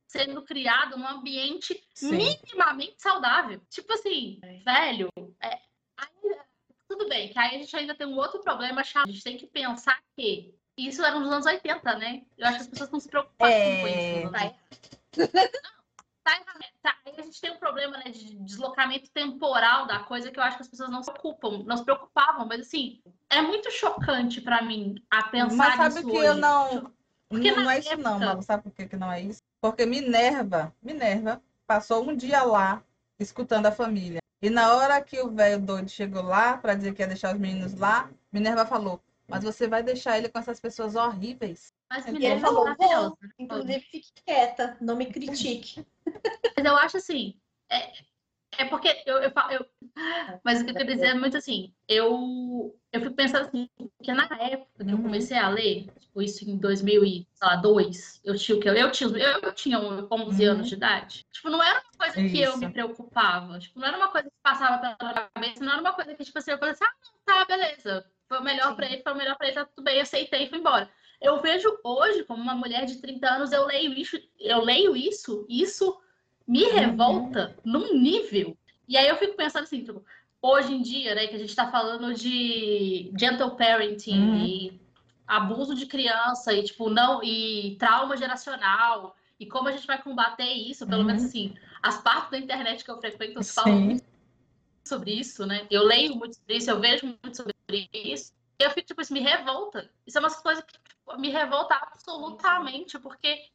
sendo 0.09 0.43
criada 0.43 0.97
num 0.97 1.07
ambiente 1.07 1.80
Sim. 1.95 2.16
minimamente 2.16 3.01
saudável. 3.01 3.61
Tipo 3.70 3.93
assim, 3.93 4.41
velho, 4.64 5.09
é, 5.41 5.61
aí, 5.97 6.39
tudo 6.99 7.09
bem, 7.09 7.28
que 7.32 7.38
aí 7.38 7.55
a 7.57 7.59
gente 7.59 7.76
ainda 7.76 7.94
tem 7.94 8.07
um 8.07 8.16
outro 8.16 8.40
problema 8.40 8.82
chato. 8.82 9.09
A 9.09 9.11
gente 9.12 9.22
tem 9.24 9.36
que 9.36 9.46
pensar 9.46 9.99
que 10.16 10.55
isso 10.76 11.05
era 11.05 11.18
nos 11.18 11.30
anos 11.30 11.46
80, 11.46 11.94
né? 11.96 12.22
Eu 12.36 12.46
acho 12.46 12.57
que 12.57 12.62
as 12.62 12.68
pessoas 12.68 12.90
não 12.90 13.01
se 13.01 13.09
preocupavam 13.09 13.55
É. 13.55 13.80
com 13.80 13.88
isso. 13.88 14.32
Tá 14.32 15.28
Não, 16.38 16.44
tá. 16.44 16.59
Tá, 16.82 16.94
aí 17.07 17.14
a 17.18 17.22
gente 17.22 17.40
tem 17.40 17.51
um 17.51 17.57
problema 17.59 17.96
né, 17.99 18.05
de 18.11 18.36
deslocamento 18.44 19.11
temporal 19.11 19.86
da 19.86 20.01
coisa 20.01 20.30
que 20.30 20.38
eu 20.38 20.42
acho 20.44 20.57
que 20.57 20.62
as 20.62 20.68
pessoas 20.68 20.90
não 20.90 21.03
se 21.03 21.11
preocupam, 21.11 21.62
não 21.64 21.76
se 21.76 21.84
preocupavam, 21.84 22.46
mas 22.46 22.61
assim, 22.61 23.01
é 23.30 23.40
muito 23.42 23.70
chocante 23.70 24.40
pra 24.40 24.62
mim 24.62 24.94
a 25.11 25.24
pensar 25.24 25.57
Mas 25.57 25.76
sabe 25.76 25.94
nisso 25.96 26.07
que 26.09 26.16
hoje. 26.18 26.26
eu 26.26 26.34
não. 26.36 26.92
Porque 27.28 27.51
não, 27.51 27.62
não 27.64 27.70
é 27.70 27.78
isso, 27.78 27.96
não, 27.96 28.11
época- 28.12 28.26
Malu. 28.26 28.42
Sabe 28.42 28.62
por 28.62 28.72
que, 28.72 28.86
que 28.86 28.96
não 28.96 29.11
é 29.11 29.20
isso? 29.22 29.42
Porque 29.61 29.84
Minerva, 29.86 30.72
Minerva, 30.82 31.42
passou 31.66 32.09
um 32.09 32.14
dia 32.16 32.42
lá 32.42 32.82
escutando 33.18 33.66
a 33.66 33.72
família. 33.72 34.20
E 34.41 34.49
na 34.51 34.74
hora 34.76 35.01
que 35.03 35.20
o 35.20 35.30
velho 35.30 35.61
doido 35.61 35.89
chegou 35.91 36.22
lá 36.22 36.57
para 36.57 36.74
dizer 36.74 36.95
que 36.95 37.03
ia 37.03 37.09
deixar 37.09 37.34
os 37.34 37.41
meninos 37.41 37.74
lá, 37.74 38.09
Minerva 38.32 38.64
falou: 38.64 39.01
Mas 39.26 39.43
você 39.43 39.66
vai 39.66 39.82
deixar 39.82 40.16
ele 40.16 40.28
com 40.28 40.39
essas 40.39 40.61
pessoas 40.61 40.95
horríveis? 40.95 41.72
Mas 41.91 42.05
E 42.07 42.11
ele 42.11 42.18
Minerva 42.18 42.39
é 42.39 42.41
falou, 42.49 42.64
maravilhosa. 42.64 43.09
vou. 43.09 43.18
Inclusive, 43.39 43.80
fique 43.80 44.12
quieta, 44.24 44.76
não 44.80 44.95
me 44.97 45.07
critique. 45.07 45.84
Mas 46.57 46.64
eu 46.64 46.76
acho 46.76 46.97
assim, 46.99 47.34
é, 47.70 47.93
é 48.57 48.64
porque 48.64 49.03
eu, 49.07 49.18
eu, 49.18 49.30
falo- 49.30 49.53
eu- 49.53 49.66
Mas 50.44 50.61
o 50.61 50.64
que 50.64 50.70
eu 50.70 50.74
quero 50.74 50.88
dizer 50.88 51.09
é 51.09 51.14
muito 51.14 51.36
assim, 51.36 51.72
eu, 51.86 52.74
eu 52.92 53.01
fico 53.01 53.14
pensando 53.14 53.46
assim, 53.46 53.68
porque 53.76 54.12
na 54.12 54.24
época 54.40 54.84
que 54.84 54.90
eu 54.90 54.99
comecei 55.03 55.36
a 55.36 55.49
ler, 55.49 55.86
tipo, 55.99 56.22
isso 56.22 56.49
em 56.49 56.57
2002, 56.57 58.20
eu 58.24 58.36
tinha 58.36 58.57
o 58.57 58.61
que? 58.61 58.68
Eu 58.68 58.90
tinha, 58.90 59.11
eu, 59.11 59.40
eu 59.42 59.53
tinha 59.53 59.78
11 59.78 60.44
Uhum. 60.46 60.53
anos 60.53 60.68
de 60.68 60.74
idade. 60.74 61.26
Tipo, 61.32 61.51
não 61.51 61.62
era 61.62 61.80
uma 61.80 61.99
coisa 61.99 62.14
que 62.14 62.40
eu 62.40 62.51
Isso. 62.53 62.59
me 62.59 62.70
preocupava. 62.70 63.59
Tipo, 63.59 63.78
não 63.80 63.88
era 63.88 63.96
uma 63.96 64.09
coisa 64.09 64.28
que 64.28 64.36
passava 64.42 64.78
pela 64.78 64.96
minha 65.12 65.30
cabeça, 65.34 65.64
não 65.64 65.72
era 65.72 65.80
uma 65.80 65.92
coisa 65.92 66.14
que, 66.14 66.24
tipo 66.24 66.38
assim, 66.38 66.51
eu 66.53 66.59
falei 66.59 66.72
assim, 66.74 66.84
ah, 66.84 66.92
tá, 67.24 67.44
beleza. 67.44 68.11
Foi 68.28 68.38
o 68.38 68.42
melhor 68.44 68.70
Sim. 68.70 68.76
pra 68.76 68.86
ele, 68.86 69.03
foi 69.03 69.12
o 69.12 69.16
melhor 69.16 69.36
pra 69.36 69.46
ele, 69.46 69.55
tá 69.57 69.64
tudo 69.64 69.84
bem, 69.84 70.01
aceitei 70.01 70.44
e 70.44 70.49
fui 70.49 70.59
embora. 70.59 70.90
Eu 71.20 71.40
vejo 71.40 71.68
hoje, 71.82 72.24
como 72.24 72.42
uma 72.42 72.55
mulher 72.55 72.84
de 72.84 73.01
30 73.01 73.28
anos, 73.28 73.53
eu 73.53 73.66
leio 73.66 73.92
isso, 73.92 74.16
eu 74.38 74.61
leio 74.62 74.94
isso, 74.96 75.44
isso 75.49 75.99
me 76.49 76.64
Uhum. 76.64 76.72
revolta 76.72 77.55
num 77.62 77.94
nível 77.94 78.57
E 78.88 78.96
aí 78.96 79.07
eu 79.07 79.16
fico 79.16 79.36
pensando 79.36 79.64
assim, 79.64 79.84
tipo, 79.84 80.03
hoje 80.40 80.72
em 80.72 80.80
dia, 80.80 81.14
né, 81.14 81.26
que 81.26 81.36
a 81.36 81.38
gente 81.38 81.51
está 81.51 81.70
falando 81.70 82.14
de 82.14 83.12
gentle 83.18 83.55
parenting 83.55 84.18
uhum. 84.18 84.46
e 84.46 84.80
abuso 85.26 85.74
de 85.74 85.84
criança 85.84 86.55
e 86.55 86.64
tipo 86.64 86.88
não 86.88 87.22
e 87.22 87.76
trauma 87.78 88.16
geracional 88.16 89.14
e 89.38 89.44
como 89.44 89.68
a 89.68 89.72
gente 89.72 89.86
vai 89.86 90.03
combater 90.03 90.51
isso, 90.51 90.86
pelo 90.86 91.03
uhum. 91.03 91.09
menos 91.09 91.24
assim, 91.24 91.55
as 91.82 92.01
partes 92.01 92.30
da 92.30 92.38
internet 92.38 92.82
que 92.82 92.90
eu 92.90 92.99
frequento 92.99 93.44
falam 93.44 93.78
muito 93.78 94.05
sobre 94.84 95.12
isso, 95.12 95.44
né? 95.44 95.66
Eu 95.70 95.84
leio 95.84 96.16
muito 96.16 96.36
sobre 96.36 96.57
isso, 96.57 96.70
eu 96.70 96.80
vejo 96.80 97.07
muito 97.07 97.36
sobre 97.36 97.55
isso. 97.92 98.32
E 98.59 98.64
eu 98.64 98.70
fico 98.70 98.88
tipo, 98.88 99.03
isso 99.03 99.12
me 99.12 99.20
revolta. 99.20 99.88
Isso 100.07 100.16
é 100.16 100.20
uma 100.20 100.30
coisa 100.30 100.62
que 100.62 100.72
tipo, 100.72 101.20
me 101.20 101.28
revolta 101.28 101.74
absolutamente, 101.74 102.99
porque 102.99 103.49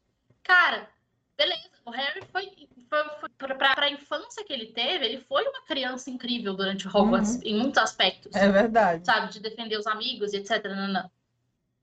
cara, 0.44 0.88
beleza, 1.36 1.70
o 1.84 1.90
Harry 1.90 2.22
foi 2.30 2.46
para 2.88 3.84
a 3.86 3.90
infância 3.90 4.44
que 4.44 4.52
ele 4.52 4.72
teve, 4.72 5.04
ele 5.04 5.20
foi 5.20 5.46
uma 5.46 5.62
criança 5.62 6.10
incrível 6.10 6.54
durante 6.54 6.86
Hogwarts, 6.88 7.36
uhum. 7.36 7.42
em 7.44 7.58
muitos 7.58 7.78
aspectos. 7.78 8.34
É 8.34 8.48
verdade. 8.48 9.04
Sabe, 9.04 9.32
de 9.32 9.40
defender 9.40 9.78
os 9.78 9.86
amigos 9.86 10.32
e 10.32 10.38
etc. 10.38 10.64
Não, 10.64 10.88
não. 10.88 11.10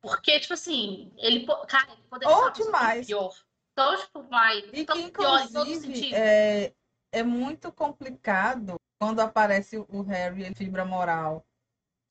Porque, 0.02 0.40
tipo 0.40 0.54
assim, 0.54 1.12
ele, 1.18 1.46
cara, 1.68 1.92
ele 1.92 2.02
poderia 2.10 2.36
Ou 2.36 2.52
demais. 2.52 3.08
pior. 3.08 3.34
Tão, 3.74 3.98
tipo, 3.98 4.24
mais, 4.24 4.66
e 4.74 4.86
tão 4.86 4.98
que, 4.98 5.12
pior 5.12 5.42
em 5.42 5.52
todo 5.52 5.76
sentido. 5.76 6.14
É, 6.14 6.74
é 7.12 7.24
muito 7.24 7.72
complicado 7.72 8.76
quando 9.00 9.20
aparece 9.22 9.78
o 9.78 10.02
Harry, 10.04 10.44
ele 10.44 10.56
fibra 10.56 10.84
moral 10.84 11.46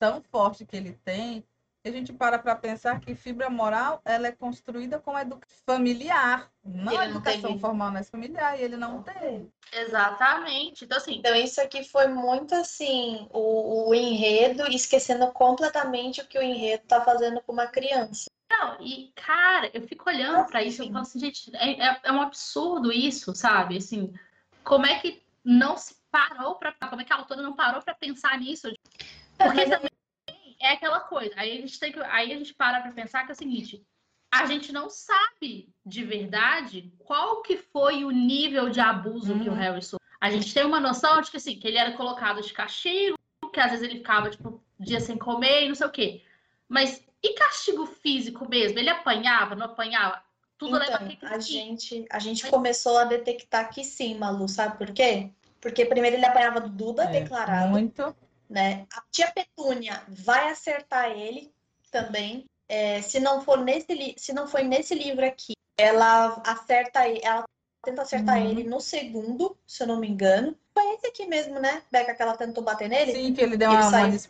tão 0.01 0.19
forte 0.23 0.65
que 0.65 0.75
ele 0.75 0.93
tem, 1.05 1.45
a 1.83 1.91
gente 1.91 2.13
para 2.13 2.37
para 2.37 2.55
pensar 2.55 2.99
que 2.99 3.15
fibra 3.15 3.49
moral 3.49 4.01
ela 4.05 4.27
é 4.27 4.31
construída 4.31 4.99
com 4.99 5.17
educação 5.17 5.57
familiar, 5.65 6.51
não 6.63 6.93
ele 6.93 7.11
educação 7.11 7.51
não 7.51 7.59
formal, 7.59 7.91
mas 7.91 8.09
familiar, 8.09 8.59
e 8.59 8.63
ele 8.63 8.77
não 8.77 9.01
tem. 9.01 9.51
Exatamente. 9.73 10.85
Então, 10.85 10.97
assim. 10.97 11.15
Então, 11.15 11.35
isso 11.35 11.59
aqui 11.59 11.83
foi 11.83 12.07
muito 12.07 12.53
assim, 12.53 13.27
o, 13.31 13.89
o 13.89 13.95
enredo, 13.95 14.67
esquecendo 14.67 15.27
completamente 15.31 16.21
o 16.21 16.27
que 16.27 16.37
o 16.37 16.43
enredo 16.43 16.83
tá 16.87 17.03
fazendo 17.03 17.41
com 17.41 17.53
uma 17.53 17.67
criança. 17.67 18.25
Não, 18.49 18.77
e, 18.81 19.11
cara, 19.15 19.71
eu 19.73 19.81
fico 19.87 20.09
olhando 20.09 20.45
para 20.47 20.61
isso 20.61 20.83
e 20.83 20.87
falo 20.87 20.99
assim, 20.99 21.19
gente, 21.19 21.55
é, 21.55 21.81
é, 21.83 21.99
é, 22.03 22.11
um 22.11 22.21
absurdo 22.21 22.91
isso, 22.91 23.33
sabe? 23.33 23.77
Assim, 23.77 24.13
como 24.63 24.85
é 24.85 24.99
que 24.99 25.23
não 25.43 25.77
se 25.77 25.95
parou 26.11 26.55
para. 26.55 26.73
Como 26.73 27.01
é 27.01 27.05
que 27.05 27.13
a 27.13 27.15
autora 27.15 27.41
não 27.41 27.55
parou 27.55 27.81
para 27.81 27.95
pensar 27.95 28.37
nisso? 28.37 28.71
Porque 29.37 29.65
também 29.65 29.90
é 30.61 30.73
aquela 30.73 30.99
coisa. 30.99 31.33
Aí 31.35 31.57
a 31.57 31.61
gente 31.61 31.79
tem 31.79 31.91
que, 31.91 31.99
aí 31.99 32.31
a 32.31 32.37
gente 32.37 32.53
para 32.53 32.81
para 32.81 32.91
pensar 32.91 33.25
que 33.25 33.31
é 33.31 33.33
o 33.33 33.37
seguinte: 33.37 33.83
a 34.31 34.45
gente 34.45 34.71
não 34.71 34.89
sabe 34.89 35.69
de 35.85 36.03
verdade 36.03 36.93
qual 36.99 37.41
que 37.41 37.57
foi 37.57 38.05
o 38.05 38.11
nível 38.11 38.69
de 38.69 38.79
abuso 38.79 39.37
que 39.37 39.49
o 39.49 39.51
uhum. 39.51 39.57
Harry 39.57 39.81
sofreu. 39.81 39.99
A 40.19 40.29
gente 40.29 40.53
tem 40.53 40.63
uma 40.63 40.79
noção 40.79 41.19
de 41.19 41.31
que 41.31 41.37
assim, 41.37 41.57
que 41.57 41.67
ele 41.67 41.77
era 41.77 41.93
colocado 41.93 42.41
de 42.41 42.53
castigo, 42.53 43.17
que 43.51 43.59
às 43.59 43.71
vezes 43.71 43.83
ele 43.83 43.97
ficava 43.97 44.29
tipo 44.29 44.63
dia 44.79 44.99
sem 44.99 45.17
comer 45.17 45.65
e 45.65 45.67
não 45.67 45.75
sei 45.75 45.87
o 45.87 45.91
quê. 45.91 46.23
Mas 46.69 47.03
e 47.21 47.33
castigo 47.33 47.85
físico 47.85 48.47
mesmo? 48.47 48.79
Ele 48.79 48.89
apanhava, 48.89 49.55
não 49.55 49.65
apanhava? 49.65 50.23
Tudo 50.57 50.77
então, 50.77 50.99
leva 50.99 51.17
a, 51.23 51.35
a 51.35 51.39
gente 51.39 52.05
A 52.09 52.19
gente 52.19 52.43
Mas... 52.43 52.51
começou 52.51 52.97
a 52.99 53.03
detectar 53.03 53.73
que 53.73 53.83
sim, 53.83 54.15
Malu, 54.15 54.47
sabe 54.47 54.77
por 54.77 54.91
quê? 54.93 55.31
Porque 55.59 55.85
primeiro 55.85 56.15
ele 56.15 56.25
apanhava 56.25 56.61
do 56.61 56.69
Duda, 56.69 57.03
é, 57.03 57.21
declarado. 57.21 57.69
Muito 57.69 58.15
né? 58.51 58.85
A 58.93 59.01
tia 59.09 59.31
Petúnia 59.31 60.03
vai 60.09 60.51
acertar 60.51 61.09
ele 61.09 61.51
também. 61.89 62.45
É, 62.67 63.01
se 63.01 63.19
não 63.19 63.41
for 63.41 63.57
nesse 63.57 64.15
se 64.17 64.33
não 64.33 64.47
foi 64.47 64.63
nesse 64.63 64.93
livro 64.93 65.25
aqui, 65.25 65.53
ela 65.77 66.41
acerta 66.45 67.07
ela 67.07 67.45
tenta 67.83 68.01
acertar 68.03 68.37
uhum. 68.37 68.49
ele 68.49 68.63
no 68.63 68.79
segundo, 68.79 69.57
se 69.65 69.81
eu 69.83 69.87
não 69.87 69.99
me 69.99 70.07
engano. 70.07 70.55
Foi 70.73 70.93
esse 70.93 71.07
aqui 71.07 71.25
mesmo, 71.25 71.59
né, 71.59 71.81
Beca, 71.91 72.13
que 72.13 72.21
ela 72.21 72.37
tentou 72.37 72.63
bater 72.63 72.87
nele? 72.87 73.13
Sim, 73.13 73.33
que 73.33 73.41
ele 73.41 73.57
deu 73.57 73.71
ele 73.71 73.81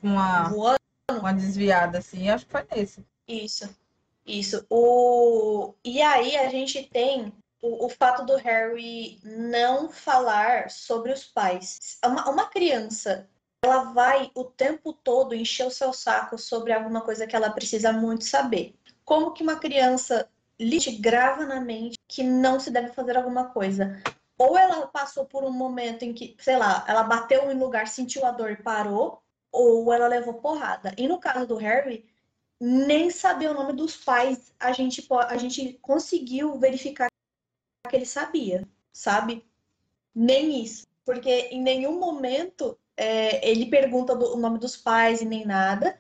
uma, 0.02 0.48
uma, 0.48 0.78
uma, 1.12 1.34
desviada, 1.34 1.98
assim. 1.98 2.30
Acho 2.30 2.46
que 2.46 2.52
foi 2.52 2.66
nesse. 2.74 3.06
Isso, 3.28 3.70
isso. 4.26 4.66
O... 4.70 5.74
E 5.84 6.02
aí 6.02 6.38
a 6.38 6.50
gente 6.50 6.84
tem 6.84 7.34
o, 7.62 7.86
o, 7.86 7.90
fato 7.90 8.26
do 8.26 8.38
Harry 8.38 9.20
não 9.24 9.90
falar 9.90 10.70
sobre 10.70 11.12
os 11.12 11.26
pais. 11.26 12.00
Uma, 12.04 12.30
uma 12.30 12.46
criança 12.48 13.28
ela 13.64 13.84
vai 13.94 14.32
o 14.34 14.44
tempo 14.44 14.92
todo 14.92 15.36
encher 15.36 15.68
o 15.68 15.72
seu 15.72 15.94
saco 15.94 16.38
sobre 16.38 16.74
alguma 16.74 17.02
coisa 17.02 17.28
que 17.28 17.36
ela 17.36 17.52
precisa 17.52 17.94
muito 17.94 18.26
saber. 18.26 18.76
Como 19.06 19.34
que 19.34 19.44
uma 19.44 19.60
criança 19.60 20.28
lhe 20.60 20.80
grava 20.98 21.46
na 21.46 21.62
mente 21.62 21.98
que 22.08 22.24
não 22.24 22.60
se 22.60 22.72
deve 22.72 22.90
fazer 22.90 23.16
alguma 23.16 23.50
coisa? 23.50 24.02
Ou 24.36 24.58
ela 24.58 24.88
passou 24.88 25.26
por 25.26 25.44
um 25.44 25.52
momento 25.52 26.04
em 26.04 26.12
que, 26.12 26.36
sei 26.40 26.58
lá, 26.58 26.84
ela 26.88 27.04
bateu 27.04 27.52
em 27.52 27.60
lugar, 27.60 27.88
sentiu 27.88 28.26
a 28.26 28.32
dor 28.32 28.52
e 28.52 28.56
parou, 28.56 29.22
ou 29.52 29.94
ela 29.94 30.08
levou 30.08 30.36
porrada. 30.36 30.96
E 30.98 31.08
no 31.08 31.20
caso 31.20 31.46
do 31.46 31.56
Harry, 31.56 32.10
nem 32.60 33.12
saber 33.12 33.52
o 33.52 33.54
nome 33.54 33.74
dos 33.74 33.96
pais, 33.96 34.56
a 34.60 34.72
gente, 34.72 35.06
a 35.10 35.38
gente 35.38 35.74
conseguiu 35.82 36.58
verificar 36.58 37.10
que 37.88 37.96
ele 37.96 38.06
sabia, 38.06 38.68
sabe? 38.92 39.46
Nem 40.16 40.64
isso. 40.64 40.88
Porque 41.06 41.50
em 41.52 41.62
nenhum 41.62 42.00
momento 42.00 42.78
é, 42.98 43.50
ele 43.50 43.66
pergunta 43.68 44.16
do, 44.16 44.36
o 44.36 44.38
nome 44.38 44.60
dos 44.60 44.76
pais 44.76 45.22
e 45.22 45.26
nem 45.26 45.46
nada, 45.46 45.98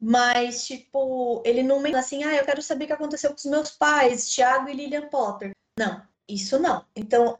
mas, 0.00 0.66
tipo, 0.66 1.42
ele 1.46 1.62
não 1.62 1.80
menciona 1.80 2.00
assim, 2.00 2.24
ah, 2.24 2.34
eu 2.34 2.44
quero 2.44 2.60
saber 2.60 2.84
o 2.84 2.86
que 2.88 2.92
aconteceu 2.92 3.30
com 3.30 3.36
os 3.36 3.44
meus 3.44 3.70
pais, 3.70 4.34
Thiago 4.34 4.68
e 4.68 4.74
Lilian 4.74 5.08
Potter. 5.08 5.52
Não, 5.78 6.02
isso 6.28 6.58
não. 6.58 6.84
Então, 6.94 7.36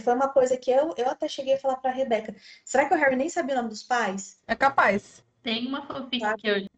foi 0.00 0.14
uma 0.14 0.28
coisa 0.28 0.56
que 0.56 0.70
eu, 0.70 0.94
eu 0.96 1.08
até 1.10 1.28
cheguei 1.28 1.54
a 1.54 1.58
falar 1.58 1.76
pra 1.76 1.90
Rebeca. 1.90 2.34
Será 2.64 2.86
que 2.88 2.94
o 2.94 2.96
Harry 2.96 3.16
nem 3.16 3.28
sabia 3.28 3.54
o 3.54 3.58
nome 3.58 3.68
dos 3.68 3.82
pais? 3.82 4.40
É 4.46 4.54
capaz. 4.54 5.22
Tem 5.42 5.66
uma 5.66 5.86
fanfic 5.86 6.20
tá? 6.20 6.34
que 6.36 6.48
eu 6.48 6.56
li. 6.56 6.70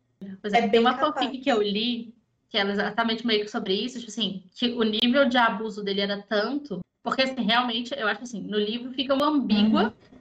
É, 0.53 0.59
é 0.59 0.69
tem 0.69 0.81
uma 0.81 0.97
capaz. 0.97 1.15
fanfic 1.15 1.39
que 1.41 1.51
eu 1.51 1.63
li, 1.63 2.13
que 2.49 2.59
era 2.59 2.73
exatamente 2.73 3.25
meio 3.25 3.45
que 3.45 3.51
sobre 3.51 3.75
isso, 3.75 4.01
tipo 4.01 4.11
assim, 4.11 4.43
que 4.55 4.73
o 4.73 4.83
nível 4.83 5.29
de 5.29 5.39
abuso 5.39 5.85
dele 5.85 6.01
era 6.01 6.21
tanto, 6.21 6.81
porque 7.01 7.23
assim, 7.23 7.43
realmente, 7.43 7.95
eu 7.97 8.09
acho 8.09 8.25
assim, 8.25 8.41
no 8.41 8.59
livro 8.59 8.93
fica 8.93 9.15
uma 9.15 9.27
ambígua 9.27 9.85
uhum 9.85 10.18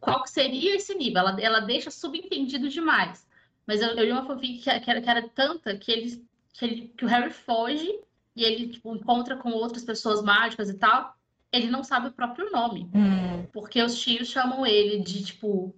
qual 0.00 0.22
que 0.22 0.30
seria 0.30 0.76
esse 0.76 0.94
nível. 0.94 1.20
Ela, 1.20 1.40
ela 1.40 1.60
deixa 1.60 1.90
subentendido 1.90 2.68
demais. 2.68 3.26
Mas 3.66 3.82
eu, 3.82 3.88
eu 3.90 4.04
li 4.04 4.12
uma 4.12 4.24
fanfic 4.24 4.62
que, 4.62 4.80
que, 4.80 4.90
era, 4.90 5.00
que 5.00 5.10
era 5.10 5.28
tanta 5.28 5.76
que, 5.76 5.92
ele, 5.92 6.24
que, 6.52 6.64
ele, 6.64 6.94
que 6.96 7.04
o 7.04 7.08
Harry 7.08 7.30
foge 7.30 7.88
e 8.34 8.44
ele 8.44 8.68
tipo, 8.68 8.94
encontra 8.94 9.36
com 9.36 9.50
outras 9.50 9.84
pessoas 9.84 10.22
mágicas 10.22 10.70
e 10.70 10.74
tal. 10.74 11.14
Ele 11.52 11.68
não 11.68 11.82
sabe 11.82 12.08
o 12.08 12.12
próprio 12.12 12.50
nome. 12.50 12.90
Hum. 12.94 13.46
Porque 13.52 13.82
os 13.82 13.98
tios 14.00 14.28
chamam 14.28 14.66
ele 14.66 15.02
de, 15.02 15.24
tipo. 15.24 15.74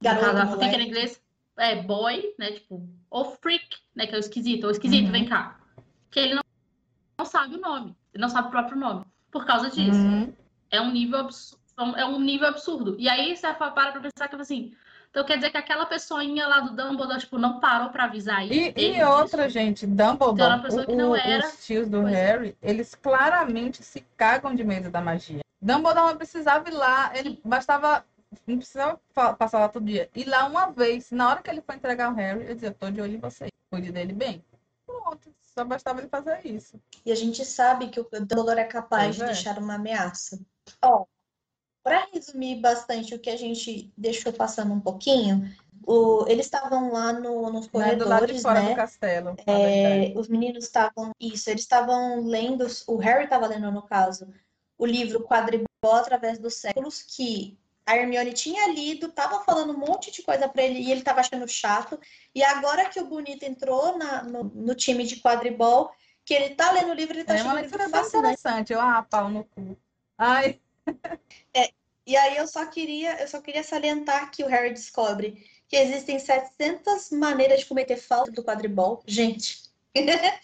Garoto, 0.00 0.36
a 0.36 0.46
fanfic 0.46 0.76
em 0.76 0.88
inglês 0.88 1.22
é 1.58 1.82
boy, 1.82 2.34
né? 2.38 2.52
Tipo, 2.52 2.86
ou 3.10 3.24
freak, 3.24 3.76
né? 3.94 4.06
Que 4.06 4.14
é 4.14 4.18
o 4.18 4.20
esquisito, 4.20 4.64
ou 4.64 4.70
esquisito, 4.70 5.06
uhum. 5.06 5.12
vem 5.12 5.24
cá. 5.24 5.58
Que 6.10 6.20
ele 6.20 6.34
não, 6.34 6.42
não 7.18 7.24
sabe 7.24 7.56
o 7.56 7.60
nome. 7.60 7.96
Ele 8.12 8.20
não 8.20 8.28
sabe 8.28 8.48
o 8.48 8.50
próprio 8.50 8.78
nome. 8.78 9.04
Por 9.30 9.46
causa 9.46 9.70
disso. 9.70 9.98
Uhum. 9.98 10.32
É 10.70 10.80
um 10.80 10.90
nível 10.90 11.18
absurdo 11.18 11.65
é 11.78 12.04
um 12.04 12.20
nível 12.20 12.48
absurdo. 12.48 12.96
E 12.98 13.08
aí 13.08 13.36
você 13.36 13.52
para 13.52 13.70
pra 13.70 14.00
pensar 14.00 14.28
que 14.28 14.36
assim. 14.36 14.72
Então 15.10 15.24
quer 15.24 15.36
dizer 15.36 15.50
que 15.50 15.56
aquela 15.56 15.86
pessoinha 15.86 16.46
lá 16.46 16.60
do 16.60 16.76
Dumbledore, 16.76 17.20
tipo, 17.20 17.38
não 17.38 17.58
parou 17.58 17.88
para 17.88 18.04
avisar 18.04 18.44
ele. 18.44 18.74
E, 18.76 18.96
e 18.96 19.02
outra, 19.02 19.48
gente, 19.48 19.86
Dumbledore, 19.86 20.60
então, 20.82 21.10
o, 21.10 21.16
era... 21.16 21.46
os 21.46 21.64
tios 21.64 21.88
do 21.88 22.02
Harry, 22.02 22.56
eles 22.60 22.94
claramente 22.94 23.82
se 23.82 24.04
cagam 24.16 24.54
de 24.54 24.62
medo 24.62 24.90
da 24.90 25.00
magia. 25.00 25.40
Dumbledore 25.60 26.08
não 26.08 26.16
precisava 26.16 26.68
ir 26.68 26.72
lá, 26.72 27.12
ele 27.14 27.40
bastava 27.44 28.04
não 28.46 28.58
precisava 28.58 29.00
passar 29.38 29.60
lá 29.60 29.68
todo 29.68 29.86
dia. 29.86 30.10
Ir 30.14 30.28
lá 30.28 30.44
uma 30.46 30.70
vez, 30.70 31.10
na 31.10 31.30
hora 31.30 31.42
que 31.42 31.48
ele 31.48 31.62
foi 31.62 31.76
entregar 31.76 32.12
o 32.12 32.14
Harry, 32.14 32.40
ele 32.40 32.54
dizia, 32.54 32.68
eu 32.68 32.74
tô 32.74 32.90
de 32.90 33.00
olho 33.00 33.14
em 33.14 33.20
você, 33.20 33.48
cuide 33.70 33.92
dele 33.92 34.12
bem. 34.12 34.44
Pronto, 34.84 35.34
só 35.40 35.64
bastava 35.64 36.00
ele 36.00 36.08
fazer 36.08 36.44
isso. 36.44 36.80
E 37.04 37.12
a 37.12 37.14
gente 37.14 37.44
sabe 37.44 37.88
que 37.88 38.00
o 38.00 38.06
Dumbledore 38.10 38.60
é 38.60 38.64
capaz 38.64 39.16
de 39.16 39.22
é. 39.22 39.26
deixar 39.26 39.58
uma 39.58 39.74
ameaça. 39.74 40.38
Ó, 40.82 41.02
oh, 41.02 41.06
para 41.86 42.08
resumir 42.12 42.56
bastante 42.56 43.14
o 43.14 43.18
que 43.20 43.30
a 43.30 43.36
gente 43.36 43.92
deixou 43.96 44.32
passando 44.32 44.74
um 44.74 44.80
pouquinho, 44.80 45.48
o, 45.86 46.26
eles 46.26 46.46
estavam 46.46 46.90
lá 46.90 47.12
no, 47.12 47.48
nos 47.48 47.68
corredores, 47.68 48.02
do 48.02 48.08
lado 48.08 48.26
de 48.26 48.42
fora 48.42 48.60
né? 48.60 48.70
do 48.70 48.74
castelo. 48.74 49.36
É, 49.46 50.12
os 50.16 50.26
meninos 50.26 50.64
estavam 50.64 51.12
isso, 51.20 51.48
eles 51.48 51.62
estavam 51.62 52.26
lendo, 52.26 52.66
o 52.88 52.96
Harry 52.96 53.22
estava 53.22 53.46
lendo 53.46 53.70
no 53.70 53.82
caso, 53.82 54.26
o 54.76 54.84
livro 54.84 55.22
Quadribol 55.22 55.64
através 55.84 56.40
dos 56.40 56.54
séculos 56.54 57.02
que 57.02 57.56
a 57.86 57.96
Hermione 57.96 58.32
tinha 58.32 58.66
lido, 58.66 59.06
estava 59.06 59.44
falando 59.44 59.72
um 59.72 59.78
monte 59.78 60.10
de 60.10 60.24
coisa 60.24 60.48
para 60.48 60.64
ele 60.64 60.80
e 60.80 60.90
ele 60.90 61.02
estava 61.02 61.20
achando 61.20 61.46
chato. 61.46 62.00
E 62.34 62.42
agora 62.42 62.88
que 62.88 62.98
o 62.98 63.06
Bonito 63.06 63.44
entrou 63.44 63.96
na, 63.96 64.24
no, 64.24 64.42
no, 64.42 64.74
time 64.74 65.04
de 65.04 65.20
quadribol, 65.20 65.92
que 66.24 66.34
ele 66.34 66.46
está 66.46 66.72
lendo 66.72 66.90
o 66.90 66.94
livro, 66.94 67.14
ele 67.14 67.20
está 67.20 67.34
é 67.34 67.36
achando 67.36 67.50
uma 67.50 67.60
leitura 67.60 67.88
bem 67.88 68.02
interessante. 68.02 68.72
Eu, 68.72 68.80
ah, 68.80 69.06
pau 69.08 69.30
no 69.30 69.44
cu. 69.44 69.78
Ai. 70.18 70.60
É, 71.54 71.72
e 72.06 72.16
aí 72.16 72.36
eu 72.36 72.46
só 72.46 72.66
queria, 72.66 73.20
eu 73.20 73.28
só 73.28 73.40
queria 73.40 73.62
salientar 73.62 74.30
que 74.30 74.44
o 74.44 74.46
Harry 74.46 74.72
descobre 74.72 75.44
que 75.68 75.76
existem 75.76 76.18
700 76.18 77.10
maneiras 77.10 77.60
de 77.60 77.66
cometer 77.66 77.96
falta 77.96 78.30
do 78.30 78.44
quadribol. 78.44 79.02
Gente. 79.06 79.70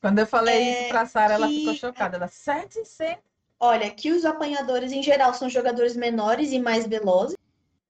Quando 0.00 0.18
eu 0.18 0.26
falei 0.26 0.56
é, 0.56 0.80
isso 0.80 0.88
pra 0.88 1.06
Sara, 1.06 1.34
ela 1.34 1.48
ficou 1.48 1.74
chocada. 1.74 2.16
Ela, 2.16 2.28
700? 2.28 3.18
Olha, 3.60 3.90
que 3.90 4.10
os 4.10 4.24
apanhadores 4.24 4.90
em 4.90 5.02
geral 5.02 5.32
são 5.34 5.48
jogadores 5.48 5.94
menores 5.94 6.50
e 6.50 6.58
mais 6.58 6.86
velozes. 6.86 7.36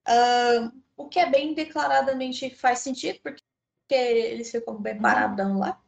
Uh, 0.07 0.71
o 0.97 1.09
que 1.09 1.19
é 1.19 1.31
bem 1.31 1.55
declaradamente 1.55 2.51
faz 2.51 2.81
sentido, 2.81 3.21
porque 3.23 3.43
eles 3.91 4.51
ficam 4.51 4.77
bem 4.77 5.01
paradão 5.01 5.59
lá. 5.59 5.81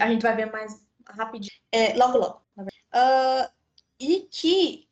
A 0.00 0.08
gente 0.08 0.22
vai 0.22 0.34
ver 0.34 0.50
mais 0.50 0.80
rapidinho, 1.06 1.60
é, 1.70 1.94
logo, 1.94 2.18
logo. 2.18 2.42
Uh, 2.58 3.48
e 4.00 4.26
que 4.30 4.88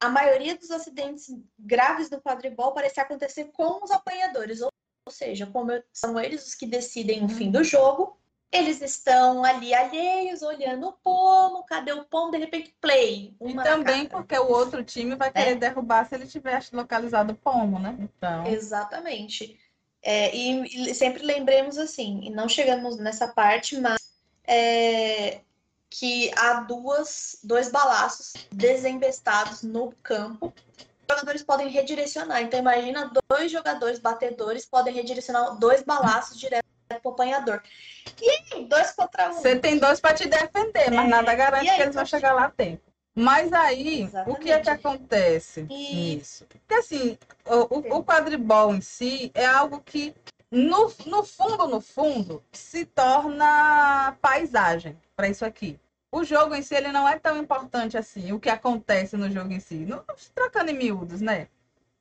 a 0.00 0.08
maioria 0.08 0.56
dos 0.56 0.70
acidentes 0.70 1.34
graves 1.58 2.08
do 2.08 2.20
quadribol 2.20 2.72
parece 2.72 3.00
acontecer 3.00 3.50
com 3.52 3.82
os 3.82 3.90
apanhadores, 3.90 4.60
ou, 4.60 4.72
ou 5.06 5.12
seja, 5.12 5.46
como 5.46 5.70
são 5.92 6.18
eles 6.18 6.46
os 6.46 6.54
que 6.54 6.66
decidem 6.66 7.24
o 7.24 7.28
fim 7.28 7.50
do 7.50 7.64
jogo, 7.64 8.16
eles 8.50 8.80
estão 8.80 9.44
ali 9.44 9.74
alheios, 9.74 10.40
olhando 10.40 10.88
o 10.88 10.92
pomo, 10.92 11.64
cadê 11.64 11.92
o 11.92 12.04
pomo? 12.04 12.30
De 12.30 12.38
repente, 12.38 12.74
play. 12.80 13.34
E 13.40 13.54
também 13.54 14.06
porque 14.06 14.38
o 14.38 14.48
outro 14.48 14.82
time 14.82 15.14
vai 15.16 15.30
querer 15.30 15.52
é. 15.52 15.54
derrubar 15.56 16.06
se 16.06 16.14
ele 16.14 16.26
tivesse 16.26 16.74
localizado 16.74 17.32
o 17.32 17.36
pomo, 17.36 17.78
né? 17.78 17.96
Então... 18.00 18.46
Exatamente. 18.46 19.58
É, 20.02 20.34
e, 20.34 20.90
e, 20.90 20.94
sempre 20.94 21.22
lembremos 21.22 21.76
assim, 21.76 22.20
e 22.22 22.30
não 22.30 22.48
chegamos 22.48 22.96
nessa 22.98 23.28
parte, 23.28 23.78
mas 23.78 23.98
é, 24.44 25.40
que 25.90 26.30
há 26.36 26.60
duas, 26.60 27.38
dois 27.42 27.70
balaços 27.70 28.32
desembestados 28.52 29.62
no 29.62 29.92
campo. 30.02 30.52
Os 30.76 31.14
jogadores 31.14 31.42
podem 31.42 31.68
redirecionar. 31.68 32.42
Então, 32.42 32.60
imagina 32.60 33.10
dois 33.28 33.50
jogadores 33.50 33.98
batedores 33.98 34.66
podem 34.66 34.94
redirecionar 34.94 35.56
dois 35.58 35.82
balaços 35.82 36.38
direto 36.38 36.66
para 36.86 37.00
o 37.04 37.10
apanhador. 37.10 37.62
E 38.20 38.64
dois 38.64 38.92
contra 38.92 39.30
um. 39.30 39.34
Você 39.34 39.56
tem 39.56 39.78
dois 39.78 40.00
para 40.00 40.14
te 40.14 40.28
defender, 40.28 40.90
mas 40.90 41.06
é, 41.06 41.08
nada 41.08 41.34
garante 41.34 41.68
aí, 41.68 41.76
que 41.76 41.82
eles 41.82 41.94
vão 41.94 42.04
chegar 42.04 42.32
lá 42.32 42.44
a 42.44 42.50
tempo. 42.50 42.82
Mas 43.14 43.52
aí, 43.52 44.02
Exatamente. 44.02 44.36
o 44.36 44.40
que 44.40 44.50
é 44.50 44.60
que 44.60 44.70
acontece 44.70 45.62
nisso? 45.62 46.46
Porque 46.46 46.74
assim, 46.74 47.18
o, 47.44 47.96
o, 47.96 48.04
quadribol 48.04 48.72
em 48.72 48.80
si 48.80 49.32
é 49.34 49.44
algo 49.44 49.80
que, 49.80 50.14
no, 50.50 50.92
no 51.06 51.22
fundo, 51.24 51.66
no 51.66 51.80
fundo, 51.80 52.42
se 52.52 52.84
torna 52.86 54.16
paisagem 54.20 54.98
para 55.14 55.28
isso 55.28 55.44
aqui. 55.44 55.78
O 56.10 56.24
jogo 56.24 56.54
em 56.54 56.62
si, 56.62 56.74
ele 56.74 56.90
não 56.90 57.06
é 57.06 57.18
tão 57.18 57.36
importante 57.36 57.98
assim, 57.98 58.32
o 58.32 58.40
que 58.40 58.48
acontece 58.48 59.16
no 59.16 59.30
jogo 59.30 59.52
em 59.52 59.60
si. 59.60 59.84
Não, 59.84 60.02
trocando 60.34 60.70
em 60.70 60.78
miúdos, 60.78 61.20
né? 61.20 61.48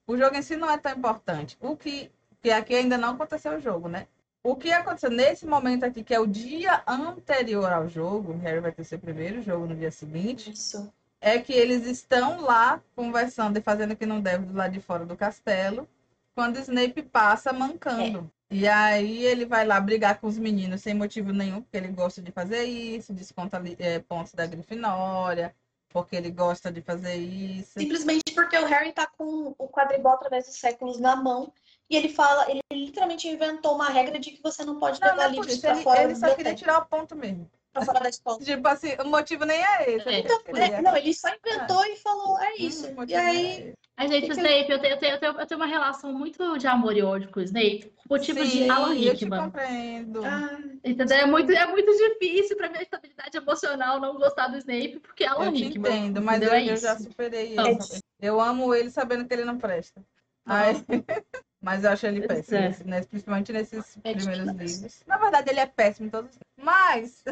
O 0.08 0.18
jogo 0.18 0.38
em 0.38 0.42
si 0.42 0.56
não 0.56 0.70
é 0.70 0.78
tão 0.78 0.94
importante. 0.94 1.58
O 1.60 1.76
que, 1.76 2.10
que 2.42 2.50
aqui 2.50 2.74
ainda 2.74 2.98
não 2.98 3.16
aconteceu 3.16 3.58
o 3.58 3.60
jogo, 3.60 3.90
né? 3.90 4.08
O 4.42 4.56
que 4.56 4.72
aconteceu 4.72 5.12
nesse 5.12 5.46
momento 5.46 5.84
aqui, 5.84 6.02
que 6.02 6.14
é 6.14 6.20
o 6.20 6.26
dia 6.26 6.82
anterior 6.88 7.70
ao 7.70 7.90
jogo, 7.90 8.32
o 8.32 8.38
Harry 8.38 8.62
vai 8.62 8.72
ter 8.72 8.86
seu 8.86 8.98
primeiro 8.98 9.42
jogo 9.42 9.66
no 9.66 9.76
dia 9.76 9.92
seguinte. 9.92 10.52
Isso. 10.52 10.90
É 11.20 11.38
que 11.38 11.52
eles 11.52 11.86
estão 11.86 12.40
lá 12.40 12.82
conversando 12.96 13.58
e 13.58 13.62
fazendo 13.62 13.92
o 13.92 13.98
que 13.98 14.06
não 14.06 14.22
deve 14.22 14.46
do 14.46 14.56
lado 14.56 14.72
de 14.72 14.80
fora 14.80 15.06
do 15.06 15.18
castelo, 15.18 15.86
quando 16.34 16.60
Snape 16.60 17.02
passa 17.02 17.52
mancando. 17.52 18.32
E 18.50 18.68
aí 18.68 19.26
ele 19.26 19.46
vai 19.46 19.66
lá 19.66 19.80
brigar 19.80 20.20
com 20.20 20.28
os 20.28 20.38
meninos 20.38 20.82
sem 20.82 20.94
motivo 20.94 21.34
nenhum, 21.34 21.62
porque 21.62 21.78
ele 21.78 21.90
gosta 21.90 22.22
de 22.22 22.32
fazer 22.32 22.64
isso, 22.64 23.14
desconta 23.14 23.62
é, 23.78 24.00
pontos 24.00 24.34
da 24.34 24.46
Grifinória, 24.46 25.54
porque 25.90 26.16
ele 26.16 26.32
gosta 26.32 26.72
de 26.72 26.82
fazer 26.82 27.16
isso. 27.16 27.80
Simplesmente 27.80 28.34
porque 28.34 28.58
o 28.58 28.66
Harry 28.66 28.94
tá 28.94 29.06
com 29.06 29.54
o 29.58 29.68
quadribol 29.68 30.14
através 30.14 30.46
dos 30.46 30.56
séculos 30.56 30.98
na 30.98 31.16
mão 31.16 31.52
e 31.90 31.98
ele 31.98 32.10
fala, 32.10 32.50
ele 32.50 32.62
literalmente 32.72 33.28
inventou 33.28 33.76
uma 33.76 33.90
regra 33.90 34.18
de 34.18 34.32
que 34.32 34.42
você 34.42 34.64
não 34.64 34.80
pode 34.80 35.00
não, 35.02 35.10
levar 35.10 35.24
não 35.24 35.30
é 35.30 35.36
livros 35.36 35.58
para 35.58 35.76
fora 35.76 36.04
Ele 36.04 36.16
só 36.16 36.34
queria 36.34 36.56
tirar 36.56 36.80
o 36.80 36.86
ponto 36.86 37.16
mesmo. 37.16 37.50
Pra 37.74 37.86
fora 37.86 38.00
da 38.00 38.10
escola. 38.10 38.40
tipo 38.40 38.68
assim, 38.68 38.96
o 39.00 39.06
motivo 39.06 39.46
nem 39.46 39.64
é 39.64 39.92
esse. 39.92 40.10
É. 40.10 40.20
Então, 40.20 40.40
é, 40.56 40.82
não, 40.82 40.96
ele 40.96 41.14
só 41.14 41.30
inventou 41.30 41.84
é. 41.84 41.90
e 41.90 41.96
falou, 41.98 42.40
é 42.40 42.56
isso. 42.58 42.88
Hum, 42.88 43.06
e 43.08 43.16
aí... 43.16 43.74
A 43.96 44.06
gente, 44.06 44.30
o 44.30 44.32
Snape, 44.32 44.70
eu 44.70 44.80
tenho, 44.80 44.94
eu, 44.94 45.00
tenho, 45.00 45.14
eu, 45.14 45.20
tenho, 45.20 45.40
eu 45.40 45.48
tenho 45.48 45.60
uma 45.60 45.66
relação 45.66 46.14
muito 46.14 46.58
de 46.60 46.68
amor 46.68 46.96
e 46.96 47.02
ódio 47.02 47.32
com 47.32 47.40
o 47.40 47.44
Snape. 47.44 47.92
Motivo 48.08 48.46
Sim, 48.46 48.66
de 48.66 48.70
Alan 48.70 48.94
Rickman. 48.94 49.10
Eu 49.10 49.16
te 49.16 49.46
compreendo. 49.46 50.24
Ah, 50.24 50.60
entendeu? 50.84 51.18
É 51.18 51.26
muito, 51.26 51.52
é 51.52 51.66
muito 51.66 51.92
difícil 51.92 52.56
pra 52.56 52.70
minha 52.70 52.84
estabilidade 52.84 53.36
emocional 53.36 54.00
não 54.00 54.16
gostar 54.16 54.50
do 54.50 54.58
Snape, 54.58 55.00
porque 55.00 55.24
é 55.24 55.28
Alan 55.28 55.46
eu 55.46 55.52
Rickman. 55.52 55.92
Eu 55.92 55.98
entendo, 55.98 56.22
mas 56.22 56.42
eu, 56.44 56.52
é 56.52 56.70
eu 56.70 56.78
já 56.78 56.96
superei 56.98 57.56
isso. 57.56 58.00
Eu 58.22 58.40
amo 58.40 58.74
ele 58.74 58.92
sabendo 58.92 59.26
que 59.26 59.34
ele 59.34 59.46
não 59.46 59.58
presta. 59.58 60.02
Aí... 60.46 60.76
Mas 61.60 61.84
eu 61.84 61.90
acho 61.90 62.06
ele 62.06 62.26
péssimo, 62.28 62.58
é. 62.58 62.84
né? 62.86 63.04
principalmente 63.04 63.52
nesses 63.52 63.98
é 64.04 64.14
primeiros 64.14 64.48
livros. 64.54 65.04
Na 65.08 65.18
verdade, 65.18 65.50
ele 65.50 65.60
é 65.60 65.66
péssimo 65.66 66.08
em 66.08 66.10
todos. 66.10 66.38
Mas. 66.56 67.24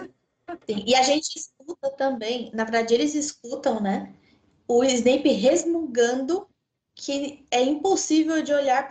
Sim. 0.67 0.83
E 0.85 0.95
a 0.95 1.03
gente 1.03 1.35
escuta 1.37 1.89
também, 1.91 2.51
na 2.53 2.63
verdade, 2.63 2.93
eles 2.93 3.15
escutam, 3.15 3.79
né? 3.79 4.13
O 4.67 4.83
Snape 4.83 5.29
resmungando 5.29 6.47
que 6.95 7.45
é 7.51 7.61
impossível 7.61 8.41
de 8.41 8.53
olhar 8.53 8.87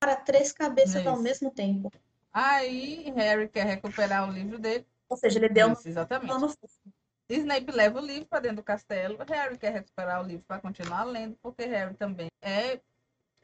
para 0.00 0.16
três 0.16 0.52
cabeças 0.52 1.00
Isso. 1.00 1.08
ao 1.08 1.18
mesmo 1.18 1.50
tempo. 1.50 1.90
Aí 2.32 3.10
Harry 3.16 3.48
quer 3.48 3.64
recuperar 3.64 4.28
o 4.28 4.32
livro 4.32 4.58
dele. 4.58 4.86
Ou 5.08 5.16
seja, 5.16 5.38
ele 5.38 5.48
deu 5.48 5.72
Isso, 5.72 5.88
exatamente. 5.88 6.32
Um... 6.32 6.52
Snape 7.28 7.72
leva 7.72 8.00
o 8.00 8.04
livro 8.04 8.26
para 8.26 8.40
dentro 8.40 8.58
do 8.58 8.62
castelo. 8.62 9.18
Harry 9.28 9.58
quer 9.58 9.72
recuperar 9.72 10.22
o 10.22 10.26
livro 10.26 10.44
para 10.46 10.60
continuar 10.60 11.04
lendo, 11.04 11.36
porque 11.42 11.64
Harry 11.64 11.94
também 11.94 12.28
é 12.42 12.80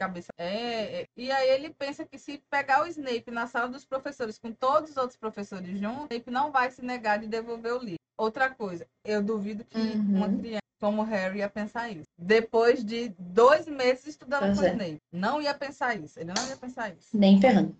cabeça. 0.02 0.28
É, 0.36 1.02
é, 1.02 1.06
e 1.16 1.30
aí 1.30 1.50
ele 1.50 1.70
pensa 1.70 2.04
que 2.04 2.18
se 2.18 2.42
pegar 2.50 2.82
o 2.82 2.86
Snape 2.86 3.30
na 3.30 3.46
sala 3.46 3.68
dos 3.68 3.84
professores 3.84 4.38
com 4.38 4.52
todos 4.52 4.90
os 4.90 4.96
outros 4.96 5.16
professores 5.16 5.78
juntos, 5.78 6.08
Snape 6.10 6.30
não 6.30 6.50
vai 6.50 6.70
se 6.70 6.84
negar 6.84 7.18
de 7.18 7.26
devolver 7.26 7.72
o 7.72 7.78
livro. 7.78 8.00
Outra 8.16 8.50
coisa, 8.50 8.86
eu 9.04 9.22
duvido 9.22 9.64
que 9.64 9.78
uhum. 9.78 10.16
uma 10.16 10.28
criança 10.28 10.62
como 10.80 11.02
Harry 11.02 11.38
ia 11.38 11.48
pensar 11.48 11.90
isso. 11.90 12.08
Depois 12.18 12.84
de 12.84 13.14
dois 13.16 13.68
meses 13.68 14.08
estudando 14.08 14.46
pois 14.46 14.58
com 14.58 14.64
o 14.64 14.66
é. 14.66 14.70
Snape. 14.70 14.98
Não 15.12 15.40
ia 15.40 15.54
pensar 15.54 15.94
isso. 15.96 16.18
Ele 16.18 16.32
não 16.36 16.48
ia 16.48 16.56
pensar 16.56 16.92
isso. 16.92 17.16
Nem 17.16 17.40
ferrando. 17.40 17.76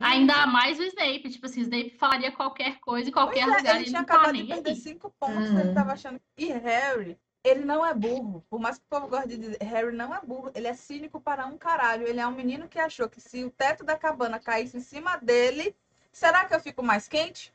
Ainda 0.00 0.46
mais 0.46 0.78
o 0.78 0.82
Snape. 0.82 1.28
Tipo 1.28 1.46
assim, 1.46 1.60
o 1.60 1.64
Snape 1.64 1.90
falaria 1.90 2.32
qualquer 2.32 2.80
coisa 2.80 3.10
em 3.10 3.12
qualquer 3.12 3.44
pois 3.44 3.58
lugar. 3.58 3.66
É, 3.66 3.70
ele, 3.70 3.78
ele 3.80 3.90
tinha 3.90 4.00
acabado 4.00 4.32
de 4.32 4.44
perder 4.44 4.74
cinco 4.76 5.12
pontos. 5.20 5.50
Uhum. 5.50 5.60
Ele 5.60 5.74
tava 5.74 5.92
achando. 5.92 6.18
E 6.38 6.46
Harry 6.46 7.18
ele 7.44 7.64
não 7.64 7.84
é 7.84 7.94
burro. 7.94 8.44
Por 8.50 8.60
mais 8.60 8.78
que 8.78 8.84
o 8.84 8.88
povo 8.88 9.08
goste 9.08 9.28
de 9.28 9.38
dizer, 9.38 9.62
Harry 9.62 9.94
não 9.94 10.14
é 10.14 10.20
burro. 10.20 10.50
Ele 10.54 10.66
é 10.66 10.74
cínico 10.74 11.20
para 11.20 11.46
um 11.46 11.56
caralho. 11.56 12.06
Ele 12.06 12.20
é 12.20 12.26
um 12.26 12.34
menino 12.34 12.68
que 12.68 12.78
achou 12.78 13.08
que 13.08 13.20
se 13.20 13.44
o 13.44 13.50
teto 13.50 13.84
da 13.84 13.96
cabana 13.96 14.38
caísse 14.38 14.76
em 14.76 14.80
cima 14.80 15.16
dele, 15.16 15.74
será 16.12 16.44
que 16.44 16.54
eu 16.54 16.60
fico 16.60 16.82
mais 16.82 17.08
quente? 17.08 17.54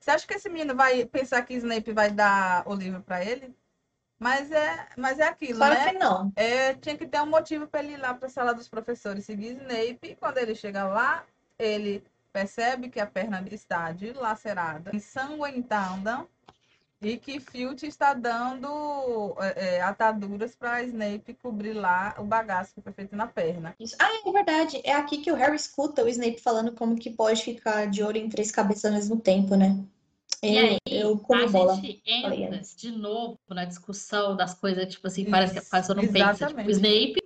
Você 0.00 0.10
acha 0.10 0.26
que 0.26 0.34
esse 0.34 0.48
menino 0.48 0.74
vai 0.74 1.04
pensar 1.04 1.42
que 1.42 1.54
Snape 1.54 1.92
vai 1.92 2.10
dar 2.10 2.66
o 2.66 2.74
livro 2.74 3.02
para 3.02 3.24
ele? 3.24 3.54
Mas 4.18 4.50
é, 4.50 4.88
mas 4.96 5.18
é 5.20 5.28
aquilo, 5.28 5.58
claro 5.58 5.74
né? 5.74 5.92
Que 5.92 5.98
não. 5.98 6.32
É, 6.34 6.74
tinha 6.74 6.96
que 6.96 7.06
ter 7.06 7.20
um 7.20 7.26
motivo 7.26 7.68
para 7.68 7.80
ele 7.80 7.92
ir 7.92 7.98
lá 7.98 8.14
para 8.14 8.26
a 8.26 8.30
sala 8.30 8.52
dos 8.52 8.68
professores 8.68 9.24
seguir 9.24 9.56
Snape. 9.56 9.98
E 10.02 10.16
quando 10.16 10.38
ele 10.38 10.54
chega 10.54 10.84
lá, 10.84 11.24
ele 11.58 12.04
percebe 12.32 12.88
que 12.88 13.00
a 13.00 13.06
perna 13.06 13.44
está 13.50 13.92
dilacerada, 13.92 14.90
ensanguentada 14.94 16.26
e 17.00 17.16
que 17.16 17.38
Filch 17.38 17.86
está 17.86 18.12
dando 18.12 19.36
é, 19.40 19.76
é 19.76 19.80
ataduras 19.80 20.56
para 20.56 20.82
Snape 20.82 21.34
cobrir 21.34 21.72
lá 21.72 22.14
o 22.18 22.24
bagaço 22.24 22.74
que 22.74 22.80
foi 22.80 22.92
feito 22.92 23.14
na 23.14 23.26
perna. 23.26 23.74
Isso. 23.78 23.96
Ah, 24.00 24.08
é 24.26 24.32
verdade. 24.32 24.80
É 24.82 24.92
aqui 24.92 25.18
que 25.18 25.30
o 25.30 25.36
Harry 25.36 25.56
escuta 25.56 26.04
o 26.04 26.08
Snape 26.08 26.40
falando 26.40 26.72
como 26.72 26.96
que 26.96 27.10
pode 27.10 27.42
ficar 27.42 27.86
de 27.86 28.02
olho 28.02 28.18
em 28.18 28.28
três 28.28 28.50
cabeças 28.50 28.86
ao 28.86 28.92
mesmo 28.92 29.20
tempo, 29.20 29.54
né? 29.54 29.78
Eu, 30.42 30.50
e 30.50 30.58
aí, 30.58 30.78
eu 30.86 31.18
como 31.18 31.42
a 31.42 31.48
bola. 31.48 31.74
gente 31.76 32.02
entra 32.04 32.60
de 32.76 32.90
novo 32.92 33.38
na 33.48 33.64
discussão 33.64 34.36
das 34.36 34.54
coisas, 34.54 34.86
tipo 34.86 35.06
assim, 35.06 35.22
Isso, 35.22 35.30
parece 35.30 35.52
que 35.52 35.58
a 35.58 35.80
pessoa 35.80 35.96
não 35.96 36.12
pensa. 36.12 36.46
Tipo, 36.46 36.60
o 36.60 36.70
Snape, 36.70 37.22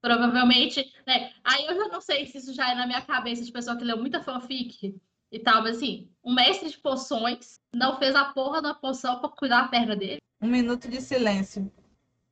provavelmente, 0.00 0.92
né? 1.06 1.32
Aí 1.44 1.64
eu 1.66 1.74
já 1.74 1.88
não 1.88 2.00
sei 2.00 2.26
se 2.26 2.38
isso 2.38 2.52
já 2.52 2.72
é 2.72 2.74
na 2.74 2.86
minha 2.86 3.02
cabeça 3.02 3.44
de 3.44 3.52
pessoa 3.52 3.76
que 3.76 3.84
leu 3.84 3.96
muita 3.96 4.20
fanfic 4.20 5.00
e 5.30 5.38
tal, 5.38 5.62
mas 5.62 5.76
assim, 5.76 6.08
um 6.24 6.34
mestre 6.34 6.68
de 6.68 6.78
poções 6.78 7.59
não 7.72 7.98
fez 7.98 8.14
a 8.14 8.26
porra 8.26 8.60
da 8.60 8.74
poção 8.74 9.20
para 9.20 9.28
cuidar 9.30 9.62
da 9.62 9.68
perna 9.68 9.96
dele. 9.96 10.20
Um 10.40 10.48
minuto 10.48 10.88
de 10.88 11.00
silêncio 11.00 11.70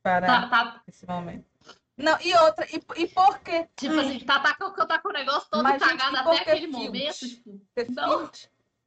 para 0.01 0.25
tá, 0.25 0.47
tá. 0.47 0.81
esse 0.87 1.05
momento. 1.05 1.45
Não, 1.97 2.17
e 2.21 2.33
outra, 2.33 2.65
e, 2.65 2.81
e 3.01 3.07
por 3.07 3.39
quê? 3.39 3.67
Tipo 3.75 3.99
assim, 3.99 4.19
tá, 4.21 4.39
tá, 4.39 4.53
tá, 4.53 4.85
tá 4.85 4.99
com 4.99 5.09
o 5.09 5.13
negócio 5.13 5.49
todo 5.49 5.63
mas, 5.63 5.83
cagado 5.83 6.15
gente, 6.15 6.27
até 6.27 6.51
aquele 6.51 6.67
momento. 6.67 7.17
Tipo, 7.17 7.61
não. 7.89 8.31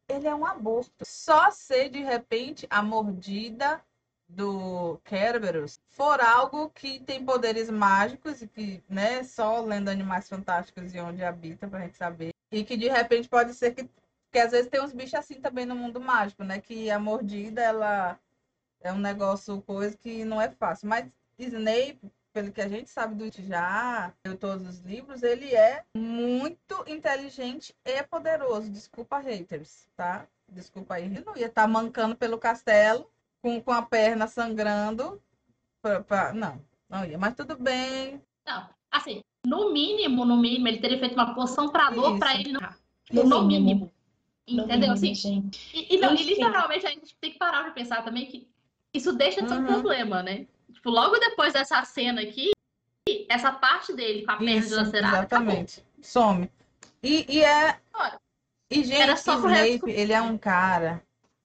ele 0.09 0.27
é 0.27 0.35
um 0.35 0.47
aborto. 0.47 0.93
Só 1.03 1.51
se 1.51 1.91
de 1.91 2.01
repente 2.01 2.67
a 2.71 2.83
mordida 2.83 3.83
do 4.27 4.99
Kerberos 5.05 5.79
for 5.91 6.21
algo 6.21 6.71
que 6.71 7.01
tem 7.01 7.23
poderes 7.23 7.69
mágicos 7.69 8.41
e 8.41 8.49
que, 8.49 8.83
né, 8.89 9.23
só 9.23 9.61
lendo 9.61 9.91
Animais 9.91 10.27
Fantásticos 10.27 10.95
e 10.95 11.01
onde 11.01 11.23
habita 11.23 11.69
pra 11.69 11.81
gente 11.81 11.99
saber. 11.99 12.31
E 12.51 12.65
que 12.65 12.79
de 12.79 12.89
repente 12.89 13.29
pode 13.29 13.53
ser 13.53 13.75
que 13.75 13.89
porque 14.33 14.39
às 14.39 14.51
vezes 14.51 14.71
tem 14.71 14.81
uns 14.81 14.95
bichos 14.95 15.13
assim 15.13 15.35
também 15.35 15.67
no 15.67 15.77
mundo 15.77 16.01
mágico, 16.01 16.43
né? 16.43 16.59
Que 16.59 16.91
a 16.91 16.99
mordida, 16.99 17.61
ela 17.61 18.19
é 18.81 18.91
um 18.91 18.99
negócio, 18.99 19.61
coisa 19.61 19.95
que 19.95 20.25
não 20.25 20.41
é 20.41 20.51
fácil. 20.51 20.89
Mas 20.89 21.07
Snape, 21.39 22.11
pelo 22.33 22.51
que 22.51 22.63
a 22.63 22.67
gente 22.67 22.89
sabe 22.89 23.15
do 23.15 23.31
já, 23.43 24.11
eu 24.25 24.35
todos 24.35 24.67
os 24.67 24.81
livros, 24.81 25.23
ele 25.23 25.55
é 25.55 25.85
muito 25.95 26.83
inteligente 26.87 27.77
e 27.85 28.03
poderoso. 28.05 28.71
Desculpa, 28.71 29.19
haters, 29.19 29.87
tá? 29.95 30.27
Desculpa 30.49 30.95
aí. 30.95 31.05
Ele 31.05 31.21
não 31.21 31.37
ia 31.37 31.47
estar 31.47 31.63
tá 31.63 31.69
mancando 31.69 32.17
pelo 32.17 32.39
castelo 32.39 33.11
com, 33.43 33.61
com 33.61 33.73
a 33.73 33.83
perna 33.83 34.27
sangrando. 34.27 35.21
Pra, 35.83 36.03
pra... 36.03 36.33
Não, 36.33 36.59
não 36.89 37.05
ia. 37.05 37.19
Mas 37.19 37.35
tudo 37.35 37.55
bem. 37.55 38.23
Não, 38.47 38.67
Assim, 38.91 39.23
no 39.47 39.73
mínimo, 39.73 40.25
no 40.25 40.37
mínimo, 40.39 40.69
ele 40.69 40.79
teria 40.79 40.99
feito 40.99 41.15
uma 41.15 41.35
poção 41.35 41.71
pra 41.71 41.91
dor 41.91 42.19
pra 42.19 42.35
ele 42.35 42.53
não. 42.53 42.61
No 43.11 43.25
No, 43.25 43.43
mínimo. 43.43 43.67
mínimo. 43.67 43.92
Entendeu? 44.47 44.93
Assim, 44.93 45.15
gente. 45.15 45.71
e, 45.73 45.95
e 45.97 45.99
não, 46.01 46.15
e 46.15 46.23
literalmente 46.23 46.87
a 46.87 46.91
gente 46.91 47.15
tem 47.21 47.33
que 47.33 47.39
parar 47.39 47.63
pra 47.63 47.73
pensar 47.73 48.03
também 48.03 48.27
que 48.27 48.49
isso 48.93 49.13
deixa 49.13 49.43
de 49.43 49.49
ser 49.49 49.55
um 49.55 49.59
Uhum. 49.61 49.67
problema, 49.67 50.23
né? 50.23 50.47
Tipo, 50.73 50.91
logo 50.91 51.17
depois 51.19 51.53
dessa 51.53 51.83
cena 51.85 52.21
aqui, 52.23 52.51
essa 53.29 53.53
parte 53.53 53.93
dele 53.95 54.25
com 54.25 54.33
a 54.33 54.37
perna 54.37 54.61
dilacerada. 54.61 55.21
acabou. 55.21 55.49
exatamente. 55.53 55.85
Some. 56.01 56.51
E, 57.03 57.25
e 57.29 57.45
é. 57.45 57.79
E, 58.71 58.85
gente, 58.85 59.01
Era 59.01 59.17
só 59.17 59.37
Snape, 59.37 59.91
ele 59.91 60.13
é 60.13 60.23
um 60.23 60.39
cara 60.39 61.03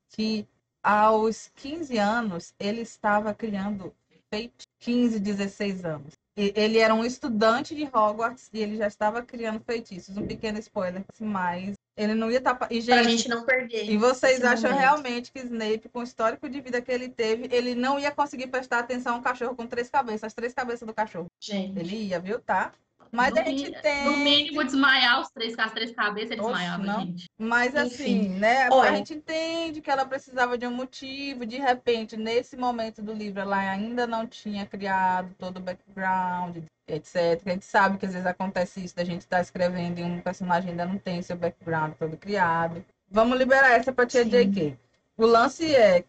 que 0.10 0.48
aos 0.82 1.52
15 1.56 1.98
anos 1.98 2.54
ele 2.60 2.82
estava 2.82 3.34
criando 3.34 3.94
feito 4.30 4.66
15, 4.80 5.20
16 5.20 5.84
anos. 5.86 6.14
Ele 6.38 6.78
era 6.78 6.94
um 6.94 7.04
estudante 7.04 7.74
de 7.74 7.84
Hogwarts 7.86 8.50
e 8.54 8.60
ele 8.60 8.78
já 8.78 8.86
estava 8.86 9.24
criando 9.24 9.60
feitiços. 9.60 10.16
Um 10.18 10.28
pequeno 10.28 10.60
spoiler, 10.60 11.04
mas 11.20 11.74
ele 11.98 12.14
não 12.14 12.30
ia 12.30 12.38
estar. 12.38 12.56
E, 12.70 12.84
Pra 12.84 13.02
gente, 13.02 13.18
gente 13.18 13.30
não 13.30 13.44
perder. 13.44 13.90
E 13.90 13.98
vocês 13.98 14.44
acham 14.44 14.70
momento. 14.70 14.80
realmente 14.80 15.32
que 15.32 15.40
Snape, 15.40 15.90
com 15.90 16.00
o 16.00 16.04
histórico 16.04 16.48
de 16.48 16.62
vida 16.62 16.80
que 16.80 16.92
ele 16.92 17.10
teve, 17.10 17.50
ele 17.52 17.74
não 17.74 17.98
ia 17.98 18.12
conseguir 18.12 18.48
prestar 18.48 18.80
atenção 18.80 19.16
a 19.16 19.18
um 19.18 19.22
cachorro 19.22 19.56
com 19.56 19.66
três 19.66 19.90
cabeças, 19.90 20.26
as 20.26 20.34
três 20.36 20.54
cabeças 20.54 20.88
do 20.88 20.94
cachorro? 20.94 21.26
Gente. 21.42 21.80
Ele 21.80 21.96
ia, 21.96 22.20
viu? 22.20 22.40
Tá? 22.40 22.72
Mas 23.12 23.34
no, 23.34 23.40
a 23.40 23.44
gente 23.44 23.70
mi- 23.72 23.82
tem. 23.82 24.06
no 24.06 24.18
mínimo, 24.18 24.64
desmaiar 24.64 25.22
os 25.22 25.30
três, 25.30 25.56
com 25.56 25.62
as 25.62 25.72
três 25.72 25.92
cabeças, 25.92 26.32
ele 26.32 26.42
Oxe, 26.42 26.52
desmaiava, 26.54 26.84
não. 26.84 27.02
gente. 27.02 27.30
Mas 27.38 27.76
assim, 27.76 28.20
Enfim. 28.22 28.30
né? 28.40 28.70
Olha. 28.72 28.92
A 28.92 28.96
gente 28.96 29.14
entende 29.14 29.82
que 29.82 29.90
ela 29.92 30.06
precisava 30.06 30.58
de 30.58 30.66
um 30.68 30.72
motivo. 30.72 31.46
De 31.46 31.58
repente, 31.58 32.16
nesse 32.18 32.56
momento 32.58 33.02
do 33.02 33.14
livro, 33.14 33.40
ela 33.42 33.58
ainda 33.58 34.06
não 34.08 34.26
tinha 34.28 34.66
criado 34.66 35.34
todo 35.38 35.58
o 35.58 35.62
background, 35.62 36.58
etc. 36.88 37.42
A 37.46 37.50
gente 37.52 37.66
sabe 37.66 37.98
que 37.98 38.06
às 38.06 38.14
vezes 38.14 38.28
acontece 38.28 38.84
isso 38.84 38.96
da 38.96 39.04
gente 39.04 39.22
estar 39.22 39.42
escrevendo 39.42 40.00
e 40.00 40.04
um 40.04 40.22
personagem 40.22 40.72
ainda 40.72 40.86
não 40.86 40.98
tem 40.98 41.22
seu 41.22 41.36
background 41.36 41.94
todo 42.00 42.18
criado. 42.18 42.84
Vamos 43.10 43.38
liberar 43.38 43.72
essa 43.72 43.92
pra 43.94 44.06
tia 44.06 44.24
Sim. 44.24 44.30
JK. 44.52 44.78
O 45.18 45.26
lance 45.26 45.74
é. 45.76 46.04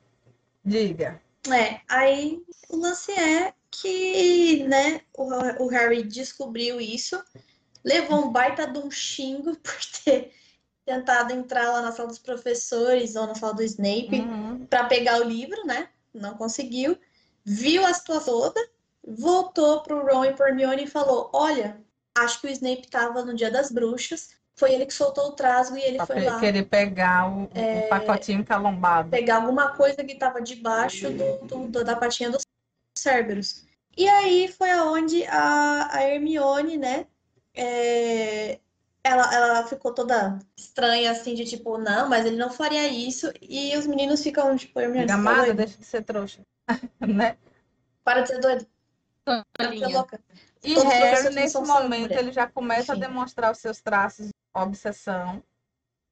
Diga. 0.65 1.21
É, 1.51 1.81
aí 1.89 2.43
o 2.69 2.77
lance 2.77 3.11
é 3.13 3.55
que, 3.71 4.65
né, 4.65 5.01
o, 5.17 5.65
o 5.65 5.69
Harry 5.69 6.03
descobriu 6.03 6.81
isso, 6.81 7.23
levou 7.85 8.27
um 8.27 8.33
baita 8.33 8.67
de 8.67 8.79
um 8.79 8.91
xingo 8.91 9.55
por 9.63 9.79
ter 10.05 10.33
tentado 10.85 11.33
entrar 11.33 11.71
lá 11.71 11.83
na 11.83 11.93
sala 11.93 12.09
dos 12.09 12.19
professores 12.19 13.15
ou 13.15 13.27
na 13.27 13.35
sala 13.35 13.55
do 13.55 13.63
Snape 13.63 14.21
Uhum. 14.21 14.67
para 14.67 14.85
pegar 14.85 15.21
o 15.21 15.25
livro, 15.25 15.67
né? 15.67 15.89
Não 16.15 16.35
conseguiu. 16.35 16.99
Viu 17.45 17.85
a 17.87 17.93
situação 17.95 18.41
toda, 18.41 18.61
voltou 19.07 19.83
pro 19.83 20.05
Ron 20.07 20.25
e 20.25 20.33
pro 20.35 20.47
Hermione 20.49 20.85
e 20.85 20.87
falou: 20.87 21.31
"Olha, 21.33 21.79
acho 22.17 22.41
que 22.41 22.47
o 22.47 22.51
Snape 22.51 22.83
estava 22.87 23.23
no 23.25 23.35
Dia 23.35 23.51
das 23.51 23.71
Bruxas, 23.71 24.31
foi 24.57 24.73
ele 24.75 24.87
que 24.87 24.93
soltou 24.95 25.29
o 25.29 25.33
trasgo 25.33 25.77
e 25.77 25.83
ele 25.83 25.97
Pra 25.99 26.07
foi 26.07 26.25
lá 26.25 26.41
querer 26.41 26.65
pegar 26.65 27.31
o, 27.31 27.45
o 27.45 27.89
pacotinho 27.89 28.45
calombado. 28.45 29.11
pegar 29.11 29.37
alguma 29.37 29.77
coisa 29.77 30.03
que 30.03 30.13
estava 30.15 30.41
debaixo 30.43 31.09
do, 31.11 31.47
do- 31.47 31.69
do- 31.69 31.85
da 31.85 31.95
patinha 31.97 32.31
dos 32.31 32.43
Cerberus. 32.99 33.65
E 33.97 34.09
aí 34.09 34.49
foi 34.49 34.71
aonde 34.71 35.25
a, 35.27 35.89
a 35.93 36.03
Hermione, 36.03 36.77
né? 36.77 37.07
é, 37.59 38.61
ela, 39.03 39.35
ela 39.35 39.67
ficou 39.67 39.93
toda 39.93 40.39
estranha, 40.57 41.11
assim, 41.11 41.35
de 41.35 41.45
tipo, 41.45 41.77
não, 41.77 42.09
mas 42.09 42.25
ele 42.25 42.37
não 42.37 42.51
faria 42.51 42.87
isso. 42.87 43.33
E 43.43 43.77
os 43.77 43.87
meninos 43.87 44.23
ficam, 44.23 44.57
tipo, 44.57 44.79
Hermione, 44.79 45.09
tá 45.09 45.17
Gamada, 45.17 45.53
deixa 45.53 45.77
de 45.77 45.85
ser 45.85 46.03
trouxa. 46.03 46.41
né? 47.01 47.37
Para 48.05 48.23
de 48.23 48.29
ser 48.29 48.39
doido, 48.39 48.67
para 49.25 49.71
de 49.71 49.79
ser 49.81 49.89
louca. 49.89 50.21
E 50.63 50.75
Todos 50.75 50.93
Harry, 50.93 51.35
nesse 51.35 51.59
momento, 51.61 52.13
ele 52.13 52.33
já 52.33 52.47
começa 52.47 52.93
Enfim. 52.93 53.05
a 53.05 53.09
demonstrar 53.09 53.53
os 53.53 53.59
seus 53.59 53.81
traços 53.81 54.27
de 54.27 54.33
obsessão. 54.55 55.43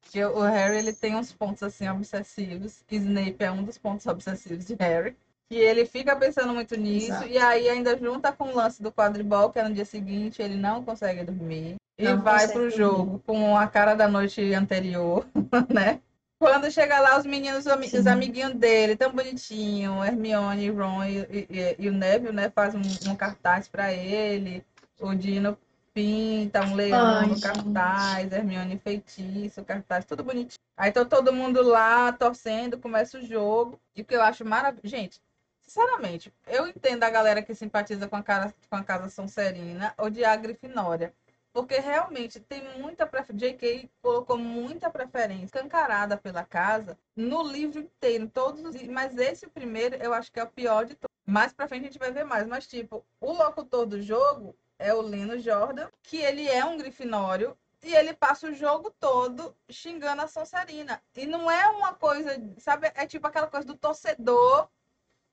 Que 0.01 0.23
o 0.23 0.41
Harry 0.41 0.77
ele 0.77 0.93
tem 0.93 1.15
uns 1.15 1.33
pontos 1.33 1.63
assim 1.63 1.89
obsessivos. 1.89 2.81
Snape 2.89 3.43
é 3.43 3.51
um 3.51 3.63
dos 3.63 3.77
pontos 3.77 4.05
obsessivos 4.05 4.65
de 4.65 4.75
Harry. 4.75 5.17
Que 5.49 5.55
ele 5.55 5.85
fica 5.85 6.15
pensando 6.15 6.53
muito 6.53 6.75
nisso. 6.75 7.07
Exato. 7.07 7.27
E 7.27 7.37
aí, 7.37 7.69
ainda 7.69 7.97
junta 7.97 8.31
com 8.33 8.45
o 8.45 8.55
lance 8.55 8.81
do 8.83 8.91
quadribol, 8.91 9.49
que 9.49 9.59
é 9.59 9.63
no 9.67 9.73
dia 9.73 9.85
seguinte, 9.85 10.41
ele 10.41 10.55
não 10.55 10.83
consegue 10.83 11.23
dormir. 11.23 11.75
E 11.97 12.03
Não 12.03 12.21
vai 12.21 12.33
consegue 12.41 12.53
pro 12.53 12.61
dormir. 12.63 12.77
jogo 12.77 13.23
com 13.25 13.57
a 13.57 13.65
cara 13.67 13.95
da 13.95 14.07
noite 14.07 14.53
anterior, 14.53 15.25
né? 15.73 15.99
Quando 16.39 16.69
chega 16.69 16.99
lá, 16.99 17.17
os 17.17 17.25
meninos, 17.25 17.61
os 17.61 17.67
ami- 17.67 17.87
os 17.87 17.91
Sim. 18.03 18.09
amiguinhos 18.09 18.53
dele, 18.53 18.95
tão 18.95 19.11
bonitinho, 19.11 20.03
Hermione, 20.03 20.69
Ron 20.69 21.03
e, 21.05 21.47
e- 21.49 21.75
e 21.79 21.89
o 21.89 21.93
Neville, 21.93 22.31
né, 22.35 22.51
faz 22.53 22.75
um, 22.75 22.81
um 23.09 23.15
cartaz 23.15 23.67
pra 23.67 23.91
ele. 23.91 24.63
O 24.99 25.15
Dino 25.15 25.57
pinta 25.95 26.61
um 26.63 26.75
leão 26.75 27.17
Ai, 27.21 27.27
no 27.27 27.33
gente. 27.35 27.41
cartaz, 27.41 28.31
Hermione 28.31 28.77
feitiço, 28.77 29.63
cartaz, 29.63 30.05
tudo 30.05 30.23
bonitinho. 30.23 30.59
Aí 30.77 30.91
tá 30.91 31.03
todo 31.03 31.33
mundo 31.33 31.63
lá 31.63 32.11
torcendo, 32.11 32.77
começa 32.77 33.17
o 33.17 33.25
jogo. 33.25 33.79
E 33.95 34.01
o 34.01 34.05
que 34.05 34.15
eu 34.15 34.21
acho 34.21 34.45
maravilhoso. 34.45 34.87
Gente, 34.95 35.19
sinceramente, 35.67 36.33
eu 36.47 36.65
entendo 36.67 37.03
a 37.03 37.09
galera 37.09 37.43
que 37.43 37.53
simpatiza 37.53 38.07
com 38.07 38.15
a, 38.15 38.23
cara, 38.23 38.53
com 38.69 38.75
a 38.75 38.83
Casa 38.83 39.09
Sonserina 39.09 39.93
odiar 39.97 40.33
a 40.33 40.37
Grifinória. 40.37 41.13
Porque 41.51 41.79
realmente 41.79 42.39
tem 42.39 42.63
muita 42.77 43.05
preferência. 43.05 43.49
J.K. 43.49 43.89
colocou 44.01 44.37
muita 44.37 44.89
preferência 44.89 45.45
escancarada 45.45 46.15
pela 46.15 46.43
casa 46.43 46.97
no 47.15 47.41
livro 47.41 47.79
inteiro, 47.79 48.29
todos 48.29 48.63
os 48.63 48.81
Mas 48.83 49.17
esse 49.17 49.47
primeiro 49.47 49.95
eu 49.95 50.13
acho 50.13 50.31
que 50.31 50.39
é 50.39 50.43
o 50.43 50.49
pior 50.49 50.85
de 50.85 50.95
todos. 50.95 51.15
Mais 51.25 51.51
pra 51.51 51.67
frente 51.67 51.81
a 51.81 51.87
gente 51.87 51.99
vai 51.99 52.11
ver 52.11 52.23
mais. 52.23 52.47
Mas, 52.47 52.67
tipo, 52.67 53.03
o 53.19 53.31
locutor 53.33 53.87
do 53.87 54.01
jogo 54.01 54.55
é 54.77 54.93
o 54.93 55.01
Lino 55.01 55.39
Jordan, 55.39 55.89
que 56.03 56.17
ele 56.17 56.47
é 56.47 56.63
um 56.63 56.77
grifinório. 56.77 57.57
E 57.83 57.93
ele 57.93 58.13
passa 58.13 58.47
o 58.47 58.53
jogo 58.53 58.93
todo 58.99 59.55
xingando 59.69 60.21
a 60.21 60.27
Sonserina. 60.27 61.01
E 61.15 61.25
não 61.25 61.49
é 61.49 61.67
uma 61.69 61.93
coisa, 61.93 62.39
sabe? 62.59 62.91
É 62.93 63.07
tipo 63.07 63.25
aquela 63.25 63.47
coisa 63.47 63.65
do 63.65 63.75
torcedor 63.75 64.69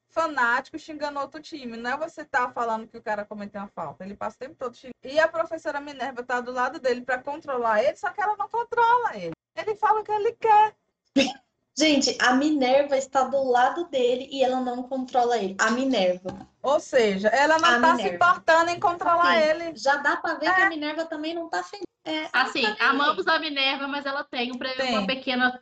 fanático 0.08 0.78
xingando 0.78 1.18
outro 1.20 1.40
time. 1.40 1.76
Não 1.76 1.90
é 1.90 1.96
você 1.96 2.24
tá 2.24 2.50
falando 2.50 2.86
que 2.86 2.96
o 2.96 3.02
cara 3.02 3.24
cometeu 3.24 3.60
uma 3.60 3.68
falta. 3.68 4.04
Ele 4.04 4.14
passa 4.16 4.36
o 4.36 4.38
tempo 4.38 4.54
todo 4.58 4.76
xingando. 4.76 4.94
E 5.04 5.18
a 5.18 5.28
professora 5.28 5.80
Minerva 5.80 6.22
tá 6.22 6.40
do 6.40 6.52
lado 6.52 6.78
dele 6.78 7.00
para 7.02 7.18
controlar 7.22 7.82
ele, 7.82 7.96
só 7.96 8.10
que 8.10 8.22
ela 8.22 8.36
não 8.36 8.48
controla 8.48 9.16
ele. 9.16 9.32
Ele 9.56 9.74
fala 9.76 10.00
o 10.00 10.04
que 10.04 10.12
ele 10.12 10.32
quer. 10.32 10.74
Gente, 11.76 12.16
a 12.20 12.34
Minerva 12.34 12.96
está 12.96 13.24
do 13.24 13.42
lado 13.42 13.88
dele 13.88 14.28
e 14.30 14.44
ela 14.44 14.60
não 14.60 14.84
controla 14.84 15.36
ele. 15.38 15.56
A 15.58 15.72
Minerva. 15.72 16.48
Ou 16.62 16.78
seja, 16.78 17.26
ela 17.28 17.58
não 17.58 17.68
A 17.68 17.80
tá 17.80 17.96
se 17.96 18.08
importando 18.10 18.70
em 18.70 18.78
controlar 18.78 19.36
Assim, 19.36 19.42
ele. 19.42 19.76
Já 19.76 19.96
dá 19.96 20.16
pra 20.16 20.34
ver 20.34 20.46
É. 20.46 20.54
que 20.54 20.62
a 20.62 20.68
Minerva 20.68 21.04
também 21.04 21.34
não 21.34 21.48
tá 21.48 21.64
feliz. 21.64 21.84
É, 22.04 22.28
Assim, 22.32 22.62
tá 22.76 22.90
amamos 22.90 23.26
a 23.26 23.38
Minerva, 23.40 23.88
mas 23.88 24.06
ela 24.06 24.22
tem, 24.22 24.52
um, 24.52 24.58
Tem. 24.58 24.96
uma 24.96 25.06
pequena 25.06 25.60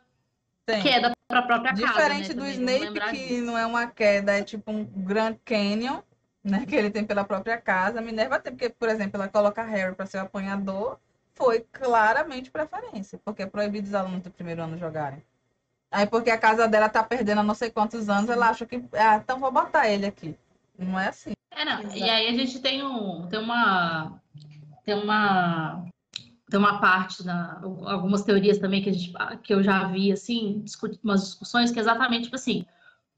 Tem. 0.67 0.83
queda 0.83 1.11
pra 1.33 1.41
própria 1.41 1.73
casa. 1.73 1.85
Diferente 1.85 2.29
né, 2.29 2.33
do 2.35 2.39
também, 2.41 2.83
Snape, 2.83 3.11
que 3.11 3.27
disso. 3.27 3.45
não 3.45 3.57
é 3.57 3.65
uma 3.65 3.87
queda, 3.87 4.37
é 4.37 4.43
tipo 4.43 4.71
um 4.71 4.83
Grand 4.83 5.35
Canyon, 5.43 6.01
né? 6.43 6.65
Que 6.65 6.75
ele 6.75 6.89
tem 6.89 7.03
pela 7.03 7.23
própria 7.23 7.57
casa. 7.57 7.99
A 7.99 8.01
Minerva 8.01 8.39
tem, 8.39 8.53
porque, 8.53 8.69
por 8.69 8.89
exemplo, 8.89 9.19
ela 9.19 9.27
coloca 9.27 9.63
Harry 9.63 9.95
para 9.95 10.05
ser 10.05 10.17
o 10.17 10.21
apanhador, 10.21 10.97
foi 11.33 11.65
claramente 11.71 12.51
preferência, 12.51 13.19
porque 13.23 13.43
é 13.43 13.45
proibido 13.45 13.87
os 13.87 13.93
alunos 13.93 14.21
do 14.21 14.31
primeiro 14.31 14.61
ano 14.61 14.77
jogarem. 14.77 15.23
Aí, 15.91 16.07
porque 16.07 16.31
a 16.31 16.37
casa 16.37 16.67
dela 16.67 16.89
tá 16.89 17.03
perdendo 17.03 17.39
há 17.39 17.43
não 17.43 17.53
sei 17.53 17.69
quantos 17.69 18.09
anos, 18.09 18.29
ela 18.29 18.49
acha 18.49 18.65
que, 18.65 18.83
ah, 18.93 19.17
então 19.17 19.39
vou 19.39 19.51
botar 19.51 19.87
ele 19.87 20.07
aqui. 20.07 20.35
Não 20.77 20.99
é 20.99 21.09
assim. 21.09 21.33
É, 21.51 21.63
não. 21.63 21.81
Exato. 21.81 21.97
E 21.97 22.09
aí 22.09 22.27
a 22.27 22.33
gente 22.33 22.59
tem 22.59 22.83
um, 22.83 23.27
tem 23.27 23.39
uma, 23.39 24.19
tem 24.83 24.95
uma, 24.95 25.85
tem 26.49 26.59
uma 26.59 26.79
parte 26.79 27.25
na, 27.25 27.61
algumas 27.85 28.23
teorias 28.23 28.57
também 28.57 28.81
que 28.81 28.89
a 28.89 28.93
gente, 28.93 29.13
que 29.43 29.53
eu 29.53 29.63
já 29.63 29.85
vi 29.85 30.11
assim, 30.11 30.61
discutir 30.63 30.99
umas 31.03 31.23
discussões 31.23 31.71
que 31.71 31.79
é 31.79 31.81
exatamente 31.81 32.25
tipo 32.25 32.35
assim, 32.35 32.65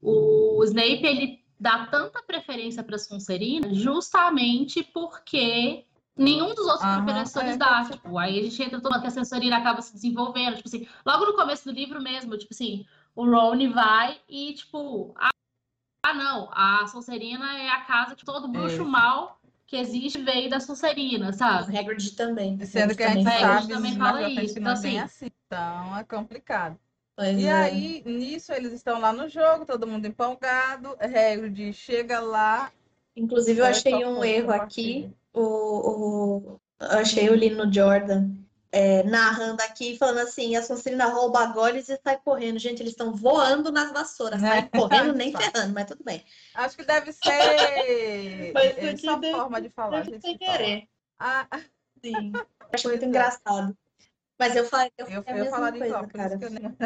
o 0.00 0.62
Snape 0.64 1.04
ele 1.04 1.44
dá 1.58 1.86
tanta 1.86 2.22
preferência 2.22 2.82
para 2.82 2.98
Sonserina 2.98 3.72
justamente 3.74 4.82
porque 4.82 5.84
nenhum 6.16 6.54
dos 6.54 6.66
outros 6.66 6.84
Aham, 6.84 7.04
professores 7.04 7.54
é, 7.54 7.56
dá. 7.56 7.84
Tipo, 7.84 8.18
aí 8.18 8.38
a 8.38 8.42
gente 8.42 8.62
entra 8.62 8.80
tomando 8.80 9.00
que 9.00 9.08
a 9.08 9.10
Sonserina 9.10 9.58
acaba 9.58 9.82
se 9.82 9.92
desenvolvendo, 9.92 10.56
tipo 10.56 10.68
assim, 10.68 10.86
logo 11.04 11.26
no 11.26 11.34
começo 11.34 11.64
do 11.64 11.72
livro 11.72 12.00
mesmo, 12.00 12.36
tipo 12.38 12.52
assim, 12.52 12.86
o 13.14 13.24
Ron 13.24 13.70
vai 13.72 14.20
e 14.28 14.54
tipo, 14.54 15.14
ah, 15.18 16.14
não, 16.14 16.48
a 16.52 16.86
Sonserina 16.86 17.58
é 17.58 17.68
a 17.70 17.80
casa 17.82 18.14
que 18.14 18.24
todo 18.24 18.48
bruxo 18.48 18.82
Isso. 18.82 18.86
mal 18.86 19.40
que 19.66 19.76
existe 19.76 20.20
veio 20.22 20.48
da 20.48 20.60
Sonserina, 20.60 21.32
sabe? 21.32 21.76
Hagrid 21.76 22.14
também. 22.14 22.58
Sendo 22.64 22.94
que 22.94 23.02
a 23.02 23.10
gente 23.10 23.24
fala 23.24 23.60
sabe 23.60 23.68
também 23.74 23.96
fala 23.96 24.28
isso, 24.30 24.56
é 24.56 24.60
então, 24.60 24.72
assim- 24.72 24.98
assim. 24.98 25.30
Então 25.46 25.96
é 25.98 26.04
complicado. 26.04 26.78
Pois 27.16 27.38
E 27.38 27.46
é. 27.46 27.52
aí, 27.52 28.02
nisso, 28.04 28.52
eles 28.52 28.72
estão 28.72 29.00
lá 29.00 29.12
no 29.12 29.28
jogo, 29.28 29.64
todo 29.64 29.86
mundo 29.86 30.06
empolgado. 30.06 30.96
Hagrid 31.00 31.72
chega 31.72 32.20
lá. 32.20 32.70
Inclusive, 33.16 33.60
eu 33.60 33.64
achei 33.66 34.04
um 34.04 34.22
erro 34.22 34.52
aqui. 34.52 35.10
O, 35.32 35.40
o, 35.40 36.60
eu 36.80 36.98
achei 36.98 37.28
o 37.30 37.34
Lino 37.34 37.72
Jordan 37.72 38.30
é, 38.76 39.02
narrando 39.04 39.62
aqui, 39.62 39.96
falando 39.96 40.18
assim: 40.18 40.54
a 40.54 40.62
Sonserina 40.62 41.06
rouba 41.06 41.40
a 41.40 41.46
Goles 41.46 41.88
e 41.88 41.98
sai 42.02 42.18
correndo. 42.18 42.58
Gente, 42.58 42.82
eles 42.82 42.92
estão 42.92 43.14
voando 43.14 43.72
nas 43.72 43.90
vassouras, 43.90 44.42
É. 44.42 44.48
sai 44.48 44.68
correndo 45.12 45.14
nem 45.14 45.32
ferrando, 45.32 45.72
mas 45.72 45.86
tudo 45.86 46.04
bem. 46.04 46.22
Acho 46.54 46.76
que 46.76 46.84
deve 46.84 47.10
ser 47.12 47.20
é, 48.52 48.96
só 48.98 49.16
deve- 49.16 49.34
forma 49.34 49.60
de 49.62 49.70
falar. 49.70 49.98
Deve 50.02 50.10
gente, 50.12 50.22
sem 50.22 50.36
que 50.36 50.44
fala. 50.44 50.58
querer. 50.58 50.88
Ah, 51.18 51.46
Sim. 52.04 52.32
Acho 52.72 52.88
muito 52.88 53.04
é. 53.04 53.06
engraçado. 53.06 53.76
Mas 54.38 54.54
eu, 54.54 54.66
fa 54.66 54.90
eu, 54.98 55.06
eu, 55.06 55.24
a 55.26 55.30
eu 55.38 55.46
falaria 55.46 55.78
coisa, 55.78 55.86
igual, 55.86 56.04
isso 56.04 56.12
cara. 56.12 56.38
que 56.38 56.44
eu 56.44 56.50
nem... 56.50 56.76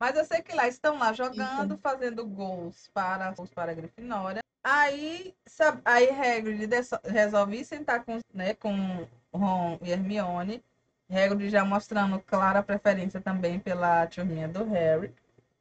Mas 0.00 0.16
eu 0.16 0.24
sei 0.24 0.42
que 0.42 0.54
lá 0.54 0.66
estão 0.66 0.98
lá 0.98 1.12
jogando, 1.12 1.78
fazendo 1.78 2.26
gols 2.26 2.90
para, 2.92 3.30
gols 3.30 3.50
para 3.54 3.70
a 3.70 3.74
Grifinória. 3.74 4.40
Aí, 4.64 5.32
sabe, 5.46 5.80
aí 5.84 6.10
Hagrid 6.10 6.68
resolve 7.04 7.64
sentar 7.64 8.04
com, 8.04 8.18
né, 8.34 8.54
com 8.54 9.06
Ron 9.32 9.78
e 9.80 9.92
Hermione. 9.92 10.64
Hagrid 11.10 11.50
já 11.50 11.64
mostrando 11.64 12.18
clara 12.20 12.62
preferência 12.62 13.20
também 13.20 13.58
pela 13.58 14.06
turminha 14.06 14.48
do 14.48 14.64
Harry. 14.64 15.12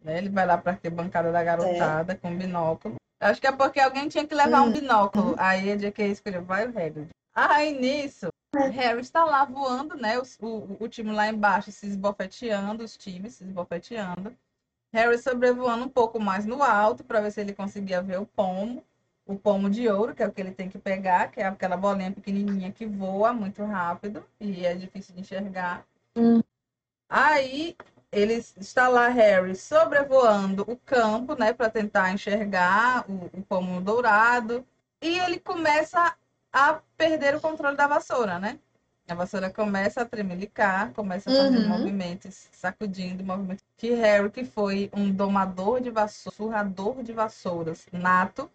Né? 0.02 0.18
Ele 0.18 0.30
vai 0.30 0.46
lá 0.46 0.58
para 0.58 0.76
ter 0.76 0.90
bancada 0.90 1.32
da 1.32 1.44
garotada 1.44 2.16
com 2.16 2.36
binóculo. 2.36 2.96
Acho 3.20 3.40
que 3.42 3.48
é 3.48 3.52
porque 3.52 3.80
alguém 3.80 4.08
tinha 4.08 4.28
que 4.28 4.36
levar 4.36 4.62
um 4.62 4.68
Hum. 4.68 4.72
binóculo. 4.72 5.36
Aí 5.38 5.72
a 5.72 5.76
JK 5.76 6.04
escolheu, 6.12 6.44
vai 6.44 6.66
o 6.66 6.70
Hagrid. 6.70 7.10
Aí 7.34 7.78
nisso, 7.78 8.28
Harry 8.56 9.02
está 9.02 9.24
lá 9.26 9.46
voando, 9.46 9.96
né? 9.96 10.18
O, 10.18 10.24
o, 10.42 10.78
o 10.84 10.88
time 10.88 11.12
lá 11.12 11.28
embaixo 11.28 11.72
se 11.72 11.86
esbofeteando, 11.88 12.84
os 12.84 12.96
times 12.98 13.36
se 13.36 13.44
esbofeteando. 13.44 14.36
Harry 14.94 15.18
sobrevoando 15.18 15.86
um 15.86 15.90
pouco 15.90 16.20
mais 16.20 16.46
no 16.46 16.64
alto 16.64 17.04
para 17.04 17.20
ver 17.22 17.32
se 17.32 17.42
ele 17.42 17.54
conseguia 17.54 18.02
ver 18.02 18.20
o 18.20 18.26
pomo. 18.26 18.84
O 19.26 19.36
pomo 19.36 19.70
de 19.70 19.88
ouro, 19.90 20.14
que 20.14 20.22
é 20.22 20.28
o 20.28 20.32
que 20.32 20.40
ele 20.42 20.52
tem 20.52 20.70
que 20.70 20.78
pegar, 20.78 21.32
que 21.32 21.40
é 21.42 21.46
aquela 21.46 21.76
bolinha 21.76 22.12
pequenininha 22.12 22.72
que 22.72 22.86
voa 22.86 23.34
muito 23.34 23.64
rápido 23.64 24.24
e 24.40 24.66
é 24.66 24.76
difícil 24.76 25.16
de 25.16 25.22
enxergar. 25.22 25.84
Hum. 26.16 26.42
Aí 27.10 27.76
ele 28.12 28.34
está 28.34 28.88
lá, 28.88 29.08
Harry, 29.10 29.56
sobrevoando 29.56 30.64
o 30.68 30.78
campo, 30.78 31.36
né, 31.38 31.54
para 31.54 31.70
tentar 31.70 32.12
enxergar 32.14 33.04
o, 33.10 33.26
o 33.38 33.42
pomo 33.44 33.82
dourado. 33.82 34.66
E 35.02 35.20
ele 35.20 35.40
começa 35.40 36.16
a 36.54 36.80
perder 36.98 37.36
o 37.36 37.42
controle 37.42 37.76
da 37.76 37.88
vassoura, 37.88 38.40
né? 38.40 38.60
A 39.08 39.14
vassoura 39.14 39.52
começa 39.52 40.02
a 40.02 40.06
tremelicar, 40.06 40.92
começa 40.94 41.30
a 41.30 41.36
fazer 41.36 41.60
Uhum. 41.60 41.68
movimentos, 41.68 42.48
sacudindo 42.52 43.24
movimentos. 43.24 43.64
Que 43.78 43.94
Harry, 43.94 44.32
que 44.32 44.44
foi 44.44 44.90
um 44.94 45.12
domador 45.12 45.80
de 45.82 45.92
vassouras, 45.92 46.36
surrador 46.36 47.04
de 47.04 47.12
vassouras 47.14 47.86
nato, 47.92 48.50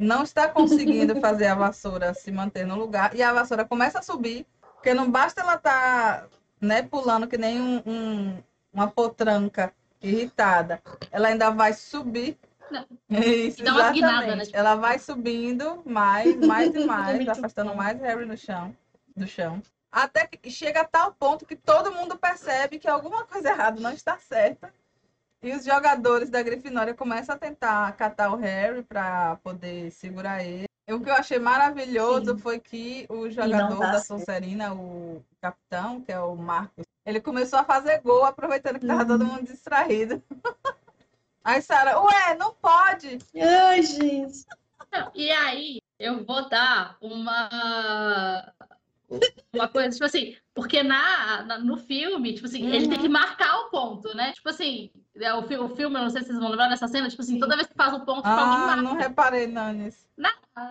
não 0.00 0.22
está 0.22 0.48
conseguindo 0.48 1.20
fazer 1.20 1.46
a 1.46 1.54
vassoura 1.54 2.14
se 2.14 2.32
manter 2.32 2.66
no 2.66 2.74
lugar. 2.76 3.14
E 3.14 3.22
a 3.22 3.32
vassoura 3.32 3.64
começa 3.66 3.98
a 3.98 4.02
subir, 4.02 4.46
porque 4.74 4.94
não 4.94 5.10
basta 5.10 5.42
ela 5.42 5.54
estar 5.56 6.26
né, 6.60 6.82
pulando 6.82 7.26
que 7.28 7.36
nem 7.38 7.60
um- 7.60 7.82
um- 7.86 8.42
uma 8.72 8.86
potranca 8.90 9.72
irritada. 10.02 10.82
Ela 11.10 11.28
ainda 11.28 11.50
vai 11.50 11.72
subir. 11.74 12.38
Não. 12.70 12.84
Isso, 13.10 13.60
E 13.60 13.64
guinada, 13.64 13.96
exatamente. 13.96 14.36
né? 14.36 14.44
Tipo- 14.46 14.56
Ela 14.56 14.74
vai 14.76 14.98
subindo 14.98 15.82
mais, 15.84 16.36
mais 16.36 16.74
e 16.74 16.84
mais, 16.86 17.28
afastando 17.28 17.74
mais 17.74 18.00
Harry 18.00 18.24
no 18.24 18.36
chão, 18.36 18.74
do 19.16 19.26
chão. 19.26 19.62
Até 19.90 20.26
que 20.26 20.50
chega 20.50 20.82
a 20.82 20.84
tal 20.84 21.12
ponto 21.12 21.44
que 21.44 21.56
todo 21.56 21.92
mundo 21.92 22.16
percebe 22.16 22.78
que 22.78 22.88
alguma 22.88 23.24
coisa 23.24 23.50
errada 23.50 23.80
não 23.80 23.90
está 23.92 24.16
certa. 24.18 24.72
E 25.42 25.52
os 25.52 25.64
jogadores 25.64 26.28
da 26.28 26.42
Grifinória 26.42 26.92
começam 26.94 27.34
a 27.34 27.38
tentar 27.38 27.90
catar 27.96 28.30
o 28.32 28.36
Harry 28.36 28.82
para 28.82 29.36
poder 29.36 29.90
segurar 29.90 30.44
ele. 30.44 30.66
E 30.86 30.92
o 30.92 31.00
que 31.00 31.08
eu 31.08 31.14
achei 31.14 31.38
maravilhoso 31.38 32.32
Sim. 32.34 32.38
foi 32.38 32.58
que 32.58 33.06
o 33.08 33.30
jogador 33.30 33.78
da. 33.78 34.00
Sonserina, 34.00 34.74
o 34.74 35.24
capitão, 35.40 36.00
que 36.02 36.12
é 36.12 36.20
o 36.20 36.34
Marcos, 36.36 36.84
ele 37.06 37.20
começou 37.20 37.58
a 37.58 37.64
fazer 37.64 38.00
gol, 38.02 38.24
aproveitando 38.24 38.78
que 38.78 38.86
tava 38.86 39.02
Uhum. 39.02 39.08
todo 39.08 39.24
mundo 39.24 39.44
distraído. 39.44 40.22
Aí 41.42 41.62
Sara, 41.62 41.98
ué, 42.00 42.34
não 42.36 42.52
pode. 42.52 43.18
Ai, 43.40 43.82
gente. 43.82 44.44
Não, 44.92 45.10
E 45.14 45.30
aí, 45.30 45.80
eu 45.98 46.22
vou 46.24 46.48
dar 46.50 46.98
uma. 47.00 48.52
Uma 49.52 49.66
coisa, 49.68 49.90
tipo 49.90 50.04
assim, 50.04 50.36
porque 50.60 50.82
na, 50.82 51.42
na- 51.44 51.58
no 51.58 51.78
filme, 51.78 52.34
tipo 52.34 52.46
assim, 52.46 52.66
ele 52.70 52.86
tem 52.86 52.98
que 52.98 53.08
marcar 53.08 53.60
o 53.60 53.70
ponto, 53.70 54.14
né? 54.14 54.32
Tipo 54.32 54.50
assim, 54.50 54.90
é, 55.16 55.32
o, 55.34 55.42
fi- 55.42 55.56
o 55.56 55.68
filme, 55.74 55.96
eu 55.96 56.02
não 56.02 56.10
sei 56.10 56.20
se 56.20 56.26
vocês 56.28 56.38
vão 56.38 56.50
lembrar 56.50 56.68
dessa 56.68 56.86
cena, 56.86 57.08
tipo 57.08 57.22
assim, 57.22 57.38
toda 57.38 57.56
vez 57.56 57.66
que 57.66 57.74
faz 57.74 57.94
um 57.94 58.00
ponto, 58.00 58.16
tipo, 58.18 58.28
alguém 58.28 58.58
Ah, 58.58 58.66
marca. 58.66 58.82
não 58.82 58.94
reparei 58.94 59.46
não 59.46 59.72
nisso. 59.72 60.06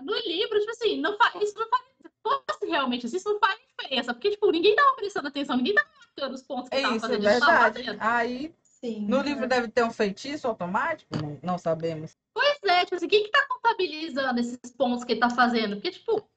No 0.03 0.13
livro, 0.27 0.59
tipo 0.59 0.69
assim, 0.71 1.01
não 1.01 1.17
faz, 1.17 1.33
isso 1.41 1.57
não 1.57 1.67
faz. 1.67 1.83
Se 1.99 2.09
fosse 2.21 2.65
realmente 2.67 3.05
assim, 3.07 3.17
isso 3.17 3.33
não 3.33 3.39
faz 3.39 3.57
diferença. 3.59 4.13
Porque, 4.13 4.29
tipo, 4.29 4.51
ninguém 4.51 4.75
tava 4.75 4.95
prestando 4.95 5.27
atenção, 5.27 5.57
ninguém 5.57 5.73
tava 5.73 5.87
marcando 5.97 6.33
os 6.35 6.43
pontos 6.43 6.69
que 6.69 6.75
É 6.75 6.81
tava 6.83 6.95
é 6.95 6.99
fazendo. 6.99 7.23
tavam 7.23 7.39
verdade. 7.39 7.83
fazendo. 7.83 7.97
Aí, 7.99 8.53
Sim. 8.61 9.07
no 9.07 9.21
livro 9.21 9.47
deve 9.47 9.67
ter 9.69 9.83
um 9.83 9.89
feitiço 9.91 10.47
automático? 10.47 11.09
Não, 11.19 11.39
não 11.41 11.57
sabemos. 11.57 12.15
Pois 12.33 12.59
é, 12.63 12.83
tipo 12.85 12.95
assim, 12.95 13.07
quem 13.07 13.23
que 13.23 13.31
tá 13.31 13.43
contabilizando 13.49 14.39
esses 14.39 14.59
pontos 14.77 15.03
que 15.03 15.13
ele 15.13 15.19
tá 15.19 15.29
fazendo? 15.31 15.77
Porque, 15.77 15.89
tipo, 15.91 16.29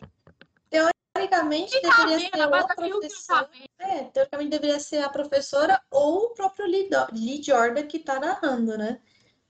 Teoricamente, 1.15 1.81
tá 1.83 1.91
deveria 1.91 2.19
vendo, 2.19 2.31
ser 2.35 2.41
a 2.41 2.49
tá 2.65 2.75
professora. 2.75 3.45
tá. 3.45 3.51
É, 3.79 4.05
teoricamente 4.05 4.51
deveria 4.51 4.81
ser 4.81 5.05
a 5.05 5.09
professora 5.09 5.81
ou 5.91 6.27
o 6.27 6.31
próprio 6.31 6.67
Lee, 6.67 6.89
Lee 7.13 7.43
Jordan 7.43 7.83
que 7.87 7.99
tá 7.99 8.19
narrando, 8.19 8.79
né? 8.79 8.99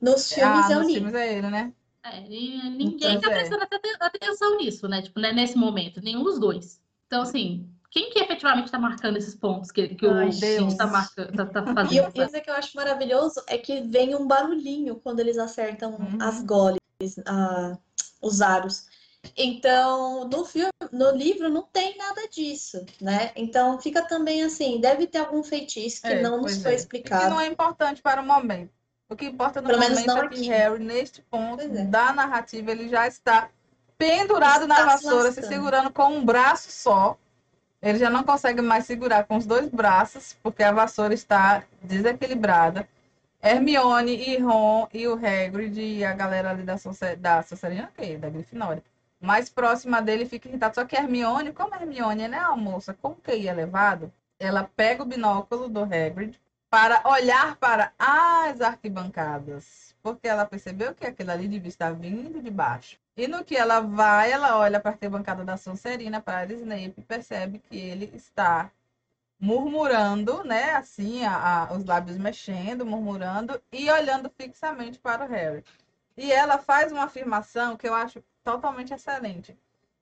Nos 0.00 0.32
filmes 0.32 0.66
ah, 0.70 0.72
é 0.72 0.78
o 0.78 0.80
Lee. 0.86 0.94
filmes 0.94 1.14
é 1.14 1.38
ele, 1.38 1.48
né? 1.50 1.72
É, 2.04 2.20
e 2.28 2.70
ninguém 2.70 3.12
Pois 3.12 3.20
tá 3.20 3.30
é. 3.30 3.34
prestando 3.34 3.62
aten- 3.62 3.96
atenção 4.00 4.56
nisso, 4.56 4.88
né? 4.88 5.02
Tipo, 5.02 5.20
né, 5.20 5.32
nesse 5.32 5.56
momento, 5.56 6.00
nenhum 6.02 6.24
dos 6.24 6.40
dois. 6.40 6.80
Então, 7.06 7.22
assim, 7.22 7.70
quem 7.90 8.10
que 8.10 8.18
efetivamente 8.18 8.70
tá 8.72 8.78
marcando 8.78 9.16
esses 9.16 9.36
pontos 9.36 9.70
que, 9.70 9.94
que 9.94 10.04
Ai, 10.06 10.28
o 10.30 10.30
Deus 10.30 10.74
tá 10.74 10.84
Deus. 10.86 10.92
marcando, 10.92 11.36
tá, 11.36 11.46
tá 11.46 11.70
E 11.70 11.74
fazendo? 11.74 12.04
eu- 12.06 12.12
coisa 12.12 12.40
que 12.40 12.50
eu 12.50 12.54
acho 12.54 12.76
maravilhoso 12.76 13.40
é 13.46 13.56
que 13.56 13.82
vem 13.82 14.16
um 14.16 14.26
barulhinho 14.26 14.96
quando 14.96 15.20
eles 15.20 15.38
acertam 15.38 15.94
Uhum. 15.94 16.18
as 16.20 16.42
goles, 16.42 16.80
ah, 17.24 17.78
os 18.20 18.40
aros. 18.40 18.86
Então, 19.36 20.28
no 20.28 20.44
filme, 20.44 20.70
no 20.90 21.10
livro 21.12 21.48
não 21.48 21.62
tem 21.62 21.96
nada 21.96 22.28
disso, 22.28 22.84
né? 23.00 23.30
Então 23.36 23.80
fica 23.80 24.02
também 24.02 24.42
assim, 24.42 24.80
deve 24.80 25.06
ter 25.06 25.18
algum 25.18 25.42
feitiço 25.42 26.02
que 26.02 26.08
É, 26.08 26.22
não 26.22 26.40
nos 26.42 26.60
foi 26.62 26.72
é. 26.72 26.74
E 26.74 26.76
que 26.76 26.80
explicado. 26.82 27.30
não 27.30 27.40
é 27.40 27.46
importante 27.46 28.02
para 28.02 28.20
o 28.20 28.24
momento. 28.26 28.70
O 29.08 29.16
que 29.16 29.26
importa 29.26 29.60
no 29.60 29.68
Pelo 29.68 29.80
momento 29.80 30.10
é 30.10 30.28
que 30.28 30.34
aqui. 30.36 30.48
Harry, 30.48 30.82
neste 30.82 31.22
ponto 31.22 31.62
é. 31.62 31.66
da 31.68 32.12
narrativa, 32.12 32.70
ele 32.70 32.88
já 32.88 33.06
está 33.06 33.48
pendurado 33.96 34.66
na 34.66 34.80
Está 34.80 34.96
se 34.98 35.04
vassoura, 35.04 35.30
se 35.32 35.40
lascando. 35.40 35.46
segurando 35.54 35.90
com 35.92 36.08
um 36.08 36.24
braço 36.24 36.70
só. 36.70 37.16
Ele 37.80 37.98
já 37.98 38.08
não 38.08 38.22
consegue 38.24 38.60
mais 38.62 38.86
segurar 38.86 39.24
com 39.24 39.36
os 39.36 39.44
dois 39.46 39.68
braços, 39.68 40.36
porque 40.42 40.62
a 40.62 40.72
vassoura 40.72 41.12
está 41.14 41.64
desequilibrada. 41.82 42.88
Hermione 43.42 44.14
e 44.16 44.38
Ron 44.38 44.86
e 44.94 45.06
o 45.08 45.14
Hagrid 45.14 45.78
e 45.80 46.04
a 46.04 46.12
galera 46.12 46.50
ali 46.50 46.62
da, 46.62 46.78
Sonse- 46.78 47.16
da 47.16 47.42
Sonserina, 47.42 47.90
ok, 47.96 48.16
da 48.16 48.30
Grifinória. 48.30 48.82
Mais 49.22 49.48
próxima 49.48 50.02
dele 50.02 50.26
fica 50.26 50.48
irritado. 50.48 50.74
Só 50.74 50.84
que 50.84 50.96
a 50.96 51.00
Hermione, 51.00 51.52
como 51.52 51.74
a 51.74 51.78
Hermione 51.80 52.28
né, 52.28 52.38
é 52.38 52.46
uma 52.48 52.56
moça 52.56 52.92
com 52.92 53.14
QI 53.14 53.48
elevado, 53.48 54.12
ela 54.38 54.64
pega 54.76 55.02
o 55.02 55.06
binóculo 55.06 55.68
do 55.68 55.82
Hagrid 55.82 56.38
para 56.68 57.02
olhar 57.08 57.56
para 57.56 57.92
as 57.98 58.60
arquibancadas. 58.60 59.94
Porque 60.02 60.26
ela 60.26 60.44
percebeu 60.44 60.94
que 60.94 61.06
aquilo 61.06 61.30
ali 61.30 61.46
devia 61.46 61.68
estar 61.68 61.92
vindo 61.94 62.42
de 62.42 62.50
baixo. 62.50 62.98
E 63.16 63.28
no 63.28 63.44
que 63.44 63.56
ela 63.56 63.80
vai, 63.80 64.32
ela 64.32 64.58
olha 64.58 64.80
para 64.80 64.90
a 64.90 64.94
arquibancada 64.94 65.44
da 65.44 65.56
Sonserina, 65.56 66.20
para 66.20 66.52
Snape, 66.52 66.94
e 66.98 67.02
percebe 67.04 67.58
que 67.58 67.76
ele 67.78 68.10
está 68.14 68.70
murmurando, 69.40 70.42
né? 70.44 70.72
Assim, 70.72 71.24
a- 71.24 71.68
a- 71.68 71.72
os 71.74 71.84
lábios 71.84 72.16
mexendo, 72.18 72.86
murmurando 72.86 73.60
e 73.72 73.90
olhando 73.90 74.30
fixamente 74.30 74.98
para 74.98 75.24
o 75.24 75.28
Harry. 75.28 75.64
E 76.16 76.32
ela 76.32 76.58
faz 76.58 76.92
uma 76.92 77.04
afirmação 77.04 77.76
que 77.76 77.88
eu 77.88 77.94
acho 77.94 78.22
totalmente 78.44 78.92
excelente. 78.94 79.58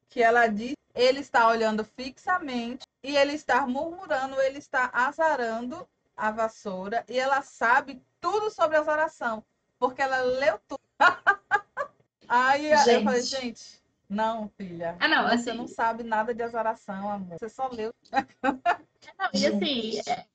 Que 0.09 0.23
ela 0.23 0.47
diz, 0.49 0.75
ele 0.95 1.21
está 1.21 1.47
olhando 1.49 1.85
fixamente 1.85 2.87
e 3.03 3.17
ele 3.17 3.33
está 3.33 3.67
murmurando, 3.67 4.41
ele 4.41 4.59
está 4.59 4.91
azarando 4.93 5.89
a 6.17 6.31
vassoura 6.31 7.05
e 7.09 7.19
ela 7.19 7.43
sabe 7.43 8.03
tudo 8.21 8.51
sobre 8.51 8.77
a 8.77 8.81
azaração, 8.81 9.45
porque 9.79 10.03
ela 10.03 10.21
leu 10.21 10.59
tudo. 10.69 10.81
Aí 12.29 12.71
eu 12.71 12.79
falei, 13.03 13.23
Gente. 13.23 13.41
gente, 13.43 13.83
não, 14.09 14.49
filha. 14.57 14.97
Ah, 15.01 15.09
não, 15.09 15.23
você 15.29 15.51
assim- 15.51 15.59
não 15.59 15.67
sabe 15.67 16.03
nada 16.05 16.35
de 16.35 16.43
azaração, 16.43 17.11
amor. 17.11 17.39
Você 17.39 17.49
só 17.49 17.69
leu. 17.69 17.93
Não, 19.19 19.31
e 19.33 19.47
assim, 19.47 20.01
é, 20.07 20.27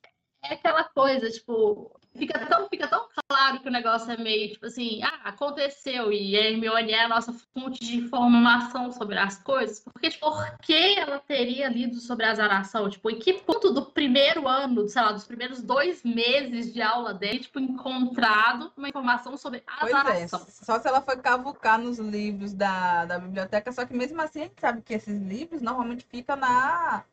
é 0.44 0.54
aquela 0.56 0.84
coisa, 0.86 1.30
tipo, 1.30 1.96
fica 2.18 2.46
tão, 2.46 2.68
fica 2.70 2.88
tão 2.88 3.06
claro 3.28 3.60
que 3.60 3.68
o 3.68 3.72
negócio 3.72 4.12
é 4.12 4.18
meio, 4.18 4.52
tipo 4.52 4.66
assim, 4.66 5.02
ah, 5.04 5.20
aconteceu, 5.26 6.12
e 6.12 6.36
a 6.36 6.50
Hermione 6.50 6.92
é 6.92 7.04
a 7.04 7.08
nossa 7.08 7.34
fonte 7.54 7.80
de 7.80 7.98
informação 7.98 8.92
sobre 8.92 9.18
as 9.18 9.42
coisas, 9.42 9.80
porque, 9.80 10.10
tipo, 10.10 10.30
por 10.30 10.58
que 10.60 10.96
ela 10.98 11.20
teria 11.20 11.68
lido 11.68 11.96
sobre 12.00 12.26
a 12.26 12.32
azaração? 12.32 12.90
Tipo, 12.90 13.10
em 13.10 13.20
que 13.20 13.34
ponto 13.34 13.74
do 13.74 13.86
primeiro 13.86 14.48
ano, 14.48 14.88
sei 14.88 15.02
lá, 15.02 15.12
dos 15.12 15.26
primeiros 15.26 15.62
dois 15.62 16.04
meses 16.04 16.74
de 16.74 16.82
aula 16.82 17.14
dele, 17.14 17.40
tipo, 17.40 17.60
encontrado 17.60 18.72
uma 18.78 18.90
informação 18.90 19.38
sobre 19.38 19.64
a 19.68 19.80
Pois 19.80 19.92
é, 19.94 19.98
azaração? 19.98 20.48
só 20.50 20.80
se 20.80 20.88
ela 20.88 21.02
foi 21.02 21.18
cavucar 21.18 21.78
nos 21.80 22.00
livros 22.00 22.54
da, 22.54 23.06
da 23.06 23.20
biblioteca, 23.20 23.72
só 23.72 23.86
que 23.86 23.94
mesmo 23.94 24.22
assim 24.22 24.42
a 24.42 24.44
gente 24.44 24.62
sabe 24.62 24.82
que 24.82 24.94
esses 24.94 25.20
livros 25.22 25.62
normalmente 25.62 26.06
ficam 26.06 26.36
na, 26.36 27.04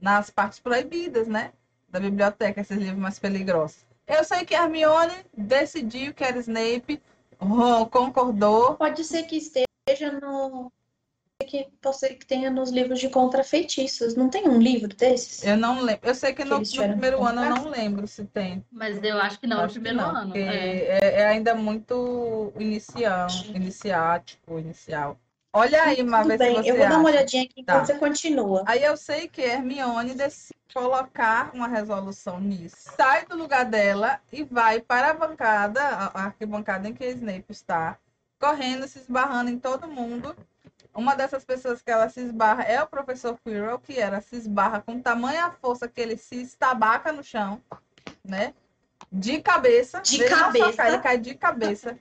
nas 0.00 0.30
partes 0.30 0.58
proibidas, 0.58 1.28
né? 1.28 1.52
Da 1.88 1.98
biblioteca, 2.00 2.60
esses 2.60 2.76
livros 2.76 2.98
mais 2.98 3.18
peligrosos. 3.18 3.87
Eu 4.08 4.24
sei 4.24 4.44
que 4.44 4.54
a 4.54 4.64
Hermione 4.64 5.14
decidiu 5.36 6.14
que 6.14 6.24
era 6.24 6.38
Snape, 6.38 7.02
Ron 7.38 7.86
concordou. 7.86 8.74
Pode 8.74 9.04
ser 9.04 9.24
que 9.24 9.36
esteja 9.36 10.12
no 10.20 10.72
que 11.46 11.68
pode 11.80 11.96
ser 11.98 12.14
que 12.14 12.26
tenha 12.26 12.50
nos 12.50 12.70
livros 12.70 12.98
de 12.98 13.08
contra 13.08 13.44
feitiços. 13.44 14.16
Não 14.16 14.28
tem 14.28 14.48
um 14.48 14.58
livro 14.58 14.88
desses? 14.88 15.44
Eu 15.44 15.56
não 15.56 15.80
lembro. 15.80 16.08
Eu 16.08 16.14
sei 16.14 16.32
que, 16.32 16.42
Que 16.42 16.48
no, 16.48 16.58
no 16.58 16.66
primeiro 16.66 17.24
ano 17.24 17.44
eu 17.44 17.50
não 17.50 17.68
lembro 17.68 18.08
se 18.08 18.24
tem. 18.24 18.64
Mas 18.72 19.02
eu 19.02 19.18
acho 19.18 19.38
que 19.38 19.46
não, 19.46 19.58
no 19.58 19.62
Acho 19.62 19.74
que 19.74 19.80
primeiro 19.80 19.98
não, 20.12 20.16
ano. 20.16 20.36
é. 20.36 20.98
é, 21.00 21.20
é 21.20 21.26
ainda 21.26 21.54
muito 21.54 22.52
inicial, 22.58 23.28
iniciático, 23.54 24.58
inicial. 24.58 25.16
Olha 25.52 25.82
aí, 25.82 25.96
vê 26.02 26.32
se 26.32 26.38
bem, 26.38 26.54
você 26.56 26.70
eu 26.70 26.76
vou 26.76 26.88
dar 26.88 26.98
uma 26.98 27.08
acha. 27.08 27.16
olhadinha 27.18 27.42
aqui 27.44 27.60
enquanto 27.60 27.78
Tá. 27.78 27.84
você 27.86 27.94
continua. 27.98 28.64
Aí 28.66 28.82
eu 28.84 28.96
sei 28.96 29.28
que 29.28 29.40
Hermione 29.40 30.14
decide 30.14 30.58
colocar 30.74 31.50
uma 31.54 31.66
resolução 31.66 32.38
nisso. 32.38 32.76
Sai 32.96 33.24
do 33.26 33.36
lugar 33.36 33.64
dela 33.64 34.20
e 34.30 34.44
vai 34.44 34.80
para 34.80 35.10
a 35.10 35.14
bancada, 35.14 35.80
a 35.82 36.24
arquibancada 36.26 36.88
em 36.88 36.92
que 36.94 37.06
Snape 37.06 37.46
está, 37.50 37.98
correndo, 38.38 38.86
se 38.86 38.98
esbarrando 38.98 39.50
em 39.50 39.58
todo 39.58 39.88
mundo. 39.88 40.36
Uma 40.94 41.14
dessas 41.16 41.44
pessoas 41.44 41.80
que 41.80 41.90
ela 41.90 42.08
se 42.08 42.20
esbarra 42.20 42.64
é 42.64 42.82
o 42.82 42.86
professor 42.86 43.38
Quirrell, 43.44 43.78
que 43.78 43.98
ela 43.98 44.20
se 44.20 44.36
esbarra 44.36 44.80
com 44.82 45.00
tamanha 45.00 45.50
força 45.62 45.88
que 45.88 46.00
ele 46.00 46.16
se 46.16 46.42
estabaca 46.42 47.10
no 47.12 47.22
chão, 47.22 47.60
né? 48.24 48.52
De 49.10 49.40
cabeça. 49.40 50.00
De 50.02 50.24
cabeça. 50.28 50.72
cai, 50.76 50.88
ele 50.88 50.98
cai 50.98 51.18
de 51.18 51.34
cabeça. 51.34 51.96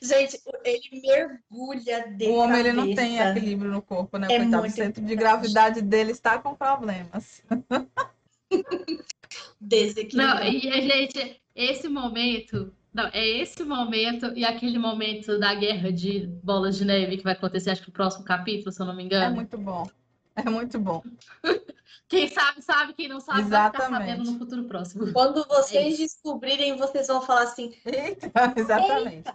Gente, 0.00 0.40
ele 0.64 1.00
mergulha 1.02 2.08
de 2.16 2.26
o 2.28 2.34
homem 2.34 2.60
ele 2.60 2.72
não 2.72 2.94
tem 2.94 3.18
equilíbrio 3.18 3.70
no 3.70 3.82
corpo, 3.82 4.16
né? 4.18 4.28
É 4.30 4.38
Coitado, 4.38 4.66
o 4.66 4.70
centro 4.70 5.04
de 5.04 5.16
gravidade 5.16 5.82
dele 5.82 6.12
está 6.12 6.38
com 6.38 6.54
problemas. 6.54 7.42
Desequilíbrio. 9.60 10.34
Não, 10.34 10.42
e, 10.44 10.60
gente, 10.60 11.40
esse 11.54 11.88
momento. 11.88 12.72
Não, 12.92 13.06
é 13.06 13.26
esse 13.26 13.64
momento 13.64 14.26
e 14.36 14.44
aquele 14.44 14.78
momento 14.78 15.38
da 15.38 15.54
guerra 15.54 15.90
de 15.90 16.26
bolas 16.42 16.76
de 16.76 16.84
neve 16.84 17.16
que 17.16 17.24
vai 17.24 17.32
acontecer, 17.32 17.70
acho 17.70 17.80
que 17.80 17.88
no 17.88 17.94
próximo 17.94 18.24
capítulo, 18.24 18.70
se 18.70 18.82
eu 18.82 18.86
não 18.86 18.94
me 18.94 19.04
É 19.04 19.06
engano. 19.06 19.36
muito 19.36 19.56
bom. 19.56 19.88
É 20.36 20.48
muito 20.48 20.78
bom. 20.78 21.02
Quem 22.08 22.28
sabe, 22.28 22.60
sabe, 22.60 22.92
quem 22.92 23.08
não 23.08 23.20
sabe, 23.20 23.42
vai 23.44 23.70
ficar 23.70 23.84
Exatamente. 23.84 24.10
sabendo 24.10 24.30
no 24.30 24.38
futuro 24.38 24.64
próximo. 24.64 25.10
Quando 25.14 25.46
vocês 25.48 25.98
isso. 25.98 26.16
descobrirem, 26.16 26.76
vocês 26.76 27.06
vão 27.06 27.22
falar 27.22 27.44
assim: 27.44 27.74
Eita, 27.86 28.30
exatamente. 28.54 29.32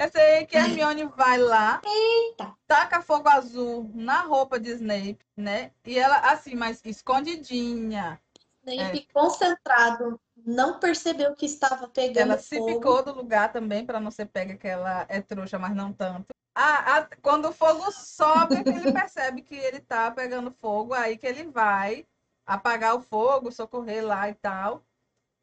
Eu 0.00 0.08
sei 0.08 0.46
que 0.46 0.56
a 0.56 0.64
Hermione 0.64 1.04
vai 1.14 1.36
lá, 1.36 1.78
Eita. 1.84 2.56
taca 2.66 3.02
fogo 3.02 3.28
azul 3.28 3.90
na 3.94 4.22
roupa 4.22 4.58
de 4.58 4.70
Snape, 4.70 5.18
né? 5.36 5.72
E 5.84 5.98
ela, 5.98 6.16
assim, 6.20 6.54
mas 6.54 6.80
escondidinha. 6.86 8.18
Snape 8.66 9.06
concentrado, 9.12 10.18
não 10.34 10.80
percebeu 10.80 11.36
que 11.36 11.44
estava 11.44 11.86
pegando 11.86 12.32
Ela 12.32 12.38
se 12.38 12.56
fogo. 12.56 12.72
ficou 12.72 13.04
do 13.04 13.12
lugar 13.12 13.52
também, 13.52 13.84
para 13.84 14.00
não 14.00 14.10
ser 14.10 14.24
pega, 14.24 14.56
que 14.56 14.66
ela 14.66 15.04
é 15.06 15.20
trouxa, 15.20 15.58
mas 15.58 15.76
não 15.76 15.92
tanto. 15.92 16.28
Ah, 16.54 16.96
ah, 16.96 17.08
quando 17.20 17.50
o 17.50 17.52
fogo 17.52 17.92
sobe, 17.92 18.54
é 18.54 18.64
que 18.64 18.70
ele 18.70 18.92
percebe 18.92 19.42
que 19.42 19.54
ele 19.54 19.80
tá 19.80 20.10
pegando 20.10 20.50
fogo, 20.50 20.94
aí 20.94 21.18
que 21.18 21.26
ele 21.26 21.44
vai 21.44 22.06
apagar 22.46 22.96
o 22.96 23.02
fogo, 23.02 23.52
socorrer 23.52 24.02
lá 24.02 24.30
e 24.30 24.34
tal. 24.34 24.82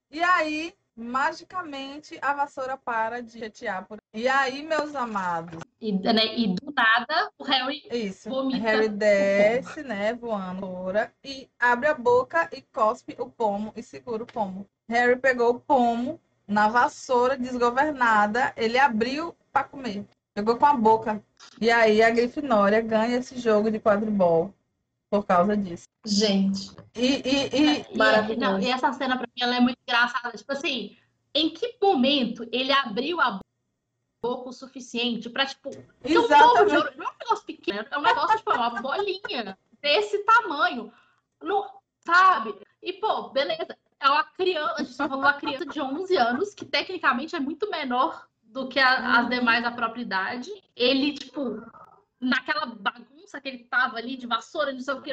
E 0.09 0.19
aí, 0.23 0.75
magicamente, 0.95 2.17
a 2.23 2.33
vassoura 2.33 2.75
para 2.75 3.21
de 3.21 3.37
chatear 3.37 3.85
por 3.85 3.99
E 4.17 4.27
aí, 4.27 4.63
meus 4.63 4.95
amados, 4.95 5.59
E, 5.79 5.91
né, 5.91 6.35
e 6.35 6.47
do 6.47 6.73
nada, 6.75 7.29
o 7.37 7.43
Harry. 7.43 7.83
isso. 7.91 8.27
Vomita 8.31 8.65
Harry 8.65 8.89
desce, 8.89 9.83
né, 9.83 10.15
voando 10.15 10.61
fora, 10.61 11.13
e 11.23 11.47
abre 11.59 11.87
a 11.87 11.93
boca 11.93 12.49
e 12.51 12.63
cospe 12.73 13.15
o 13.19 13.29
pomo 13.29 13.71
e 13.75 13.83
segura 13.83 14.23
o 14.23 14.25
pomo. 14.25 14.65
Harry 14.89 15.15
pegou 15.17 15.51
o 15.51 15.59
pomo 15.59 16.19
na 16.47 16.67
vassoura 16.67 17.37
desgovernada, 17.37 18.53
ele 18.57 18.79
abriu 18.79 19.35
para 19.51 19.65
comer. 19.65 20.03
Pegou 20.33 20.57
com 20.57 20.65
a 20.65 20.73
boca. 20.73 21.23
E 21.61 21.69
aí 21.69 22.01
a 22.01 22.09
Grifinória 22.09 22.81
ganha 22.81 23.17
esse 23.17 23.37
jogo 23.37 23.69
de 23.69 23.79
quadribol 23.79 24.51
por 25.11 25.27
causa 25.27 25.55
disso. 25.55 25.85
Gente, 26.03 26.71
E, 26.95 27.21
e, 27.23 27.49
e- 27.53 27.85
E, 27.93 27.97
Maravilhoso. 27.97 28.39
não, 28.39 28.59
e 28.59 28.71
essa 28.71 28.91
cena, 28.93 29.15
pra 29.15 29.27
mim, 29.27 29.43
ela 29.43 29.57
é 29.57 29.59
muito 29.59 29.77
engraçada. 29.87 30.35
Tipo 30.35 30.53
assim, 30.53 30.97
em 31.35 31.51
que 31.51 31.77
momento 31.79 32.47
ele 32.51 32.71
abriu 32.71 33.21
a 33.21 33.31
boca 33.33 33.43
o 34.21 34.51
suficiente 34.51 35.29
pra, 35.29 35.45
tipo, 35.45 35.69
Porque 36.01 36.17
um 36.17 36.27
povo 36.27 36.65
de 36.65 36.75
ouro 36.77 36.91
não 36.97 37.05
é 37.05 37.09
um 37.09 37.17
negócio 37.19 37.45
pequeno, 37.45 37.85
é 37.89 37.97
um 37.97 38.01
negócio, 38.01 38.37
tipo, 38.37 38.51
uma 38.51 38.81
bolinha 38.81 39.57
desse 39.81 40.19
tamanho. 40.23 40.91
Não, 41.41 41.69
sabe? 42.05 42.55
E, 42.81 42.93
pô, 42.93 43.29
beleza. 43.29 43.77
É 43.99 44.09
uma 44.09 44.23
criança, 44.23 44.75
a 44.77 44.83
gente 44.83 44.97
tá 44.97 45.09
falando 45.09 45.23
uma 45.25 45.33
criança 45.33 45.65
de 45.65 45.81
11 45.81 46.15
anos, 46.17 46.53
que 46.53 46.65
tecnicamente 46.65 47.35
é 47.35 47.39
muito 47.39 47.69
menor 47.69 48.27
do 48.43 48.67
que 48.67 48.79
a- 48.79 49.17
as 49.17 49.23
Uhum. 49.23 49.29
demais 49.29 49.63
da 49.63 49.71
própria 49.71 50.01
idade. 50.01 50.51
Ele, 50.75 51.13
tipo, 51.13 51.61
naquela 52.19 52.65
bagunça 52.67 53.41
que 53.41 53.47
ele 53.47 53.63
tava 53.65 53.97
ali, 53.97 54.15
de 54.15 54.27
vassoura, 54.27 54.71
não 54.71 54.79
sei 54.79 54.93
o 54.93 55.01
que, 55.01 55.11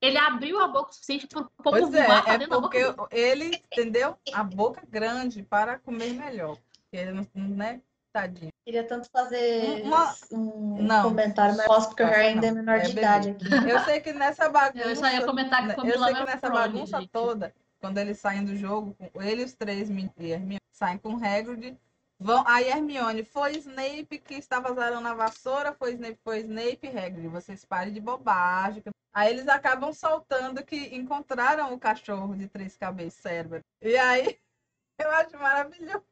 ele 0.00 0.18
abriu 0.18 0.60
a 0.60 0.68
boca 0.68 0.90
o 0.90 0.92
suficiente 0.92 1.26
pro 1.28 1.44
povo 1.44 1.70
Pois 1.70 1.88
voar 1.88 2.28
é, 2.28 2.34
é 2.34 2.48
porque 2.48 2.78
ele, 3.10 3.46
entendeu? 3.72 4.18
A 4.32 4.42
boca 4.42 4.82
grande 4.88 5.42
para 5.42 5.78
comer 5.78 6.12
melhor. 6.12 6.58
Ele 6.92 7.28
né? 7.34 7.80
Tadinho. 8.14 8.52
queria 8.64 8.84
tanto 8.86 9.08
fazer 9.10 9.82
Uma- 9.82 10.14
um 10.30 10.82
Não. 10.82 11.02
comentário, 11.02 11.56
mas 11.56 11.66
posso 11.66 11.88
porque 11.88 12.04
o 12.04 12.06
Harry 12.06 12.28
ainda 12.28 12.46
é 12.46 12.50
não. 12.50 12.56
menor 12.58 12.76
É 12.78 12.82
de 12.82 12.92
idade 12.92 13.30
aqui. 13.30 13.44
Eu 13.68 13.80
sei 13.80 14.00
que 14.00 14.12
nessa 14.12 14.48
bagunça. 14.48 14.84
Eu 14.88 14.94
só 14.96 15.08
ia 15.10 15.26
comentar 15.26 15.66
que 15.66 15.74
foi 15.74 15.90
Eu 15.90 15.98
sei 15.98 16.06
que 16.12 16.12
Mel 16.14 16.24
nessa 16.26 16.38
Prole, 16.38 16.54
bagunça 16.72 17.00
gente. 17.00 17.10
toda, 17.10 17.52
quando 17.80 17.98
eles 17.98 18.18
saem 18.18 18.44
do 18.44 18.54
jogo, 18.56 18.94
com- 18.94 19.20
ele 19.20 19.42
e 19.42 19.44
os 19.44 19.54
três 19.54 19.90
e 19.90 20.30
Hermione 20.30 20.60
saem 20.72 20.96
com 20.96 21.16
Hagrid, 21.16 21.76
vão. 22.20 22.44
Aí 22.46 22.68
Hermione, 22.68 23.24
foi 23.24 23.56
Snape 23.58 24.18
que 24.18 24.34
estava 24.34 24.72
zarando 24.72 25.08
a 25.08 25.14
vassoura, 25.14 25.72
foi 25.72 25.94
Snape, 25.94 26.18
foi 26.22 26.38
Snape, 26.42 26.86
Hagrid, 26.86 27.26
vocês 27.26 27.64
parem 27.64 27.92
de 27.92 28.00
bobagem. 28.00 28.82
Aí 29.12 29.32
eles 29.32 29.48
acabam 29.48 29.92
soltando 29.92 30.64
que 30.64 30.94
encontraram 30.96 31.74
o 31.74 31.78
cachorro 31.80 32.36
de 32.36 32.46
três 32.48 32.76
cabeças, 32.76 33.20
Cerberus. 33.20 33.64
E 33.82 33.96
aí, 33.96 34.38
eu 35.00 35.10
acho 35.10 35.36
maravilhoso. 35.36 36.04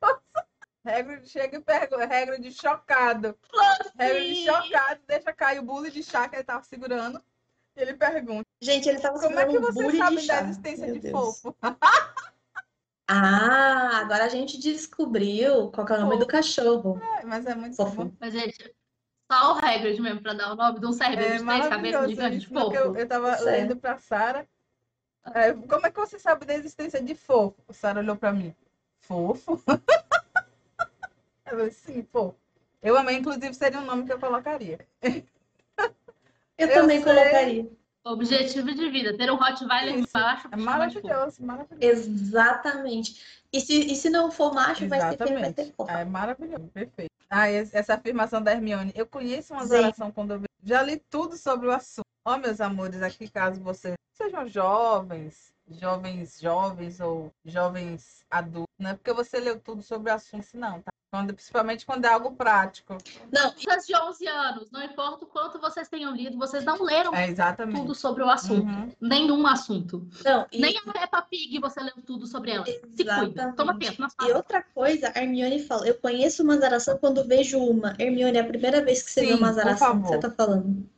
Hagrid 0.85 1.28
chega 1.28 1.59
e 1.59 1.61
pergunta, 1.61 2.05
Hagrid 2.05 2.51
chocado. 2.53 3.39
Hagrid 3.99 4.35
Sim. 4.37 4.45
chocado, 4.47 5.01
deixa 5.07 5.33
cair 5.33 5.59
o 5.61 5.62
bule 5.62 5.91
de 5.91 6.03
chá 6.03 6.28
que 6.28 6.37
ele 6.37 6.45
tava 6.45 6.64
segurando. 6.64 7.22
E 7.76 7.80
ele 7.80 7.95
pergunta, 7.95 8.45
Gente, 8.61 8.89
ele 8.89 9.01
tava 9.01 9.18
como 9.20 9.39
é 9.39 9.47
que 9.47 9.59
você 9.59 9.83
bule 9.83 9.97
sabe 9.99 10.16
de 10.20 10.26
da 10.26 10.43
existência 10.43 10.87
Meu 10.87 10.95
de 10.95 11.01
Deus. 11.01 11.41
fofo? 11.41 11.57
Ah, 13.09 13.99
agora 13.99 14.24
a 14.24 14.28
gente 14.28 14.59
descobriu 14.59 15.70
qual 15.70 15.87
que 15.87 15.93
é 15.93 15.97
o 15.97 16.01
nome 16.01 16.14
do 16.16 16.20
Fofo. 16.20 16.33
cachorro. 16.33 17.01
É, 17.20 17.24
mas 17.24 17.47
é 17.47 17.55
muito 17.55 17.76
Fofo. 17.76 18.12
Mas, 18.20 18.33
gente, 18.33 18.74
só 19.30 19.55
o 19.55 19.59
Hagrid 19.59 20.01
mesmo 20.01 20.22
pra 20.22 20.35
dar 20.35 20.53
o 20.53 20.57
nome 20.57 20.80
de 20.80 20.87
um 20.87 20.93
cérebro 20.93 21.24
É 21.24 21.39
de 21.39 21.45
três 21.45 21.68
cabeças 21.68 22.11
isso, 22.11 22.53
porque 22.53 22.76
eu, 22.76 22.85
fofo. 22.87 22.99
eu 22.99 23.09
tava 23.09 23.37
Sério. 23.37 23.51
lendo 23.53 23.76
pra 23.76 23.99
Sara. 23.99 24.49
é, 25.35 25.53
como 25.53 25.87
é 25.87 25.91
que 25.91 25.99
você 26.01 26.18
sabe 26.18 26.45
da 26.47 26.55
existência 26.55 27.03
de 27.03 27.14
fofo? 27.14 27.62
A 27.68 27.72
Sara 27.72 28.01
olhou 28.01 28.16
pra 28.16 28.33
mim. 28.33 28.55
Fofo? 29.01 29.61
Eu 31.47 31.51
falei, 31.53 31.70
sim, 31.70 32.03
fofo. 32.11 32.36
Eu 32.82 32.97
amei, 32.97 33.16
inclusive, 33.16 33.55
seria 33.55 33.78
um 33.78 33.84
nome 33.84 34.05
que 34.05 34.12
eu 34.12 34.18
colocaria. 34.18 34.78
Eu, 36.59 36.68
Eu 36.68 36.74
também 36.74 37.03
sei. 37.03 37.12
colocaria. 37.12 37.70
Objetivo 38.05 38.74
de 38.74 38.90
vida, 38.90 39.16
ter 39.16 39.30
um 39.30 39.36
Rottweiler 39.36 39.97
Isso. 39.97 40.11
macho 40.12 40.49
É 40.51 40.57
maravilhoso, 40.57 41.45
maravilhoso. 41.45 41.80
Exatamente. 41.80 43.43
E 43.53 43.61
se, 43.61 43.93
e 43.93 43.97
se 43.97 44.11
não 44.11 44.30
for 44.30 44.53
macho, 44.53 44.88
vai 44.88 45.01
ser 45.01 45.16
fêmea, 45.16 45.18
vai 45.18 45.43
Exatamente. 45.43 45.55
ter 45.55 45.72
fofo. 45.72 45.90
É 45.90 46.05
maravilhoso, 46.05 46.68
perfeito. 46.68 47.11
Ah, 47.30 47.49
essa 47.49 47.95
afirmação 47.95 48.43
da 48.43 48.53
Hermione. 48.53 48.93
Eu 48.95 49.07
conheço 49.07 49.55
uma 49.55 49.64
oração 49.64 50.11
quando 50.12 50.32
eu. 50.32 50.43
Já 50.62 50.82
li 50.82 50.99
tudo 51.11 51.36
sobre 51.36 51.68
o 51.68 51.72
assunto. 51.72 52.07
Ó, 52.24 52.36
meus 52.36 52.61
amores, 52.61 53.03
aqui 53.03 53.28
caso 53.28 53.61
vocês 53.61 53.95
sejam 54.12 54.47
jovens, 54.47 55.53
jovens 55.68 56.40
jovens 56.40 57.01
ou 57.01 57.32
jovens 57.45 58.24
adultos, 58.30 58.74
não 58.78 58.90
é 58.90 58.95
porque 58.95 59.12
você 59.12 59.40
leu 59.40 59.59
tudo 59.59 59.82
sobre 59.82 60.11
o 60.11 60.14
assunto, 60.14 60.47
não, 60.55 60.80
tá? 60.82 60.91
Quando, 61.13 61.35
principalmente 61.35 61.85
quando 61.85 62.07
é 62.07 62.09
algo 62.09 62.33
prático. 62.33 62.97
Não, 63.31 63.53
Crianças 63.53 63.87
de 63.87 63.95
11 63.95 64.27
anos, 64.27 64.71
não 64.71 64.83
importa 64.83 65.27
o 65.27 65.29
quanto 65.29 65.61
vocês 65.61 65.87
tenham 65.87 66.17
lido, 66.17 66.39
vocês 66.39 66.65
não 66.65 66.83
leram 66.83 67.13
É 67.15 67.25
tudo 67.25 67.33
exatamente. 67.33 67.95
sobre 67.97 68.23
o 68.23 68.31
assunto. 68.31 68.67
Uhum. 68.67 68.91
Nenhum 68.99 69.47
assunto. 69.47 70.09
não. 70.25 70.47
E, 70.51 70.59
Nem 70.59 70.75
a 70.79 70.91
Peppa 70.91 71.21
Pig 71.21 71.59
você 71.61 71.81
leu 71.83 71.93
tudo 72.07 72.27
sobre 72.27 72.53
ela. 72.53 72.65
Se 72.65 72.79
cuida. 72.81 73.03
Exatamente. 73.03 73.57
Toma 73.57 73.79
tempo 73.79 74.07
e 74.23 74.33
outra 74.33 74.63
coisa, 74.75 75.13
a 75.15 75.21
Hermione 75.23 75.63
fala, 75.63 75.87
eu 75.87 75.97
conheço 75.97 76.43
uma 76.43 76.57
zaração 76.57 76.97
quando 76.97 77.23
vejo 77.29 77.59
uma. 77.59 77.95
Hermione, 77.99 78.39
é 78.39 78.41
a 78.41 78.47
primeira 78.47 78.83
vez 78.83 79.03
que 79.03 79.11
você 79.11 79.21
vê 79.21 79.27
Sim, 79.27 79.35
uma 79.35 79.49
por 79.49 79.55
zaração 79.55 80.01
que 80.01 80.09
você 80.09 80.15
favor. 80.15 80.21
tá 80.23 80.31
falando. 80.31 80.89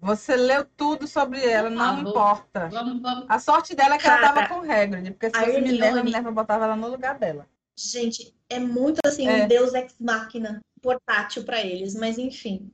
Você 0.00 0.34
leu 0.34 0.64
tudo 0.76 1.06
sobre 1.06 1.38
ela, 1.48 1.70
não 1.70 2.00
importa. 2.00 2.68
Vamos, 2.68 3.00
vamos. 3.00 3.26
A 3.28 3.38
sorte 3.38 3.76
dela 3.76 3.94
é 3.94 3.98
que 3.98 4.08
ela 4.08 4.18
Cara, 4.18 4.32
tava 4.34 4.48
com 4.48 4.68
Hagrid, 4.68 5.12
porque 5.12 5.30
se 5.30 5.38
fosse 5.38 5.60
Minerva, 5.60 5.86
Hermione- 5.86 6.02
Minerva 6.02 6.32
botava 6.32 6.64
ela 6.64 6.74
no 6.74 6.88
lugar 6.88 7.16
dela. 7.16 7.46
Gente, 7.76 8.34
é 8.52 8.58
muito 8.58 8.98
assim, 9.04 9.26
É. 9.28 9.44
um 9.44 9.48
deus 9.48 9.74
ex 9.74 9.94
machina 10.00 10.60
portátil 10.80 11.44
pra 11.44 11.60
eles, 11.60 11.94
mas 11.94 12.18
enfim. 12.18 12.70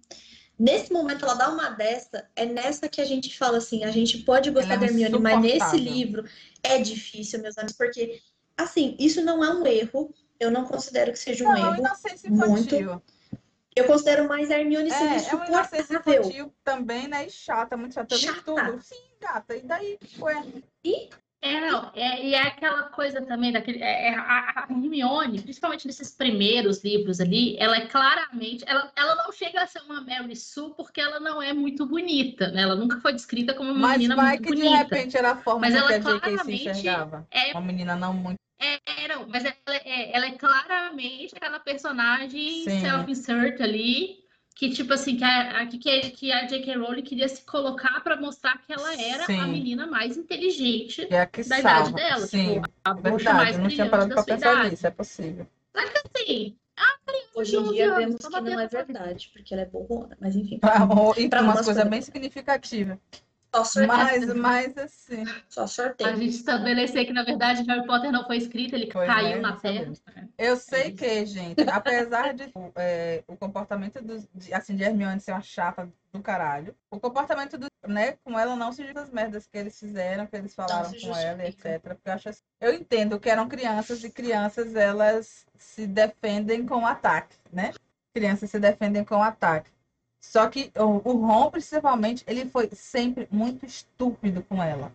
Nesse 0.59 0.93
momento, 0.93 1.25
ela 1.25 1.35
dá 1.35 1.51
uma 1.51 1.71
dessa, 1.71 2.29
é 2.35 2.45
nessa 2.45 2.89
que 2.89 3.01
a 3.01 3.05
gente 3.05 3.37
fala 3.39 3.59
assim, 3.59 3.85
a 3.85 3.91
gente 3.93 4.19
pode 4.19 4.51
gostar 4.51 4.75
Ela 4.75 4.85
é 4.85 4.87
da 4.87 4.93
Hermione, 4.93 5.19
mas 5.21 5.41
nesse 5.41 5.77
livro 5.77 6.25
é 6.65 6.79
difícil, 6.81 7.41
meus 7.41 7.57
amigos, 7.57 7.77
porque, 7.77 8.21
assim, 8.57 8.97
isso 8.99 9.23
não 9.23 9.45
é 9.45 9.55
um 9.55 9.65
erro, 9.67 10.13
eu 10.41 10.51
não 10.51 10.65
considero 10.65 11.13
que 11.13 11.19
seja 11.19 11.45
um 11.45 11.49
Não, 11.53 11.57
é 11.57 11.61
erro. 11.61 11.77
inocência 11.79 12.29
muito. 12.29 12.75
infantil. 12.75 13.03
Eu 13.77 13.85
considero 13.85 14.27
mais 14.27 14.51
a 14.51 14.59
Hermione 14.59 14.91
É, 14.91 14.93
sendo 14.99 15.13
é 15.13 15.17
insuportável. 15.17 15.81
infantil 16.23 16.55
também, 16.65 17.07
né? 17.07 17.27
E 17.27 17.31
chata, 17.31 17.77
muito 17.77 17.95
chata. 17.95 18.17
Chata. 18.17 18.43
tudo. 18.43 18.83
Sim, 18.83 18.97
gata. 19.21 19.55
E 19.55 19.63
daí, 19.63 19.97
ué, 20.19 20.45
É, 21.41 21.61
não, 21.61 21.93
é, 21.95 22.25
e 22.27 22.35
é 22.35 22.43
aquela 22.43 22.85
coisa 22.85 23.23
também 23.23 23.53
daquele. 23.53 23.81
É, 23.81 24.09
é 24.09 24.15
a, 24.17 24.67
a 24.67 24.67
Hermione, 24.71 25.41
principalmente 25.41 25.87
nesses 25.87 26.11
primeiros 26.11 26.83
livros 26.83 27.21
ali, 27.21 27.57
ela 27.59 27.77
é 27.77 27.87
claramente. 27.87 28.65
Ela, 28.67 28.91
ela 28.97 29.15
não 29.15 29.31
chega 29.31 29.63
a 29.63 29.67
ser 29.67 29.81
uma 29.83 30.01
Mary 30.01 30.35
Sue 30.35 30.75
porque 30.77 31.01
ela 31.01 31.21
não 31.21 31.41
é 31.41 31.53
muito 31.53 31.87
bonita, 31.87 32.49
né? 32.51 32.63
Ela 32.63 32.75
nunca 32.75 33.01
foi 33.01 33.13
descrita 33.13 33.55
como 33.55 33.71
uma 33.71 33.79
mas 33.89 33.93
menina 33.99 34.17
vai 34.17 34.31
muito 34.31 34.43
que 34.49 34.55
de 34.57 34.63
bonita. 34.63 34.77
repente 34.79 35.17
era 35.17 35.31
a 35.33 35.37
forma 35.37 35.61
Mas 35.61 35.75
com 35.75 35.79
ela 35.79 35.89
que 35.89 35.95
a 35.95 35.99
J.K. 35.99 36.13
se 36.15 36.21
claramente 36.21 36.69
enxergava. 36.71 37.27
É, 37.31 37.53
Uma 37.53 37.61
menina 37.61 37.95
não 37.95 38.13
muito. 38.15 38.39
é, 38.61 39.07
não, 39.09 39.29
mas 39.29 39.45
ela 39.45 39.55
é, 39.85 40.17
ela 40.17 40.27
é 40.27 40.33
claramente 40.33 41.37
aquela 41.37 41.61
personagem 41.61 42.65
self-insert 42.81 43.61
ali, 43.61 44.25
que 44.59 44.71
tipo 44.71 44.93
assim, 44.93 45.17
que 45.17 45.23
a, 45.23 45.65
que, 45.69 45.79
que 46.11 46.33
a 46.33 46.45
J.K. 46.45 46.77
Rowling 46.79 47.03
queria 47.03 47.29
se 47.29 47.43
colocar 47.45 48.01
para 48.03 48.17
mostrar 48.21 48.59
que 48.59 48.73
ela 48.73 48.93
era 49.01 49.25
Sim. 49.25 49.39
a 49.39 49.47
menina 49.47 49.87
mais 49.87 50.17
inteligente 50.17 51.07
Que 51.07 51.15
é 51.15 51.21
a 51.21 51.27
que 51.27 51.45
da 51.45 51.61
salva. 51.63 51.91
idade 51.91 51.95
dela, 51.95 52.27
Sim, 52.27 52.55
tipo, 52.55 52.69
a 52.85 52.93
bruxa 52.93 53.17
verdade. 53.19 53.37
mais 53.37 53.57
Eu 53.57 53.63
não 53.63 53.71
tinha 53.71 53.89
parado 53.89 54.09
da 54.09 54.15
pra 54.17 54.25
sua 54.25 54.35
pensar 54.35 54.53
idade. 54.55 54.71
nisso. 54.71 54.87
É 54.89 54.91
possível. 54.91 55.47
Assim, 55.77 56.57
a 56.77 56.99
criança 57.07 57.29
Hoje 57.37 57.51
de 57.53 57.57
em 57.57 57.61
11 57.61 57.73
dia 57.73 57.95
vemos 57.95 58.17
que 58.27 58.41
não 58.41 58.61
é 58.61 58.67
verdade, 58.67 59.31
porque 59.33 59.55
ela 59.55 59.63
é 59.63 59.67
borrona, 59.67 60.19
mas 60.21 60.35
enfim. 60.35 60.59
E 61.17 61.29
Pra 61.29 61.39
com 61.39 61.45
umas 61.45 61.65
coisas. 61.65 61.89
bem 61.89 62.03
significativas. 62.03 62.99
Só 63.65 63.87
sorteio. 63.87 63.89
Mas, 63.89 64.35
mas 64.35 64.79
assim. 64.79 65.25
Só 65.49 65.63
A 65.63 65.67
sorteio. 65.67 66.17
gente 66.17 66.37
estabelecer 66.37 67.07
que, 67.07 67.13
na 67.13 67.23
verdade, 67.25 67.63
Harry 67.63 67.87
Potter 67.87 68.11
não 68.13 68.27
foi 68.27 68.37
escrito, 68.37 68.75
ele 68.75 68.91
Foi, 68.91 69.07
caiu 69.07 69.37
né? 69.37 69.41
na 69.41 69.57
terra. 69.57 69.93
Eu 70.37 70.57
sei 70.57 70.89
isso. 70.89 70.97
que, 70.97 71.27
gente, 71.27 71.63
apesar 71.71 72.35
de 72.35 72.53
é, 72.77 73.23
o 73.27 73.37
comportamento 73.37 74.03
do, 74.03 74.19
de, 74.35 74.53
assim, 74.53 74.77
de 74.77 74.83
Hermione 74.83 75.21
ser 75.21 75.33
uma 75.33 75.41
chata 75.41 75.89
do 76.13 76.21
caralho, 76.21 76.75
o 76.91 76.99
comportamento 76.99 77.59
do, 77.59 77.67
né, 77.87 78.13
com 78.25 78.39
ela 78.39 78.57
não 78.57 78.73
se 78.73 78.79
justifica 78.79 79.03
as 79.03 79.11
merdas 79.11 79.47
que 79.47 79.59
eles 79.59 79.79
fizeram, 79.79 80.27
que 80.27 80.37
eles 80.37 80.55
falaram 80.55 80.91
com 80.91 81.17
ela, 81.17 81.47
etc. 81.47 81.81
Porque 81.81 82.09
eu 82.09 82.13
acho 82.13 82.29
assim, 82.29 82.43
eu 82.61 82.75
entendo 82.75 83.21
que 83.21 83.29
eram 83.29 83.49
crianças 83.49 84.03
e 84.05 84.11
crianças 84.11 84.75
elas 84.75 85.47
se 85.57 85.87
defendem 85.87 86.65
com 86.67 86.87
ataque, 86.87 87.37
né? 87.53 87.73
Crianças 88.15 88.51
se 88.51 88.59
defendem 88.59 89.05
com 89.05 89.23
ataque. 89.23 89.71
Só 90.21 90.49
que 90.49 90.71
o, 90.77 91.09
o 91.09 91.27
Ron, 91.27 91.51
principalmente, 91.51 92.25
ele 92.27 92.45
foi 92.47 92.69
sempre 92.73 93.29
muito 93.31 93.65
estúpido 93.65 94.43
com 94.43 94.63
ela. 94.63 94.93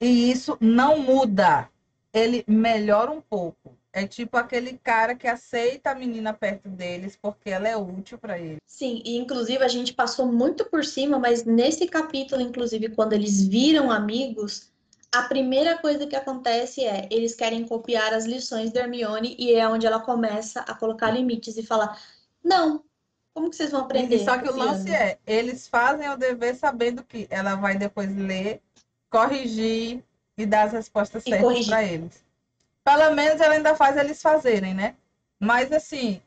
E 0.00 0.30
isso 0.30 0.56
não 0.60 0.98
muda. 0.98 1.68
Ele 2.12 2.44
melhora 2.46 3.10
um 3.10 3.20
pouco. 3.20 3.76
É 3.92 4.06
tipo 4.06 4.36
aquele 4.36 4.78
cara 4.78 5.14
que 5.14 5.26
aceita 5.26 5.90
a 5.90 5.94
menina 5.94 6.32
perto 6.32 6.68
deles 6.68 7.18
porque 7.20 7.50
ela 7.50 7.68
é 7.68 7.76
útil 7.76 8.18
para 8.18 8.38
ele. 8.38 8.58
Sim, 8.66 9.02
e 9.04 9.16
inclusive 9.16 9.64
a 9.64 9.68
gente 9.68 9.92
passou 9.92 10.30
muito 10.30 10.64
por 10.66 10.84
cima, 10.84 11.18
mas 11.18 11.44
nesse 11.44 11.86
capítulo, 11.86 12.40
inclusive, 12.40 12.90
quando 12.90 13.14
eles 13.14 13.42
viram 13.42 13.90
amigos, 13.90 14.70
a 15.10 15.22
primeira 15.22 15.78
coisa 15.78 16.06
que 16.06 16.14
acontece 16.14 16.84
é 16.84 17.08
eles 17.10 17.34
querem 17.34 17.66
copiar 17.66 18.12
as 18.12 18.26
lições 18.26 18.70
da 18.70 18.80
Hermione 18.80 19.34
e 19.38 19.54
é 19.54 19.66
onde 19.66 19.86
ela 19.86 20.00
começa 20.00 20.60
a 20.60 20.74
colocar 20.74 21.10
limites 21.10 21.56
e 21.56 21.62
falar: 21.62 21.98
Não, 22.44 22.84
como 23.38 23.50
que 23.50 23.56
vocês 23.56 23.70
vão 23.70 23.82
aprender? 23.82 24.24
Só 24.24 24.36
que 24.36 24.48
o 24.48 24.56
lance 24.56 24.92
é, 24.92 25.16
eles 25.24 25.68
fazem 25.68 26.10
o 26.10 26.16
dever 26.16 26.56
sabendo 26.56 27.04
que 27.04 27.28
ela 27.30 27.54
vai 27.54 27.76
depois 27.76 28.14
ler, 28.16 28.60
corrigir 29.08 30.02
e 30.36 30.44
dar 30.44 30.64
as 30.64 30.72
respostas 30.72 31.24
E 31.24 31.30
certas 31.30 31.66
para 31.66 31.84
eles. 31.84 32.24
Pelo 32.82 33.14
menos 33.14 33.40
ela 33.40 33.54
ainda 33.54 33.76
faz 33.76 33.96
eles 33.96 34.20
fazerem, 34.20 34.74
né? 34.74 34.96
Mas 35.38 35.70
assim, 35.70 36.20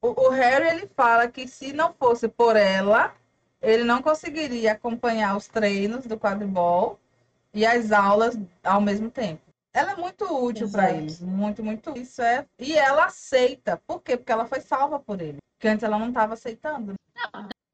o, 0.00 0.08
o 0.08 0.28
Harry 0.30 0.68
ele 0.68 0.90
fala 0.94 1.26
que 1.26 1.48
se 1.48 1.72
não 1.72 1.92
fosse 1.92 2.28
por 2.28 2.54
ela, 2.54 3.12
ele 3.60 3.82
não 3.82 4.00
conseguiria 4.00 4.72
acompanhar 4.72 5.36
os 5.36 5.48
treinos 5.48 6.06
do 6.06 6.16
quadribol 6.16 6.96
e 7.52 7.66
as 7.66 7.90
aulas 7.90 8.38
ao 8.62 8.80
mesmo 8.80 9.10
tempo. 9.10 9.42
Ela 9.72 9.92
é 9.92 9.96
muito 9.96 10.24
útil 10.24 10.70
para 10.70 10.92
eles, 10.92 11.20
muito, 11.20 11.62
muito. 11.62 11.98
Isso 11.98 12.22
é. 12.22 12.46
E 12.56 12.78
ela 12.78 13.06
aceita. 13.06 13.82
Por 13.84 14.00
quê? 14.00 14.16
Porque 14.16 14.32
ela 14.32 14.46
foi 14.46 14.60
salva 14.60 15.00
por 15.00 15.20
ele. 15.20 15.38
Porque 15.56 15.68
antes 15.68 15.82
ela 15.82 15.98
não 15.98 16.08
estava 16.08 16.34
aceitando. 16.34 16.94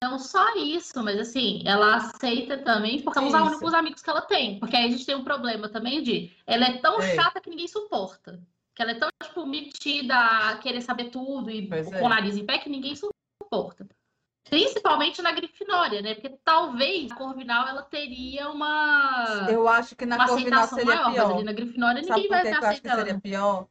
Não 0.02 0.18
só 0.18 0.56
isso, 0.56 1.02
mas 1.02 1.18
assim, 1.18 1.62
ela 1.64 1.96
aceita 1.96 2.58
também, 2.58 3.00
porque 3.02 3.18
são 3.18 3.28
os 3.28 3.52
únicos 3.52 3.72
amigos 3.74 4.02
que 4.02 4.10
ela 4.10 4.20
tem. 4.22 4.58
Porque 4.58 4.76
aí 4.76 4.86
a 4.86 4.90
gente 4.90 5.06
tem 5.06 5.14
um 5.14 5.22
problema 5.24 5.68
também 5.68 6.02
de 6.02 6.32
ela 6.46 6.64
é 6.66 6.78
tão 6.78 7.00
É. 7.00 7.14
chata 7.14 7.40
que 7.40 7.48
ninguém 7.50 7.68
suporta. 7.68 8.40
Que 8.74 8.82
ela 8.82 8.92
é 8.92 8.94
tão, 8.94 9.08
tipo, 9.22 9.46
metida 9.46 10.16
a 10.16 10.56
querer 10.58 10.80
saber 10.80 11.10
tudo 11.10 11.50
e 11.50 11.68
Pois 11.68 11.86
com 11.88 11.94
é. 11.96 12.02
o 12.02 12.08
nariz 12.08 12.36
em 12.36 12.44
pé 12.46 12.58
que 12.58 12.68
ninguém 12.70 12.94
suporta. 12.96 13.86
Principalmente 14.48 15.22
na 15.22 15.30
Grifinória, 15.32 16.02
né? 16.02 16.14
Porque 16.14 16.36
talvez 16.44 17.10
a 17.12 17.14
Corvinal 17.14 17.68
ela 17.68 17.82
teria 17.82 18.50
uma, 18.50 19.46
Eu 19.48 19.68
acho 19.68 19.94
que 19.94 20.04
na 20.04 20.16
Corvinal 20.26 20.64
aceitação 20.64 20.78
seria 20.78 20.94
maior, 20.96 21.04
mas 21.06 21.14
pior. 21.14 21.34
ali 21.36 21.44
na 21.44 21.52
Grifinória 21.52 22.02
Sabe 22.04 22.22
ninguém 22.22 22.28
vai 22.28 22.42
que 22.42 22.48
eu 22.48 22.68
acho 22.68 22.82
que 22.82 22.88
seria 22.90 23.12
não. 23.12 23.20
pior? 23.20 23.66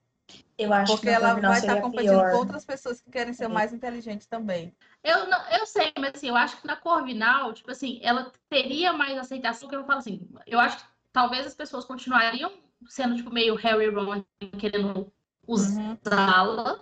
Eu 0.62 0.72
acho 0.74 0.94
Porque 0.94 1.08
que 1.08 1.14
ela 1.14 1.34
vai 1.34 1.54
estar 1.54 1.60
seria 1.60 1.82
competindo 1.82 2.12
pior. 2.12 2.30
com 2.32 2.38
outras 2.38 2.64
pessoas 2.64 3.02
que 3.02 3.10
querem 3.10 3.34
ser 3.34 3.46
É. 3.46 3.48
mais 3.48 3.74
inteligentes 3.74 4.28
também. 4.28 4.76
Eu, 5.04 5.28
não, 5.28 5.50
eu 5.50 5.66
sei, 5.66 5.92
mas 5.98 6.14
assim, 6.16 6.28
eu 6.30 6.36
acho 6.36 6.62
que 6.62 6.68
na 6.68 6.76
Corvinal, 6.76 7.52
tipo 7.54 7.72
assim, 7.72 8.00
ela 8.04 8.32
teria 8.48 8.94
mais 8.94 9.18
aceitação, 9.18 9.68
que 9.68 9.76
eu 9.76 9.84
falo 9.86 10.00
assim, 10.00 10.28
eu 10.46 10.60
acho 10.60 10.78
que 10.78 10.84
talvez 11.12 11.48
as 11.48 11.56
pessoas 11.56 11.84
continuariam 11.86 12.52
sendo, 12.88 13.16
tipo, 13.16 13.32
meio 13.32 13.56
Harry 13.56 13.90
Ron, 13.90 14.24
querendo 14.60 15.12
Uhum. 15.48 15.98
usá-la, 16.06 16.80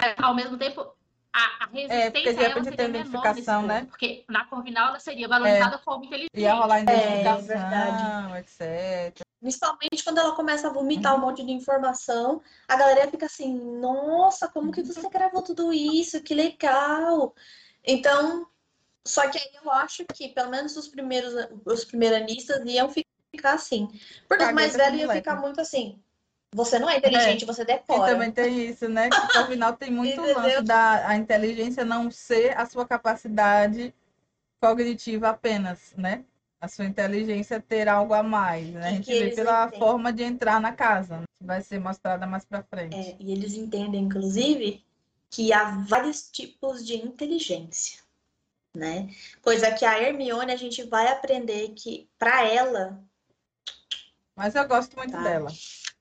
mas 0.00 0.14
ao 0.22 0.34
mesmo 0.34 0.56
tempo, 0.56 0.94
a, 1.32 1.64
a 1.64 1.66
resistência 1.68 2.42
É, 2.42 2.50
ela 2.50 2.64
seria 2.64 2.88
menor 2.88 3.62
né? 3.66 3.86
porque 3.88 4.24
na 4.28 4.44
Corvinal 4.46 4.88
ela 4.88 4.98
seria 4.98 5.28
valorizada 5.28 5.78
como 5.78 6.04
inteligente. 6.04 6.30
Ia 6.34 6.54
rolar 6.54 6.80
identificação, 6.80 7.46
verdade. 7.46 8.38
etc. 8.38 9.20
Principalmente 9.40 10.04
quando 10.04 10.18
ela 10.18 10.34
começa 10.34 10.68
a 10.68 10.72
vomitar 10.72 11.14
Uhum. 11.14 11.18
um 11.18 11.26
monte 11.26 11.44
de 11.44 11.52
informação, 11.52 12.42
a 12.68 12.76
galera 12.76 13.10
fica 13.10 13.26
assim, 13.26 13.54
nossa, 13.80 14.48
como 14.48 14.72
que 14.72 14.82
você 14.82 15.08
gravou 15.08 15.42
tudo 15.42 15.72
isso? 15.72 16.22
Que 16.22 16.34
legal! 16.34 17.34
Então, 17.84 18.46
só 19.06 19.28
que 19.28 19.38
aí 19.38 19.50
eu 19.64 19.70
acho 19.70 20.04
que 20.14 20.28
pelo 20.28 20.50
menos 20.50 20.76
os 20.76 20.88
primeiros, 20.88 21.32
os 21.64 21.84
primeiranistas 21.84 22.62
iam 22.66 22.90
ficar 22.90 23.54
assim. 23.54 23.88
Porque 24.28 24.44
os 24.44 24.52
mais 24.52 24.76
velhos 24.76 25.00
iam 25.00 25.10
ficar 25.10 25.36
muito 25.36 25.60
assim. 25.60 26.02
Você 26.52 26.78
não 26.78 26.90
é 26.90 26.96
inteligente, 26.98 27.44
você 27.44 27.62
E 27.62 27.64
decora. 27.64 28.12
também 28.12 28.32
tem 28.32 28.66
isso, 28.66 28.88
né? 28.88 29.08
Que 29.08 29.16
o 29.16 29.28
Corvinal 29.28 29.72
tem 29.76 29.90
muito 29.90 30.20
lance 30.20 30.62
da 30.62 31.06
a 31.08 31.16
inteligência 31.16 31.84
não 31.84 32.10
ser 32.10 32.56
a 32.58 32.66
sua 32.66 32.86
capacidade 32.86 33.94
cognitiva 34.60 35.30
apenas, 35.30 35.94
né? 35.96 36.24
A 36.60 36.68
sua 36.68 36.84
inteligência 36.84 37.60
ter 37.60 37.88
algo 37.88 38.12
a 38.12 38.22
mais, 38.22 38.68
né? 38.68 38.88
A 38.88 38.90
E 38.90 38.94
gente 38.96 39.04
que 39.06 39.18
vê 39.18 39.30
pela 39.30 39.66
entendem. 39.66 39.78
forma 39.80 40.12
de 40.12 40.22
entrar 40.24 40.60
na 40.60 40.72
casa, 40.72 41.18
né? 41.18 41.24
que 41.38 41.44
vai 41.46 41.62
ser 41.62 41.78
mostrada 41.78 42.26
mais 42.26 42.44
pra 42.44 42.62
frente. 42.64 42.96
É, 42.96 43.16
e 43.18 43.32
eles 43.32 43.54
entendem, 43.54 44.02
inclusive, 44.04 44.84
que 45.30 45.52
há 45.52 45.70
vários 45.86 46.28
tipos 46.30 46.84
de 46.84 46.96
inteligência, 46.96 48.00
né? 48.76 49.08
Coisa 49.40 49.72
que 49.72 49.84
a 49.86 49.98
Hermione 50.02 50.52
a 50.52 50.56
gente 50.56 50.82
vai 50.82 51.08
aprender 51.08 51.70
que, 51.70 52.10
para 52.18 52.44
ela, 52.46 53.02
Mas 54.36 54.54
eu 54.54 54.66
gosto 54.66 54.96
muito 54.96 55.12
Tá. 55.12 55.22
dela. 55.22 55.48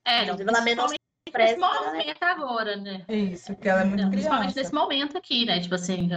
É, 0.10 0.26
não, 0.26 0.34
ela 0.36 0.61
principalmente 0.61 0.99
menospreza 1.27 1.57
nesse 1.57 1.64
a 1.64 1.68
galera. 1.68 1.91
momento 1.91 2.23
agora, 2.23 2.76
né? 2.77 3.06
Isso, 3.07 3.53
porque 3.53 3.69
ela 3.69 3.81
é 3.81 3.86
muito 3.86 4.02
Não, 4.02 4.10
principalmente 4.10 4.53
criança. 4.53 4.60
nesse 4.60 4.73
momento 4.73 5.18
aqui, 5.18 5.45
né? 5.45 5.60
Tipo 5.60 5.76
assim, 5.76 6.10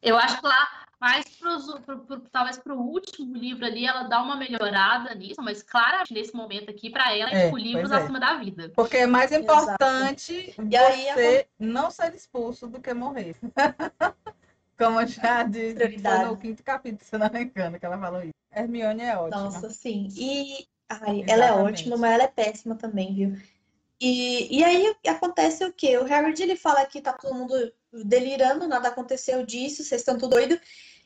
eu 0.00 0.16
acho 0.16 0.40
que 0.40 0.46
lá, 0.46 0.84
mais 1.00 1.24
pros, 1.36 1.66
pro, 1.80 1.98
pro, 2.00 2.20
talvez 2.30 2.58
pro 2.58 2.76
último 2.78 3.36
livro 3.36 3.64
ali, 3.66 3.86
ela 3.86 4.04
dá 4.04 4.22
uma 4.22 4.36
melhorada 4.36 5.14
nisso, 5.14 5.42
mas 5.42 5.62
claramente 5.62 6.14
nesse 6.14 6.34
momento 6.34 6.70
aqui, 6.70 6.90
para 6.90 7.14
ela, 7.16 7.30
É, 7.30 7.34
é, 7.34 7.44
tipo, 7.46 7.56
livros 7.56 7.90
é. 7.90 7.96
acima 7.96 8.20
da 8.20 8.36
vida. 8.36 8.70
Porque 8.74 8.98
é 8.98 9.06
mais 9.06 9.32
importante 9.32 10.54
E 10.70 10.76
aí, 10.76 11.12
você 11.12 11.48
não 11.58 11.90
ser 11.90 12.14
expulso 12.14 12.66
do 12.68 12.80
que 12.80 12.94
morrer. 12.94 13.36
Como 14.76 15.00
eu 15.00 15.06
já 15.06 15.44
disse, 15.44 15.98
no 16.26 16.36
quinto 16.36 16.62
capítulo, 16.62 17.04
se 17.04 17.16
não 17.16 17.30
me 17.30 17.42
engano, 17.44 17.78
que 17.78 17.86
ela 17.86 17.98
falou 17.98 18.22
isso. 18.22 18.32
Hermione 18.50 19.02
é 19.02 19.16
ótima. 19.16 19.42
Nossa, 19.42 19.70
sim. 19.70 20.08
E 20.16 20.66
ai, 20.88 21.24
ela 21.28 21.46
é 21.46 21.52
ótima, 21.52 21.96
mas 21.96 22.12
ela 22.12 22.24
é 22.24 22.28
péssima 22.28 22.74
também, 22.76 23.14
viu? 23.14 23.36
E, 24.00 24.58
e 24.58 24.64
aí 24.64 24.94
acontece 25.06 25.64
o 25.64 25.72
quê? 25.72 25.96
O 25.98 26.04
Harry 26.04 26.34
ele 26.42 26.56
fala 26.56 26.84
que 26.84 27.00
tá 27.00 27.12
todo 27.12 27.34
mundo 27.34 27.54
delirando, 27.92 28.66
nada 28.66 28.88
aconteceu 28.88 29.44
disso, 29.46 29.84
vocês 29.84 30.00
estão 30.00 30.18
tudo 30.18 30.32
doido. 30.32 30.60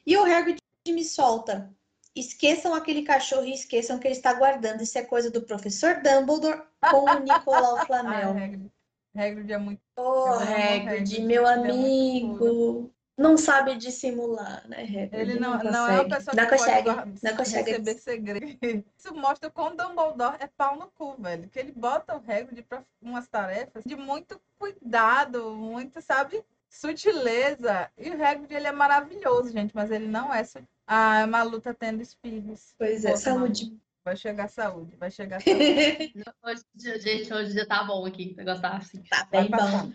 E 0.06 0.16
o 0.16 0.24
Harry 0.24 0.56
me 0.88 1.04
solta. 1.04 1.70
Esqueçam 2.16 2.74
aquele 2.74 3.02
cachorro 3.02 3.44
e 3.44 3.52
esqueçam 3.52 3.98
que 3.98 4.06
ele 4.06 4.14
está 4.14 4.32
guardando. 4.32 4.82
Isso 4.82 4.98
é 4.98 5.04
coisa 5.04 5.30
do 5.30 5.42
professor 5.42 6.02
Dumbledore 6.02 6.62
com 6.90 7.04
o 7.04 7.18
Nicolau 7.20 7.76
Ah, 7.78 7.86
Flamel. 7.86 8.30
Hagrid. 8.30 8.72
Hagrid 9.14 9.52
é 9.52 9.58
muito... 9.58 9.80
Ô, 9.96 10.00
Eu 10.00 10.32
amo 10.32 10.44
o 10.44 10.88
Hagrid, 10.88 11.20
meu 11.20 11.46
é 11.46 11.54
amigo. 11.54 12.92
Não 13.18 13.36
sabe 13.36 13.74
dissimular, 13.76 14.62
né, 14.68 14.82
Hagrid? 14.82 15.14
Ele 15.14 15.40
não, 15.40 15.58
não 15.58 15.88
é 15.88 16.00
uma 16.00 16.08
pessoa 16.08 16.36
Não 16.36 16.44
que 16.44 16.50
consegue. 16.50 16.94
pode 16.94 17.24
Não 17.24 17.36
consegue. 17.36 17.70
receber 17.72 17.94
segredo. 17.94 18.58
Isso 18.96 19.14
mostra 19.14 19.50
como 19.50 19.76
Dumbledore 19.76 20.36
é 20.38 20.46
pau 20.46 20.76
no 20.76 20.86
cu, 20.92 21.16
velho. 21.20 21.48
Que 21.48 21.58
ele 21.58 21.72
bota 21.72 22.14
o 22.14 22.18
Hagrid 22.18 22.62
para 22.62 22.84
umas 23.02 23.26
tarefas 23.26 23.82
de 23.84 23.96
muito 23.96 24.40
cuidado, 24.56 25.50
muito, 25.50 26.00
sabe? 26.00 26.44
sutileza. 26.68 27.90
E 27.96 28.10
o 28.10 28.24
Hagrid, 28.24 28.52
ele 28.54 28.66
é 28.66 28.72
maravilhoso, 28.72 29.50
gente, 29.50 29.74
mas 29.74 29.90
ele 29.90 30.06
não 30.06 30.32
é. 30.32 30.44
Su... 30.44 30.58
Ah, 30.86 31.22
a 31.22 31.26
Malu 31.26 31.60
tá 31.60 31.74
tendo 31.74 32.02
espirros. 32.02 32.74
Pois 32.78 33.04
é, 33.04 33.10
Pô, 33.10 33.16
saúde. 33.16 33.76
Vai 34.04 34.16
chegar 34.16 34.48
saúde, 34.48 34.96
vai 34.96 35.10
chegar 35.10 35.40
saúde. 35.42 36.14
Hoje, 36.42 36.62
gente, 37.00 37.32
hoje 37.32 37.52
já 37.52 37.66
tá 37.66 37.84
bom 37.84 38.06
aqui. 38.06 38.32
O 38.34 38.36
negócio 38.36 38.62
tá 38.62 38.76
assim. 38.76 39.02
Tá 39.02 39.26
bem 39.30 39.50
bom. 39.50 39.92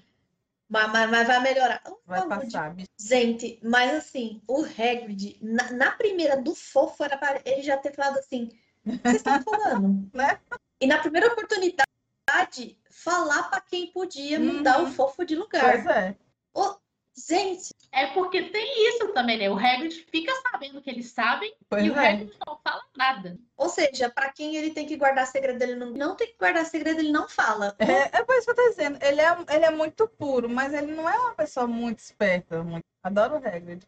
Mas, 0.70 0.92
mas, 0.92 1.10
mas 1.12 1.28
vai 1.28 1.40
melhorar. 1.42 1.82
Vai 2.06 2.28
passar. 2.28 2.74
bicho. 2.74 2.88
Gente, 3.00 3.60
mas 3.64 3.94
assim, 3.96 4.42
o 4.48 4.64
Hagrid, 4.64 5.38
na, 5.42 5.72
na 5.72 5.92
primeira 5.92 6.42
do 6.42 6.56
fofo, 6.56 7.04
era 7.04 7.18
para 7.18 7.42
ele 7.46 7.62
já 7.62 7.78
ter 7.78 7.94
falado 7.94 8.18
assim: 8.18 8.50
o 8.86 8.92
vocês 8.92 9.16
estão 9.18 9.42
falando? 9.44 10.10
Né? 10.14 10.40
E 10.82 10.88
na 10.88 10.98
primeira 11.00 11.28
oportunidade, 11.28 12.78
falar 12.90 13.44
para 13.50 13.62
quem 13.62 13.92
podia 13.92 14.40
mudar 14.40 14.80
Uhum. 14.80 14.90
o 14.90 14.92
fofo 14.92 15.24
de 15.26 15.36
lugar. 15.36 15.84
Pois 15.84 15.86
é. 15.86 16.16
Ô, 16.54 16.76
gente, 17.16 17.70
É 17.92 18.08
porque 18.08 18.50
tem 18.50 18.90
isso 18.90 19.10
também, 19.14 19.38
né? 19.38 19.50
O 19.50 19.58
Hagrid 19.58 19.94
fica 20.12 20.32
sabendo 20.52 20.82
que 20.82 20.90
eles 20.90 21.12
sabem 21.12 21.54
Pois 21.70 21.84
e 21.86 21.90
o 21.92 21.96
é. 21.98 22.10
Hagrid 22.10 22.34
não 22.46 22.58
fala 22.64 22.82
nada. 22.98 23.38
ou 23.56 23.70
seja, 23.70 24.10
para 24.10 24.32
quem 24.32 24.56
ele 24.56 24.72
tem 24.72 24.86
que 24.88 24.98
guardar 24.98 25.28
segredo, 25.28 25.62
ele 25.62 25.76
não, 25.76 25.92
não 25.92 26.16
tem 26.16 26.28
que 26.28 26.38
guardar 26.38 26.66
segredo, 26.66 27.00
ele 27.00 27.12
não 27.12 27.30
fala. 27.30 27.76
É, 27.80 28.18
é 28.18 28.24
por 28.24 28.36
isso 28.36 28.46
que 28.46 28.52
eu 28.52 28.56
tô 28.56 28.70
dizendo. 28.70 28.98
Ele 29.02 29.22
é, 29.22 29.38
ele 29.56 29.66
é 29.66 29.72
muito 29.72 30.08
puro, 30.08 30.50
mas 30.50 30.74
ele 30.74 30.92
não 30.94 31.08
é 31.08 31.18
uma 31.20 31.34
pessoa 31.36 31.68
muito 31.68 32.00
esperta. 32.00 32.64
Muito... 32.64 32.84
Adoro 33.04 33.36
o 33.36 33.38
Hagrid. 33.38 33.84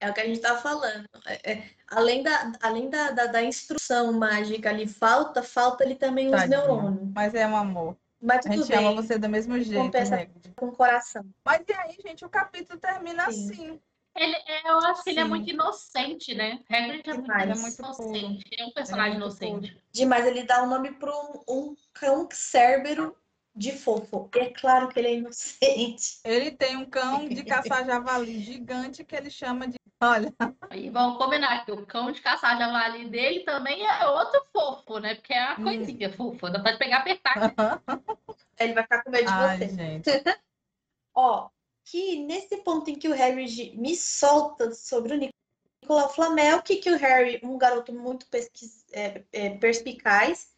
É 0.00 0.10
o 0.10 0.14
que 0.14 0.20
a 0.20 0.26
gente 0.26 0.40
tá 0.40 0.56
falando. 0.56 1.06
É- 1.26 1.52
é, 1.52 1.70
além 1.88 2.22
da, 2.24 2.52
além 2.60 2.90
da, 2.90 3.10
da, 3.12 3.26
da 3.26 3.42
instrução 3.42 4.12
mágica 4.12 4.68
ali, 4.70 4.86
falta, 4.86 5.42
falta 5.44 5.84
ali 5.84 5.94
também 5.94 6.26
os 6.26 6.32
Tadinho. 6.32 6.58
neurônios. 6.66 7.12
Mas 7.14 7.34
é 7.34 7.46
um 7.46 7.56
amor. 7.56 7.96
Mas 8.22 8.46
A 8.46 8.50
tudo 8.50 8.64
gente 8.64 8.72
ama 8.72 8.88
bem, 8.88 8.96
você 8.96 9.18
do 9.18 9.28
mesmo 9.28 9.58
jeito, 9.60 9.82
Compensa. 9.82 10.14
Hagrid. 10.14 10.52
com 10.54 10.66
o 10.66 10.72
coração. 10.72 11.24
Mas 11.44 11.62
e 11.68 11.72
aí, 11.72 11.96
gente, 12.00 12.24
o 12.24 12.28
capítulo 12.28 12.78
termina 12.78 13.28
Sim. 13.30 13.50
assim. 13.50 13.80
Ele, 14.14 14.36
é, 14.46 14.70
eu 14.70 14.78
acho 14.78 15.02
que 15.02 15.10
ele 15.10 15.20
é 15.20 15.24
muito 15.24 15.50
inocente, 15.50 16.34
né? 16.34 16.60
Hagrid 16.70 17.08
é 17.08 17.14
muito, 17.14 17.32
é 17.32 17.54
muito 17.54 17.78
inocente. 17.78 18.44
Ele 18.50 18.62
é 18.62 18.66
um 18.66 18.70
personagem 18.70 19.18
muito 19.18 19.22
inocente. 19.22 19.76
Demais, 19.90 20.26
ele 20.26 20.44
dá 20.44 20.62
o 20.62 20.66
nome 20.66 20.92
para 20.92 21.10
um, 21.10 21.42
um 21.48 21.76
cão 21.94 22.28
cérbero 22.30 23.16
de 23.54 23.72
fofo. 23.72 24.30
E 24.34 24.38
é 24.38 24.50
claro 24.50 24.88
que 24.88 24.98
ele 24.98 25.08
é 25.08 25.14
inocente. 25.16 26.18
Ele 26.24 26.50
tem 26.50 26.76
um 26.76 26.86
cão 26.88 27.28
de 27.28 27.44
caçar 27.44 27.84
javali 27.84 28.40
gigante 28.40 29.04
que 29.04 29.14
ele 29.14 29.30
chama 29.30 29.66
de. 29.68 29.76
Olha, 30.02 30.34
E 30.72 30.90
vamos 30.90 31.16
combinar 31.18 31.64
que 31.64 31.70
o 31.70 31.86
cão 31.86 32.10
de 32.10 32.20
caçar 32.20 32.58
javali 32.58 33.08
dele 33.08 33.40
também 33.44 33.86
é 33.86 34.06
outro 34.06 34.44
fofo, 34.52 34.98
né? 34.98 35.14
Porque 35.14 35.32
é 35.32 35.44
uma 35.50 35.58
Hum. 35.60 35.64
coisinha 35.64 36.12
fofa. 36.12 36.50
Dá 36.50 36.60
pra 36.60 36.76
pegar 36.76 36.98
apertar. 36.98 37.54
Ele 38.58 38.72
vai 38.74 38.82
ficar 38.82 39.02
com 39.04 39.10
medo 39.10 39.26
de 39.26 39.32
ai, 39.32 39.58
você. 39.58 39.68
gente. 39.68 40.10
Ó, 41.14 41.48
que 41.84 42.24
nesse 42.24 42.56
ponto 42.58 42.90
em 42.90 42.94
que 42.96 43.08
o 43.08 43.14
Harry 43.14 43.72
me 43.76 43.94
solta 43.94 44.72
sobre 44.72 45.14
o 45.14 45.30
Nicolau 45.82 46.08
Flamel, 46.12 46.62
que, 46.62 46.76
que 46.76 46.90
o 46.90 46.96
Harry, 46.98 47.38
um 47.42 47.58
garoto 47.58 47.92
muito 47.92 48.26
pesquis, 48.28 48.84
é, 48.92 49.22
é, 49.32 49.50
perspicaz, 49.50 50.51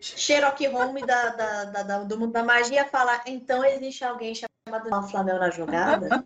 Sherlock 0.00 0.66
Holmes 0.68 1.04
da, 1.06 1.28
da, 1.30 1.64
da- 1.64 1.82
da- 1.82 2.04
do 2.04 2.18
mundo 2.18 2.32
da 2.32 2.42
magia, 2.44 2.84
fala: 2.86 3.20
então 3.26 3.64
existe 3.64 4.04
alguém 4.04 4.32
chamado 4.34 5.08
Flamel 5.10 5.38
na 5.38 5.50
jogada? 5.50 6.24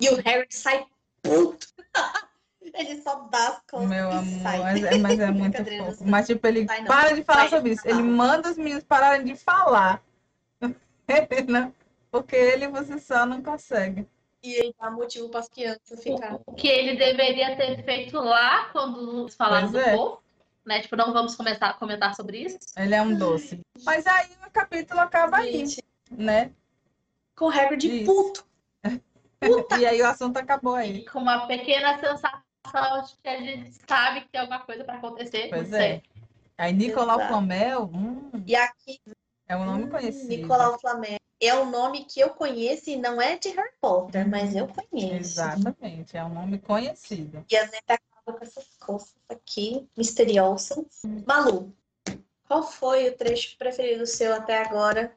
e 0.00 0.08
o 0.10 0.16
Harry 0.22 0.46
sai 0.50 0.86
puto. 1.22 1.66
Ele 2.76 3.00
só 3.02 3.14
dá 3.30 3.48
as 3.50 3.60
costas 3.70 3.88
Meu 3.88 4.10
amor, 4.10 4.42
sai. 4.42 4.58
mas 4.58 4.82
é, 4.82 4.98
mas 4.98 5.20
é 5.20 5.30
muito 5.30 5.64
fofo. 5.64 6.04
Mas, 6.08 6.26
tipo, 6.26 6.44
ele 6.46 6.64
não. 6.64 6.84
para 6.86 7.14
de 7.14 7.22
falar 7.22 7.48
sobre 7.48 7.72
isso. 7.72 7.86
não. 7.86 7.92
Ele 7.94 8.02
manda 8.02 8.50
os 8.50 8.56
meninos 8.56 8.82
pararem 8.82 9.24
de 9.24 9.36
falar. 9.36 10.02
Porque 12.10 12.34
ele 12.34 12.66
você 12.68 12.98
só 12.98 13.26
não 13.26 13.42
consegue. 13.42 14.06
E 14.42 14.54
ele 14.54 14.74
dá 14.80 14.90
motivo 14.90 15.28
para 15.28 15.40
as 15.40 15.48
crianças 15.48 16.02
ficarem. 16.02 16.40
O 16.46 16.54
que 16.54 16.66
ele 16.66 16.96
deveria 16.96 17.54
ter 17.56 17.82
feito 17.84 18.16
lá 18.18 18.64
quando 18.72 19.28
falaram 19.30 19.70
Pois 19.70 19.84
do 19.84 19.90
é. 19.90 19.96
povo. 19.96 20.20
Né? 20.64 20.80
Tipo, 20.80 20.96
não 20.96 21.12
vamos 21.12 21.34
começar 21.36 21.68
a 21.68 21.74
comentar 21.74 22.14
sobre 22.14 22.38
isso. 22.38 22.58
Ele 22.76 22.94
é 22.94 23.02
um 23.02 23.14
doce. 23.16 23.60
Mas 23.84 24.06
aí 24.06 24.28
o 24.46 24.50
capítulo 24.50 25.00
acaba 25.00 25.38
aí, 25.38 25.52
Gente, 25.66 25.82
né? 26.10 26.50
com 27.36 27.46
o 27.46 27.48
Harry 27.48 27.76
de 27.76 27.88
Isso. 28.02 28.06
puto. 28.14 28.46
E 29.78 29.84
aí 29.84 30.00
o 30.00 30.06
assunto 30.06 30.38
acabou 30.38 30.74
aí. 30.74 30.98
E 30.98 31.04
com 31.04 31.18
uma 31.18 31.46
pequena 31.46 31.98
sensação 31.98 33.02
de 33.06 33.14
que 33.22 33.28
a 33.28 33.38
gente 33.38 33.76
sabe 33.86 34.22
que 34.22 34.28
tem 34.28 34.40
alguma 34.40 34.60
coisa 34.60 34.84
para 34.84 34.94
acontecer. 34.94 35.48
Pois 35.50 35.70
é. 35.70 35.78
sei. 35.78 36.02
Aí 36.56 36.72
Nicolau 36.72 37.16
Exato. 37.16 37.28
Flamel, 37.28 37.84
hum, 37.92 38.30
E 38.46 38.56
aqui 38.56 38.98
é 39.46 39.54
um 39.54 39.66
nome 39.66 39.84
Hum, 39.84 39.90
conhecido. 39.90 40.28
Nicolau 40.28 40.78
Flamel. 40.80 41.18
É 41.42 41.54
um 41.54 41.68
nome 41.70 42.04
que 42.06 42.20
eu 42.20 42.30
conheço 42.30 42.88
e 42.88 42.96
não 42.96 43.20
é 43.20 43.36
de 43.36 43.50
Harry 43.50 43.72
Potter, 43.82 44.26
mas 44.26 44.56
eu 44.56 44.66
conheço. 44.68 45.14
Exatamente, 45.14 46.16
é 46.16 46.24
um 46.24 46.30
nome 46.32 46.58
conhecido. 46.58 47.44
E 47.50 47.56
a 47.56 47.66
gente 47.66 47.82
com 48.32 48.42
essas 48.42 48.76
coisas 48.78 49.14
aqui 49.28 49.88
misteriosas. 49.96 51.02
Malu, 51.26 51.74
qual 52.46 52.62
foi 52.62 53.08
o 53.08 53.16
trecho 53.16 53.56
preferido 53.58 54.06
seu 54.06 54.34
até 54.34 54.62
agora 54.62 55.14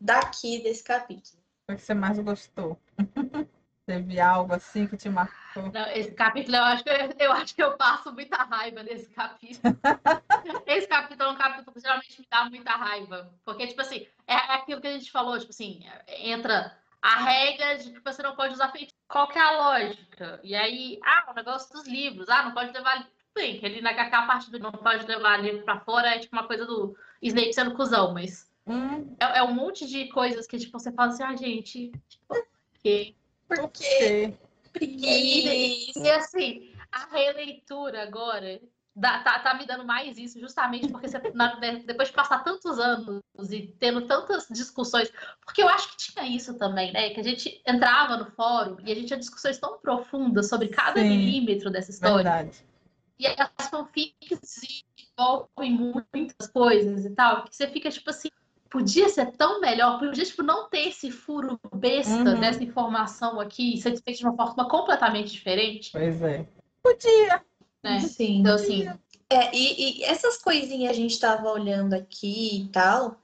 daqui 0.00 0.62
desse 0.62 0.82
capítulo? 0.82 1.42
O 1.68 1.74
que 1.74 1.82
você 1.82 1.94
mais 1.94 2.18
gostou? 2.18 2.80
Teve 3.86 4.20
algo 4.20 4.54
assim 4.54 4.86
que 4.86 4.96
te 4.96 5.08
marcou? 5.08 5.72
Não, 5.72 5.90
esse 5.90 6.12
capítulo 6.12 6.56
eu 6.56 6.62
acho 6.62 6.84
que 6.84 6.90
eu, 6.90 6.94
eu 7.18 7.32
acho 7.32 7.54
que 7.54 7.62
eu 7.62 7.76
passo 7.76 8.12
muita 8.12 8.36
raiva 8.36 8.84
nesse 8.84 9.10
capítulo. 9.10 9.76
Esse 10.64 10.86
capítulo 10.86 11.30
é 11.30 11.32
um 11.32 11.36
capítulo 11.36 11.72
que 11.72 11.80
geralmente 11.80 12.20
me 12.20 12.26
dá 12.30 12.44
muita 12.44 12.70
raiva. 12.70 13.34
Porque, 13.44 13.66
tipo 13.66 13.80
assim, 13.80 14.06
é 14.28 14.34
aquilo 14.34 14.80
que 14.80 14.86
a 14.86 14.92
gente 14.92 15.10
falou, 15.10 15.36
tipo 15.38 15.50
assim, 15.50 15.84
entra 16.06 16.78
a 17.02 17.16
regra 17.16 17.78
de 17.78 17.90
que 17.90 18.00
você 18.00 18.22
não 18.22 18.36
pode 18.36 18.54
usar 18.54 18.70
feitiço. 18.70 18.89
Qual 19.10 19.28
que 19.28 19.38
é 19.38 19.42
a 19.42 19.50
lógica? 19.58 20.40
E 20.42 20.54
aí, 20.54 20.98
ah, 21.04 21.30
o 21.30 21.34
negócio 21.34 21.72
dos 21.72 21.86
livros, 21.86 22.28
ah, 22.28 22.44
não 22.44 22.52
pode 22.52 22.72
levar 22.72 22.96
livro. 22.96 23.10
Bem, 23.34 23.58
que 23.58 23.66
ele 23.66 23.80
naquela 23.80 24.26
parte 24.26 24.50
do 24.50 24.58
não 24.58 24.72
pode 24.72 25.06
levar 25.06 25.40
livro 25.40 25.62
pra 25.64 25.80
fora 25.80 26.16
é 26.16 26.18
tipo 26.18 26.34
uma 26.34 26.46
coisa 26.46 26.66
do 26.66 26.96
Snape 27.22 27.52
sendo 27.52 27.74
cuzão, 27.74 28.12
mas 28.12 28.50
Hum, 28.66 29.16
é, 29.18 29.38
é 29.38 29.42
um 29.42 29.52
monte 29.52 29.86
de 29.86 30.06
coisas 30.08 30.46
que, 30.46 30.58
tipo, 30.58 30.78
você 30.78 30.92
fala 30.92 31.10
assim, 31.10 31.22
ah, 31.24 31.34
gente, 31.34 31.92
tipo, 32.08 32.34
ok. 32.76 33.16
por 33.48 33.70
quê? 33.70 34.32
Preguiça. 34.72 35.98
E 35.98 36.10
assim, 36.10 36.72
a 36.92 37.06
releitura 37.06 38.02
agora 38.02 38.60
dá- 38.94 39.20
tá, 39.20 39.38
tá 39.38 39.54
me 39.54 39.66
dando 39.66 39.84
mais 39.84 40.18
isso, 40.18 40.38
justamente 40.40 40.88
porque 40.88 41.08
você, 41.08 41.18
na- 41.34 41.58
né, 41.58 41.82
depois 41.86 42.08
de 42.08 42.14
passar 42.14 42.42
tantos 42.44 42.78
anos 42.78 43.20
e 43.50 43.74
tendo 43.78 44.06
tantas 44.06 44.46
discussões, 44.50 45.12
porque 45.44 45.62
eu 45.62 45.68
acho 45.68 45.90
que 45.90 45.96
tinha 45.96 46.26
isso 46.26 46.54
também, 46.58 46.92
né? 46.92 47.10
Que 47.10 47.20
a 47.20 47.24
gente 47.24 47.60
entrava 47.66 48.16
no 48.16 48.30
fórum 48.32 48.76
e 48.84 48.90
a 48.92 48.94
gente 48.94 49.06
tinha 49.06 49.18
discussões 49.18 49.58
tão 49.58 49.78
profundas 49.78 50.48
sobre 50.48 50.68
cada 50.68 51.00
Sim. 51.00 51.08
milímetro 51.08 51.70
dessa 51.70 51.90
história. 51.90 52.16
Verdade. 52.16 52.64
E 53.18 53.26
as 53.26 53.68
fanfics 53.68 54.60
envolvem 55.18 55.72
muitas 56.12 56.48
coisas 56.48 57.04
e 57.04 57.10
tal, 57.10 57.44
que 57.44 57.54
você 57.54 57.68
fica 57.68 57.90
tipo 57.90 58.08
assim, 58.08 58.30
podia 58.70 59.08
ser 59.10 59.32
tão 59.32 59.60
melhor, 59.60 59.98
podia 59.98 60.24
tipo, 60.24 60.42
não 60.42 60.68
ter 60.70 60.88
esse 60.88 61.10
furo 61.10 61.58
besta 61.74 62.30
Uhum. 62.30 62.40
dessa 62.40 62.64
informação 62.64 63.38
aqui 63.38 63.74
e 63.74 63.80
ser 63.82 64.00
feito 64.02 64.18
de 64.18 64.24
uma 64.24 64.34
forma 64.36 64.66
completamente 64.68 65.30
diferente, 65.32 65.90
Pois 65.92 66.22
é. 66.22 66.46
Podia. 66.82 67.44
Né? 67.82 68.00
Sim. 68.00 68.40
Então, 68.40 68.54
assim, 68.54 68.88
É, 69.28 69.54
e, 69.54 70.00
e 70.00 70.04
essas 70.04 70.38
coisinhas 70.38 70.90
a 70.90 70.94
gente 70.94 71.12
estava 71.12 71.48
olhando 71.50 71.94
aqui 71.94 72.62
e 72.64 72.68
tal, 72.68 73.20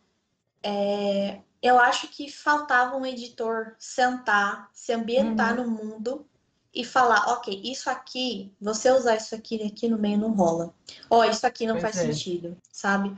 é, 0.62 1.40
eu 1.62 1.78
acho 1.78 2.08
que 2.08 2.30
faltava 2.30 2.96
um 2.96 3.04
editor 3.04 3.74
sentar, 3.78 4.70
se 4.72 4.92
ambientar 4.92 5.56
no 5.56 5.68
mundo 5.68 6.24
e 6.72 6.84
falar, 6.84 7.32
ok, 7.32 7.60
isso 7.64 7.88
aqui, 7.88 8.52
você 8.60 8.90
usar 8.90 9.16
isso 9.16 9.34
aqui 9.34 9.62
aqui 9.62 9.88
no 9.88 9.98
meio 9.98 10.18
não 10.18 10.32
rola. 10.32 10.72
Ó, 11.10 11.24
isso 11.24 11.46
aqui 11.46 11.66
não 11.66 11.74
Pois 11.78 11.82
faz 11.82 11.96
é. 11.96 12.12
sentido, 12.12 12.56
sabe? 12.70 13.16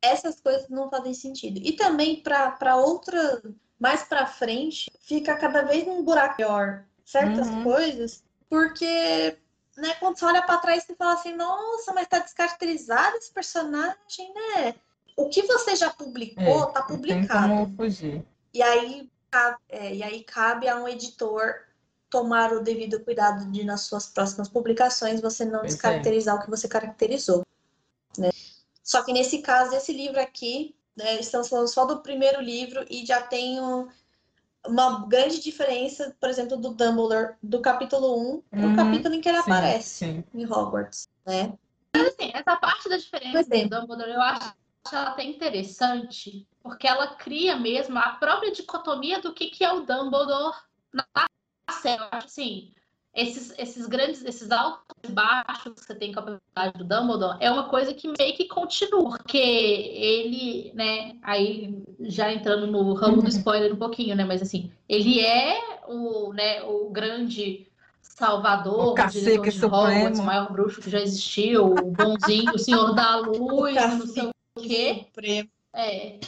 Essas 0.00 0.40
coisas 0.40 0.68
não 0.68 0.88
fazem 0.88 1.12
sentido. 1.12 1.60
E 1.62 1.72
também 1.72 2.22
para 2.22 2.76
outra, 2.76 3.42
mais 3.78 4.02
para 4.04 4.26
frente, 4.26 4.90
fica 5.00 5.36
cada 5.36 5.62
vez 5.62 5.86
um 5.86 6.02
buraco 6.02 6.40
maior 6.40 6.84
certas 7.04 7.48
Uhum. 7.48 7.64
coisas, 7.64 8.22
porque 8.48 9.36
né, 9.80 9.94
quando 9.94 10.18
você 10.18 10.24
olha 10.24 10.42
para 10.42 10.58
trás 10.58 10.84
e 10.88 10.94
fala 10.94 11.14
assim, 11.14 11.34
nossa, 11.34 11.92
mas 11.92 12.06
tá 12.08 12.18
descaracterizado 12.18 13.16
esse 13.16 13.32
personagem, 13.32 14.32
né? 14.34 14.74
O 15.16 15.28
que 15.28 15.42
você 15.42 15.74
já 15.76 15.90
publicou, 15.90 16.66
tá 16.66 16.80
Não 16.80 16.86
tem 16.86 16.96
publicado. 16.96 17.48
E 18.54 18.62
aí, 18.62 19.10
cabe- 19.30 19.58
é, 19.68 19.94
e 19.94 20.02
aí 20.02 20.22
cabe 20.24 20.68
a 20.68 20.76
um 20.76 20.88
editor 20.88 21.54
tomar 22.08 22.52
o 22.52 22.60
devido 22.62 23.00
cuidado 23.00 23.50
de, 23.50 23.64
nas 23.64 23.82
suas 23.82 24.06
próximas 24.06 24.48
publicações, 24.48 25.20
você 25.20 25.44
não 25.44 25.60
Pois 25.60 25.64
é. 25.72 25.74
descaracterizar 25.74 26.36
o 26.36 26.42
que 26.42 26.50
você 26.50 26.66
caracterizou. 26.68 27.44
Né? 28.18 28.30
Só 28.82 29.02
que 29.02 29.12
nesse 29.12 29.38
caso, 29.42 29.74
esse 29.76 29.92
livro 29.92 30.20
aqui, 30.20 30.74
né, 30.96 31.20
estamos 31.20 31.48
falando 31.48 31.68
só 31.68 31.84
do 31.84 32.00
primeiro 32.02 32.40
livro 32.40 32.84
e 32.90 33.06
já 33.06 33.22
tem 33.22 33.60
um- 33.60 33.88
uma 34.66 35.06
grande 35.06 35.40
diferença, 35.40 36.14
por 36.20 36.28
exemplo, 36.28 36.56
do 36.56 36.70
Dumbledore, 36.74 37.34
do 37.42 37.60
capítulo 37.60 38.36
1 38.36 38.42
pro 38.50 38.60
Uhum. 38.60 38.76
capítulo 38.76 39.14
em 39.14 39.20
que 39.20 39.28
ele 39.28 39.42
Sim, 39.42 39.50
aparece 39.50 39.88
sim. 39.88 40.24
em 40.34 40.44
Hogwarts, 40.44 41.08
né? 41.26 41.52
assim, 41.94 42.30
essa 42.34 42.56
parte 42.56 42.88
da 42.88 42.96
diferença 42.96 43.54
é. 43.54 43.64
do 43.64 43.80
Dumbledore, 43.80 44.10
eu 44.10 44.20
acho 44.20 44.54
ela 44.92 45.10
até 45.10 45.24
interessante, 45.24 46.46
porque 46.62 46.86
ela 46.86 47.08
cria 47.14 47.56
mesmo 47.56 47.98
a 47.98 48.10
própria 48.10 48.52
dicotomia 48.52 49.20
do 49.20 49.32
que, 49.32 49.50
que 49.50 49.64
é 49.64 49.72
o 49.72 49.80
Dumbledore 49.80 50.56
na 50.92 51.04
acho 51.68 52.08
assim, 52.12 52.72
esses, 53.14 53.52
esses 53.58 53.86
grandes, 53.86 54.24
esses 54.24 54.50
altos 54.50 54.84
e 55.02 55.12
baixos 55.12 55.72
que 55.74 55.86
você 55.86 55.94
tem 55.94 56.12
com 56.12 56.20
a 56.20 56.22
personalidade 56.22 56.78
do 56.78 56.84
Dumbledore 56.84 57.36
é 57.40 57.50
uma 57.50 57.68
coisa 57.68 57.92
que 57.92 58.06
meio 58.06 58.34
que 58.36 58.46
continua, 58.46 59.18
porque 59.18 59.36
ele, 59.36 60.72
né, 60.74 61.16
aí 61.22 61.82
já 62.00 62.32
entrando 62.32 62.66
no 62.66 62.94
ramo 62.94 63.16
do 63.16 63.22
uhum. 63.22 63.28
spoiler 63.28 63.72
um 63.72 63.78
pouquinho, 63.78 64.14
né, 64.14 64.24
mas 64.24 64.40
assim, 64.40 64.70
ele 64.88 65.20
é 65.20 65.80
o, 65.88 66.32
né, 66.32 66.62
o 66.62 66.88
grande 66.90 67.66
salvador, 68.00 68.92
o, 68.92 69.08
de 69.08 69.64
Hogwarts, 69.64 70.20
o 70.20 70.22
maior 70.22 70.52
bruxo 70.52 70.80
que 70.80 70.90
já 70.90 71.00
existiu, 71.00 71.66
o 71.66 71.90
bonzinho, 71.90 72.54
o 72.54 72.58
senhor 72.58 72.94
da 72.94 73.16
luz, 73.26 73.74
não 73.74 74.06
sei 74.06 74.26
o 74.26 74.60
quê. 74.60 75.06
Supremo. 75.06 75.48
É. 75.74 76.18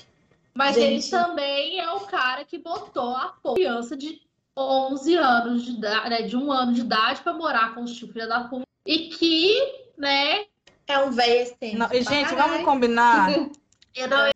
Mas 0.54 0.74
Gente. 0.74 0.86
ele 0.86 1.02
também 1.10 1.80
é 1.80 1.90
o 1.92 2.00
cara 2.00 2.44
que 2.44 2.58
botou 2.58 3.14
a 3.16 3.34
criança 3.54 3.96
de 3.96 4.20
11 4.56 5.16
anos 5.16 5.64
de 5.64 5.72
idade, 5.72 6.10
né, 6.10 6.22
de 6.22 6.36
um 6.36 6.52
ano 6.52 6.72
de 6.72 6.82
idade 6.82 7.22
para 7.22 7.32
morar 7.32 7.74
com 7.74 7.82
os 7.82 7.96
tio 7.96 8.08
filha 8.12 8.26
da 8.26 8.44
puta. 8.44 8.66
E 8.86 9.08
que, 9.08 9.56
né? 9.96 10.44
É 10.86 10.98
um 10.98 11.10
velho 11.10 11.42
assim. 11.42 11.78
Gente, 12.02 12.34
vamos 12.34 12.64
combinar. 12.64 13.30
eu, 13.94 14.08
não, 14.08 14.26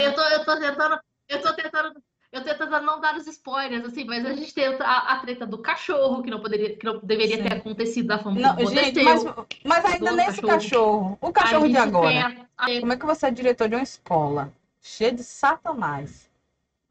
eu, 0.00 0.14
tô, 0.14 0.22
eu 0.22 0.44
tô 0.44 0.58
tentando. 0.58 0.98
Eu 1.28 1.42
tô 1.42 1.52
tentando. 1.54 2.02
Eu 2.32 2.42
tô 2.42 2.52
tentando 2.52 2.84
não 2.84 3.00
dar 3.00 3.16
os 3.16 3.28
spoilers, 3.28 3.84
assim, 3.84 4.04
mas 4.04 4.26
a 4.26 4.32
gente 4.32 4.52
tem 4.52 4.66
a, 4.66 4.98
a 5.12 5.18
treta 5.20 5.46
do 5.46 5.58
cachorro, 5.58 6.20
que 6.20 6.30
não 6.30 6.40
poderia, 6.40 6.76
que 6.76 6.84
não 6.84 6.98
deveria 6.98 7.36
Sim. 7.36 7.42
ter 7.44 7.52
acontecido 7.52 8.08
da 8.08 8.18
forma 8.18 8.40
não, 8.40 8.56
que 8.56 8.66
gente, 8.66 9.04
mas, 9.04 9.22
mas 9.64 9.84
ainda 9.84 10.10
nesse 10.10 10.42
cachorro, 10.42 10.50
cachorro 10.50 11.18
o 11.20 11.32
cachorro 11.32 11.68
de 11.68 11.76
agora. 11.76 12.48
A... 12.58 12.66
Como 12.80 12.92
é 12.92 12.96
que 12.96 13.06
você 13.06 13.28
é 13.28 13.30
diretor 13.30 13.68
de 13.68 13.76
uma 13.76 13.84
escola 13.84 14.52
cheia 14.80 15.12
de 15.12 15.22
satanás? 15.22 16.28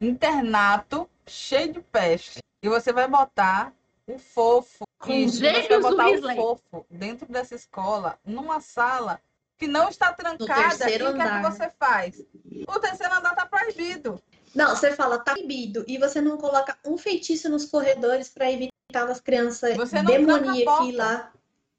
Internato 0.00 1.08
cheio 1.26 1.72
de 1.72 1.80
peste. 1.80 2.38
E 2.62 2.68
você 2.68 2.92
vai 2.92 3.08
botar 3.08 3.72
o 4.06 4.18
fofo. 4.18 4.84
Com 4.98 5.12
isso, 5.12 5.38
você 5.38 5.68
vai 5.68 5.80
botar 5.80 6.08
o 6.08 6.36
fofo 6.36 6.86
dentro 6.90 7.26
dessa 7.30 7.54
escola, 7.54 8.18
numa 8.24 8.60
sala 8.60 9.20
que 9.58 9.66
não 9.66 9.88
está 9.88 10.12
trancada. 10.12 10.90
E 10.90 11.02
o 11.02 11.14
que 11.14 11.22
é 11.22 11.36
que 11.36 11.42
você 11.42 11.70
faz? 11.78 12.22
O 12.66 12.80
terceiro 12.80 13.14
andar 13.14 13.32
está 13.32 13.46
proibido. 13.46 14.20
Não, 14.54 14.74
você 14.74 14.92
fala, 14.92 15.18
tá 15.18 15.32
proibido. 15.32 15.84
E 15.86 15.98
você 15.98 16.20
não 16.20 16.36
coloca 16.36 16.78
um 16.84 16.96
feitiço 16.96 17.48
nos 17.48 17.66
corredores 17.66 18.28
para 18.28 18.50
evitar 18.50 19.10
as 19.10 19.20
crianças 19.20 19.76
demoníacas 19.90 20.86
ir 20.86 20.92
lá. 20.92 21.32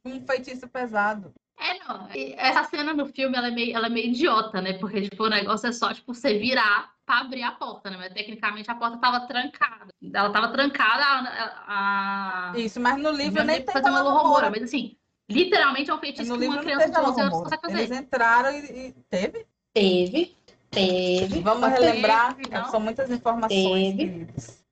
Um 0.03 0.26
feitiço 0.26 0.67
pesado. 0.67 1.34
É, 1.57 1.80
não. 1.80 2.07
Essa 2.38 2.64
cena 2.65 2.94
no 2.94 3.07
filme, 3.07 3.38
ela 3.38 3.48
é 3.48 3.52
meio, 3.52 3.76
ela 3.76 3.88
é 3.88 3.90
meio 3.90 4.07
idiota, 4.07 4.61
né? 4.61 4.73
Porque, 4.73 5.02
tipo, 5.02 5.23
o 5.23 5.30
negócio 5.30 5.68
é 5.68 5.72
só, 5.72 5.94
tipo, 5.94 6.14
você 6.14 6.38
virar 6.38 6.94
para 7.06 7.22
abrir 7.22 7.44
a 7.44 7.52
porta, 7.52 7.90
né? 7.90 7.98
Mas 7.98 8.14
tecnicamente 8.14 8.69
a 8.69 8.76
porta 8.76 8.95
estava 8.95 9.22
trancada. 9.22 9.88
Ela 10.14 10.27
estava 10.27 10.48
trancada 10.49 11.03
a, 11.03 12.52
a, 12.52 12.60
Isso, 12.60 12.80
mas 12.80 12.98
no 12.98 13.11
livro 13.11 13.44
nem 13.44 13.61
tem 13.61 13.73
fazer 13.73 13.90
uma 13.90 14.49
mas 14.49 14.64
assim, 14.64 14.98
literalmente 15.30 15.90
é 15.90 15.94
um 15.94 15.99
feitiço 15.99 16.38
que 16.38 16.48
uma 16.48 16.60
criança 16.60 16.90
de 16.90 16.99
11 16.99 17.22
anos 17.22 17.44
consegue 17.44 17.61
fazer. 17.61 17.77
Eles 17.80 17.98
entraram 17.98 18.52
e, 18.52 18.88
e... 18.88 18.91
teve? 19.10 19.45
Teve. 19.73 20.36
Teve. 20.72 21.40
Vamos 21.41 21.69
relembrar, 21.69 22.36
teve, 22.36 22.69
são 22.69 22.80
muitas 22.80 23.10
informações, 23.10 23.95
queridos. 23.95 24.65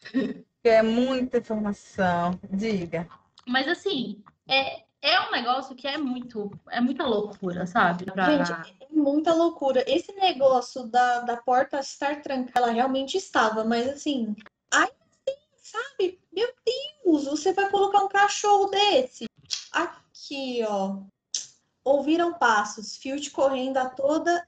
é 0.64 0.82
muita 0.82 1.38
informação. 1.38 2.38
Diga. 2.50 3.08
Mas 3.46 3.66
assim, 3.68 4.22
é, 4.46 4.82
é 5.00 5.20
um 5.20 5.30
negócio 5.30 5.76
que 5.76 5.86
é 5.86 5.96
muito, 5.96 6.50
é 6.70 6.80
muita 6.80 7.06
loucura, 7.06 7.66
sabe? 7.66 8.04
Pra... 8.06 8.44
Gente, 8.44 8.76
é 8.80 8.86
muita 8.90 9.32
loucura. 9.32 9.84
Esse 9.86 10.12
negócio 10.12 10.86
da, 10.88 11.20
da 11.20 11.36
porta 11.36 11.78
estar 11.78 12.20
trancada, 12.20 12.66
ela 12.66 12.72
realmente 12.72 13.16
estava, 13.16 13.64
mas 13.64 13.88
assim, 13.88 14.34
ainda 14.70 14.92
assim, 15.26 15.38
sabe? 15.62 16.20
Meu 16.32 16.52
Deus, 17.04 17.24
você 17.24 17.52
vai 17.52 17.70
colocar 17.70 18.02
um 18.02 18.08
cachorro 18.08 18.66
desse? 18.66 19.26
Aqui, 19.72 20.64
ó. 20.66 20.98
Ouviram 21.84 22.34
passos, 22.34 22.96
Filt 22.96 23.30
correndo 23.30 23.78
a 23.78 23.88
toda 23.88 24.46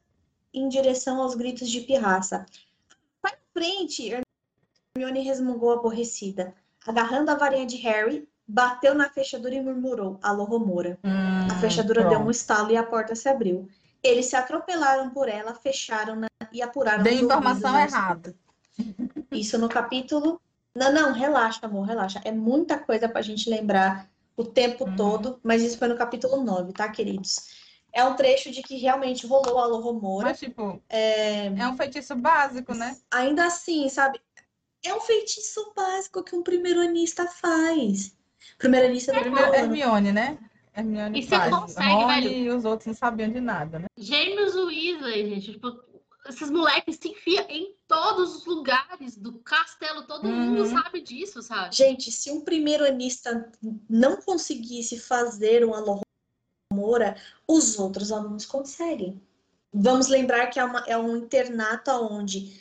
em 0.52 0.68
direção 0.68 1.22
aos 1.22 1.34
gritos 1.34 1.70
de 1.70 1.80
pirraça. 1.80 2.44
Vai 3.22 3.32
em 3.32 3.52
frente, 3.52 4.22
Hermione 4.96 5.20
resmungou 5.20 5.72
aborrecida. 5.72 6.54
Agarrando 6.86 7.30
a 7.30 7.36
varinha 7.36 7.66
de 7.66 7.76
Harry, 7.76 8.28
bateu 8.50 8.94
na 8.94 9.08
fechadura 9.08 9.54
e 9.54 9.62
murmurou: 9.62 10.18
Alô, 10.22 10.44
Romora. 10.44 10.98
Hum, 11.04 11.46
a 11.50 11.54
fechadura 11.56 12.02
pronto. 12.02 12.16
deu 12.16 12.26
um 12.26 12.30
estalo 12.30 12.70
e 12.70 12.76
a 12.76 12.82
porta 12.82 13.14
se 13.14 13.28
abriu. 13.28 13.68
Eles 14.02 14.26
se 14.26 14.36
atropelaram 14.36 15.10
por 15.10 15.28
ela, 15.28 15.54
fecharam 15.54 16.22
e 16.52 16.62
apuraram. 16.62 17.02
Deu 17.02 17.12
informação 17.12 17.78
errada. 17.78 18.34
Isso 19.30 19.58
no 19.58 19.68
capítulo. 19.68 20.40
Não, 20.74 20.92
não, 20.92 21.12
relaxa, 21.12 21.60
amor, 21.62 21.86
relaxa. 21.86 22.20
É 22.24 22.32
muita 22.32 22.78
coisa 22.78 23.08
pra 23.08 23.22
gente 23.22 23.50
lembrar 23.50 24.08
o 24.36 24.44
tempo 24.44 24.88
hum. 24.88 24.96
todo, 24.96 25.38
mas 25.42 25.62
isso 25.62 25.76
foi 25.76 25.88
no 25.88 25.96
capítulo 25.96 26.42
9, 26.42 26.72
tá, 26.72 26.88
queridos? 26.88 27.40
É 27.92 28.04
um 28.04 28.14
trecho 28.14 28.52
de 28.52 28.62
que 28.62 28.78
realmente 28.78 29.26
rolou 29.26 29.58
a 29.58 29.66
Romora. 29.66 30.28
Mas, 30.28 30.38
tipo, 30.38 30.80
é... 30.88 31.46
é 31.46 31.68
um 31.68 31.76
feitiço 31.76 32.14
básico, 32.14 32.72
né? 32.72 32.96
Ainda 33.10 33.46
assim, 33.46 33.88
sabe? 33.88 34.20
É 34.84 34.94
um 34.94 35.00
feitiço 35.00 35.72
básico 35.76 36.22
que 36.22 36.36
um 36.36 36.42
primeiro 36.42 36.80
anista 36.80 37.26
faz. 37.26 38.16
Primeira-lista 38.58 39.12
do 39.12 39.20
primeiro 39.20 39.54
Hermione, 39.54 40.12
né? 40.12 40.38
Hermione 40.74 41.20
e 41.20 41.26
faz. 41.26 41.50
você 41.50 41.60
consegue, 41.60 41.92
Rony 41.92 42.14
velho. 42.14 42.30
E 42.30 42.50
os 42.50 42.64
outros 42.64 42.86
não 42.86 42.94
sabiam 42.94 43.30
de 43.30 43.40
nada, 43.40 43.78
né? 43.80 43.86
James 43.98 44.54
Weasley, 44.54 45.28
gente, 45.30 45.52
tipo, 45.52 45.80
esses 46.28 46.50
moleques 46.50 46.98
se 47.00 47.08
enfiam 47.08 47.44
em 47.48 47.74
todos 47.88 48.36
os 48.36 48.46
lugares 48.46 49.16
do 49.16 49.38
castelo, 49.40 50.02
todo 50.02 50.26
uhum. 50.26 50.32
mundo 50.32 50.66
sabe 50.66 51.00
disso, 51.00 51.42
sabe? 51.42 51.74
Gente, 51.74 52.10
se 52.12 52.30
um 52.30 52.42
primeiro 52.42 52.84
anista 52.84 53.50
não 53.88 54.16
conseguisse 54.22 54.98
fazer 54.98 55.64
um 55.64 55.74
Alohomora, 55.74 57.16
os 57.48 57.78
outros 57.78 58.12
alunos 58.12 58.46
conseguem. 58.46 59.20
Vamos 59.72 60.08
lembrar 60.08 60.48
que 60.48 60.58
é, 60.58 60.64
uma, 60.64 60.84
é 60.86 60.96
um 60.96 61.16
internato 61.16 61.90
onde 61.90 62.60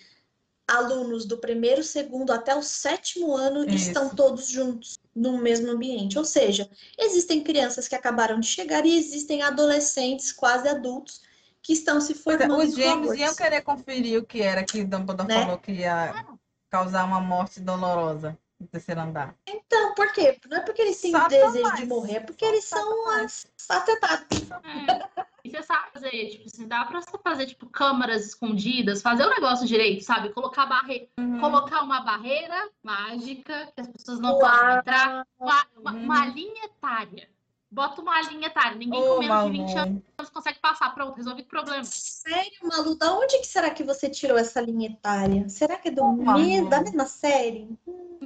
alunos 0.67 1.25
do 1.25 1.37
primeiro, 1.37 1.83
segundo 1.83 2.31
até 2.31 2.55
o 2.55 2.61
sétimo 2.61 3.35
ano 3.35 3.65
Isso. 3.65 3.87
estão 3.87 4.09
todos 4.09 4.47
juntos 4.47 4.99
no 5.19 5.37
mesmo 5.37 5.69
ambiente. 5.69 6.17
Ou 6.17 6.25
seja, 6.25 6.69
existem 6.97 7.43
crianças 7.43 7.87
que 7.87 7.95
acabaram 7.95 8.39
de 8.39 8.47
chegar 8.47 8.85
e 8.85 8.97
existem 8.97 9.41
adolescentes, 9.41 10.31
quase 10.31 10.67
adultos, 10.67 11.21
que 11.61 11.73
estão 11.73 11.99
se 11.99 12.13
é, 12.13 12.15
formando. 12.15 12.57
Os 12.57 12.75
gêmeos 12.75 13.17
iam 13.17 13.35
querer 13.35 13.61
conferir 13.61 14.19
o 14.19 14.25
que 14.25 14.41
era 14.41 14.63
que 14.63 14.83
Dumbledore 14.83 15.27
né? 15.27 15.41
falou 15.41 15.57
que 15.57 15.73
ia 15.73 16.25
causar 16.69 17.03
uma 17.03 17.19
morte 17.19 17.59
dolorosa 17.59 18.37
no 18.59 18.67
terceiro 18.67 19.01
andar. 19.01 19.35
Então, 19.47 19.93
por 19.93 20.11
quê? 20.11 20.37
Não 20.49 20.57
é 20.57 20.61
porque 20.61 20.81
eles 20.81 20.99
têm 20.99 21.11
desejo 21.27 21.75
de 21.75 21.85
morrer, 21.85 22.15
é 22.15 22.19
porque 22.19 22.45
Só 22.45 22.51
eles 22.51 22.65
são 22.65 23.77
afetados. 23.77 24.27
É. 24.63 25.27
E 25.43 25.49
você 25.49 25.63
sabe 25.63 25.91
fazer, 25.93 26.09
tipo 26.09 26.45
assim, 26.47 26.67
dá 26.67 26.85
pra 26.85 27.01
você 27.01 27.17
fazer, 27.23 27.45
tipo, 27.45 27.65
câmaras 27.67 28.25
escondidas, 28.25 29.01
fazer 29.01 29.25
o 29.25 29.29
negócio 29.29 29.65
direito, 29.65 30.03
sabe? 30.03 30.33
Colocar 30.33 30.65
barreira, 30.65 31.07
uhum. 31.17 31.39
colocar 31.39 31.81
uma 31.81 32.01
barreira 32.01 32.69
mágica 32.83 33.71
que 33.73 33.81
as 33.81 33.87
pessoas 33.87 34.19
não 34.19 34.37
Uau. 34.37 34.39
podem 34.39 34.77
entrar, 34.77 35.25
uma, 35.39 35.65
uma, 35.77 35.91
uhum. 35.93 36.03
uma, 36.03 36.25
linha 36.27 36.65
etária. 36.65 37.29
Bota 37.71 38.01
uma 38.01 38.19
linha 38.21 38.47
etária, 38.47 38.75
ninguém 38.75 38.99
oh, 38.99 39.15
com 39.15 39.19
menos 39.19 39.45
de 39.45 39.51
20 39.51 39.77
anos 39.77 40.29
consegue 40.33 40.59
passar. 40.59 40.93
Pronto, 40.93 41.15
resolvido 41.15 41.45
o 41.45 41.49
problema. 41.49 41.83
Sério, 41.83 42.59
Malu, 42.63 42.95
da 42.95 43.13
onde 43.13 43.37
que 43.39 43.45
será 43.45 43.69
que 43.69 43.83
você 43.83 44.09
tirou 44.09 44.37
essa 44.37 44.59
linha 44.59 44.89
etária? 44.89 45.47
Será 45.49 45.77
que 45.77 45.89
é 45.89 45.91
do 45.91 46.03
oh, 46.03 46.13
mesmo, 46.13 46.69
da 46.69 46.81
mesma 46.81 47.05
série? 47.05 47.69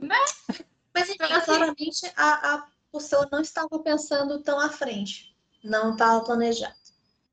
Né? 0.01 0.17
Mas 0.93 1.09
enfim, 1.09 1.13
então, 1.15 1.37
assim, 1.37 1.45
claramente 1.45 2.11
a, 2.15 2.55
a 2.55 2.67
pessoa 2.91 3.27
não 3.31 3.41
estava 3.41 3.79
pensando 3.79 4.41
tão 4.41 4.59
à 4.59 4.69
frente. 4.69 5.35
Não 5.63 5.91
estava 5.91 6.23
planejado. 6.23 6.75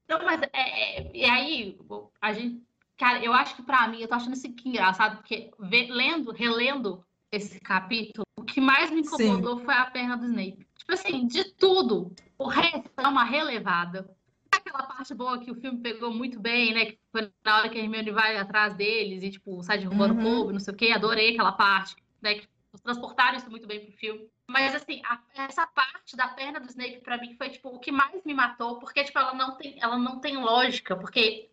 Não, 0.09 0.25
mas 0.25 0.41
é, 0.43 0.49
é, 0.53 1.11
e 1.15 1.25
aí, 1.25 1.79
a 2.21 2.33
gente. 2.33 2.61
Cara, 2.99 3.25
eu 3.25 3.33
acho 3.33 3.55
que 3.57 3.63
pra 3.63 3.87
mim, 3.87 4.01
eu 4.01 4.09
tô 4.09 4.15
achando 4.15 4.35
isso 4.35 4.47
aqui 4.47 4.69
engraçado, 4.69 5.19
porque 5.19 5.51
vê, 5.59 5.87
lendo, 5.91 6.33
relendo 6.33 7.05
esse 7.31 7.61
capítulo, 7.61 8.27
o 8.37 8.45
que 8.45 8.61
mais 8.61 8.91
me 8.91 9.01
incomodou 9.01 9.59
Sim. 9.59 9.65
foi 9.65 9.75
a 9.75 9.87
perna 9.87 10.17
do 10.17 10.27
Snape. 10.27 10.67
Tipo 10.81 10.93
assim, 10.95 11.27
de 11.27 11.45
tudo, 11.53 12.11
o 12.39 12.49
resto 12.49 12.91
é 12.97 13.07
uma 13.07 13.23
relevada. 13.23 14.11
Aquela 14.51 14.83
parte 14.83 15.15
boa 15.15 15.39
que 15.39 15.51
o 15.51 15.55
filme 15.55 15.79
pegou 15.79 16.11
muito 16.11 16.41
bem, 16.41 16.73
né? 16.73 16.87
Que 16.87 16.99
foi 17.13 17.31
na 17.45 17.59
hora 17.59 17.69
que 17.69 17.79
a 17.79 17.83
Hermione 17.83 18.11
vai 18.11 18.39
atrás 18.39 18.75
deles 18.75 19.23
e, 19.23 19.31
tipo, 19.31 19.63
sai 19.63 19.79
derrubando 19.79 20.15
uhum. 20.15 20.21
o 20.21 20.23
povo, 20.23 20.53
não 20.53 20.59
sei 20.59 20.73
o 20.73 20.77
quê. 20.77 20.91
Adorei 20.91 21.33
aquela 21.33 21.53
parte, 21.53 21.95
né? 22.23 22.37
Que 22.37 22.49
transportaram 22.83 23.37
isso 23.37 23.51
muito 23.51 23.67
bem 23.67 23.85
pro 23.85 23.93
filme. 23.93 24.27
Mas, 24.49 24.75
assim, 24.75 25.03
a, 25.05 25.21
essa 25.35 25.67
parte 25.67 26.17
da 26.17 26.29
perna 26.29 26.59
do 26.59 26.69
Snape, 26.69 27.03
para 27.03 27.19
mim, 27.19 27.35
foi, 27.37 27.51
tipo, 27.51 27.69
o 27.69 27.79
que 27.79 27.93
mais 27.93 28.25
me 28.25 28.33
matou, 28.33 28.79
porque, 28.79 29.05
tipo, 29.05 29.19
ela 29.19 29.35
não 29.35 29.57
tem, 29.57 29.77
ela 29.81 29.99
não 29.99 30.19
tem 30.19 30.39
lógica, 30.39 30.97
porque, 30.97 31.51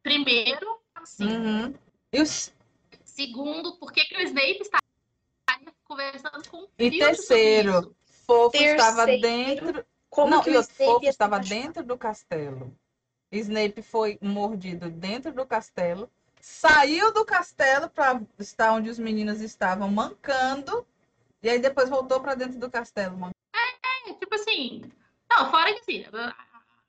primeiro, 0.00 0.78
assim, 0.94 1.26
uhum. 1.26 1.74
os... 2.14 2.54
segundo, 3.04 3.76
por 3.78 3.92
que, 3.92 4.04
que 4.04 4.16
o 4.16 4.22
Snape 4.22 4.60
está 4.60 4.78
conversando 5.90 6.48
com 6.48 6.62
o 6.62 6.68
E 6.78 6.98
terceiro, 6.98 7.94
Fofo 8.30 8.50
terceiro, 8.50 8.80
estava 8.80 9.06
dentro... 9.06 9.86
Como 10.08 10.30
não, 10.30 10.42
que 10.42 10.50
o 10.56 10.62
Fofo 10.62 11.06
estava 11.06 11.38
dentro 11.38 11.84
do 11.84 11.96
castelo. 11.96 12.76
Snape 13.32 13.80
foi 13.82 14.18
mordido 14.20 14.90
dentro 14.90 15.32
do 15.32 15.46
castelo, 15.46 16.10
saiu 16.40 17.12
do 17.12 17.24
castelo 17.24 17.88
para 17.88 18.20
estar 18.38 18.72
onde 18.72 18.90
os 18.90 18.98
meninos 18.98 19.40
estavam 19.40 19.88
mancando 19.88 20.84
E 21.42 21.48
aí 21.48 21.60
depois 21.60 21.88
voltou 21.88 22.20
pra 22.20 22.34
dentro 22.34 22.58
do 22.58 22.70
castelo, 22.70 23.16
mano. 23.16 23.34
É, 23.54 24.12
tipo 24.14 24.34
assim. 24.34 24.82
Não, 25.30 25.50
fora 25.50 25.72
que 25.74 25.80
assim. 25.80 26.04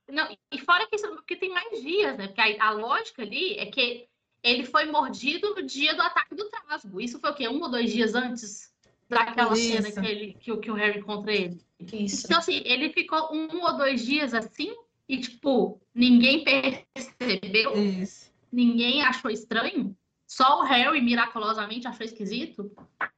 Não, 0.10 0.36
e 0.52 0.60
fora 0.60 0.88
que 0.88 0.96
isso, 0.96 1.08
porque 1.10 1.36
tem 1.36 1.50
mais 1.50 1.82
dias, 1.82 2.18
né? 2.18 2.28
Porque 2.28 2.42
a, 2.42 2.68
a 2.68 2.72
lógica 2.72 3.22
ali 3.22 3.58
é 3.58 3.68
que 3.68 4.08
ele 4.44 4.66
foi 4.66 4.86
mordido 4.86 5.54
no 5.54 5.62
dia 5.62 5.94
do 5.94 6.02
ataque 6.02 6.34
do 6.34 6.50
Trasgo. 6.50 7.00
Isso 7.00 7.20
foi 7.20 7.30
o 7.30 7.36
quê? 7.36 7.48
Um 7.48 7.62
ou 7.62 7.70
dois 7.70 7.92
dias 7.92 8.16
antes 8.16 8.71
daquela 9.12 9.54
Isso. 9.54 9.84
cena 9.84 9.92
que, 9.92 10.12
ele, 10.12 10.34
que, 10.40 10.52
o- 10.52 10.58
que 10.60 10.72
o 10.72 10.74
Harry 10.74 11.00
encontra 11.00 11.32
ele. 11.34 11.62
Isso. 11.80 12.26
Então, 12.26 12.40
assim, 12.40 12.62
ele 12.66 12.92
ficou 12.92 13.34
um 13.36 13.62
ou 13.62 13.78
dois 13.78 14.06
dias 14.06 14.34
assim 14.34 14.74
e, 15.08 15.20
tipo, 15.20 15.80
ninguém 15.94 16.44
percebeu, 16.44 17.76
Isso. 17.78 18.32
ninguém 18.52 19.04
achou 19.04 19.30
estranho. 19.30 19.96
Só 20.28 20.62
o 20.62 20.64
Harry, 20.64 21.02
miraculosamente, 21.02 21.88
achou 21.88 22.06
esquisito. 22.06 22.72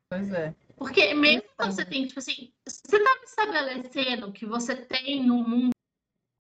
Pois 0.10 0.32
é. 0.34 0.54
Porque 0.76 1.14
mesmo 1.14 1.44
Então. 1.44 1.54
quando 1.68 1.72
você 1.74 1.86
tem, 1.86 2.08
tipo 2.08 2.20
assim, 2.20 2.52
você 2.68 3.00
tá 3.04 3.16
me 3.20 3.26
estabelecendo 3.26 4.32
que 4.32 4.46
você 4.46 4.76
tem 4.76 5.24
no 5.24 5.48
mundo. 5.48 5.72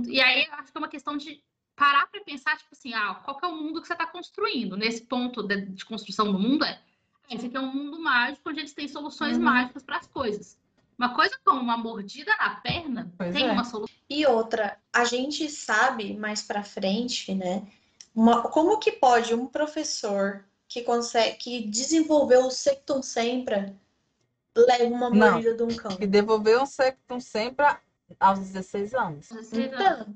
E 0.07 0.19
aí 0.19 0.45
eu 0.45 0.53
acho 0.53 0.71
que 0.71 0.77
é 0.77 0.81
uma 0.81 0.87
questão 0.89 1.15
de 1.15 1.41
parar 1.75 2.07
para 2.07 2.21
pensar, 2.23 2.57
tipo 2.57 2.69
assim, 2.71 2.93
ah, 2.93 3.15
qual 3.23 3.37
que 3.37 3.45
é 3.45 3.47
o 3.47 3.55
mundo 3.55 3.81
que 3.81 3.87
você 3.87 3.93
está 3.93 4.07
construindo? 4.07 4.75
Nesse 4.75 5.05
ponto 5.05 5.43
de, 5.43 5.61
de 5.67 5.85
construção 5.85 6.31
do 6.31 6.39
mundo 6.39 6.65
é. 6.65 6.81
Esse 7.29 7.47
aqui 7.47 7.57
é 7.57 7.59
um 7.59 7.73
mundo 7.73 7.99
mágico 7.99 8.49
onde 8.49 8.59
eles 8.59 8.73
têm 8.73 8.87
soluções 8.87 9.37
Uhum. 9.37 9.43
mágicas 9.43 9.83
para 9.83 9.97
as 9.97 10.07
coisas. 10.07 10.57
Uma 10.97 11.15
coisa 11.15 11.37
como 11.43 11.59
uma 11.59 11.77
mordida 11.77 12.35
na 12.37 12.55
perna 12.57 13.11
Pois 13.17 13.33
tem 13.33 13.47
é. 13.47 13.51
uma 13.51 13.63
solução. 13.63 13.95
E 14.09 14.25
outra, 14.25 14.77
a 14.91 15.05
gente 15.05 15.49
sabe 15.49 16.13
mais 16.15 16.41
pra 16.41 16.63
frente, 16.63 17.33
né? 17.33 17.65
uma- 18.15 18.43
como 18.43 18.77
que 18.77 18.91
pode 18.91 19.33
um 19.33 19.47
professor 19.47 20.45
que 20.67 20.83
consegue, 20.83 21.35
que 21.37 21.67
desenvolveu 21.67 22.45
o 22.45 22.51
Sectum 22.51 23.01
Sempra 23.01 23.75
leva 24.55 24.83
uma 24.85 25.09
Não. 25.09 25.31
mordida 25.31 25.55
de 25.55 25.63
um 25.63 25.75
cão? 25.75 25.97
E 25.99 26.05
devolveu 26.05 26.61
um 26.61 26.65
Sectum 26.67 27.19
sempre 27.19 27.65
aos 28.19 28.37
16 28.39 28.93
anos. 28.93 29.31
Então, 29.31 30.15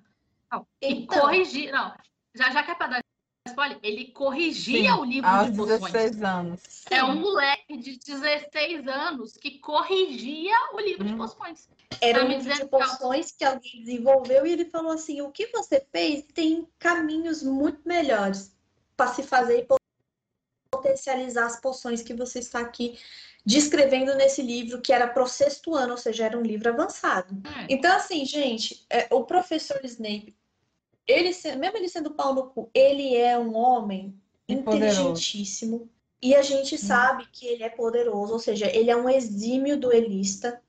Não, 0.51 0.67
e 0.79 0.93
então. 0.93 1.21
corrigir. 1.21 1.71
Não, 1.71 1.91
já, 2.35 2.51
já 2.51 2.61
que 2.61 2.69
é 2.69 2.75
para 2.75 2.87
dar 2.87 3.03
spoiler, 3.47 3.79
ele 3.83 4.05
corrigia 4.11 4.93
Sim, 4.93 4.99
o 4.99 5.03
livro 5.03 5.27
Aos 5.29 5.51
de 5.51 5.57
poções. 5.57 5.81
16 5.81 6.23
anos. 6.23 6.59
É 6.89 7.03
um 7.03 7.19
moleque 7.19 7.77
de 7.77 7.97
16 7.97 8.87
anos 8.87 9.33
que 9.33 9.59
corrigia 9.59 10.55
o 10.73 10.79
livro 10.79 11.03
de 11.05 11.13
Hum. 11.13 11.17
poções. 11.17 11.67
Era 11.99 12.23
um 12.23 12.27
livro 12.27 12.53
de 12.53 12.63
o- 12.63 12.67
poções 12.69 13.31
que 13.31 13.43
alguém 13.43 13.83
desenvolveu 13.83 14.45
e 14.45 14.51
ele 14.51 14.65
falou 14.65 14.91
assim: 14.91 15.21
o 15.21 15.31
que 15.31 15.47
você 15.47 15.85
fez 15.91 16.23
tem 16.33 16.67
caminhos 16.77 17.41
muito 17.43 17.81
melhores 17.87 18.55
para 18.95 19.07
se 19.13 19.23
fazer 19.23 19.59
e 19.59 19.67
potencializar 20.71 21.45
as 21.45 21.59
poções 21.59 22.01
que 22.01 22.13
você 22.13 22.39
está 22.39 22.59
aqui 22.59 22.97
descrevendo 23.45 24.13
nesse 24.15 24.41
livro, 24.41 24.81
que 24.81 24.91
era 24.91 25.07
pro 25.07 25.25
sexto 25.27 25.73
ano, 25.73 25.91
ou 25.91 25.97
seja, 25.97 26.25
era 26.25 26.37
um 26.37 26.41
livro 26.41 26.69
avançado. 26.69 27.33
É. 27.61 27.65
Então, 27.73 27.95
assim, 27.95 28.25
gente, 28.25 28.85
é, 28.89 29.07
o 29.09 29.23
professor 29.23 29.79
Snape, 29.85 30.35
ele, 31.07 31.29
mesmo 31.57 31.77
ele 31.77 31.89
sendo 31.89 32.11
pau 32.11 32.33
no 32.33 32.47
cu, 32.49 32.69
ele 32.73 33.15
é 33.15 33.37
um 33.39 33.55
homem 33.55 34.15
E 34.47 34.55
poderoso. 34.57 34.91
inteligentíssimo. 35.09 35.89
E 36.21 36.35
a 36.35 36.41
gente 36.41 36.77
sabe 36.77 37.27
que 37.31 37.45
ele 37.45 37.63
é 37.63 37.69
poderoso, 37.69 38.33
ou 38.33 38.39
seja, 38.39 38.65
ele 38.75 38.89
é 38.89 38.95
um 38.95 39.07
exímio 39.09 39.77
duelista. 39.79 40.61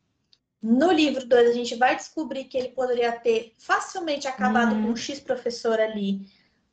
No 0.61 0.91
livro 0.93 1.25
2, 1.27 1.51
a 1.51 1.53
gente 1.53 1.75
vai 1.77 1.97
descobrir 1.97 2.45
que 2.45 2.59
ele 2.59 2.69
poderia 2.71 3.13
ter 3.13 3.55
facilmente 3.59 4.27
acabado 4.29 4.75
Uhum. 4.75 4.83
com 4.83 4.89
um 4.91 4.97
X 4.97 5.21
professor 5.21 5.81
ali 5.81 6.29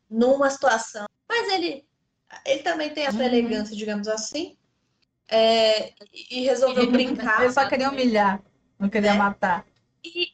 numa 0.10 0.50
situação. 0.50 1.06
Mas 1.30 1.52
ele, 1.54 1.86
ele 2.46 2.64
também 2.64 2.94
tem 2.94 3.08
a 3.08 3.12
sua 3.12 3.22
Uhum. 3.22 3.28
elegância, 3.28 3.76
digamos 3.76 4.08
assim. 4.08 4.58
é, 5.28 5.94
e 6.30 6.42
resolveu 6.42 6.92
brincar. 6.92 7.42
Ele 7.44 7.52
só 7.52 7.68
queria 7.68 7.90
humilhar, 7.90 8.44
não 8.78 8.88
queria 8.90 9.14
Né? 9.14 9.18
matar. 9.18 9.66
E 10.04 10.32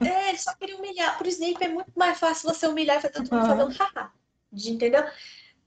é, 0.00 0.28
ele 0.30 0.38
só 0.38 0.54
queria 0.54 0.76
humilhar. 0.76 1.16
Pro 1.18 1.28
Snape 1.28 1.64
é 1.64 1.68
muito 1.68 1.92
mais 1.96 2.18
fácil 2.18 2.52
você 2.52 2.66
humilhar 2.66 2.98
e 2.98 3.00
fazer 3.02 3.14
todo 3.14 3.30
mundo 3.30 3.44
Aham. 3.44 3.46
fazer 3.46 3.64
um 3.64 3.72
haha. 3.84 4.12
de- 4.52 4.70
Entendeu? 4.70 5.04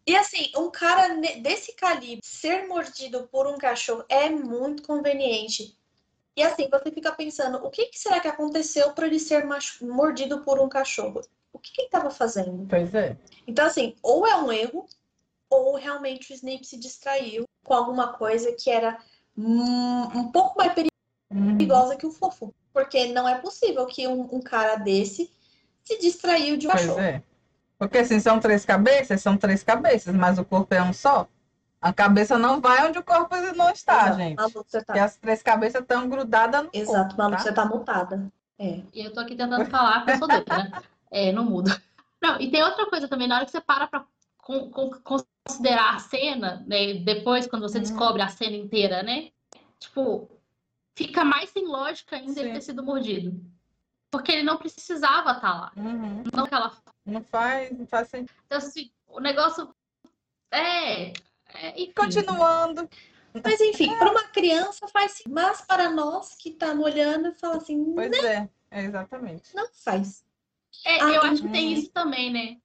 E 0.08 0.16
assim, 0.16 0.52
um 0.58 0.70
cara 0.72 1.10
desse 1.42 1.74
calibre 1.76 2.22
ser 2.24 2.68
mordido 2.68 3.28
por 3.32 3.46
um 3.48 3.58
cachorro 3.58 4.04
é 4.10 4.30
muito 4.30 4.84
conveniente. 4.84 5.78
E 6.36 6.42
assim, 6.42 6.68
você 6.70 6.92
fica 6.92 7.12
pensando, 7.12 7.58
o 7.58 7.70
que, 7.70 7.86
que 7.88 8.00
será 8.00 8.20
que 8.20 8.28
aconteceu 8.28 8.94
para 8.94 9.06
ele 9.06 9.20
ser 9.20 9.46
mordido 9.82 10.42
por 10.44 10.60
um 10.60 10.68
cachorro? 10.70 11.22
O 11.54 11.60
que, 11.60 11.72
que 11.74 11.82
ele 11.82 11.88
estava 11.88 12.10
fazendo? 12.10 12.66
Pois 12.68 12.96
é. 12.96 13.18
Então, 13.46 13.66
assim, 13.66 13.96
ou 14.02 14.26
é 14.26 14.36
um 14.38 14.52
erro, 14.52 14.88
ou 15.50 15.76
realmente 15.76 16.32
o 16.32 16.36
Snape 16.36 16.66
se 16.66 16.78
distraiu 16.78 17.44
com 17.64 17.74
alguma 17.74 18.14
coisa 18.14 18.54
que 18.54 18.72
era 18.72 18.98
hum, 19.38 20.04
um 20.16 20.32
pouco 20.32 20.58
mais 20.58 20.74
Uhum. 21.30 21.58
perigosa 21.58 21.96
que 21.96 22.06
o 22.06 22.12
fofo. 22.12 22.54
Porque 22.74 23.08
não 23.08 23.28
é 23.28 23.36
possível 23.40 23.86
que 23.86 24.08
um, 24.08 24.36
um 24.36 24.42
cara 24.42 24.76
desse 24.76 25.32
se 25.84 26.00
distraiu 26.00 26.58
de 26.58 26.68
um 26.68 26.72
Pois 26.72 26.82
cachorro. 26.84 27.00
é. 27.00 27.24
Porque 27.78 27.98
assim, 27.98 28.20
são 28.20 28.40
três 28.40 28.64
cabeças, 28.64 29.22
são 29.22 29.36
três 29.36 29.64
cabeças, 29.64 30.14
mas 30.16 30.38
o 30.38 30.46
corpo 30.46 30.74
é 30.74 30.82
um 30.82 30.94
só. 30.94 31.28
A 31.82 31.92
cabeça 31.92 32.38
não 32.38 32.62
vai 32.62 32.88
onde 32.88 33.00
o 33.00 33.04
corpo 33.04 33.36
não 33.56 33.72
está, 33.72 34.04
Exato, 34.04 34.18
gente. 34.18 34.38
Malu, 34.38 34.52
você 34.52 34.78
Porque 34.84 35.00
tá... 35.00 35.04
as 35.04 35.18
três 35.18 35.42
cabeças 35.42 35.82
estão 35.82 36.08
grudadas 36.08 36.64
no 36.64 36.70
Exato, 36.72 37.16
corpo, 37.16 37.18
Malu, 37.18 37.32
tá? 37.36 37.40
você 37.40 37.52
tá 37.52 37.66
mutada. 37.66 38.32
É. 38.60 38.82
E 38.94 39.04
eu 39.04 39.12
tô 39.12 39.20
aqui 39.20 39.36
tentando 39.36 39.66
falar 39.66 40.06
que 40.06 40.12
eu 40.12 40.18
sou 40.18 40.28
doida, 40.28 40.58
né? 40.58 40.72
É, 41.14 41.32
não 41.34 41.44
muda. 41.44 41.82
Não, 42.22 42.40
e 42.40 42.50
tem 42.50 42.64
outra 42.64 42.86
coisa 42.90 43.06
também, 43.08 43.28
na 43.28 43.36
hora 43.36 43.46
que 43.46 43.52
você 43.52 43.60
para 43.60 43.86
pra 43.88 44.06
con- 44.38 44.70
con- 44.70 44.92
considerar 45.44 45.96
a 45.96 46.00
cena, 46.00 46.64
né? 46.68 46.94
Depois, 46.94 47.48
quando 47.48 47.64
você 47.64 47.80
Uhum. 47.80 47.84
descobre 47.84 48.22
a 48.22 48.30
cena 48.30 48.56
inteira, 48.56 49.04
né? 49.04 49.30
Tipo, 49.80 50.30
fica 50.96 51.24
mais 51.24 51.50
sem 51.50 51.66
lógica 51.66 52.16
ainda 52.16 52.40
ele 52.40 52.50
Sim. 52.50 52.54
ter 52.54 52.62
sido 52.62 52.84
mordido. 52.84 53.40
Porque 54.10 54.32
ele 54.32 54.44
não 54.44 54.58
precisava 54.58 55.32
estar 55.32 55.54
lá. 55.54 55.72
Uhum. 55.78 56.24
Não 56.34 56.44
aquela 56.44 56.78
Não 57.06 57.24
faz, 57.24 57.72
não 57.78 57.88
faz 57.88 58.10
sentido. 58.10 58.36
Então, 58.46 58.58
assim, 58.58 58.92
o 59.08 59.20
negócio 59.20 59.74
é. 60.52 61.14
é 61.54 61.82
enfim. 61.82 61.94
Continuando. 61.96 62.90
Mas 63.44 63.62
enfim, 63.62 63.98
para 63.98 64.12
uma 64.12 64.28
criança 64.28 64.88
faz 64.90 65.14
sim. 65.14 65.24
Mas 65.30 65.62
para 65.62 65.90
nós 65.90 66.36
que 66.36 66.50
estamos 66.50 66.84
olhando 66.84 67.30
e 67.30 67.36
fala 67.36 67.58
assim, 67.58 67.94
Pois 67.94 68.12
é, 68.12 68.50
é 68.70 68.84
exatamente. 68.84 69.56
não 69.56 69.70
faz. 69.74 70.26
É, 70.86 71.02
Ah, 71.02 71.10
eu 71.12 71.22
acho 71.22 71.44
que 71.44 71.50
tem 71.50 71.68
uhum. 71.68 71.74
isso 71.74 71.92
também, 71.92 72.32
né? 72.32 72.58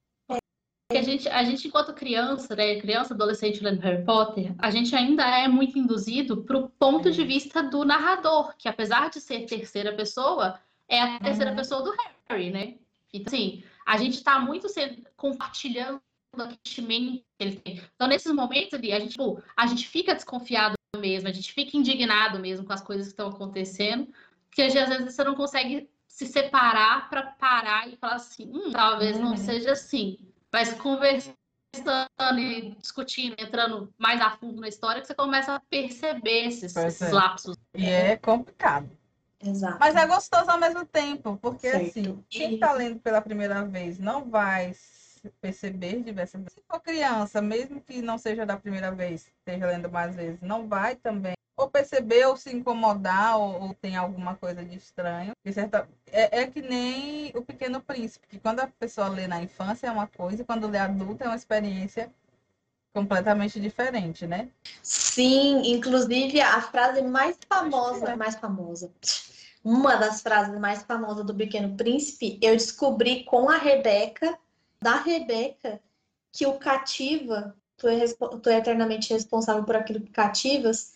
Porque 0.88 0.98
a 0.98 1.02
gente, 1.02 1.28
a 1.28 1.42
gente, 1.42 1.66
enquanto 1.66 1.92
criança, 1.92 2.54
né? 2.54 2.80
Criança, 2.80 3.12
adolescente 3.12 3.62
lendo 3.62 3.80
Harry 3.80 4.04
Potter, 4.04 4.54
a 4.58 4.70
gente 4.70 4.94
ainda 4.94 5.24
é 5.24 5.48
muito 5.48 5.76
induzido 5.76 6.44
para 6.44 6.56
o 6.56 6.68
ponto 6.68 7.10
de 7.10 7.24
vista 7.24 7.60
do 7.62 7.84
narrador, 7.84 8.54
que 8.56 8.68
apesar 8.68 9.10
de 9.10 9.20
ser 9.20 9.46
terceira 9.46 9.92
pessoa, 9.96 10.60
é 10.88 11.00
a 11.00 11.18
terceira 11.18 11.52
pessoa 11.54 11.82
do 11.82 11.92
Harry, 12.28 12.50
né? 12.50 12.74
Então, 13.12 13.32
assim, 13.34 13.64
a 13.84 13.96
gente 13.96 14.14
está 14.14 14.38
muito 14.38 14.68
sendo, 14.68 15.02
compartilhando 15.16 16.00
o 16.36 16.40
sentimento 16.42 17.24
que 17.36 17.44
ele 17.44 17.56
tem. 17.56 17.82
Então, 17.96 18.06
nesses 18.06 18.32
momentos 18.32 18.74
ali, 18.74 18.92
a 18.92 19.00
gente, 19.00 19.12
tipo, 19.12 19.42
a 19.56 19.66
gente 19.66 19.88
fica 19.88 20.14
desconfiado 20.14 20.74
mesmo, 20.96 21.28
a 21.28 21.32
gente 21.32 21.52
fica 21.52 21.76
indignado 21.76 22.38
mesmo 22.38 22.64
com 22.64 22.72
as 22.72 22.80
coisas 22.80 23.06
que 23.06 23.12
estão 23.12 23.28
acontecendo, 23.28 24.08
que 24.52 24.62
às 24.62 24.72
vezes 24.72 25.12
você 25.14 25.24
não 25.24 25.34
consegue 25.34 25.90
se 26.06 26.26
separar 26.26 27.10
para 27.10 27.22
parar 27.22 27.88
e 27.88 27.96
falar 27.96 28.14
assim, 28.14 28.48
hum, 28.54 28.70
talvez 28.70 29.18
não 29.18 29.30
Uhum. 29.30 29.36
seja 29.36 29.72
assim. 29.72 30.18
Mas 30.56 30.72
conversando 30.72 31.36
e 32.38 32.70
discutindo, 32.80 33.36
entrando 33.38 33.92
mais 33.98 34.22
a 34.22 34.30
fundo 34.30 34.58
na 34.58 34.68
história, 34.68 35.02
que 35.02 35.06
você 35.06 35.14
começa 35.14 35.54
a 35.54 35.60
perceber 35.60 36.46
esses, 36.46 36.74
esses 36.74 37.02
é. 37.02 37.12
lapsos. 37.12 37.58
E 37.74 37.84
é 37.84 38.16
complicado. 38.16 38.90
Exato. 39.38 39.76
Mas 39.78 39.94
é 39.94 40.06
gostoso 40.06 40.50
ao 40.50 40.58
mesmo 40.58 40.86
tempo, 40.86 41.38
porque 41.42 41.68
Certo. 41.68 41.90
assim, 41.90 42.24
quem 42.30 42.54
está 42.54 42.72
lendo 42.72 42.98
pela 43.00 43.20
primeira 43.20 43.66
vez 43.66 43.98
não 43.98 44.30
vai 44.30 44.74
perceber 45.42 46.02
diversas 46.02 46.40
vezes. 46.40 46.54
Se 46.54 46.62
for 46.66 46.80
criança, 46.80 47.42
mesmo 47.42 47.78
que 47.82 48.00
não 48.00 48.16
seja 48.16 48.46
da 48.46 48.56
primeira 48.56 48.90
vez, 48.90 49.26
esteja 49.26 49.66
lendo 49.66 49.90
mais 49.90 50.16
vezes, 50.16 50.40
não 50.40 50.66
vai 50.66 50.96
também 50.96 51.35
ou 51.56 51.70
perceber 51.70 52.26
ou 52.26 52.36
se 52.36 52.54
incomodar 52.54 53.38
ou, 53.38 53.62
ou 53.62 53.74
tem 53.74 53.96
alguma 53.96 54.36
coisa 54.36 54.64
de 54.64 54.76
estranho. 54.76 55.32
De 55.44 55.52
certa... 55.52 55.88
é, 56.12 56.42
é 56.42 56.46
que 56.46 56.60
nem 56.60 57.32
o 57.34 57.42
Pequeno 57.42 57.80
Príncipe, 57.80 58.26
que 58.28 58.38
quando 58.38 58.60
a 58.60 58.66
pessoa 58.66 59.08
lê 59.08 59.26
na 59.26 59.42
infância 59.42 59.86
é 59.86 59.90
uma 59.90 60.06
coisa, 60.06 60.42
e 60.42 60.44
quando 60.44 60.68
lê 60.68 60.78
adulta 60.78 61.24
é 61.24 61.28
uma 61.28 61.36
experiência 61.36 62.12
completamente 62.92 63.60
diferente, 63.60 64.26
né? 64.26 64.48
Sim, 64.82 65.62
inclusive 65.66 66.40
a 66.40 66.60
frase 66.62 67.02
mais 67.02 67.36
Acho 67.36 67.62
famosa, 67.70 68.10
é. 68.10 68.16
mais 68.16 68.34
famosa, 68.36 68.90
uma 69.62 69.96
das 69.96 70.22
frases 70.22 70.58
mais 70.58 70.82
famosas 70.82 71.26
do 71.26 71.34
Pequeno 71.34 71.76
Príncipe, 71.76 72.38
eu 72.40 72.54
descobri 72.54 73.24
com 73.24 73.50
a 73.50 73.58
Rebeca, 73.58 74.38
da 74.80 74.96
Rebeca, 74.96 75.80
que 76.32 76.46
o 76.46 76.54
cativa, 76.54 77.54
tu 77.76 77.88
é, 77.88 78.06
tu 78.06 78.48
é 78.48 78.58
eternamente 78.58 79.12
responsável 79.12 79.64
por 79.64 79.76
aquilo 79.76 80.00
que 80.00 80.10
cativas, 80.10 80.94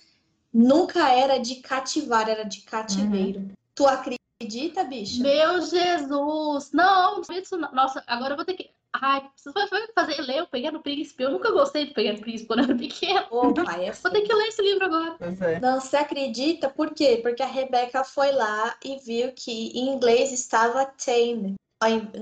nunca 0.52 1.08
era 1.10 1.38
de 1.38 1.56
cativar, 1.56 2.28
era 2.28 2.44
de 2.44 2.60
cativeiro. 2.62 3.50
Tu 3.74 3.86
acredita, 3.86 4.84
bicha? 4.84 5.22
Meu 5.22 5.60
Jesus! 5.62 6.72
Não, 6.72 7.20
isso 7.30 7.56
não. 7.56 7.72
Nossa, 7.72 8.02
agora 8.06 8.32
eu 8.32 8.36
vou 8.36 8.44
ter 8.44 8.54
que. 8.54 8.70
Ai, 8.92 9.22
você 9.36 9.52
vai 9.52 9.86
fazer 9.94 10.20
ler 10.22 10.42
o 10.42 10.48
Pequeno 10.48 10.82
Príncipe. 10.82 11.22
Eu 11.22 11.30
nunca 11.30 11.52
gostei 11.52 11.86
do 11.86 11.94
Pequeno 11.94 12.18
Príncipe 12.20 12.48
quando 12.48 12.58
eu 12.60 12.64
era 12.64 12.74
pequeno. 12.76 13.24
Ô, 13.30 13.54
pai, 13.54 13.86
é 13.88 13.92
Vou 13.92 14.10
ter 14.10 14.22
que 14.22 14.34
ler 14.34 14.48
esse 14.48 14.60
livro 14.62 14.84
agora. 14.84 15.16
É. 15.20 15.60
Não, 15.60 15.80
você 15.80 15.96
acredita? 15.96 16.68
Por 16.68 16.92
quê? 16.92 17.20
Porque 17.22 17.40
a 17.42 17.46
Rebeca 17.46 18.02
foi 18.02 18.32
lá 18.32 18.76
e 18.84 18.96
viu 18.98 19.32
que 19.32 19.68
em 19.78 19.90
inglês 19.94 20.32
estava 20.32 20.84
tame. 20.86 21.54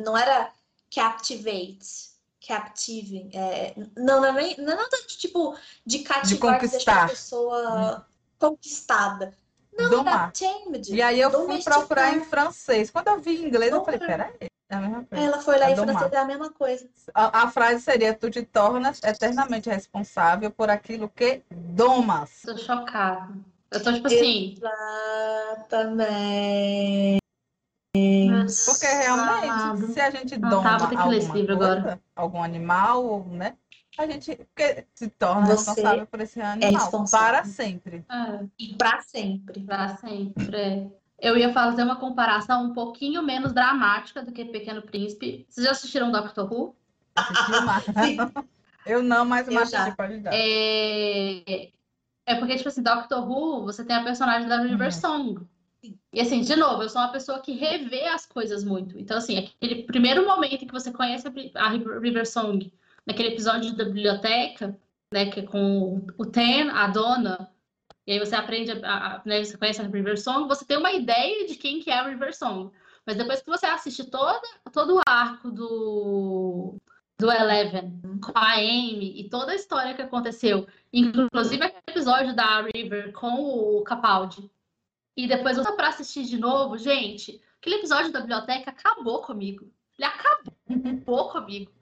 Não 0.04 0.16
era 0.16 0.52
captivate. 0.94 2.08
Captiving. 2.46 3.30
É, 3.34 3.74
não, 3.96 4.20
não 4.20 4.26
é, 4.26 4.32
nem- 4.32 4.56
não 4.58 4.72
é 4.72 4.76
nada 4.76 4.96
de 5.08 5.16
tipo 5.18 5.56
de 5.84 5.98
cativar, 6.00 6.60
de 6.60 6.68
deixar 6.68 6.92
a 6.92 7.00
conquistar. 7.00 7.08
pessoa 7.08 8.06
conquistada. 8.38 9.32
Não, 9.76 9.90
Domar. 9.90 10.14
era 10.14 10.30
tamed. 10.64 10.94
E 10.94 11.02
aí 11.02 11.20
eu 11.20 11.30
fui 11.30 11.62
procurar 11.62 12.14
em 12.16 12.24
francês. 12.24 12.90
Quando 12.90 13.08
eu 13.08 13.20
vi 13.20 13.36
em 13.36 13.46
inglês, 13.46 13.70
eu 13.72 13.84
falei, 13.84 14.00
peraí, 14.00 14.32
é 14.68 14.74
a 14.74 14.80
mesma 14.80 15.04
coisa. 15.04 15.24
Ela 15.24 15.38
foi 15.40 15.58
lá 15.58 15.68
É 15.68 15.72
e 15.72 15.74
domar. 15.76 15.94
francês 15.94 16.12
é 16.12 16.16
a 16.16 16.24
mesma 16.24 16.50
coisa. 16.50 16.88
A, 17.14 17.42
a 17.44 17.50
frase 17.50 17.80
seria: 17.82 18.12
Tu 18.12 18.28
te 18.30 18.42
tornas 18.42 19.00
eternamente 19.04 19.70
responsável 19.70 20.50
por 20.50 20.68
aquilo 20.68 21.08
que 21.08 21.42
domas. 21.50 22.42
Tô 22.44 22.56
chocada. 22.56 23.32
Eu 23.70 23.82
tô 23.82 23.92
tipo 23.92 24.06
assim. 24.08 24.56
Exatamente. 24.56 27.18
Porque 28.66 28.86
realmente, 28.86 29.92
se 29.92 30.00
a 30.00 30.10
gente 30.10 30.36
doma 30.38 30.62
tá, 30.62 30.78
vou 30.78 30.88
ter 30.88 30.96
que 30.96 31.08
ler 31.08 31.16
esse 31.18 31.26
alguma 31.26 31.40
livro 31.40 31.56
coisa, 31.58 31.72
agora. 31.72 32.00
algum 32.14 32.42
animal, 32.42 33.26
né? 33.30 33.56
A 33.98 34.06
gente 34.06 34.38
se 34.94 35.08
torna 35.10 35.46
Você 35.46 35.52
responsável 35.70 36.06
por 36.06 36.20
esse 36.20 36.40
animal 36.40 36.70
responsável. 36.72 37.40
para 37.40 37.44
sempre. 37.44 38.04
É, 38.08 38.46
E 38.58 38.74
pra 38.74 39.00
sempre. 39.02 39.60
pra 39.60 39.96
sempre. 39.96 40.56
é. 40.56 40.86
Eu 41.20 41.36
ia 41.36 41.52
fazer 41.52 41.82
uma 41.82 41.96
comparação 41.96 42.62
um 42.66 42.72
pouquinho 42.72 43.20
menos 43.24 43.52
dramática 43.52 44.22
do 44.22 44.30
que 44.30 44.44
Pequeno 44.44 44.82
Príncipe. 44.82 45.44
Vocês 45.48 45.64
já 45.66 45.72
assistiram 45.72 46.12
Doctor 46.12 46.50
Who? 46.52 46.76
Eu 48.86 49.02
não, 49.02 49.24
mas 49.24 49.48
o 49.48 49.64
já. 49.66 49.90
pode 49.96 50.20
dar. 50.20 50.30
É... 50.32 51.70
é 52.24 52.34
porque, 52.36 52.54
tipo 52.56 52.68
assim, 52.68 52.82
Doctor 52.82 53.28
Who, 53.28 53.64
você 53.64 53.84
tem 53.84 53.96
a 53.96 54.04
personagem 54.04 54.48
da 54.48 54.62
River 54.62 54.86
Uhum. 54.86 54.92
Song. 54.92 55.40
E 56.12 56.20
assim, 56.20 56.40
de 56.40 56.54
novo, 56.56 56.82
eu 56.82 56.88
sou 56.88 57.00
uma 57.02 57.10
pessoa 57.12 57.40
que 57.40 57.52
revê 57.52 58.04
as 58.06 58.24
coisas 58.24 58.62
muito. 58.64 58.98
Então, 58.98 59.18
assim, 59.18 59.38
aquele 59.38 59.82
primeiro 59.82 60.24
momento 60.24 60.62
em 60.64 60.66
que 60.66 60.72
você 60.72 60.92
conhece 60.92 61.26
a 61.56 61.68
River 61.68 62.26
Song, 62.30 62.72
naquele 63.08 63.30
episódio 63.30 63.74
da 63.74 63.84
biblioteca, 63.84 64.78
né, 65.12 65.30
que 65.30 65.40
é 65.40 65.42
com 65.42 66.06
o 66.18 66.26
Ten, 66.26 66.68
a 66.68 66.86
dona, 66.88 67.50
e 68.06 68.12
aí 68.12 68.18
você 68.18 68.34
aprende, 68.36 68.70
a, 68.70 68.76
a- 69.16 69.22
né, 69.24 69.42
você 69.42 69.56
conhece 69.56 69.80
a 69.80 69.84
River 69.84 70.20
Song, 70.20 70.46
você 70.46 70.64
tem 70.66 70.76
uma 70.76 70.92
ideia 70.92 71.46
de 71.46 71.54
quem 71.54 71.80
que 71.80 71.90
é 71.90 71.98
a 71.98 72.06
River 72.06 72.36
Song. 72.36 72.70
Mas 73.06 73.16
depois 73.16 73.40
que 73.40 73.48
você 73.48 73.64
assiste 73.64 74.04
toda, 74.04 74.42
todo 74.70 74.96
o 74.96 75.00
arco 75.08 75.50
do, 75.50 76.74
do 77.18 77.32
Eleven, 77.32 77.98
com 78.22 78.32
a 78.34 78.56
Amy 78.56 79.18
e 79.18 79.30
toda 79.30 79.52
a 79.52 79.54
história 79.54 79.94
que 79.94 80.02
aconteceu, 80.02 80.66
inclusive 80.92 81.64
aquele 81.64 81.82
episódio 81.88 82.36
da 82.36 82.60
River 82.74 83.12
com 83.12 83.32
o 83.78 83.82
Capaldi, 83.84 84.50
e 85.16 85.26
depois 85.26 85.56
volta 85.56 85.72
pra 85.72 85.88
assistir 85.88 86.24
de 86.24 86.36
novo, 86.36 86.76
gente, 86.76 87.40
aquele 87.58 87.76
episódio 87.76 88.12
da 88.12 88.20
biblioteca 88.20 88.70
acabou 88.70 89.22
comigo. 89.22 89.66
Ele 89.98 90.06
acabou 90.06 91.28
comigo 91.30 91.72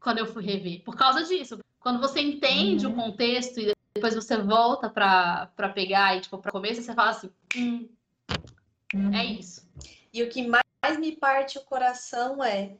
quando 0.00 0.18
eu 0.18 0.26
fui 0.26 0.44
rever, 0.44 0.82
por 0.82 0.96
causa 0.96 1.24
disso. 1.24 1.58
Quando 1.80 2.00
você 2.00 2.20
entende 2.20 2.86
Uhum. 2.86 2.92
o 2.92 2.96
contexto 2.96 3.60
e 3.60 3.72
depois 3.94 4.14
você 4.14 4.36
volta 4.36 4.88
pra, 4.88 5.50
pra 5.56 5.68
pegar 5.68 6.16
e, 6.16 6.20
tipo, 6.20 6.38
pra 6.38 6.52
começo, 6.52 6.82
você 6.82 6.94
fala 6.94 7.10
assim, 7.10 7.30
hum, 7.56 7.88
Uhum. 8.94 9.14
é 9.14 9.24
isso. 9.24 9.68
E 10.12 10.22
o 10.22 10.28
que 10.28 10.46
mais 10.46 10.98
me 10.98 11.14
parte 11.16 11.58
o 11.58 11.64
coração 11.64 12.42
é 12.42 12.76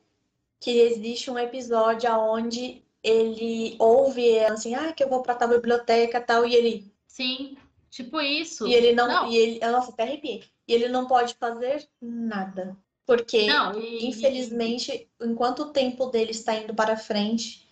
que 0.61 0.71
existe 0.71 1.31
um 1.31 1.39
episódio 1.39 2.11
onde 2.11 2.83
ele 3.03 3.77
ouve 3.79 4.29
ela 4.31 4.55
assim, 4.55 4.75
ah, 4.75 4.93
que 4.93 5.05
eu 5.05 5.09
vou 5.09 5.23
pra 5.23 5.35
tal 5.35 5.49
biblioteca 5.49 6.21
tal, 6.21 6.45
e 6.47 6.55
ele, 6.55 6.93
Sim, 7.07 7.57
tipo 7.91 8.21
isso. 8.21 8.67
e 8.67 8.75
ele 8.75 8.93
não, 8.93 9.07
Não. 9.07 9.31
e 9.31 9.37
ele, 9.37 9.61
nossa, 9.71 9.91
até 9.93 10.03
arrepiei. 10.05 10.45
E 10.67 10.73
ele 10.73 10.89
não 10.89 11.07
pode 11.07 11.35
fazer 11.35 11.89
nada. 12.01 12.77
Porque, 13.09 13.47
Não, 13.47 13.73
e- 13.81 14.07
infelizmente, 14.07 15.09
enquanto 15.19 15.61
o 15.61 15.73
tempo 15.73 16.09
dele 16.09 16.31
está 16.33 16.55
indo 16.55 16.75
para 16.75 16.95
frente, 16.95 17.67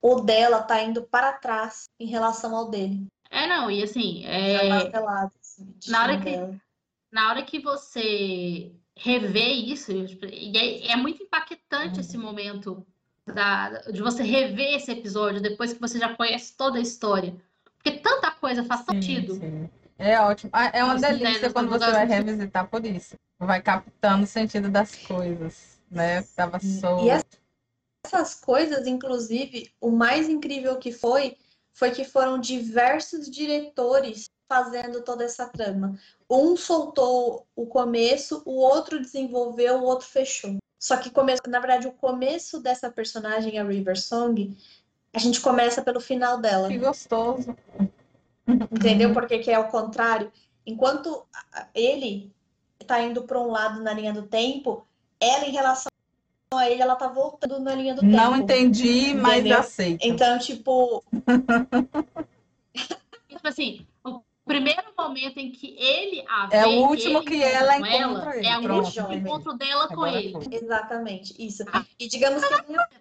o 0.00 0.22
dela 0.22 0.60
está 0.60 0.82
indo 0.82 1.02
para 1.02 1.34
trás 1.34 1.84
em 2.00 2.06
relação 2.06 2.56
ao 2.56 2.70
dele. 2.70 3.06
É, 3.30 3.46
não, 3.46 3.70
e 3.70 3.82
assim, 3.82 4.22
Já 4.22 4.28
é, 4.30 4.68
martelado, 4.70 5.32
assim, 5.38 5.64
o 5.86 5.90
na 5.90 6.02
hora 6.02 6.16
que- 6.16 6.24
dela. 6.24 6.58
na 7.12 7.28
hora 7.28 7.42
que 7.42 7.58
você 7.60 8.72
revê 8.96 9.48
isso, 9.52 9.92
e 9.92 10.56
é, 10.56 10.92
é 10.92 10.96
muito 10.96 11.22
impactante 11.22 11.96
Uhum. 11.96 12.00
esse 12.00 12.16
momento 12.16 12.86
da, 13.26 13.82
de 13.82 14.00
você 14.00 14.22
rever 14.22 14.76
esse 14.76 14.90
episódio 14.90 15.42
depois 15.42 15.74
que 15.74 15.80
você 15.80 15.98
já 15.98 16.14
conhece 16.16 16.56
toda 16.56 16.78
a 16.78 16.82
história. 16.82 17.36
Porque 17.76 17.98
tanta 17.98 18.30
coisa 18.30 18.64
faz 18.64 18.80
Sim, 18.80 18.94
sentido. 18.94 19.34
sim. 19.34 19.68
É 20.00 20.18
ótimo. 20.18 20.50
Ah, 20.52 20.70
É 20.72 20.82
uma 20.82 20.98
delícia 20.98 21.52
quando 21.52 21.68
você 21.68 21.90
vai 21.90 22.06
revisitar 22.06 22.66
por 22.66 22.84
isso. 22.86 23.14
Vai 23.38 23.60
captando 23.60 24.24
o 24.24 24.26
sentido 24.26 24.70
das 24.70 24.96
coisas, 24.96 25.78
né? 25.90 26.22
Tava 26.34 26.58
solto. 26.58 27.04
E 27.04 27.10
essas 28.06 28.34
coisas, 28.34 28.86
inclusive, 28.86 29.70
o 29.78 29.90
mais 29.90 30.28
incrível 30.28 30.78
que 30.78 30.90
foi, 30.90 31.36
foi 31.72 31.90
que 31.90 32.04
foram 32.04 32.40
diversos 32.40 33.30
diretores 33.30 34.24
fazendo 34.48 35.02
toda 35.02 35.22
essa 35.22 35.46
trama. 35.46 35.98
Um 36.28 36.56
soltou 36.56 37.46
o 37.54 37.66
começo, 37.66 38.42
o 38.46 38.56
outro 38.56 38.98
desenvolveu, 39.00 39.80
o 39.80 39.84
outro 39.84 40.08
fechou. 40.08 40.56
Só 40.82 40.96
que 40.96 41.10
começo, 41.10 41.42
na 41.46 41.60
verdade, 41.60 41.86
o 41.86 41.92
começo 41.92 42.58
dessa 42.58 42.90
personagem, 42.90 43.58
a 43.58 43.64
River 43.64 44.00
Song, 44.00 44.56
a 45.12 45.18
gente 45.18 45.40
começa 45.40 45.82
pelo 45.82 46.00
final 46.00 46.40
dela. 46.40 46.68
Que 46.68 46.78
gostoso. 46.78 47.54
Entendeu? 48.46 49.12
Porque 49.12 49.38
que 49.38 49.50
é 49.50 49.58
o 49.58 49.68
contrário. 49.68 50.30
Enquanto 50.66 51.24
ele 51.74 52.32
tá 52.86 53.00
indo 53.02 53.22
para 53.22 53.40
um 53.40 53.50
lado 53.50 53.82
na 53.82 53.92
linha 53.92 54.12
do 54.12 54.22
tempo, 54.22 54.86
ela 55.20 55.46
em 55.46 55.52
relação 55.52 55.90
a 56.52 56.68
ele, 56.68 56.82
ela 56.82 56.96
tá 56.96 57.06
voltando 57.06 57.60
na 57.60 57.74
linha 57.74 57.94
do 57.94 58.02
Não 58.02 58.32
tempo. 58.32 58.42
entendi, 58.42 59.14
mas 59.14 59.38
Entendeu? 59.40 59.58
aceito. 59.58 60.02
Então, 60.04 60.38
tipo, 60.38 61.04
Tipo 63.28 63.48
assim, 63.48 63.86
primeiro 64.50 64.82
momento 64.98 65.38
em 65.38 65.50
que 65.52 65.76
ele 65.78 66.24
a 66.28 66.48
É 66.50 66.62
vê, 66.62 66.68
o 66.68 66.88
último 66.88 67.18
ele 67.18 67.24
que 67.26 67.34
encontra 67.36 67.50
ela 67.56 67.78
encontra 67.78 68.36
ele. 68.36 68.46
É 68.46 68.58
o 68.58 68.62
Pronto, 68.62 68.84
último 68.86 69.12
encontro 69.12 69.52
dela 69.54 69.86
com 69.88 69.92
Agora 69.94 70.18
ele. 70.18 70.32
foi. 70.32 70.46
exatamente 70.50 71.34
isso. 71.38 71.64
Ah. 71.72 71.84
E 71.98 72.08
digamos 72.08 72.42
que 72.44 72.54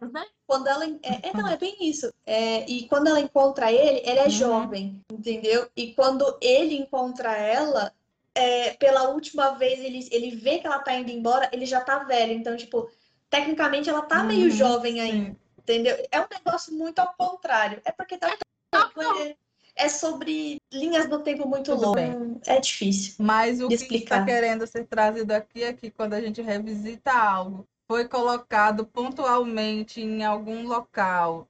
Né? 0.05 0.25
quando 0.47 0.67
ela. 0.67 0.85
É, 0.85 1.29
é, 1.29 1.33
não, 1.33 1.47
é 1.47 1.57
bem 1.57 1.77
isso. 1.81 2.13
É, 2.25 2.69
e 2.69 2.87
quando 2.87 3.07
ela 3.07 3.19
encontra 3.19 3.71
ele, 3.71 3.99
ele 4.05 4.19
é 4.19 4.23
Uhum. 4.23 4.29
jovem, 4.29 5.01
entendeu? 5.11 5.69
E 5.75 5.93
quando 5.93 6.37
ele 6.41 6.75
encontra 6.75 7.35
ela, 7.35 7.91
é, 8.35 8.71
pela 8.75 9.09
última 9.09 9.51
vez 9.51 9.79
ele, 9.79 10.07
ele 10.11 10.35
vê 10.35 10.59
que 10.59 10.67
ela 10.67 10.79
tá 10.79 10.93
indo 10.95 11.11
embora, 11.11 11.49
ele 11.51 11.65
já 11.65 11.81
tá 11.81 11.99
velho. 11.99 12.33
Então, 12.33 12.55
tipo, 12.55 12.89
tecnicamente 13.29 13.89
ela 13.89 14.01
tá 14.03 14.23
meio 14.23 14.45
Uhum, 14.45 14.51
jovem 14.51 15.01
ainda. 15.01 15.35
Entendeu? 15.57 15.95
É 16.11 16.19
um 16.19 16.27
negócio 16.31 16.73
muito 16.73 16.99
ao 16.99 17.13
contrário. 17.13 17.79
É 17.85 17.91
porque 17.91 18.17
tá, 18.17 18.27
é, 18.31 19.35
é 19.79 19.87
sobre 19.87 20.61
linhas 20.71 21.07
do 21.07 21.19
tempo 21.19 21.47
muito 21.47 21.73
longas. 21.73 22.45
É 22.45 22.59
difícil. 22.59 23.15
Mas 23.17 23.61
o 23.61 23.69
de 23.69 23.77
que 23.77 23.95
está 23.95 24.23
querendo 24.25 24.67
ser 24.67 24.85
trazido 24.85 25.31
aqui 25.31 25.63
é 25.63 25.71
que 25.71 25.89
quando 25.89 26.13
a 26.13 26.21
gente 26.21 26.41
revisita 26.41 27.13
algo, 27.13 27.65
foi 27.87 28.07
colocado 28.07 28.85
pontualmente 28.85 30.01
em 30.01 30.23
algum 30.23 30.67
local. 30.67 31.47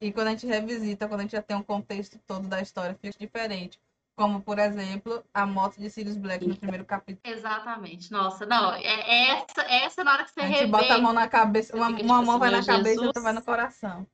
E 0.00 0.12
quando 0.12 0.28
a 0.28 0.30
gente 0.30 0.46
revisita, 0.46 1.08
quando 1.08 1.20
a 1.20 1.22
gente 1.22 1.32
já 1.32 1.42
tem 1.42 1.56
um 1.56 1.62
contexto 1.62 2.18
todo 2.26 2.46
da 2.46 2.60
história, 2.60 2.94
fica 3.00 3.16
diferente. 3.18 3.80
Como, 4.14 4.42
por 4.42 4.58
exemplo, 4.58 5.24
a 5.32 5.46
morte 5.46 5.80
de 5.80 5.88
Sirius 5.88 6.18
Black 6.18 6.46
no 6.46 6.54
primeiro 6.54 6.84
capítulo. 6.84 7.20
Exatamente. 7.24 8.12
Nossa, 8.12 8.44
não, 8.44 8.74
é, 8.74 8.82
é 8.82 9.30
essa, 9.30 9.62
é 9.62 9.84
essa 9.84 10.04
na 10.04 10.12
hora 10.12 10.24
que 10.24 10.30
você 10.30 10.40
A 10.40 10.46
gente 10.46 10.56
revê. 10.56 10.66
bota 10.70 10.94
a 10.94 10.98
mão 10.98 11.14
na 11.14 11.26
cabeça, 11.26 11.74
uma, 11.74 11.86
tipo 11.94 12.04
uma 12.04 12.20
mão 12.20 12.32
assim, 12.32 12.40
vai 12.40 12.50
na 12.50 12.56
meu 12.58 12.66
cabeça 12.66 13.02
e 13.02 13.06
outra 13.06 13.22
vai 13.22 13.32
no 13.32 13.42
coração. 13.42 14.06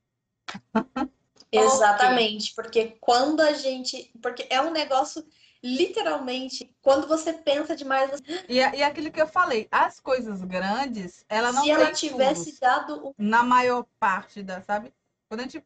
Exatamente, 1.51 2.53
porque 2.55 2.97
quando 3.01 3.41
a 3.41 3.53
gente. 3.53 4.11
Porque 4.21 4.45
é 4.49 4.61
um 4.61 4.71
negócio, 4.71 5.25
literalmente, 5.63 6.75
quando 6.81 7.07
você 7.07 7.33
pensa 7.33 7.75
demais, 7.75 8.11
você- 8.11 8.45
E, 8.47 8.59
é- 8.59 8.75
e 8.75 8.83
aquilo 8.83 9.11
que 9.11 9.21
eu 9.21 9.27
falei, 9.27 9.67
as 9.71 9.99
coisas 9.99 10.41
grandes, 10.43 11.25
ela 11.27 11.51
não 11.51 11.63
se 11.63 11.71
ela 11.71 11.91
tivesse 11.91 12.43
furos. 12.43 12.59
dado 12.59 13.07
o. 13.07 13.15
na 13.17 13.43
maior 13.43 13.85
parte 13.99 14.43
da, 14.43 14.61
sabe? 14.61 14.93
Quando 15.27 15.41
a 15.41 15.43
gente 15.43 15.63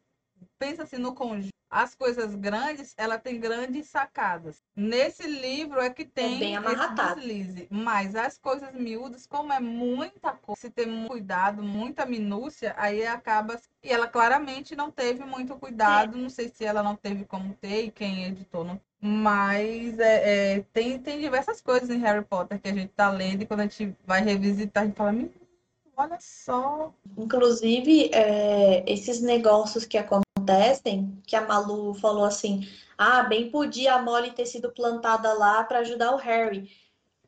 pensa 0.64 0.84
assim 0.84 0.96
no 0.96 1.12
conjunto, 1.12 1.52
as 1.70 1.94
coisas 1.94 2.34
grandes, 2.34 2.94
ela 2.96 3.18
tem 3.18 3.38
grandes 3.38 3.88
sacadas. 3.88 4.62
Nesse 4.74 5.26
livro 5.26 5.80
é 5.80 5.90
que 5.90 6.04
tem 6.04 6.38
bem 6.38 6.54
esse 6.54 6.94
deslize, 6.94 7.66
mas 7.68 8.14
as 8.14 8.38
coisas 8.38 8.72
miúdas, 8.72 9.26
como 9.26 9.52
é 9.52 9.60
muita 9.60 10.32
coisa, 10.32 10.60
se 10.60 10.70
tem 10.70 10.86
muito 10.86 11.08
cuidado, 11.08 11.62
muita 11.62 12.06
minúcia, 12.06 12.74
aí 12.78 13.04
acaba 13.06 13.60
e 13.82 13.90
ela 13.90 14.06
claramente 14.06 14.74
não 14.74 14.90
teve 14.90 15.22
muito 15.24 15.54
cuidado, 15.56 16.16
não 16.16 16.30
sei 16.30 16.48
se 16.48 16.64
ela 16.64 16.82
não 16.82 16.96
teve 16.96 17.24
como 17.24 17.52
ter 17.54 17.86
e 17.86 17.90
quem 17.90 18.24
editou 18.24 18.64
não. 18.64 18.80
Mas 18.98 19.98
é, 19.98 20.54
é, 20.54 20.64
tem, 20.72 20.98
tem 20.98 21.20
diversas 21.20 21.60
coisas 21.60 21.90
em 21.90 21.98
Harry 21.98 22.24
Potter 22.24 22.58
que 22.58 22.68
a 22.68 22.72
gente 22.72 22.92
tá 22.92 23.10
lendo 23.10 23.42
e 23.42 23.46
quando 23.46 23.60
a 23.60 23.64
gente 23.64 23.94
vai 24.06 24.22
revisitar, 24.22 24.84
a 24.84 24.86
gente 24.86 24.96
fala, 24.96 25.12
"Menino, 25.12 25.34
olha 25.96 26.18
só. 26.20 26.92
Inclusive, 27.16 28.10
é, 28.12 28.84
esses 28.90 29.20
negócios 29.20 29.84
que 29.84 29.98
acontecem, 29.98 30.24
que 31.26 31.36
a 31.36 31.40
Malu 31.46 31.94
falou 31.94 32.24
assim, 32.24 32.68
ah, 32.96 33.22
bem 33.22 33.50
podia 33.50 33.94
a 33.94 34.02
Molly 34.02 34.32
ter 34.32 34.46
sido 34.46 34.70
plantada 34.70 35.32
lá 35.32 35.64
para 35.64 35.80
ajudar 35.80 36.12
o 36.12 36.16
Harry. 36.16 36.70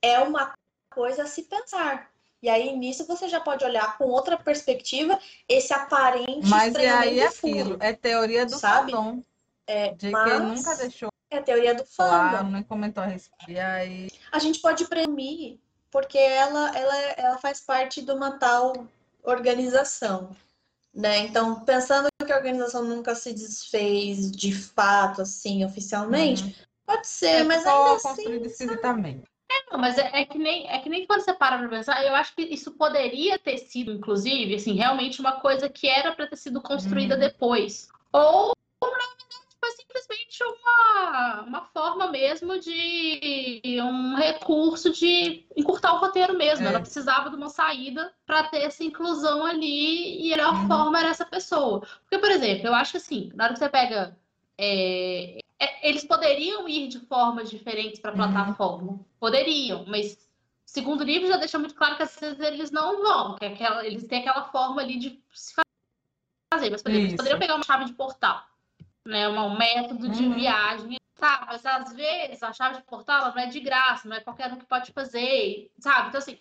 É 0.00 0.18
uma 0.20 0.54
coisa 0.90 1.24
a 1.24 1.26
se 1.26 1.42
pensar. 1.42 2.10
E 2.42 2.48
aí, 2.48 2.76
nisso, 2.76 3.06
você 3.06 3.28
já 3.28 3.40
pode 3.40 3.64
olhar 3.64 3.96
com 3.98 4.04
outra 4.04 4.36
perspectiva 4.36 5.18
esse 5.48 5.72
aparente 5.72 6.46
Mas 6.46 6.74
e 6.74 6.86
aí 6.86 7.18
é 7.18 7.30
furo, 7.30 7.52
aquilo, 7.52 7.76
é 7.80 7.92
teoria 7.92 8.46
do 8.46 8.58
sabe? 8.58 8.92
fandom. 8.92 9.22
É, 9.66 9.92
De 9.94 10.10
mas 10.10 10.32
que 10.32 10.38
nunca 10.38 10.76
deixou 10.76 11.08
é 11.28 11.38
a 11.38 11.42
teoria 11.42 11.74
do 11.74 11.82
claro, 11.96 12.38
fandom. 12.38 12.50
nem 12.52 12.62
comentou 12.62 13.02
a 13.02 13.06
respeito. 13.06 13.50
E 13.50 13.58
aí, 13.58 14.08
A 14.30 14.38
gente 14.38 14.60
pode 14.60 14.84
presumir, 14.86 15.58
porque 15.90 16.18
ela, 16.18 16.70
ela, 16.76 16.96
ela 17.16 17.38
faz 17.38 17.60
parte 17.60 18.00
de 18.02 18.12
uma 18.12 18.38
tal 18.38 18.86
organização. 19.24 20.30
Né? 20.94 21.18
Então, 21.18 21.60
pensando 21.64 22.08
que 22.26 22.32
a 22.32 22.36
organização 22.36 22.84
nunca 22.84 23.14
se 23.14 23.32
desfez 23.32 24.30
de 24.30 24.52
fato, 24.52 25.22
assim, 25.22 25.64
oficialmente, 25.64 26.44
Uhum. 26.44 26.52
pode 26.84 27.06
ser, 27.06 27.44
mas 27.44 27.62
ficou 27.62 27.72
ainda 27.72 27.92
assim. 27.96 28.08
construído 28.08 28.46
esquisitamente. 28.46 29.26
Não, 29.70 29.78
mas 29.78 29.96
é, 29.98 30.10
é 30.20 30.24
que 30.24 30.38
nem, 30.38 30.68
é 30.68 30.78
que 30.80 30.88
nem 30.88 31.06
quando 31.06 31.22
você 31.22 31.32
para 31.32 31.58
pra 31.58 31.68
pensar, 31.68 32.04
eu 32.04 32.14
acho 32.14 32.34
que 32.34 32.42
isso 32.42 32.72
poderia 32.72 33.38
ter 33.38 33.58
sido, 33.58 33.92
inclusive, 33.92 34.54
assim, 34.56 34.74
realmente 34.74 35.20
uma 35.20 35.40
coisa 35.40 35.68
que 35.68 35.88
era 35.88 36.12
para 36.14 36.26
ter 36.26 36.36
sido 36.36 36.60
construída 36.60 37.14
Uhum. 37.14 37.20
depois. 37.20 37.88
Ou, 38.12 38.52
na 38.82 38.88
verdade, 38.88 39.45
foi 39.58 39.70
simplesmente 39.72 40.38
uma, 40.44 41.42
uma 41.42 41.60
forma 41.66 42.08
mesmo 42.10 42.58
de 42.58 43.62
um 43.82 44.14
recurso 44.14 44.90
de 44.92 45.46
encurtar 45.56 45.94
o 45.94 45.98
roteiro 45.98 46.36
mesmo. 46.36 46.66
É. 46.66 46.68
Ela 46.68 46.80
precisava 46.80 47.30
de 47.30 47.36
uma 47.36 47.48
saída 47.48 48.14
para 48.26 48.44
ter 48.44 48.58
essa 48.62 48.84
inclusão 48.84 49.44
ali 49.44 50.26
e 50.26 50.32
a 50.32 50.36
melhor 50.36 50.54
Uhum. 50.62 50.66
forma 50.68 50.98
era 50.98 51.08
essa 51.08 51.24
pessoa. 51.24 51.80
Porque, 52.02 52.18
por 52.18 52.30
exemplo, 52.30 52.66
eu 52.66 52.74
acho 52.74 52.92
que 52.92 52.96
assim, 52.98 53.30
na 53.34 53.44
hora 53.44 53.52
que 53.54 53.58
você 53.58 53.68
pega. 53.68 54.16
é, 54.58 55.38
é, 55.58 55.88
eles 55.88 56.04
poderiam 56.04 56.68
ir 56.68 56.88
de 56.88 57.00
formas 57.00 57.50
diferentes 57.50 57.98
para 58.00 58.10
a 58.10 58.14
Uhum. 58.14 58.18
plataforma. 58.32 59.00
Poderiam, 59.18 59.84
mas 59.86 60.14
o 60.14 60.18
segundo 60.70 61.02
livro 61.02 61.28
já 61.28 61.36
deixa 61.38 61.58
muito 61.58 61.74
claro 61.74 61.96
que 61.96 62.02
às 62.02 62.14
vezes 62.18 62.38
eles 62.40 62.70
não 62.70 63.02
vão, 63.02 63.36
que 63.36 63.44
é 63.44 63.48
aquela, 63.48 63.86
eles 63.86 64.06
têm 64.06 64.20
aquela 64.20 64.44
forma 64.50 64.82
ali 64.82 64.98
de 64.98 65.22
se 65.32 65.54
fazer. 65.54 66.70
Mas, 66.70 66.82
por 66.82 66.90
exemplo, 66.90 67.06
eles 67.08 67.16
poderiam 67.16 67.38
pegar 67.38 67.54
uma 67.54 67.64
chave 67.64 67.86
de 67.86 67.92
portal, 67.94 68.42
né? 69.06 69.28
um 69.28 69.56
método 69.56 70.08
de 70.08 70.24
Uhum. 70.24 70.34
viagem. 70.34 70.96
Tá, 71.18 71.44
mas 71.46 71.64
às 71.64 71.94
vezes 71.94 72.42
a 72.42 72.52
chave 72.52 72.76
de 72.76 72.82
portal 72.82 73.32
não 73.34 73.38
é 73.42 73.46
de 73.46 73.58
graça, 73.60 74.06
não 74.06 74.16
é 74.16 74.20
qualquer 74.20 74.52
um 74.52 74.56
que 74.58 74.66
pode 74.66 74.92
fazer, 74.92 75.70
sabe? 75.78 76.08
Então, 76.08 76.18
assim, 76.18 76.38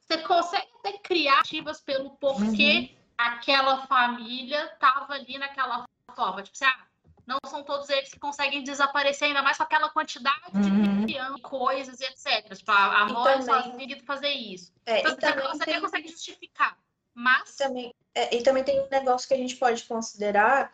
você 0.00 0.18
consegue 0.18 0.66
até 0.78 0.96
criar 0.98 1.40
ativas 1.40 1.80
pelo 1.82 2.10
porquê 2.16 2.90
Uhum. 2.90 2.98
aquela 3.18 3.86
família 3.86 4.64
estava 4.72 5.12
ali 5.12 5.36
naquela 5.36 5.84
forma. 6.14 6.42
Tipo 6.42 6.56
assim, 6.56 6.64
ah, 6.64 6.86
não 7.26 7.36
são 7.46 7.62
todos 7.62 7.90
eles 7.90 8.10
que 8.10 8.18
conseguem 8.18 8.62
desaparecer, 8.64 9.28
ainda 9.28 9.42
mais 9.42 9.58
com 9.58 9.62
aquela 9.64 9.90
quantidade 9.90 10.40
Uhum. 10.54 10.60
de 10.62 11.02
crianças, 11.04 11.40
coisas 11.42 12.00
e 12.00 12.04
etc. 12.04 12.56
Tipo, 12.56 12.70
a, 12.72 13.04
a 13.04 13.08
E 13.08 13.12
mãe 13.12 13.24
também- 13.24 13.42
sozinha 13.42 14.02
fazer 14.04 14.30
isso. 14.30 14.72
É, 14.86 15.00
Então, 15.00 15.12
e 15.12 15.14
você, 15.16 15.26
até 15.26 15.72
tem- 15.72 15.80
consegue 15.82 16.08
justificar. 16.08 16.78
Mas 17.14 17.56
também, 17.56 17.92
é, 18.14 18.34
e 18.34 18.42
também 18.42 18.64
tem 18.64 18.80
um 18.80 18.88
negócio 18.90 19.28
que 19.28 19.34
a 19.34 19.38
gente 19.38 19.56
pode 19.56 19.84
considerar 19.84 20.72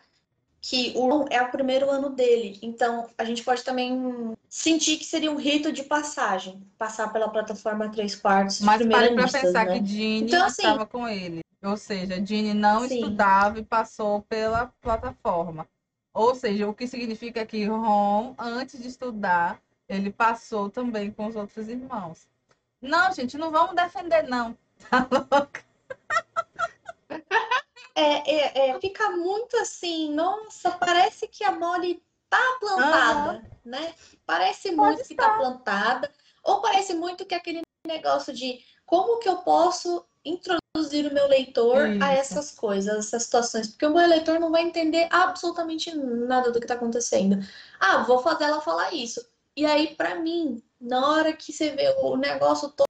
que 0.61 0.93
o 0.95 1.25
é 1.31 1.41
o 1.41 1.49
primeiro 1.49 1.89
ano 1.89 2.09
dele. 2.11 2.59
Então, 2.61 3.09
a 3.17 3.25
gente 3.25 3.43
pode 3.43 3.63
também 3.63 4.33
sentir 4.47 4.97
que 4.97 5.05
seria 5.05 5.31
um 5.31 5.35
rito 5.37 5.71
de 5.71 5.83
passagem. 5.83 6.61
Passar 6.77 7.11
pela 7.11 7.27
plataforma 7.29 7.89
3 7.89 8.15
quartos 8.15 8.61
Mas 8.61 8.77
pra 8.77 8.87
primeiristas, 8.99 9.41
pensar 9.41 9.65
né? 9.65 9.79
que 9.79 9.85
Ginny 9.85 10.27
Então, 10.27 10.45
assim- 10.45 10.61
estava 10.61 10.85
com 10.85 11.07
ele. 11.07 11.41
Ou 11.63 11.75
seja, 11.77 12.23
Ginny 12.23 12.53
não 12.53 12.87
Sim. 12.87 12.95
estudava 12.95 13.59
e 13.59 13.63
passou 13.65 14.21
pela 14.23 14.67
plataforma. 14.81 15.67
Ou 16.13 16.35
seja, 16.35 16.67
o 16.67 16.73
que 16.73 16.87
significa 16.87 17.45
que 17.45 17.65
Ron, 17.65 18.35
antes 18.37 18.79
de 18.81 18.87
estudar, 18.87 19.59
ele 19.89 20.11
passou 20.11 20.69
também 20.69 21.09
com 21.11 21.25
os 21.27 21.35
outros 21.35 21.67
irmãos. 21.69 22.27
Não, 22.81 23.11
gente, 23.13 23.37
não 23.37 23.51
vamos 23.51 23.75
defender, 23.75 24.23
não. 24.27 24.55
Tá 24.89 25.07
louca? 25.11 25.61
É, 27.95 28.31
é, 28.31 28.69
é, 28.69 28.79
fica 28.79 29.11
muito 29.11 29.57
assim, 29.57 30.13
nossa, 30.13 30.71
parece 30.71 31.27
que 31.27 31.43
a 31.43 31.51
Molly 31.51 32.03
tá 32.29 32.57
plantada, 32.59 33.43
né? 33.63 33.93
Parece 34.25 34.71
muito 34.71 35.03
que 35.03 35.15
tá 35.15 35.37
plantada. 35.37 36.11
Ou 36.43 36.61
parece 36.61 36.93
muito 36.93 37.25
que 37.25 37.35
aquele 37.35 37.61
negócio 37.85 38.33
de 38.33 38.59
como 38.85 39.19
que 39.19 39.29
eu 39.29 39.37
posso 39.37 40.05
introduzir 40.23 41.09
o 41.09 41.13
meu 41.13 41.27
leitor 41.27 41.77
a 41.77 41.89
Isso. 41.89 42.03
essas 42.03 42.51
coisas, 42.51 43.07
essas 43.07 43.23
situações, 43.23 43.67
porque 43.67 43.85
o 43.85 43.93
meu 43.93 44.07
leitor 44.07 44.39
não 44.39 44.51
vai 44.51 44.63
entender 44.63 45.07
absolutamente 45.11 45.95
nada 45.95 46.51
do 46.51 46.59
que 46.59 46.67
tá 46.67 46.75
acontecendo. 46.75 47.37
Ah, 47.79 48.03
vou 48.03 48.19
fazer 48.19 48.45
ela 48.45 48.61
falar 48.61 48.93
isso. 48.93 49.25
E 49.55 49.65
aí, 49.65 49.95
pra 49.95 50.15
mim, 50.15 50.63
na 50.79 51.11
hora 51.11 51.33
que 51.33 51.51
você 51.51 51.71
vê 51.71 51.93
o 52.01 52.15
negócio 52.15 52.69
todo, 52.69 52.87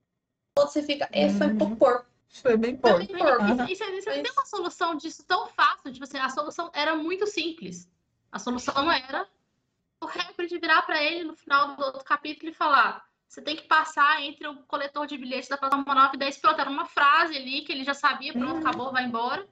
você 0.56 0.82
fica, 0.82 1.08
é, 1.10 1.28
foi 1.30 1.48
um 1.48 1.58
pouco 1.58 2.04
porco. 2.32 2.40
Foi 2.42 2.56
bem. 2.56 2.78
Aham. 2.82 3.66
e, 3.68 3.72
e, 3.72 3.76
você- 3.76 3.84
você 4.00 4.10
Mas- 4.10 4.22
tem 4.22 4.32
uma 4.32 4.46
solução 4.46 4.94
disso 4.94 5.24
tão 5.26 5.46
fácil. 5.48 5.92
Tipo 5.92 6.04
assim, 6.04 6.18
a 6.18 6.28
solução 6.28 6.70
era 6.74 6.94
muito 6.96 7.26
simples. 7.26 7.88
A 8.30 8.38
solução 8.38 8.90
era 8.90 9.26
o 10.00 10.06
Hagrid 10.06 10.58
virar 10.58 10.82
para 10.82 11.02
ele 11.02 11.24
no 11.24 11.36
final 11.36 11.76
do 11.76 11.82
outro 11.84 12.02
capítulo 12.04 12.50
e 12.50 12.54
falar: 12.54 13.04
você 13.28 13.42
tem 13.42 13.56
que 13.56 13.64
passar 13.64 14.22
entre 14.22 14.46
o 14.48 14.56
coletor 14.64 15.06
de 15.06 15.16
bilhetes 15.18 15.48
da 15.48 15.56
plataforma 15.58 15.94
9 15.94 16.16
e 16.16 16.18
10. 16.18 16.38
Pronto, 16.38 16.60
era 16.60 16.70
uma 16.70 16.86
frase 16.86 17.36
ali 17.36 17.62
que 17.62 17.72
ele 17.72 17.84
já 17.84 17.94
sabia, 17.94 18.32
pronto, 18.32 18.52
Uhum. 18.54 18.58
acabou, 18.60 18.90
vai 18.92 19.04
embora. 19.04 19.46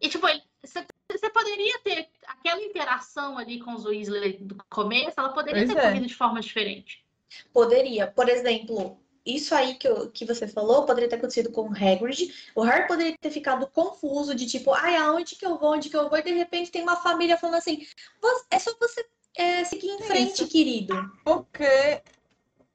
E 0.00 0.08
tipo, 0.08 0.26
ele, 0.28 0.42
você, 0.62 0.84
você 1.10 1.30
poderia 1.30 1.78
ter 1.80 2.08
aquela 2.26 2.60
interação 2.62 3.38
ali 3.38 3.60
com 3.60 3.72
os 3.74 3.84
Weasley 3.86 4.38
do 4.38 4.56
começo, 4.68 5.14
ela 5.18 5.30
poderia 5.30 5.62
Pois 5.64 5.74
ter 5.74 5.80
é. 5.80 5.88
corrido 5.88 6.06
de 6.06 6.14
forma 6.14 6.40
diferente. 6.40 7.04
Poderia, 7.52 8.06
por 8.06 8.28
exemplo, 8.28 9.00
isso 9.24 9.54
aí 9.54 9.74
que, 9.74 9.88
eu- 9.88 10.10
que 10.10 10.24
você 10.24 10.46
falou 10.46 10.84
poderia 10.84 11.08
ter 11.08 11.16
acontecido 11.16 11.50
com 11.50 11.62
o 11.68 11.72
Hagrid. 11.72 12.32
O 12.54 12.62
Harry 12.62 12.86
poderia 12.86 13.16
ter 13.18 13.30
ficado 13.30 13.66
confuso 13.66 14.34
de 14.34 14.46
tipo, 14.46 14.72
ai, 14.74 14.96
aonde 14.96 15.36
que 15.36 15.46
eu 15.46 15.58
vou, 15.58 15.72
onde 15.72 15.88
que 15.88 15.96
eu 15.96 16.08
vou? 16.08 16.18
E 16.18 16.22
de 16.22 16.32
repente 16.32 16.70
tem 16.70 16.82
uma 16.82 16.96
família 16.96 17.36
falando 17.38 17.56
assim, 17.56 17.86
"Você- 18.20 18.44
é 18.50 18.58
só 18.58 18.74
você 18.78 19.06
é, 19.36 19.64
seguir 19.64 19.88
em 19.88 19.98
frente, 20.02 20.34
Isso. 20.42 20.48
querido. 20.48 20.94
Porque 21.24 22.00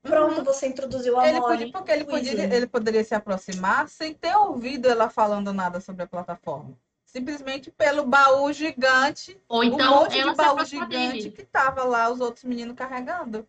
Pronto, 0.01 0.43
você 0.43 0.67
introduziu 0.67 1.19
a 1.19 1.27
ele 1.27 1.39
Molly. 1.39 1.57
podia, 1.57 1.71
porque 1.71 1.91
ele, 1.91 2.05
podia, 2.05 2.55
ele 2.55 2.67
poderia 2.67 3.03
se 3.03 3.13
aproximar 3.13 3.87
sem 3.89 4.13
ter 4.13 4.35
ouvido 4.35 4.87
ela 4.89 5.09
falando 5.09 5.53
nada 5.53 5.79
sobre 5.81 6.03
a 6.03 6.07
plataforma. 6.07 6.77
Simplesmente 7.05 7.71
pelo 7.71 8.03
baú 8.05 8.51
gigante 8.53 9.39
Ou 9.49 9.61
um 9.61 9.63
então 9.63 9.89
monte 10.01 10.17
ela 10.19 10.31
de 10.31 10.37
baú 10.37 10.65
gigante 10.65 10.89
dele. 10.89 11.31
que 11.31 11.43
tava 11.43 11.83
lá 11.83 12.09
os 12.09 12.19
outros 12.21 12.43
meninos 12.45 12.75
carregando. 12.75 13.47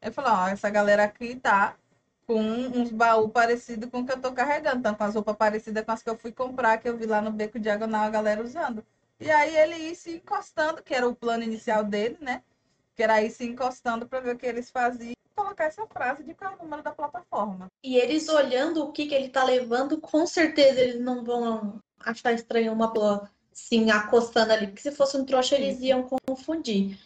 Ele 0.00 0.12
falou, 0.12 0.32
ó, 0.32 0.48
essa 0.48 0.68
galera 0.70 1.04
aqui 1.04 1.36
tá 1.36 1.76
com 2.26 2.40
uns 2.40 2.90
baús 2.90 3.30
parecidos 3.32 3.90
com 3.90 4.00
o 4.00 4.06
que 4.06 4.12
eu 4.12 4.20
tô 4.20 4.32
carregando, 4.32 4.78
então 4.78 4.94
com 4.94 5.04
as 5.04 5.14
roupas 5.14 5.36
parecidas 5.36 5.84
com 5.84 5.92
as 5.92 6.02
que 6.02 6.10
eu 6.10 6.16
fui 6.16 6.32
comprar, 6.32 6.78
que 6.78 6.88
eu 6.88 6.96
vi 6.96 7.06
lá 7.06 7.20
no 7.20 7.30
Beco 7.30 7.58
Diagonal 7.58 8.04
a 8.04 8.10
galera 8.10 8.42
usando. 8.42 8.84
E 9.20 9.30
aí 9.30 9.56
ele 9.56 9.76
ia 9.76 9.94
se 9.94 10.16
encostando, 10.16 10.82
que 10.82 10.94
era 10.94 11.08
o 11.08 11.14
plano 11.14 11.44
inicial 11.44 11.84
dele, 11.84 12.18
né? 12.20 12.42
Que 12.94 13.02
era 13.02 13.22
ir 13.22 13.30
se 13.30 13.44
encostando 13.44 14.06
para 14.06 14.20
ver 14.20 14.34
o 14.34 14.38
que 14.38 14.46
eles 14.46 14.70
faziam 14.70 15.12
e 15.12 15.16
colocar 15.34 15.64
essa 15.64 15.86
frase 15.86 16.22
de 16.22 16.34
qual 16.34 16.52
é 16.52 16.54
o 16.56 16.62
número 16.62 16.82
da 16.82 16.92
plataforma. 16.92 17.68
E 17.82 17.96
eles 17.96 18.28
olhando 18.28 18.84
o 18.84 18.92
que, 18.92 19.06
que 19.06 19.14
ele 19.14 19.28
tá 19.28 19.44
levando, 19.44 20.00
com 20.00 20.26
certeza 20.26 20.80
eles 20.80 21.00
não 21.00 21.24
vão 21.24 21.80
achar 22.00 22.32
estranho 22.32 22.72
uma 22.72 22.92
pessoa 22.92 23.30
assim, 23.52 23.90
acostando 23.90 24.52
ali. 24.52 24.66
Porque 24.66 24.82
se 24.82 24.92
fosse 24.92 25.16
um 25.16 25.24
trouxa, 25.24 25.54
eles 25.54 25.80
iam 25.80 26.08
confundir. 26.26 26.98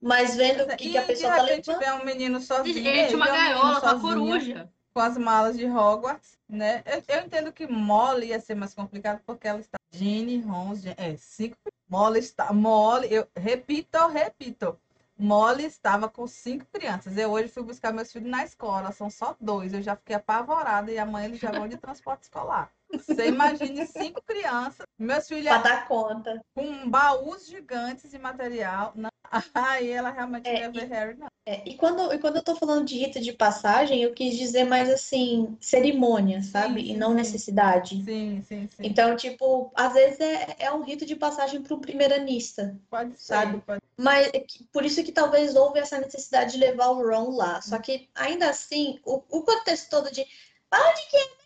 Mas 0.00 0.36
vendo 0.36 0.62
o 0.62 0.76
que, 0.76 0.90
que 0.92 0.98
a 0.98 1.02
pessoa 1.02 1.34
tá 1.34 1.42
levando. 1.42 1.78
vê 1.78 1.90
um 1.92 2.04
menino 2.04 2.40
sozinho. 2.40 2.74
Gente, 2.82 3.14
uma 3.16 3.26
um 3.26 3.32
gaiola, 3.32 3.80
uma 3.80 4.00
coruja. 4.00 4.70
com 4.94 5.00
as 5.00 5.18
malas 5.18 5.56
de 5.56 5.66
Hogwarts, 5.66 6.38
né? 6.48 6.82
Eu, 6.86 7.02
eu 7.16 7.26
entendo 7.26 7.52
que 7.52 7.66
Molly 7.66 8.28
ia 8.28 8.40
ser 8.40 8.54
mais 8.54 8.74
complicado 8.74 9.20
porque 9.26 9.48
ela 9.48 9.60
está 9.60 9.76
Ginny, 9.90 10.40
Ron, 10.40 10.74
é 10.96 11.16
cinco. 11.16 11.56
Molly 11.88 12.20
está, 12.20 12.52
Molly, 12.52 13.12
eu 13.12 13.26
repito, 13.36 14.06
repito. 14.08 14.78
Molly 15.18 15.64
estava 15.64 16.08
com 16.08 16.26
cinco 16.28 16.64
crianças. 16.72 17.16
Eu 17.16 17.30
hoje 17.32 17.48
fui 17.48 17.64
buscar 17.64 17.92
meus 17.92 18.12
filhos 18.12 18.30
na 18.30 18.44
escola, 18.44 18.92
são 18.92 19.10
só 19.10 19.34
dois. 19.40 19.72
Eu 19.74 19.82
já 19.82 19.96
fiquei 19.96 20.14
apavorada 20.14 20.92
e 20.92 20.98
amanhã 20.98 21.26
eles 21.26 21.40
já 21.40 21.50
vão 21.50 21.66
de 21.66 21.76
transporte 21.76 22.22
escolar. 22.24 22.70
Você 22.92 23.26
imagine 23.28 23.84
cinco 23.86 24.22
crianças, 24.22 24.86
meus 24.98 25.26
filhos 25.26 25.44
Pra 25.48 25.58
dar 25.58 25.88
conta. 25.88 26.40
com 26.54 26.88
baús 26.88 27.46
gigantes 27.48 28.10
de 28.10 28.18
material. 28.18 28.92
Não. 28.94 29.10
Aí 29.54 29.90
ela 29.90 30.10
realmente 30.10 30.46
É, 30.48 30.54
não 30.54 30.60
ia 30.60 30.70
ver 30.70 30.86
Harry, 30.86 31.16
não. 31.16 31.28
É, 31.46 31.62
e 31.68 31.76
quando, 31.76 32.12
e 32.12 32.18
quando 32.18 32.36
eu 32.36 32.42
tô 32.42 32.54
falando 32.56 32.84
de 32.84 32.96
rito 32.98 33.20
de 33.20 33.32
passagem, 33.32 34.02
eu 34.02 34.12
quis 34.12 34.36
dizer 34.36 34.64
mais 34.64 34.88
assim, 34.90 35.56
cerimônia, 35.60 36.42
sabe? 36.42 36.82
Sim, 36.82 36.92
E 36.92 36.96
não 36.96 37.10
sim. 37.10 37.14
necessidade. 37.14 38.04
Sim, 38.04 38.42
sim, 38.42 38.68
sim. 38.68 38.82
Então, 38.82 39.16
tipo, 39.16 39.70
às 39.74 39.92
vezes 39.94 40.20
é, 40.20 40.56
é 40.58 40.72
um 40.72 40.82
rito 40.82 41.06
de 41.06 41.16
passagem 41.16 41.62
para 41.62 41.74
um 41.74 41.80
primeiranista. 41.80 42.78
pode 42.90 43.18
ser, 43.18 43.24
sabe? 43.34 43.60
pode 43.62 43.80
Mas 43.96 44.28
é 44.28 44.44
por 44.72 44.84
isso 44.84 45.02
que 45.02 45.12
talvez 45.12 45.56
houve 45.56 45.78
essa 45.78 45.98
necessidade 45.98 46.52
de 46.52 46.58
levar 46.58 46.90
o 46.90 47.02
Ron 47.08 47.30
lá. 47.30 47.60
Só 47.62 47.78
que 47.78 48.08
ainda 48.14 48.48
assim, 48.50 48.98
o, 49.04 49.22
o 49.28 49.42
contexto 49.42 49.90
todo 49.90 50.10
de 50.12 50.26
para 50.70 50.92
de 50.92 51.06
que 51.08 51.37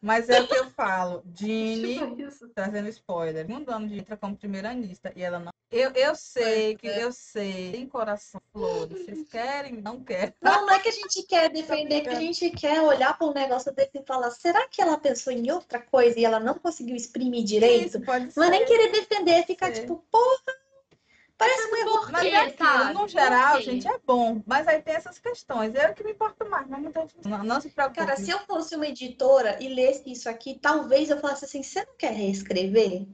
Mas 0.00 0.28
é 0.28 0.40
o 0.40 0.46
que 0.46 0.54
eu 0.54 0.68
falo. 0.72 1.22
Ginny, 1.34 2.22
isso. 2.22 2.48
trazendo 2.54 2.88
spoiler, 2.88 3.46
um 3.50 3.64
ano 3.72 3.88
de 3.88 3.98
entra 3.98 4.16
como 4.16 4.36
primeira-ministra 4.36 5.12
e 5.16 5.22
ela 5.22 5.38
não. 5.38 5.52
Eu, 5.70 5.90
eu 5.92 6.14
sei 6.14 6.76
que 6.76 6.86
eu 6.86 7.10
sei, 7.10 7.72
tem 7.72 7.88
coração 7.88 8.40
flores. 8.52 9.04
Vocês 9.04 9.26
querem? 9.30 9.80
Não 9.80 10.04
querem. 10.04 10.34
Não, 10.40 10.66
não 10.66 10.74
é 10.74 10.78
que 10.78 10.88
a 10.88 10.92
gente 10.92 11.22
quer 11.24 11.50
defender, 11.50 12.02
que 12.02 12.08
a 12.10 12.14
gente 12.14 12.50
quer 12.50 12.80
olhar 12.80 13.16
para 13.16 13.26
um 13.26 13.32
negócio 13.32 13.72
desse 13.72 13.98
e 13.98 14.04
falar, 14.06 14.30
será 14.30 14.68
que 14.68 14.80
ela 14.80 14.98
pensou 14.98 15.32
em 15.32 15.50
outra 15.50 15.80
coisa 15.80 16.18
e 16.18 16.24
ela 16.24 16.38
não 16.38 16.54
conseguiu 16.54 16.94
exprimir 16.94 17.42
direito? 17.42 17.88
Isso 17.88 18.00
pode 18.02 18.32
ser. 18.32 18.38
Não 18.38 18.46
é 18.46 18.50
nem 18.50 18.64
querer 18.66 18.92
defender, 18.92 19.32
é 19.32 19.42
ficar 19.42 19.72
tipo, 19.72 20.04
porra, 20.10 20.63
parece 21.36 21.80
erro. 21.80 21.90
Por 22.00 22.12
Mas 22.12 22.24
é 22.26 22.36
aquilo, 22.36 22.94
no 22.94 23.08
geral, 23.08 23.60
gente, 23.60 23.86
é 23.88 23.98
bom. 24.06 24.42
Mas 24.46 24.66
aí 24.68 24.80
tem 24.82 24.94
essas 24.94 25.18
questões. 25.18 25.74
É 25.74 25.90
o 25.90 25.94
que 25.94 26.04
me 26.04 26.12
importa 26.12 26.44
mais. 26.44 26.66
Mas 26.68 26.80
muita 26.80 27.00
gente 27.00 27.14
não, 27.28 27.42
não 27.44 27.60
se 27.60 27.70
preocupe. 27.70 27.98
Cara, 27.98 28.16
se 28.16 28.30
eu 28.30 28.38
fosse 28.40 28.76
uma 28.76 28.86
editora 28.86 29.56
e 29.62 29.68
lesse 29.68 30.10
isso 30.10 30.28
aqui, 30.28 30.58
talvez 30.60 31.10
eu 31.10 31.18
falasse 31.20 31.44
assim, 31.44 31.62
você 31.62 31.84
não 31.84 31.96
quer 31.98 32.12
reescrever? 32.12 33.06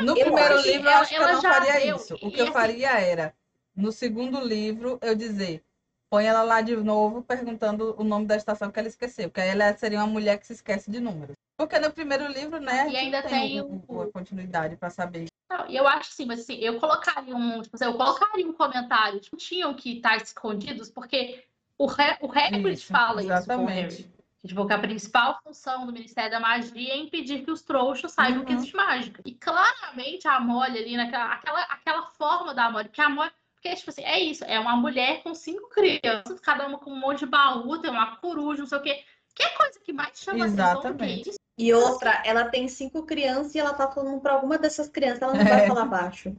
No 0.00 0.16
eu 0.16 0.24
primeiro 0.26 0.54
acho- 0.56 0.66
livro, 0.68 0.86
eu 0.86 0.90
ela- 0.90 1.00
acho 1.00 1.10
que 1.10 1.16
eu 1.16 1.28
não 1.32 1.42
faria 1.42 1.80
deu. 1.80 1.96
isso. 1.96 2.14
O 2.14 2.28
E 2.28 2.30
que 2.32 2.40
eu 2.40 2.44
assim- 2.44 2.52
faria 2.52 2.98
era, 3.00 3.34
no 3.74 3.92
segundo 3.92 4.40
livro, 4.40 4.98
eu 5.00 5.14
dizer, 5.14 5.62
põe 6.10 6.26
ela 6.26 6.42
lá 6.42 6.60
de 6.60 6.74
novo 6.76 7.22
perguntando 7.22 7.94
o 7.98 8.02
nome 8.04 8.26
da 8.26 8.36
estação 8.36 8.70
que 8.70 8.78
ela 8.78 8.88
esqueceu. 8.88 9.28
Porque 9.28 9.40
aí 9.40 9.50
ela 9.50 9.76
seria 9.76 9.98
uma 9.98 10.06
mulher 10.06 10.38
que 10.38 10.46
se 10.46 10.54
esquece 10.54 10.90
de 10.90 10.98
números. 10.98 11.34
Porque 11.56 11.78
no 11.78 11.90
primeiro 11.92 12.26
livro, 12.26 12.58
né, 12.60 12.80
a 12.80 12.86
E 12.86 12.90
gente 12.90 12.96
ainda 12.96 13.22
tem 13.22 13.60
o- 13.60 13.82
o- 13.88 14.02
a 14.02 14.10
continuidade 14.12 14.76
para 14.76 14.90
saber. 14.90 15.26
E 15.68 15.76
eu 15.76 15.86
acho 15.86 16.10
assim, 16.10 16.26
mas 16.26 16.40
assim, 16.40 16.56
eu 16.56 16.78
colocaria 16.80 17.34
um, 17.36 17.62
tipo 17.62 17.76
assim, 17.76 17.84
eu 17.84 17.94
colocaria 17.94 18.46
um 18.46 18.52
comentário, 18.52 19.20
tipo, 19.20 19.36
tinham 19.36 19.72
que 19.74 19.96
estar 19.96 20.16
escondidos, 20.16 20.90
porque 20.90 21.44
o, 21.78 21.86
Re, 21.86 22.16
o 22.20 22.30
Hagrid 22.30 22.74
Isso, 22.74 22.86
fala 22.86 23.20
isso 23.20 23.28
com 23.28 23.34
o 23.34 23.38
exatamente. 23.38 23.96
Harry. 23.96 24.16
Que, 24.42 24.48
Tipo, 24.48 24.64
que 24.64 24.72
a 24.72 24.78
principal 24.78 25.40
função 25.42 25.86
do 25.86 25.92
Ministério 25.92 26.30
da 26.30 26.38
Magia 26.38 26.92
é 26.92 26.96
impedir 26.96 27.44
que 27.44 27.50
os 27.50 27.62
trouxas 27.62 28.12
saibam 28.12 28.44
que 28.44 28.52
Uhum. 28.52 28.58
existe 28.58 28.76
mágica. 28.76 29.20
E 29.24 29.34
claramente 29.34 30.28
a 30.28 30.38
Molly 30.38 30.78
ali, 30.78 30.96
naquela 30.96 31.32
aquela, 31.32 31.62
aquela 31.62 32.02
forma 32.10 32.54
da 32.54 32.70
Molly, 32.70 32.84
porque 32.84 33.00
a 33.00 33.08
Molly. 33.08 33.30
Porque, 33.54 33.74
tipo 33.74 33.90
assim, 33.90 34.04
é 34.04 34.20
isso, 34.20 34.44
é 34.44 34.60
uma 34.60 34.76
mulher 34.76 35.22
com 35.24 35.34
cinco 35.34 35.68
crianças, 35.70 36.38
cada 36.38 36.68
uma 36.68 36.78
com 36.78 36.92
um 36.92 37.00
monte 37.00 37.20
de 37.20 37.26
baú, 37.26 37.78
tem 37.80 37.90
uma 37.90 38.16
coruja, 38.18 38.60
não 38.60 38.68
sei 38.68 38.78
o 38.78 38.82
quê. 38.82 39.02
Que 39.34 39.42
é 39.42 39.48
coisa 39.50 39.80
que 39.80 39.92
mais 39.92 40.16
chama 40.20 40.44
atenção 40.44 40.74
do 40.74 40.80
que 40.80 40.86
Exatamente. 41.04 41.30
E 41.58 41.72
outra, 41.72 42.22
ela 42.24 42.44
tem 42.48 42.68
cinco 42.68 43.04
crianças 43.04 43.54
e 43.54 43.58
ela 43.58 43.72
tá 43.72 43.90
falando 43.90 44.20
para 44.20 44.34
alguma 44.34 44.58
dessas 44.58 44.88
crianças, 44.88 45.22
ela 45.22 45.34
não 45.34 45.44
vai 45.44 45.64
É. 45.64 45.66
falar 45.66 45.86
baixo. 45.86 46.36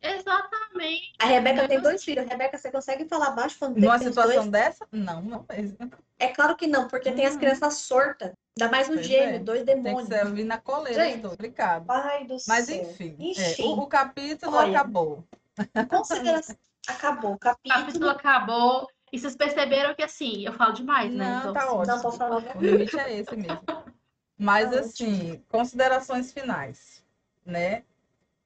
Exatamente. 0.00 1.12
A 1.20 1.26
Rebeca 1.26 1.68
tem 1.68 1.80
dois 1.80 2.02
filhos. 2.02 2.26
Rebeca, 2.28 2.58
você 2.58 2.70
consegue 2.72 3.04
falar 3.08 3.30
baixo 3.30 3.56
quando 3.58 3.74
tem 3.74 3.82
Numa 3.84 3.98
tem 3.98 4.08
situação 4.08 4.34
dois? 4.34 4.48
dessa? 4.48 4.86
Não, 4.90 5.22
não 5.22 5.46
mesmo. 5.48 5.76
É 6.18 6.28
claro 6.28 6.56
que 6.56 6.66
não, 6.66 6.88
porque 6.88 7.12
tem 7.12 7.24
as 7.26 7.34
Uhum. 7.34 7.40
crianças 7.40 7.74
sortas. 7.74 8.32
Ainda 8.58 8.70
mais 8.70 8.88
um 8.88 8.94
Pois 8.94 9.06
gêmeo, 9.06 9.36
é. 9.36 9.38
dois 9.38 9.64
Tem 9.64 9.76
que 9.76 9.82
demônios. 9.82 10.08
ser 10.08 10.44
na 10.44 10.58
coleira, 10.58 11.04
Gente. 11.04 11.16
estou 11.16 11.30
complicado. 11.30 11.86
Pai 11.86 12.24
do 12.26 12.36
Mas 12.46 12.66
céu. 12.66 12.82
enfim, 12.82 13.16
é, 13.18 13.24
Enfim. 13.30 13.62
o, 13.64 13.80
o 13.80 13.86
capítulo 13.86 14.56
Olha, 14.56 14.78
acabou. 14.80 15.24
Consideração. 15.88 16.56
Acabou. 16.88 17.32
O 17.34 17.38
capítulo 17.38 17.78
Capítulo. 17.84 18.10
acabou. 18.10 18.88
E 19.12 19.18
vocês 19.18 19.36
perceberam 19.36 19.94
que 19.94 20.02
assim, 20.02 20.44
eu 20.44 20.52
falo 20.52 20.72
demais, 20.72 21.12
né? 21.12 21.24
Não, 21.30 21.38
Então, 21.40 21.52
tá 21.52 21.60
assim, 21.60 21.68
ótimo. 21.76 21.94
Não, 21.96 22.02
pode 22.02 22.16
falar. 22.18 22.56
O 22.56 22.60
limite 22.60 22.98
é 22.98 23.18
esse 23.18 23.36
mesmo. 23.36 23.60
Mas 24.42 24.74
assim, 24.74 25.40
considerações 25.48 26.32
finais, 26.32 27.04
né? 27.46 27.84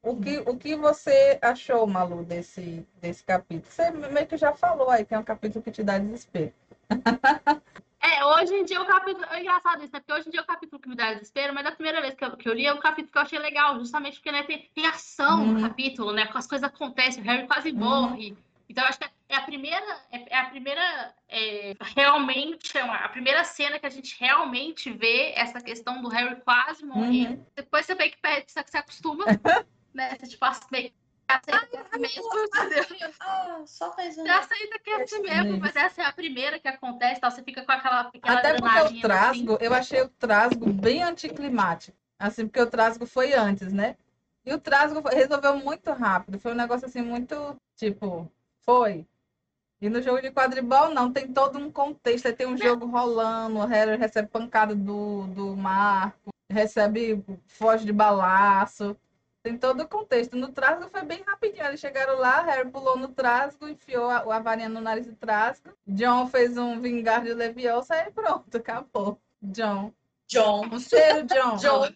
O 0.02 0.20
que, 0.20 0.38
o 0.40 0.54
que 0.54 0.76
você 0.76 1.38
achou, 1.40 1.86
Malu, 1.86 2.22
desse, 2.22 2.86
desse 3.00 3.24
capítulo? 3.24 3.72
Você 3.72 3.90
meio 3.90 4.26
que 4.26 4.36
já 4.36 4.52
falou 4.52 4.90
aí, 4.90 5.06
que 5.06 5.14
é 5.14 5.18
um 5.18 5.22
capítulo 5.24 5.64
que 5.64 5.70
te 5.70 5.82
dá 5.82 5.96
desespero. 5.98 6.52
É, 7.98 8.24
hoje 8.24 8.54
em 8.54 8.64
dia 8.64 8.80
o 8.80 8.86
capítulo. 8.86 9.26
É 9.30 9.40
engraçado 9.40 9.82
isso, 9.82 9.92
né? 9.92 9.98
Porque 9.98 10.12
hoje 10.12 10.28
em 10.28 10.30
dia 10.30 10.40
o 10.40 10.46
capítulo 10.46 10.80
que 10.80 10.88
me 10.88 10.94
dá 10.94 11.14
desespero, 11.14 11.52
mas 11.52 11.64
da 11.64 11.72
primeira 11.72 12.00
vez 12.00 12.14
que 12.14 12.24
eu, 12.24 12.36
que 12.36 12.48
eu 12.48 12.52
li 12.52 12.64
é 12.64 12.72
um 12.72 12.78
capítulo 12.78 13.10
que 13.10 13.18
eu 13.18 13.22
achei 13.22 13.38
legal, 13.38 13.76
justamente 13.80 14.18
porque 14.18 14.30
né, 14.30 14.44
tem, 14.44 14.70
tem 14.72 14.86
ação 14.86 15.40
Uhum. 15.40 15.52
no 15.54 15.60
capítulo, 15.68 16.12
né? 16.12 16.30
As 16.32 16.46
coisas 16.46 16.68
acontecem, 16.68 17.20
o 17.20 17.26
Harry 17.26 17.48
quase 17.48 17.70
Uhum. 17.72 17.78
morre. 17.78 18.36
Então, 18.68 18.84
eu 18.84 18.88
acho 18.88 18.98
que 19.00 19.06
é 19.28 19.36
a 19.36 19.42
primeira, 19.42 20.00
é 20.10 20.34
é 20.34 20.38
a 20.38 20.44
primeira, 20.50 21.14
é, 21.28 21.74
realmente, 21.96 22.76
é 22.76 22.84
uma- 22.84 22.96
a 22.96 23.08
primeira 23.08 23.42
cena 23.44 23.78
que 23.78 23.86
a 23.86 23.90
gente 23.90 24.16
realmente 24.18 24.90
vê 24.92 25.32
essa 25.34 25.60
questão 25.60 26.00
do 26.00 26.08
Harry 26.08 26.40
quase 26.42 26.84
morrer. 26.84 27.30
Uhum. 27.30 27.46
Depois 27.54 27.86
você 27.86 27.94
meio 27.94 28.10
que 28.12 28.18
perde, 28.20 28.50
você 28.50 28.62
se 28.66 28.76
acostuma, 28.76 29.24
né? 29.94 30.10
Você 30.18 30.26
tipo, 30.28 30.40
passa 30.40 30.66
meio 30.70 30.90
que 30.90 30.94
aceita 31.28 31.80
assim 31.80 32.00
mesmo, 32.00 32.30
entendeu? 32.46 33.10
Ah, 33.20 33.62
só 33.66 33.94
mais 33.96 34.16
um. 34.16 34.22
Você 34.22 34.30
aceita 34.30 34.78
que 34.78 34.90
é 34.90 35.02
assim 35.02 35.20
mesmo, 35.20 35.58
mas 35.58 35.74
essa 35.76 36.02
é 36.02 36.04
a 36.06 36.12
primeira 36.12 36.58
que 36.60 36.68
acontece, 36.68 37.20
tal, 37.20 37.30
você 37.30 37.42
fica 37.42 37.64
com 37.64 37.72
aquela, 37.72 38.00
aquela 38.02 38.38
Até 38.38 38.54
porque 38.54 38.64
o 38.64 38.70
adrenaline, 38.80 39.00
trasgo, 39.00 39.54
assim. 39.54 39.64
eu 39.64 39.74
achei 39.74 40.02
o 40.02 40.08
trasgo 40.08 40.72
bem 40.72 41.02
anticlimático. 41.02 41.96
Assim, 42.18 42.46
porque 42.46 42.60
o 42.60 42.70
trasgo 42.70 43.04
foi 43.06 43.34
antes, 43.34 43.72
né? 43.72 43.96
E 44.44 44.54
o 44.54 44.60
trasgo 44.60 45.06
resolveu 45.08 45.56
muito 45.56 45.90
rápido. 45.92 46.38
Foi 46.38 46.52
um 46.52 46.56
negócio 46.56 46.86
assim, 46.86 47.02
muito 47.02 47.56
tipo, 47.74 48.30
foi. 48.60 49.06
E 49.80 49.88
no 49.90 50.00
jogo 50.00 50.22
de 50.22 50.30
quadribol, 50.30 50.90
não, 50.90 51.12
tem 51.12 51.32
todo 51.32 51.58
um 51.58 51.70
contexto. 51.70 52.26
Aí 52.26 52.32
tem 52.32 52.46
um 52.46 52.56
jogo 52.56 52.86
rolando, 52.86 53.58
o 53.58 53.66
Harry 53.66 53.96
recebe 53.96 54.28
pancada 54.28 54.74
do, 54.74 55.26
do 55.28 55.56
Marco, 55.56 56.30
recebe 56.50 57.22
foge 57.46 57.84
de 57.84 57.92
balaço. 57.92 58.96
Tem 59.42 59.56
todo 59.56 59.82
o 59.82 59.88
contexto. 59.88 60.36
No 60.36 60.48
trasgo 60.50 60.88
foi 60.90 61.02
bem 61.02 61.22
rapidinho. 61.24 61.64
Eles 61.66 61.78
chegaram 61.78 62.18
lá, 62.18 62.42
Harry 62.42 62.68
pulou 62.68 62.96
no 62.98 63.08
trasgo, 63.08 63.68
enfiou 63.68 64.10
a, 64.10 64.16
a 64.34 64.40
varinha 64.40 64.68
no 64.68 64.80
nariz 64.80 65.06
do 65.06 65.14
trasgo. 65.14 65.70
John 65.86 66.26
fez 66.26 66.56
um 66.56 66.80
vingar 66.80 67.22
de 67.22 67.32
Leviosa 67.32 67.94
e 67.96 68.10
pronto, 68.10 68.56
acabou. 68.56 69.20
John. 69.40 69.92
John. 70.26 70.66
Um 70.72 70.80
cheiro, 70.80 71.24
John. 71.26 71.56
John. 71.62 71.88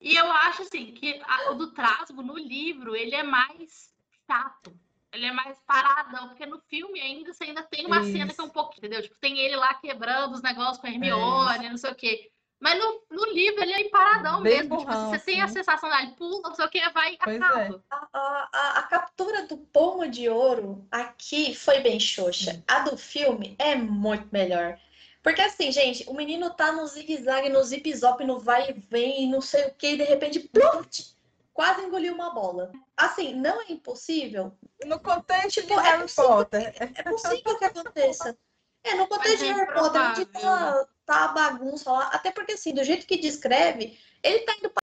E 0.00 0.16
eu 0.16 0.30
acho 0.30 0.62
assim 0.62 0.92
que 0.92 1.20
a- 1.24 1.50
o 1.52 1.54
do 1.54 1.72
Trasgo 1.72 2.22
no 2.22 2.36
livro 2.36 2.94
ele 2.96 3.14
é 3.14 3.22
mais 3.22 3.92
chato. 4.26 4.72
Ele 5.12 5.26
é 5.26 5.32
mais 5.32 5.58
paradão, 5.66 6.28
porque 6.28 6.46
no 6.46 6.58
filme 6.70 7.00
ainda 7.00 7.32
você 7.32 7.44
ainda 7.44 7.62
tem 7.62 7.84
uma 7.86 8.02
cena 8.02 8.32
que 8.32 8.40
é 8.40 8.44
um 8.44 8.46
Isso. 8.46 8.52
pouco, 8.52 8.74
entendeu? 8.78 9.02
Tipo, 9.02 9.14
tem 9.20 9.38
ele 9.38 9.56
lá 9.56 9.74
quebrando 9.74 10.32
os 10.34 10.42
negócios 10.42 10.78
com 10.78 10.86
a 10.86 10.90
Hermione, 10.90 11.68
não 11.68 11.76
sei 11.76 11.90
o 11.90 11.94
quê. 11.94 12.30
Mas 12.58 12.78
no, 12.78 13.02
no 13.10 13.24
livro 13.32 13.60
ele 13.60 13.72
é 13.72 13.88
paradão 13.88 14.40
Bem 14.40 14.58
mesmo. 14.58 14.78
Tipo, 14.78 14.88
burrão, 14.90 15.10
você 15.10 15.18
tem 15.18 15.40
a 15.40 15.44
assim. 15.44 15.54
sensação, 15.54 15.90
ah, 15.92 16.02
ele 16.02 16.12
pula, 16.12 16.48
não 16.48 16.54
sei 16.54 16.64
o 16.64 16.68
quê, 16.70 16.80
vai 16.94 17.12
e 17.12 17.18
é. 17.26 17.34
acaba. 17.36 17.84
A, 17.90 18.08
a- 18.12 18.48
a- 18.52 18.78
a 18.78 18.82
captura 18.84 19.46
do 19.48 19.58
pomo 19.58 20.08
de 20.08 20.28
ouro 20.28 20.86
aqui 20.90 21.54
foi 21.56 21.80
bem 21.80 21.98
xoxa. 21.98 22.62
A 22.68 22.80
do 22.80 22.96
filme 22.96 23.56
é 23.58 23.74
muito 23.74 24.28
melhor. 24.32 24.78
Porque 25.24 25.40
assim, 25.40 25.70
gente, 25.72 26.04
o 26.08 26.14
menino 26.14 26.50
tá 26.50 26.72
no 26.72 26.86
zigue-zague, 26.86 27.48
no 27.48 27.62
zip-zop, 27.62 28.24
no 28.24 28.38
vai 28.38 28.70
e 28.70 28.72
vem, 28.72 29.28
não 29.28 29.40
sei 29.40 29.66
o 29.66 29.74
que, 29.74 29.88
e 29.88 29.96
de 29.96 30.04
repente, 30.04 30.38
plot, 30.40 31.14
quase 31.52 31.82
engoliu 31.82 32.14
uma 32.14 32.30
bola. 32.30 32.72
Assim, 32.96 33.34
não 33.34 33.60
é 33.60 33.72
impossível. 33.72 34.56
No 34.84 35.00
contexto 35.00 35.60
Tipo, 35.60 35.68
de 35.68 35.72
é 35.74 35.82
Harry 35.82 36.02
possível. 36.02 36.30
Potter. 36.30 36.74
É 36.78 37.02
possível 37.02 37.58
que 37.58 37.64
aconteça. 37.64 38.38
É, 38.84 38.94
no 38.94 39.06
contexto 39.06 39.30
Mas 39.30 39.42
é 39.42 39.44
de 39.44 39.52
Harry 39.52 39.74
Potter, 39.74 40.00
onde 40.00 40.26
tá, 40.26 40.88
tá 41.04 41.24
a 41.24 41.28
bagunça 41.28 41.92
lá. 41.92 42.08
Até 42.08 42.32
porque, 42.32 42.52
assim, 42.52 42.74
do 42.74 42.82
jeito 42.82 43.06
que 43.06 43.16
descreve, 43.16 43.98
ele 44.22 44.40
tá 44.40 44.54
indo 44.54 44.70
pra, 44.70 44.82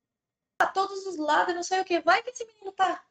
pra 0.57 0.67
todos 0.67 1.05
os 1.05 1.17
lados, 1.17 1.53
e 1.53 1.55
não 1.55 1.63
sei 1.63 1.81
o 1.81 1.85
que. 1.85 1.99
Vai 1.99 2.23
que 2.23 2.29
esse 2.29 2.45
menino 2.45 2.71
tá, 2.71 3.03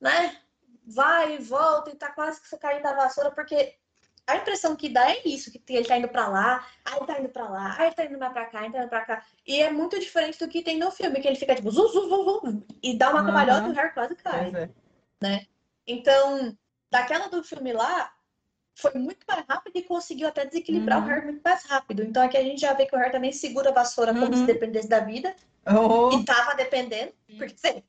né? 0.00 0.40
Vai 0.86 1.34
e 1.34 1.38
volta 1.38 1.90
e 1.90 1.96
tá 1.96 2.10
quase 2.10 2.40
que 2.40 2.56
caindo 2.56 2.82
da 2.82 2.94
vassoura, 2.94 3.30
porque 3.30 3.78
a 4.26 4.36
impressão 4.36 4.76
que 4.76 4.88
dá 4.88 5.10
é 5.10 5.22
isso, 5.26 5.50
que 5.50 5.60
ele 5.68 5.84
tá 5.86 5.96
indo 5.98 6.08
pra 6.08 6.28
lá, 6.28 6.66
aí 6.84 6.96
ele 6.96 7.06
tá 7.06 7.18
indo 7.20 7.28
pra 7.28 7.48
lá, 7.48 7.76
aí 7.78 7.86
ele 7.86 7.94
tá 7.94 8.04
indo 8.04 8.18
mais 8.18 8.32
pra 8.32 8.46
cá, 8.46 8.58
aí 8.60 8.64
ele 8.66 8.72
tá 8.74 8.78
indo 8.80 8.88
pra 8.88 9.04
cá. 9.04 9.24
E 9.46 9.60
é 9.60 9.70
muito 9.70 9.98
diferente 9.98 10.38
do 10.38 10.48
que 10.48 10.62
tem 10.62 10.78
no 10.78 10.90
filme, 10.90 11.20
que 11.20 11.26
ele 11.28 11.36
fica 11.36 11.54
tipo, 11.54 11.70
zum, 11.70 11.88
zum, 11.88 12.08
zum, 12.08 12.24
zum, 12.40 12.62
e 12.82 12.96
dá 12.96 13.10
uma 13.10 13.24
cambalhota 13.24 13.68
e 13.68 13.70
o 13.70 13.74
Harry 13.74 13.92
quase 13.92 14.14
cai. 14.16 14.52
É. 15.24 15.46
Então, 15.86 16.56
daquela 16.90 17.28
do 17.28 17.42
filme 17.42 17.72
lá, 17.72 18.12
foi 18.74 18.92
muito 18.94 19.24
mais 19.28 19.44
rápido 19.48 19.76
e 19.76 19.82
conseguiu 19.82 20.28
até 20.28 20.46
desequilibrar 20.46 20.98
Uhum. 21.00 21.04
o 21.04 21.08
Harry 21.08 21.26
muito 21.26 21.42
mais 21.42 21.64
rápido. 21.64 22.02
Então 22.02 22.22
aqui 22.22 22.36
a 22.36 22.42
gente 22.42 22.60
já 22.60 22.72
vê 22.72 22.86
que 22.86 22.94
o 22.94 22.98
Harry 22.98 23.12
também 23.12 23.32
segura 23.32 23.70
a 23.70 23.72
vassoura 23.72 24.12
como 24.14 24.26
Uhum. 24.26 24.32
se 24.34 24.46
dependesse 24.46 24.88
da 24.88 25.00
vida. 25.00 25.34
Oh, 25.66 26.10
E 26.16 26.24
tava 26.24 26.54
dependendo. 26.54 27.12
Porque 27.36 27.54
assim, 27.54 27.82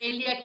Ele 0.00 0.24
é 0.24 0.42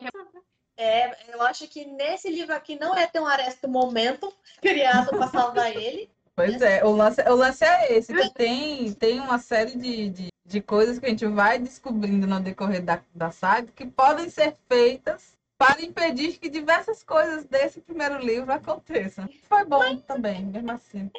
é, 0.77 1.33
eu 1.33 1.41
acho 1.41 1.67
que 1.67 1.85
nesse 1.85 2.29
livro 2.29 2.53
aqui 2.53 2.77
não 2.79 2.95
é 2.95 3.07
tão 3.07 3.25
Aresto 3.25 3.67
Momento 3.67 4.31
criado 4.61 5.09
para 5.09 5.27
salvar 5.27 5.75
ele. 5.75 6.09
pois 6.35 6.61
é, 6.61 6.83
o 6.85 6.91
lance, 6.91 7.21
o 7.21 7.35
lance 7.35 7.65
é 7.65 7.93
esse, 7.97 8.13
que 8.13 8.29
tem, 8.29 8.93
tem 8.93 9.19
uma 9.19 9.39
série 9.39 9.75
de, 9.77 10.09
de, 10.09 10.27
de 10.45 10.61
coisas 10.61 10.99
que 10.99 11.05
a 11.05 11.09
gente 11.09 11.25
vai 11.25 11.57
descobrindo 11.59 12.27
no 12.27 12.39
decorrer 12.39 12.83
da, 12.83 13.01
da 13.13 13.31
saga 13.31 13.71
que 13.71 13.85
podem 13.85 14.29
ser 14.29 14.55
feitas 14.69 15.35
para 15.57 15.81
impedir 15.81 16.37
que 16.37 16.49
diversas 16.49 17.03
coisas 17.03 17.43
desse 17.45 17.81
primeiro 17.81 18.19
livro 18.19 18.51
aconteçam. 18.53 19.27
Foi 19.49 19.65
bom 19.65 19.97
também, 19.97 20.45
mesmo 20.45 20.71
assim. 20.71 21.09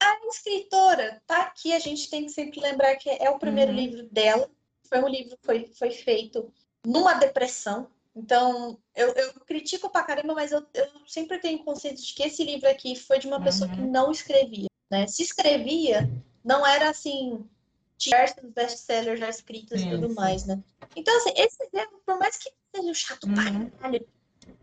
A 0.00 0.26
escritora 0.28 1.20
tá 1.26 1.42
aqui, 1.42 1.74
a 1.74 1.78
gente 1.78 2.08
tem 2.08 2.24
que 2.24 2.30
sempre 2.32 2.60
lembrar 2.60 2.96
que 2.96 3.10
é 3.10 3.28
o 3.28 3.38
primeiro 3.38 3.72
Uhum. 3.72 3.76
livro 3.76 4.02
dela. 4.10 4.48
Foi 4.88 5.02
um 5.02 5.08
livro 5.08 5.36
que 5.36 5.44
foi, 5.44 5.66
foi 5.66 5.90
feito 5.90 6.50
numa 6.86 7.14
depressão. 7.14 7.90
Então, 8.18 8.76
eu, 8.96 9.12
eu 9.14 9.32
critico 9.46 9.88
pra 9.90 10.02
caramba, 10.02 10.34
mas 10.34 10.50
eu, 10.50 10.66
eu 10.74 10.86
sempre 11.06 11.38
tenho 11.38 11.62
consciência 11.64 12.04
de 12.04 12.12
que 12.14 12.24
esse 12.24 12.42
livro 12.42 12.68
aqui 12.68 12.96
foi 12.96 13.20
de 13.20 13.28
uma 13.28 13.40
pessoa 13.40 13.70
que 13.70 13.80
Uhum. 13.80 13.92
não 13.92 14.10
escrevia. 14.10 14.66
Né? 14.90 15.06
Se 15.06 15.22
escrevia, 15.22 16.10
não 16.44 16.66
era 16.66 16.90
assim, 16.90 17.48
diversos 17.96 18.50
best-sellers 18.50 19.20
já 19.20 19.28
escritos 19.28 19.80
Sim, 19.80 19.86
e 19.86 19.90
tudo 19.90 20.08
sim. 20.08 20.14
mais, 20.16 20.44
né? 20.46 20.58
Então, 20.96 21.16
assim, 21.18 21.32
esse 21.36 21.68
livro, 21.72 22.02
por 22.04 22.18
mais 22.18 22.36
que 22.36 22.50
seja 22.74 22.92
chato 22.94 23.28
pra 23.28 23.44
Uhum. 23.52 23.70
caralho, 23.70 24.08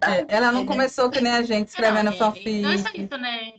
É, 0.02 0.26
ela 0.36 0.52
não 0.52 0.66
começou 0.66 1.10
que 1.10 1.22
nem 1.22 1.32
a 1.32 1.44
gente 1.44 1.70
escrevendo 1.70 2.10
Não, 2.12 2.14
é- 2.14 2.62
Não 2.62 2.72
é 2.72 2.78
só 2.78 2.84
fanfic. 2.90 3.04
isso, 3.04 3.18
né? 3.18 3.54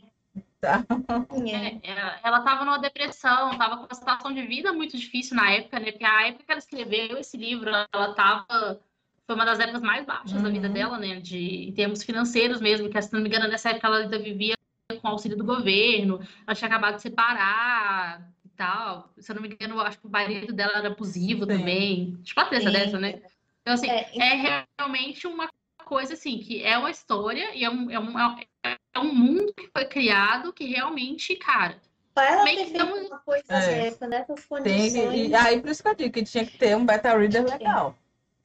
é, 0.61 1.57
É, 1.57 1.79
ela- 1.83 2.19
ela 2.23 2.41
tava 2.41 2.65
numa 2.65 2.77
depressão, 2.79 3.57
tava 3.57 3.77
com 3.77 3.83
uma 3.85 3.93
situação 3.95 4.33
de 4.33 4.41
vida 4.45 4.73
muito 4.73 4.97
difícil 4.97 5.35
na 5.35 5.51
época, 5.51 5.79
né? 5.79 5.91
Porque 5.91 6.05
a 6.05 6.27
época 6.27 6.43
que 6.45 6.51
ela 6.51 6.59
escreveu 6.59 7.17
esse 7.17 7.37
livro, 7.37 7.69
ela 7.69 8.13
tava. 8.13 8.79
Foi 9.27 9.35
uma 9.35 9.43
das 9.45 9.59
épocas 9.59 9.81
mais 9.81 10.05
baixas 10.05 10.41
da 10.41 10.49
vida 10.49 10.67
Uhum. 10.67 10.73
dela, 10.73 10.97
né? 10.97 11.19
De, 11.19 11.67
em 11.67 11.73
termos 11.73 12.01
financeiros 12.01 12.61
mesmo, 12.61 12.89
que 12.89 13.01
se 13.01 13.11
não 13.11 13.19
me 13.19 13.27
engano, 13.27 13.47
nessa 13.49 13.71
época 13.71 13.85
ela 13.87 13.97
ainda 13.97 14.17
vivia 14.17 14.55
com 15.01 15.07
auxílio 15.09 15.37
do 15.37 15.43
governo, 15.43 16.21
ela 16.47 16.55
tinha 16.55 16.69
acabado 16.69 16.95
de 16.95 17.01
separar 17.01 18.25
e 18.45 18.49
tal. 18.55 19.11
Se 19.17 19.29
eu 19.29 19.35
não 19.35 19.41
me 19.41 19.49
engano, 19.49 19.75
eu 19.75 19.81
acho 19.81 19.99
que 19.99 20.07
o 20.07 20.09
marido 20.09 20.53
dela 20.53 20.77
era 20.77 20.87
abusivo 20.87 21.41
Sim. 21.41 21.57
também. 21.57 22.17
Tipo 22.23 22.39
a 22.39 22.45
treta 22.45 22.71
dessa, 22.71 22.97
né? 22.97 23.21
Então, 23.61 23.73
assim, 23.73 23.89
é, 23.89 24.17
é 24.17 24.63
realmente 24.79 25.27
uma 25.27 25.49
coisa 25.83 26.13
assim, 26.13 26.39
que 26.39 26.63
é 26.63 26.77
uma 26.77 26.89
história 26.89 27.53
e 27.53 27.65
é 27.65 27.69
um, 27.69 27.91
é 27.91 27.99
um, 27.99 28.17
é 28.63 28.99
um 28.99 29.13
mundo 29.13 29.53
que 29.53 29.67
foi 29.67 29.83
criado 29.85 30.53
que 30.53 30.63
realmente, 30.65 31.35
cara, 31.35 31.77
pra 32.15 32.31
ela 32.31 32.45
ter 32.45 32.65
feito 32.65 32.85
uma 32.85 33.19
coisa 33.19 33.43
É. 33.49 33.83
dessa, 33.83 34.07
nessas 34.07 34.39
Tem, 34.39 34.47
condições, 34.47 35.29
e 35.29 35.35
aí, 35.35 35.61
por 35.61 35.69
isso 35.69 35.83
que 35.83 35.89
eu 35.89 35.95
digo 35.95 36.13
que 36.13 36.23
tinha 36.23 36.45
que 36.45 36.57
ter 36.57 36.77
um 36.77 36.85
beta 36.85 37.17
reader 37.17 37.43
legal. 37.45 37.97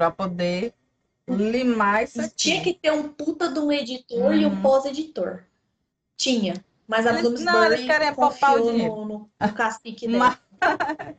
Pra 0.02 0.10
poder 0.10 0.74
limar 1.28 2.02
isso 2.02 2.20
E 2.20 2.24
aqui. 2.24 2.34
tinha 2.34 2.60
que 2.60 2.74
ter 2.74 2.90
um 2.90 3.08
puta 3.08 3.48
de 3.48 3.60
um 3.60 3.70
editor 3.70 4.34
e 4.34 4.44
um 4.44 4.50
Uhum. 4.50 4.60
pós-editor. 4.60 5.44
Tinha. 6.16 6.54
Mas 6.88 7.06
a 7.06 7.12
Bloomsbury 7.12 7.44
não, 7.44 7.64
eles 7.66 7.84
querem 7.86 8.12
poupar 8.12 8.56
o 8.56 8.72
dinheiro. 8.72 8.96
no, 8.96 9.04
no, 9.06 9.30
no 9.40 9.52
cacique 9.54 10.08
dela. 10.08 10.36
Mas, 10.60 10.60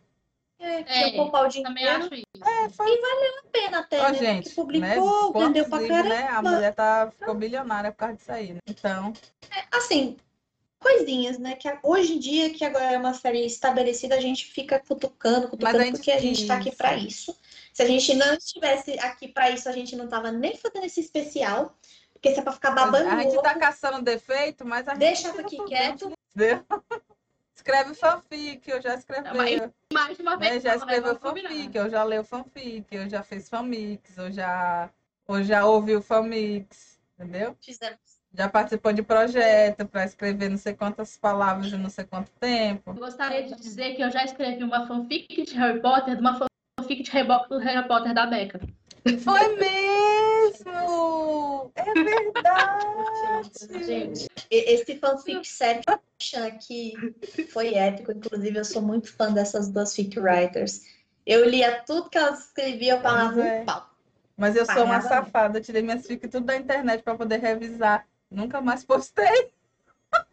É, 0.60 1.08
É, 1.08 1.12
poupar 1.16 1.48
o 1.48 1.50
também 1.50 1.86
dinheiro. 1.86 2.04
acho 2.06 2.14
isso. 2.14 2.26
é, 2.46 2.70
foi 2.70 2.94
A 2.94 3.48
pena 3.54 3.80
até, 3.80 4.02
Ó, 4.02 4.10
né? 4.10 4.14
gente, 4.16 4.50
que 4.50 4.56
publicou, 4.56 5.34
né? 5.34 5.46
vendeu 5.48 5.70
pra 5.70 5.88
caramba. 5.88 6.10
né? 6.10 6.28
A 6.28 6.42
mulher 6.42 6.76
tá, 6.76 7.12
ficou 7.18 7.36
bilionária 7.36 7.92
por 7.92 7.98
causa 8.00 8.16
disso 8.16 8.32
aí, 8.34 8.54
né? 8.54 8.60
Então, 8.68 9.14
Assim, 9.72 10.18
coisinhas, 10.80 11.38
né? 11.40 11.56
Que 11.56 11.70
hoje 11.84 12.14
em 12.16 12.20
dia, 12.20 12.54
que 12.54 12.64
agora 12.66 12.92
é 12.92 12.98
uma 12.98 13.14
série 13.14 13.46
estabelecida, 13.46 14.16
a 14.16 14.20
gente 14.20 14.46
fica 14.46 14.78
cutucando, 14.80 15.48
cutucando, 15.48 15.78
a 15.78 15.84
gente 15.86 15.92
porque 15.96 16.12
a 16.12 16.20
gente 16.20 16.46
tá 16.46 16.56
aqui 16.56 16.72
pra 16.76 16.96
isso. 16.98 17.36
Se 17.74 17.82
a 17.82 17.88
gente 17.88 18.14
não 18.14 18.34
estivesse 18.36 19.00
aqui 19.00 19.28
pra 19.28 19.50
isso, 19.50 19.68
a 19.68 19.72
gente 19.72 19.96
não 19.96 20.08
tava 20.08 20.32
nem 20.32 20.56
fazendo 20.56 20.86
esse 20.86 21.00
especial. 21.02 21.76
Porque 22.14 22.34
se 22.34 22.40
é 22.40 22.44
pra 22.44 22.54
ficar 22.54 22.72
babando 22.72 23.10
a 23.10 23.22
gente 23.22 23.42
tá 23.42 23.56
caçando 23.56 24.02
defeito, 24.02 24.64
mas 24.64 24.88
a 24.88 24.92
gente 24.92 25.00
deixa 25.00 25.30
aqui 25.42 25.58
quieto. 25.66 26.12
Escreve 27.56 27.94
fanfic, 27.94 28.70
eu 28.70 28.82
já 28.82 28.96
escrevi. 28.96 29.30
Mas- 29.36 29.70
Mais 29.94 30.18
de 30.18 30.22
uma 30.24 30.36
né? 30.38 30.50
vez. 30.50 30.64
Já 30.64 30.72
não, 30.72 30.80
né? 30.80 30.84
escreveu 30.86 31.04
Vamos 31.16 31.20
combinar. 31.22 31.50
fanfic, 31.50 31.76
eu 31.78 31.90
já 31.90 32.04
leu 32.04 32.24
fanfic, 32.24 32.86
eu 32.92 33.10
já 33.10 33.24
fiz 33.24 33.50
fanmix, 33.50 34.18
eu 34.18 34.32
já, 34.32 34.90
eu 35.28 35.44
já 35.44 35.66
ouviu 35.66 36.02
fanmix, 36.02 37.00
entendeu? 37.18 37.56
Fizemos. 37.62 38.00
Já 38.34 38.50
participou 38.50 38.92
de 38.92 39.04
projeto 39.04 39.86
para 39.88 40.04
escrever 40.06 40.50
não 40.50 40.58
sei 40.58 40.74
quantas 40.74 41.16
palavras 41.18 41.72
em 41.72 41.78
não 41.78 41.90
sei 41.90 42.04
quanto 42.04 42.32
tempo. 42.32 42.90
Eu 42.92 42.96
gostaria 42.96 43.44
de 43.44 43.56
dizer 43.56 43.96
que 43.96 44.02
eu 44.02 44.10
já 44.10 44.24
escrevi 44.24 44.64
uma 44.64 44.88
fanfic 44.88 45.44
de 45.46 45.54
Harry 45.56 45.80
Potter, 45.82 46.16
de 46.16 46.22
uma 46.22 46.34
fanfic 46.34 46.53
de 46.88 47.12
Harry 47.12 47.28
Po- 47.28 47.48
do 47.50 47.58
Harry 47.60 47.88
Potter 47.88 48.14
da 48.14 48.26
Becca. 48.26 48.60
Foi 49.24 49.56
mesmo! 49.58 51.72
É 51.76 51.94
verdade! 51.94 53.74
Gente, 53.86 54.28
esse 54.50 54.98
fanfiction 54.98 56.46
aqui 56.46 56.94
foi 57.52 57.74
épico. 57.74 58.12
Inclusive, 58.12 58.58
eu 58.58 58.66
sou 58.66 58.82
muito 58.82 59.12
fã 59.14 59.32
dessas 59.32 59.70
duas 59.70 59.96
fic 59.96 60.18
writers. 60.20 60.82
Eu 61.26 61.50
lia 61.50 61.84
tudo 61.86 62.10
que 62.10 62.18
elas 62.18 62.46
escreviam, 62.46 62.98
eu 62.98 63.02
falava 63.02 63.42
é. 63.42 63.62
um 63.62 63.66
pau. 63.66 63.90
Mas 64.38 64.56
eu 64.56 64.66
sou 64.66 64.84
uma 64.84 65.02
safada, 65.02 65.60
eu 65.60 65.64
tirei 65.64 65.82
minhas 65.82 66.08
fics 66.08 66.30
tudo 66.30 66.46
da 66.46 66.56
internet 66.56 67.04
para 67.04 67.16
poder 67.16 67.40
revisar. 67.40 68.08
Nunca 68.30 68.62
mais 68.62 68.84
postei. 68.84 69.52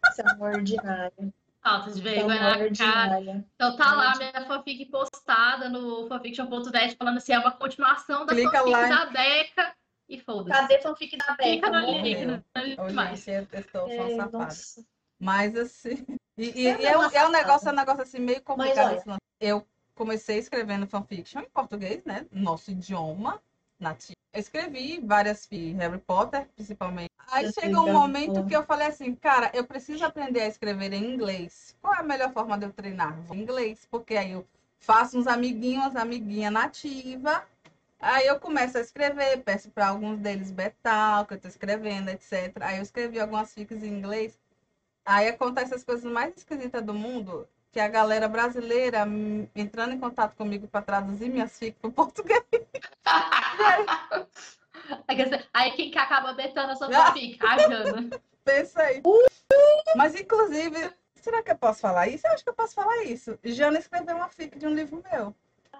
Isso 0.09 0.21
é 0.21 0.35
um 0.35 0.41
ordinário. 0.41 1.33
Falta 1.63 1.91
de 1.91 2.01
vergonha 2.01 2.39
na 2.41 2.75
cara. 2.75 3.45
Então 3.55 3.75
tá 3.75 3.95
lá 3.95 4.15
minha 4.17 4.45
fanfic 4.47 4.85
postada 4.87 5.69
no 5.69 6.07
fanfiction.net 6.07 6.95
falando 6.97 7.17
assim, 7.17 7.33
é 7.33 7.39
uma 7.39 7.51
continuação 7.51 8.25
da 8.25 8.33
Clica 8.33 8.51
fanfic 8.51 8.71
lá. 8.71 8.87
da 8.89 9.05
Beca. 9.11 9.75
E 10.09 10.19
foda-se. 10.19 10.49
Cadê 10.59 10.81
fanfic 10.81 11.17
da? 11.17 11.35
Clica 11.37 11.69
no 11.69 11.79
link, 11.79 12.15
Hoje 12.79 12.95
mais. 12.95 13.27
eu 13.27 13.47
É, 13.87 14.15
nossa. 14.31 14.83
Mas 15.19 15.55
assim. 15.55 16.05
E, 16.37 16.63
e- 16.63 16.67
É 16.67 16.85
é, 16.85 16.97
um, 16.97 17.03
é 17.03 17.27
um 17.27 17.31
negócio, 17.31 17.69
é 17.69 17.71
um 17.71 17.75
negócio 17.75 18.01
assim 18.01 18.19
meio 18.19 18.41
complicado. 18.41 18.87
olha- 18.87 18.97
esse 18.97 19.07
lance. 19.07 19.21
Eu 19.39 19.65
comecei 19.93 20.39
escrevendo 20.39 20.87
fanfiction 20.87 21.41
em 21.41 21.49
português, 21.49 22.03
né? 22.05 22.25
Nosso 22.31 22.71
idioma 22.71 23.41
nativo. 23.81 24.15
Eu 24.33 24.39
escrevi 24.39 24.99
várias 25.03 25.45
fi- 25.45 25.73
Harry 25.73 25.99
Potter, 25.99 26.47
principalmente. 26.55 27.09
Aí 27.31 27.45
Eu 27.45 27.53
chegou 27.53 27.87
um 27.87 27.93
momento 27.93 28.45
que 28.45 28.55
eu 28.55 28.63
falei 28.63 28.87
assim, 28.87 29.15
cara, 29.15 29.51
eu 29.53 29.65
preciso 29.65 30.05
aprender 30.05 30.41
a 30.41 30.47
escrever 30.47 30.93
em 30.93 31.13
inglês. 31.13 31.75
Qual 31.81 31.93
é 31.93 31.99
a 31.99 32.03
melhor 32.03 32.31
forma 32.31 32.57
de 32.57 32.65
eu 32.65 32.73
treinar? 32.73 33.19
Vou 33.21 33.35
em 33.35 33.41
inglês, 33.41 33.87
porque 33.89 34.15
aí 34.15 34.31
eu 34.31 34.45
faço 34.79 35.17
uns 35.17 35.27
amiguinhos, 35.27 35.85
umas 35.85 35.95
amiguinhas 35.95 36.51
nativa. 36.53 37.45
Aí 37.99 38.27
eu 38.27 38.39
começo 38.39 38.77
a 38.77 38.81
escrever, 38.81 39.43
peço 39.43 39.69
para 39.71 39.87
alguns 39.89 40.19
deles 40.19 40.51
betal, 40.51 41.25
que 41.25 41.33
eu 41.35 41.39
tô 41.39 41.47
escrevendo, 41.47 42.09
etc. 42.09 42.65
Aí 42.65 42.77
eu 42.77 42.83
escrevi 42.83 43.19
algumas 43.19 43.53
fics 43.53 43.83
em 43.83 43.87
inglês. 43.89 44.39
Aí 45.05 45.27
acontece 45.29 45.73
as 45.73 45.83
coisas 45.83 46.11
mais 46.11 46.35
esquisitas 46.35 46.83
do 46.83 46.93
mundo, 46.93 47.47
que 47.71 47.79
a 47.79 47.87
galera 47.87 48.27
brasileira 48.27 49.05
hum, 49.05 49.47
entrando 49.55 49.93
em 49.93 49.99
contato 49.99 50.35
comigo 50.35 50.67
para 50.67 50.81
traduzir 50.81 51.29
minhas 51.29 51.57
fics 51.57 51.79
para 51.79 51.89
português. 51.89 52.43
Aí, 55.07 55.15
quer 55.15 55.23
dizer, 55.23 55.49
aí 55.53 55.71
quem 55.71 55.89
que 55.89 55.97
acaba 55.97 56.33
betando 56.33 56.71
a 56.71 56.75
sua 56.75 56.91
fanfic? 56.91 57.39
A 57.45 57.57
Jana. 57.57 58.09
Pensa 58.43 58.81
aí. 58.81 59.01
Mas, 59.95 60.19
inclusive, 60.19 60.91
será 61.15 61.41
que 61.41 61.51
eu 61.51 61.57
posso 61.57 61.79
falar 61.79 62.07
isso? 62.07 62.27
Eu 62.27 62.33
acho 62.33 62.43
que 62.43 62.49
eu 62.49 62.53
posso 62.53 62.73
falar 62.73 63.03
isso. 63.03 63.37
Jana 63.43 63.79
escreveu 63.79 64.17
uma 64.17 64.27
fic 64.27 64.57
de 64.57 64.67
um 64.67 64.73
livro 64.73 65.01
meu, 65.11 65.33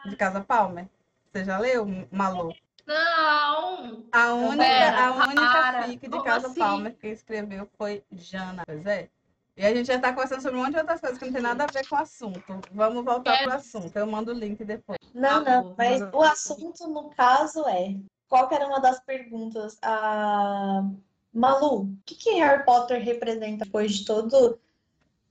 de 0.05 0.15
Casa 0.15 0.41
Palmer. 0.41 0.87
Você 1.31 1.43
já 1.43 1.57
leu, 1.57 1.85
Malu? 2.11 2.55
Não! 2.85 4.05
A 4.11 4.33
única, 4.33 4.63
Pera, 4.63 5.07
a 5.07 5.11
única 5.11 5.41
para. 5.41 5.83
fic 5.83 6.01
de 6.01 6.09
Como 6.09 6.23
Casa 6.23 6.47
assim? 6.47 6.59
Palmer 6.59 6.95
que 6.95 7.07
escreveu 7.07 7.67
foi 7.77 8.03
Jana. 8.11 8.63
Pois 8.65 8.85
é. 8.85 9.09
E 9.61 9.65
a 9.67 9.75
gente 9.75 9.85
já 9.85 9.99
tá 9.99 10.11
conversando 10.11 10.41
sobre 10.41 10.57
um 10.57 10.63
monte 10.63 10.71
de 10.73 10.79
outras 10.79 10.99
coisas 10.99 11.19
que 11.19 11.25
não 11.25 11.33
tem 11.33 11.41
nada 11.43 11.65
a 11.65 11.67
ver 11.67 11.87
com 11.87 11.95
o 11.95 11.99
assunto. 11.99 12.61
Vamos 12.71 13.05
voltar 13.05 13.37
Quero- 13.37 13.49
pro 13.51 13.59
assunto. 13.59 13.95
Eu 13.95 14.07
mando 14.07 14.31
o 14.31 14.33
link 14.33 14.65
depois. 14.65 14.97
Não, 15.13 15.43
Tá 15.43 15.61
não, 15.61 15.75
mas 15.77 16.01
o 16.11 16.21
assunto, 16.23 16.87
no 16.87 17.11
caso, 17.11 17.67
é 17.67 17.95
qual 18.27 18.49
que 18.49 18.55
era 18.55 18.65
uma 18.65 18.79
das 18.79 18.99
perguntas? 19.01 19.77
A 19.83 20.83
Malu, 21.31 21.81
o 21.83 21.97
que, 22.03 22.15
que 22.15 22.31
Harry 22.39 22.65
Potter 22.65 23.03
representa 23.03 23.63
depois 23.63 23.93
de 23.93 24.05
todo, 24.05 24.59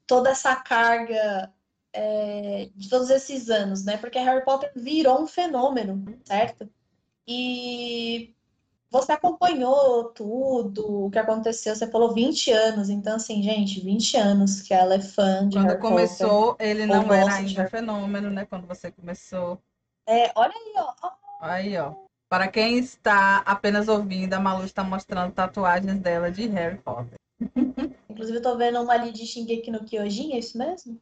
toda 0.06 0.30
essa 0.30 0.54
carga 0.54 1.52
é, 1.92 2.70
de 2.72 2.88
todos 2.88 3.10
esses 3.10 3.50
anos, 3.50 3.84
né? 3.84 3.96
Porque 3.96 4.16
Harry 4.20 4.44
Potter 4.44 4.70
virou 4.76 5.20
um 5.20 5.26
fenômeno, 5.26 6.04
certo? 6.24 6.70
E 7.26 8.32
você 8.90 9.12
acompanhou 9.12 10.04
tudo 10.04 11.06
o 11.06 11.10
que 11.10 11.18
aconteceu, 11.18 11.76
você 11.76 11.88
falou 11.88 12.12
20 12.12 12.50
anos, 12.50 12.90
então 12.90 13.16
assim, 13.16 13.40
gente, 13.42 13.80
20 13.80 14.16
anos 14.16 14.60
que 14.60 14.74
ela 14.74 14.94
é 14.94 15.00
fã 15.00 15.48
de 15.48 15.56
Quando 15.56 15.66
Harry 15.68 15.80
Potter. 15.80 15.90
começou, 15.90 16.56
ele 16.58 16.82
Ou 16.82 16.88
não 16.88 17.12
era 17.12 17.24
de 17.24 17.30
ainda 17.30 17.62
um 17.62 17.68
fenômeno, 17.68 18.30
né? 18.30 18.44
Quando 18.46 18.66
você 18.66 18.90
começou. 18.90 19.60
É, 20.06 20.32
olha 20.34 20.52
aí, 20.52 20.74
ó, 20.76 21.10
Aí, 21.40 21.78
ó. 21.78 21.94
Para 22.28 22.48
quem 22.48 22.78
está 22.78 23.38
apenas 23.38 23.88
ouvindo, 23.88 24.34
a 24.34 24.40
Malu 24.40 24.64
está 24.64 24.82
mostrando 24.82 25.32
tatuagens 25.32 25.98
dela 26.00 26.30
de 26.30 26.46
Harry 26.48 26.78
Potter. 26.78 27.18
Inclusive, 28.10 28.38
eu 28.38 28.42
tô 28.42 28.56
vendo 28.56 28.80
uma 28.82 28.92
ali 28.92 29.12
de 29.12 29.24
Shingeki 29.24 29.70
no 29.70 29.84
Kyojin, 29.84 30.34
é 30.34 30.38
isso 30.38 30.58
mesmo? 30.58 31.00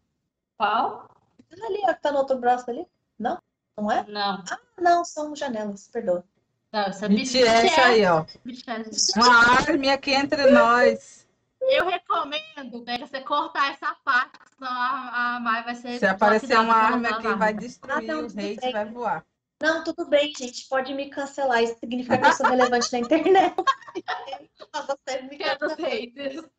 Qual? 0.56 1.08
Ali, 1.50 1.80
ó, 1.84 1.94
que 1.94 2.02
tá 2.02 2.12
no 2.12 2.18
outro 2.18 2.38
braço 2.38 2.70
ali? 2.70 2.86
Não? 3.18 3.38
Não 3.76 3.90
é? 3.90 4.04
Não. 4.06 4.44
Ah, 4.50 4.58
não, 4.78 5.04
são 5.04 5.34
janelas, 5.34 5.88
perdoa. 5.88 6.24
Não, 6.72 6.90
isso 6.90 7.04
é 7.04 7.08
BTS 7.08 7.80
aí, 7.80 8.04
ó. 8.06 8.24
BTS. 8.44 9.12
Uma 9.16 9.54
arma 9.54 9.92
aqui 9.92 10.12
entre 10.12 10.50
nós. 10.50 11.26
Eu 11.60 11.86
recomendo, 11.86 12.84
né, 12.86 12.98
você 12.98 13.20
cortar 13.20 13.72
essa 13.72 13.94
parte, 14.04 14.38
senão 14.54 14.70
a, 14.70 15.36
a 15.36 15.40
Mai 15.40 15.64
vai 15.64 15.74
ser. 15.74 15.98
Se 15.98 16.06
aparecer 16.06 16.58
uma 16.58 16.74
arma 16.74 17.08
aqui, 17.08 17.28
vai 17.34 17.52
destruir 17.52 18.10
Ah, 18.10 18.14
não, 18.14 18.22
o 18.22 18.26
hate, 18.26 18.34
bem. 18.34 18.72
vai 18.72 18.84
voar. 18.86 19.26
Não, 19.60 19.82
tudo 19.82 20.06
bem, 20.06 20.32
gente, 20.38 20.68
pode 20.68 20.94
me 20.94 21.10
cancelar. 21.10 21.62
Isso 21.62 21.76
significa 21.80 22.16
que 22.16 22.26
eu 22.26 22.32
sou 22.32 22.46
relevante 22.46 22.92
na 22.92 22.98
internet. 23.00 23.54
Você 24.72 25.22
me 25.22 25.36
cancela. 25.36 26.50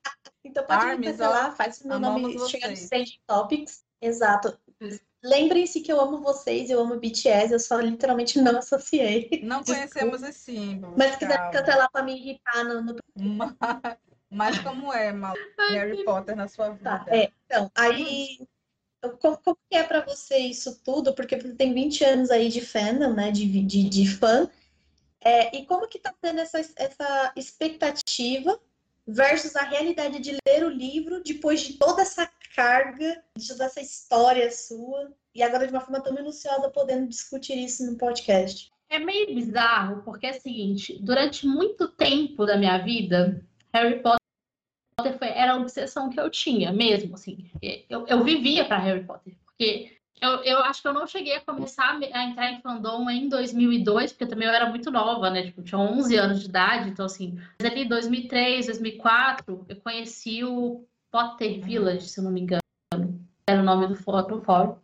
Então 0.43 0.65
pode 0.65 0.85
me 0.85 0.91
Armes, 0.91 1.11
cancelar, 1.11 1.55
faz 1.55 1.81
meu 1.83 1.99
nome 1.99 2.37
chegar 2.49 2.69
no. 2.69 2.89
Trending 2.89 3.19
Topics. 3.25 3.83
Exato. 4.01 4.59
Lembrem-se 5.23 5.81
que 5.81 5.91
eu 5.91 5.99
amo 5.99 6.21
vocês, 6.21 6.69
eu 6.69 6.79
amo 6.79 6.99
BTS, 6.99 7.51
eu 7.51 7.59
só 7.59 7.79
literalmente 7.79 8.39
não 8.39 8.57
associei. 8.57 9.41
Não 9.43 9.63
conhecemos 9.63 10.21
os 10.23 10.35
símbolos. 10.35 10.95
Mas 10.97 11.11
se 11.11 11.19
quiser 11.19 11.51
cancelar 11.51 11.91
pra 11.91 12.03
me 12.03 12.15
irritar 12.15 12.63
no, 12.63 12.81
no 12.81 12.95
Mas, 13.15 13.53
mas 14.31 14.59
como 14.59 14.93
é, 14.93 15.11
Malu? 15.11 15.37
Harry 15.71 16.03
Potter 16.05 16.35
na 16.35 16.47
sua 16.47 16.69
vida? 16.69 16.83
Tá, 16.83 17.05
é. 17.09 17.31
Então, 17.45 17.69
aí 17.75 18.39
como, 19.21 19.37
como 19.37 19.57
é 19.71 19.83
para 19.83 20.01
você 20.01 20.37
isso 20.37 20.81
tudo? 20.83 21.13
Porque 21.13 21.39
você 21.39 21.53
tem 21.53 21.73
20 21.73 22.03
anos 22.03 22.31
aí 22.31 22.49
de 22.49 22.61
fandom, 22.61 23.13
né? 23.13 23.31
De, 23.31 23.45
de, 23.63 23.89
de 23.89 24.07
fã. 24.07 24.49
É, 25.21 25.55
e 25.55 25.65
como 25.65 25.87
que 25.87 25.99
tá 25.99 26.13
tendo 26.21 26.39
essa, 26.39 26.59
essa 26.59 27.33
expectativa 27.35 28.59
versus 29.09 29.55
a 29.55 29.63
realidade 29.63 30.19
de 30.19 30.37
ler 30.47 30.63
o 30.63 30.69
livro 30.69 31.23
depois 31.23 31.61
de 31.61 31.73
toda 31.73 32.01
essa 32.01 32.29
carga, 32.55 33.23
de 33.35 33.47
toda 33.47 33.65
essa 33.65 33.81
história 33.81 34.51
sua, 34.51 35.11
e 35.33 35.41
agora 35.41 35.65
de 35.65 35.73
uma 35.73 35.81
forma 35.81 36.01
tão 36.01 36.13
minuciosa 36.13 36.69
podendo 36.69 37.07
discutir 37.07 37.57
isso 37.57 37.89
no 37.89 37.97
podcast? 37.97 38.71
É 38.89 38.99
meio 38.99 39.33
bizarro, 39.33 40.03
porque 40.03 40.27
é 40.27 40.31
o 40.31 40.41
seguinte, 40.41 40.97
durante 41.01 41.45
muito 41.45 41.87
tempo 41.89 42.45
da 42.45 42.57
minha 42.57 42.77
vida, 42.79 43.45
Harry 43.73 44.01
Potter 44.01 45.17
foi, 45.17 45.29
era 45.29 45.53
a 45.53 45.57
obsessão 45.57 46.09
que 46.09 46.19
eu 46.19 46.29
tinha 46.29 46.71
mesmo, 46.71 47.15
assim. 47.15 47.49
Eu, 47.89 48.05
eu 48.07 48.23
vivia 48.23 48.65
para 48.65 48.79
Harry 48.79 49.03
Potter, 49.03 49.35
porque 49.45 49.98
eu, 50.21 50.43
eu 50.43 50.59
acho 50.59 50.81
que 50.81 50.87
eu 50.87 50.93
não 50.93 51.07
cheguei 51.07 51.35
a 51.35 51.41
começar 51.41 51.97
a 51.97 52.23
entrar 52.23 52.51
em 52.51 52.61
fandom 52.61 53.09
em 53.09 53.29
2002, 53.29 54.11
porque 54.11 54.25
também 54.25 54.47
eu 54.47 54.53
era 54.53 54.69
muito 54.69 54.91
nova, 54.91 55.29
né? 55.29 55.43
Tipo, 55.43 55.61
tinha 55.61 55.79
11 55.79 56.15
anos 56.17 56.39
de 56.41 56.47
idade, 56.47 56.89
então 56.89 57.05
assim, 57.05 57.39
mas 57.59 57.71
ali 57.71 57.83
em 57.83 57.87
2003, 57.87 58.65
2004, 58.65 59.65
eu 59.67 59.75
conheci 59.77 60.43
o 60.43 60.85
Potter 61.11 61.61
Village, 61.61 62.09
se 62.09 62.19
eu 62.19 62.23
não 62.23 62.31
me 62.31 62.41
engano. 62.41 62.61
Era 63.47 63.61
o 63.61 63.65
nome 63.65 63.87
do 63.87 63.95
fórum. 63.95 64.77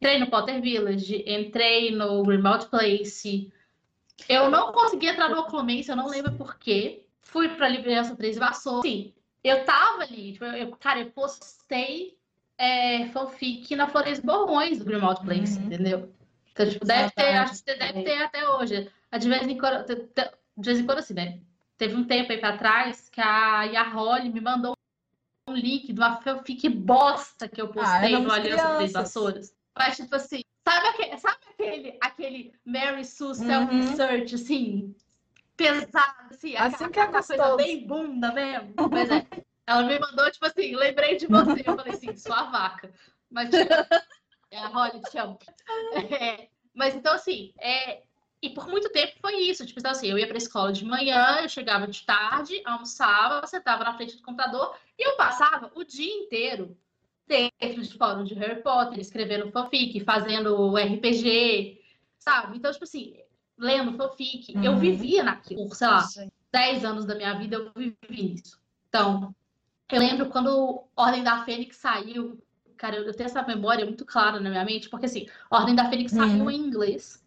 Entrei 0.00 0.18
no 0.18 0.30
Potter 0.30 0.60
Village, 0.60 1.24
entrei 1.26 1.90
no 1.94 2.22
Remote 2.22 2.66
Place. 2.66 3.52
Eu 4.28 4.50
não 4.50 4.72
consegui 4.72 5.08
entrar 5.08 5.28
no 5.28 5.40
Oclumência, 5.40 5.92
eu 5.92 5.96
não 5.96 6.08
lembro 6.08 6.32
porquê. 6.32 7.06
Fui 7.22 7.48
pra 7.48 7.68
Liderança 7.68 8.16
Três 8.16 8.36
Vassoura. 8.36 8.82
Sim, 8.82 9.12
eu 9.42 9.64
tava 9.64 10.02
ali, 10.02 10.32
tipo, 10.32 10.44
eu, 10.44 10.70
cara, 10.76 11.00
eu 11.00 11.10
postei 11.10 12.16
é, 12.58 13.06
fanfic 13.06 13.74
na 13.74 13.88
Flores 13.88 14.20
Borrões 14.20 14.78
do 14.78 14.84
Grimald 14.84 15.20
Place, 15.24 15.58
uhum. 15.58 15.66
entendeu? 15.66 16.12
Então, 16.52 16.68
tipo, 16.68 16.84
deve 16.84 17.10
ter, 17.10 17.34
acho 17.36 17.64
que 17.64 17.74
deve 17.74 18.02
ter 18.02 18.22
até 18.22 18.48
hoje. 18.48 18.90
De 19.18 19.28
vez 19.28 19.46
em 19.46 19.58
quando, 19.58 19.84
de 19.86 20.64
vez 20.64 20.78
em 20.78 20.86
quando 20.86 20.98
assim, 20.98 21.14
né? 21.14 21.40
Teve 21.76 21.96
um 21.96 22.04
tempo 22.04 22.30
aí 22.30 22.38
pra 22.38 22.56
trás 22.56 23.08
que 23.08 23.20
a 23.20 23.64
Yaroli 23.64 24.30
me 24.30 24.40
mandou 24.40 24.74
um 25.48 25.54
link 25.54 25.92
de 25.92 25.98
uma 25.98 26.20
fanfic 26.22 26.68
bosta 26.68 27.48
que 27.48 27.60
eu 27.60 27.66
ah, 27.66 27.72
postei 27.72 28.14
ah, 28.14 28.20
no 28.20 28.32
Aliança 28.32 28.76
Três 28.76 28.92
Vassouras. 28.92 29.54
Mas, 29.76 29.96
tipo 29.96 30.14
assim, 30.14 30.42
sabe 30.66 30.88
aquele, 30.88 31.18
sabe 31.18 31.36
aquele, 31.50 31.98
aquele 32.00 32.52
Mary 32.64 33.04
Sue 33.04 33.28
uhum. 33.28 33.34
self-search, 33.34 34.34
assim? 34.36 34.94
Pesado, 35.56 36.30
assim, 36.30 36.56
assim 36.56 36.88
que 36.88 37.00
é 37.00 37.06
coisa 37.06 37.56
bem 37.56 37.86
bunda 37.86 38.32
mesmo. 38.32 38.74
Mas 38.90 39.10
é. 39.10 39.26
Ela 39.66 39.82
me 39.82 39.98
mandou, 39.98 40.30
tipo 40.30 40.46
assim, 40.46 40.74
lembrei 40.76 41.16
de 41.16 41.26
você. 41.26 41.62
Eu 41.64 41.76
falei 41.76 41.94
assim, 41.94 42.16
sua 42.16 42.44
vaca. 42.44 42.92
Mas, 43.30 43.50
tipo, 43.50 43.72
é 44.50 44.58
a 44.58 44.68
Holly, 44.68 45.00
te 45.10 45.18
amo. 45.18 45.38
É, 46.20 46.48
mas 46.74 46.94
então, 46.94 47.14
assim, 47.14 47.52
é, 47.58 48.02
e 48.44 48.50
por 48.50 48.68
muito 48.68 48.90
tempo 48.90 49.14
foi 49.20 49.36
isso. 49.36 49.64
Tipo 49.64 49.80
então, 49.80 49.92
assim, 49.92 50.08
eu 50.08 50.18
ia 50.18 50.28
pra 50.28 50.36
escola 50.36 50.72
de 50.72 50.84
manhã, 50.84 51.38
eu 51.40 51.48
chegava 51.48 51.86
de 51.86 52.04
tarde, 52.04 52.60
almoçava, 52.64 53.46
sentava 53.46 53.84
na 53.84 53.96
frente 53.96 54.16
do 54.16 54.22
computador 54.22 54.76
e 54.98 55.08
eu 55.08 55.16
passava 55.16 55.72
o 55.74 55.82
dia 55.82 56.12
inteiro 56.12 56.76
dentro 57.26 57.80
de 57.80 57.96
fórum 57.96 58.22
de 58.22 58.34
Harry 58.34 58.62
Potter, 58.62 58.98
escrevendo 58.98 59.50
fanfic, 59.50 59.98
fazendo 60.00 60.76
RPG, 60.76 61.80
sabe? 62.18 62.58
Então, 62.58 62.70
tipo 62.70 62.84
assim, 62.84 63.16
lendo 63.56 63.96
fanfic, 63.96 64.54
uhum. 64.54 64.62
eu 64.62 64.76
vivia 64.76 65.24
naquilo. 65.24 65.66
Por, 65.66 65.74
sei 65.74 65.88
lá, 65.88 66.06
10 66.52 66.84
anos 66.84 67.06
da 67.06 67.14
minha 67.14 67.32
vida 67.38 67.56
eu 67.56 67.72
vivi 67.74 68.34
isso. 68.34 68.60
Então, 68.88 69.34
eu 69.94 70.00
lembro 70.00 70.26
quando 70.26 70.84
Ordem 70.96 71.22
da 71.22 71.44
Fênix 71.44 71.76
saiu, 71.76 72.42
cara, 72.76 72.96
eu 72.96 73.14
tenho 73.14 73.26
essa 73.26 73.42
memória 73.42 73.84
muito 73.84 74.04
clara 74.04 74.40
na 74.40 74.50
minha 74.50 74.64
mente, 74.64 74.88
porque 74.88 75.06
assim, 75.06 75.26
Ordem 75.50 75.74
da 75.74 75.88
Fênix 75.88 76.12
saiu 76.12 76.44
hum. 76.44 76.50
em 76.50 76.58
inglês. 76.58 77.22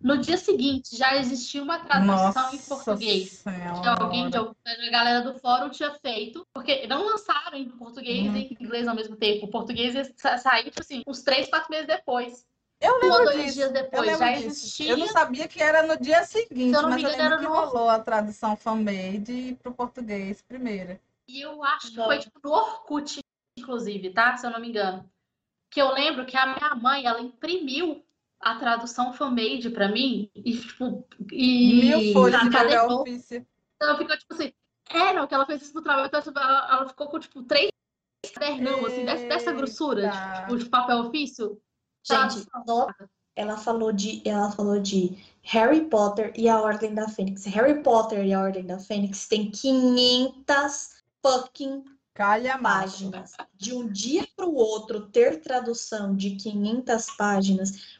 No 0.00 0.18
dia 0.18 0.36
seguinte 0.36 0.96
já 0.96 1.16
existia 1.16 1.62
uma 1.62 1.80
tradução 1.80 2.16
Nossa 2.16 2.54
em 2.54 2.58
português. 2.58 3.30
Senhora. 3.30 3.80
Que 3.80 4.02
alguém, 4.02 4.30
de, 4.30 4.36
a 4.36 4.90
galera 4.90 5.20
do 5.20 5.38
fórum 5.38 5.68
tinha 5.68 5.90
feito, 5.94 6.46
porque 6.52 6.86
não 6.86 7.04
lançaram 7.04 7.56
em 7.58 7.68
português 7.68 8.32
hum. 8.32 8.36
e 8.36 8.42
em 8.44 8.56
inglês 8.60 8.86
ao 8.86 8.94
mesmo 8.94 9.16
tempo. 9.16 9.46
O 9.46 9.50
português 9.50 9.94
saiu, 10.16 10.64
tipo 10.64 10.80
assim, 10.80 11.02
uns 11.06 11.22
três, 11.22 11.48
quatro 11.48 11.70
meses 11.70 11.86
depois. 11.86 12.46
Eu 12.80 13.00
lembro 13.00 13.24
dois 13.24 13.42
disso. 13.42 13.54
dias 13.54 13.72
depois 13.72 14.10
eu 14.10 14.18
já 14.18 14.32
disso. 14.32 14.46
existia. 14.46 14.90
Eu 14.90 14.96
não 14.98 15.08
sabia 15.08 15.48
que 15.48 15.62
era 15.62 15.82
no 15.82 15.98
dia 15.98 16.24
seguinte, 16.24 16.78
mas 16.82 17.02
eu 17.02 17.10
lembro 17.10 17.38
que 17.38 17.44
no... 17.44 17.54
rolou 17.54 17.88
a 17.88 17.98
tradução 17.98 18.56
fan-made 18.56 19.56
para 19.62 19.70
o 19.70 19.74
português 19.74 20.42
primeiro. 20.42 20.98
E 21.28 21.40
eu 21.40 21.62
acho 21.62 21.90
que 21.90 21.96
foi 21.96 22.18
tipo 22.18 22.38
no 22.42 22.52
Orkut, 22.52 23.20
inclusive, 23.58 24.10
tá? 24.10 24.36
Se 24.36 24.46
eu 24.46 24.50
não 24.50 24.60
me 24.60 24.68
engano. 24.68 25.08
Que 25.70 25.82
eu 25.82 25.92
lembro 25.92 26.24
que 26.24 26.36
a 26.36 26.54
minha 26.54 26.74
mãe, 26.74 27.04
ela 27.06 27.20
imprimiu 27.20 28.04
a 28.40 28.56
tradução 28.56 29.12
fan-made 29.12 29.70
pra 29.70 29.88
mim 29.88 30.30
e, 30.34 30.56
tipo, 30.56 31.06
e... 31.32 31.80
Mil 31.80 32.12
folhas 32.12 32.40
de 32.42 32.50
papel 32.50 32.86
ofício. 32.86 33.46
Então 33.76 33.88
ela 33.88 33.98
ficou, 33.98 34.16
tipo 34.16 34.34
assim, 34.34 34.52
é, 34.90 35.12
não, 35.12 35.26
que 35.26 35.34
ela 35.34 35.46
fez 35.46 35.62
isso 35.62 35.74
no 35.74 35.82
trabalho, 35.82 36.06
então 36.06 36.22
tipo, 36.22 36.38
ela, 36.38 36.68
ela 36.70 36.88
ficou 36.88 37.08
com, 37.08 37.18
tipo, 37.18 37.42
três 37.42 37.70
cadernão, 38.32 38.84
assim, 38.86 39.04
dessa, 39.04 39.26
dessa 39.26 39.52
grossura, 39.52 40.10
tipo, 40.40 40.56
de 40.56 40.64
papel 40.66 40.98
ofício. 40.98 41.60
Gente, 42.04 42.46
ela 43.34 43.56
falou 43.58 43.92
de, 43.92 44.22
ela 44.24 44.50
falou 44.50 44.80
de 44.80 45.18
Harry 45.42 45.84
Potter 45.86 46.32
e 46.36 46.48
a 46.48 46.60
Ordem 46.60 46.94
da 46.94 47.08
Fênix. 47.08 47.44
Harry 47.44 47.82
Potter 47.82 48.24
e 48.24 48.32
a 48.32 48.40
Ordem 48.40 48.64
da 48.64 48.78
Fênix 48.78 49.28
tem 49.28 49.50
500 49.50 50.95
fucking 51.26 51.84
Calha 52.16 52.58
páginas. 52.58 53.32
De 53.54 53.74
um 53.74 53.86
dia 53.86 54.26
para 54.34 54.46
o 54.46 54.54
outro 54.54 55.02
ter 55.02 55.42
tradução 55.42 56.16
de 56.16 56.30
500 56.30 57.10
páginas. 57.14 57.98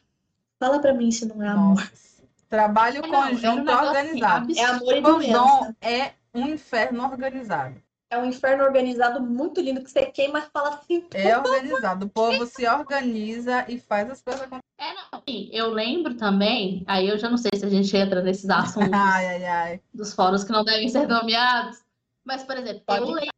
Fala 0.59 0.79
para 0.79 0.91
mim 0.91 1.11
se 1.11 1.25
não 1.27 1.43
é 1.43 1.47
amor. 1.47 1.75
Nossa. 1.75 2.17
Trabalho 2.49 3.05
é, 3.05 3.07
conjunto 3.07 3.69
é 3.69 3.75
um 3.75 3.85
organizado. 3.85 4.53
É 4.57 4.65
amor 4.65 4.95
e 4.95 5.01
doença. 5.01 5.75
é 5.81 6.13
um 6.33 6.47
inferno 6.47 7.03
organizado. 7.03 7.75
É 8.09 8.17
um 8.17 8.25
inferno 8.25 8.63
organizado 8.63 9.21
muito 9.21 9.61
lindo 9.61 9.83
que 9.83 9.91
você 9.91 10.05
queima 10.07 10.39
e 10.39 10.43
fala 10.51 10.69
assim. 10.69 11.05
É 11.13 11.37
organizado. 11.37 12.07
O 12.07 12.09
povo 12.09 12.45
se 12.47 12.65
organiza 12.67 13.65
e 13.67 13.77
faz 13.79 14.09
as 14.09 14.21
coisas 14.21 14.41
acontecerem. 14.41 14.63
É, 14.79 14.93
não. 15.11 15.23
Eu 15.51 15.69
lembro 15.69 16.15
também, 16.15 16.83
aí 16.87 17.07
eu 17.07 17.17
já 17.17 17.29
não 17.29 17.37
sei 17.37 17.51
se 17.53 17.65
a 17.65 17.69
gente 17.69 17.95
entra 17.95 18.23
nesses 18.23 18.49
assuntos 18.49 18.93
ai, 18.93 19.27
ai, 19.27 19.45
ai. 19.45 19.81
dos 19.93 20.13
fóruns 20.13 20.43
que 20.43 20.51
não 20.51 20.63
devem 20.63 20.87
ser 20.87 21.07
nomeados, 21.07 21.83
mas, 22.27 22.43
por 22.43 22.57
exemplo, 22.57 22.83
Pode 22.85 23.09
eu 23.09 23.29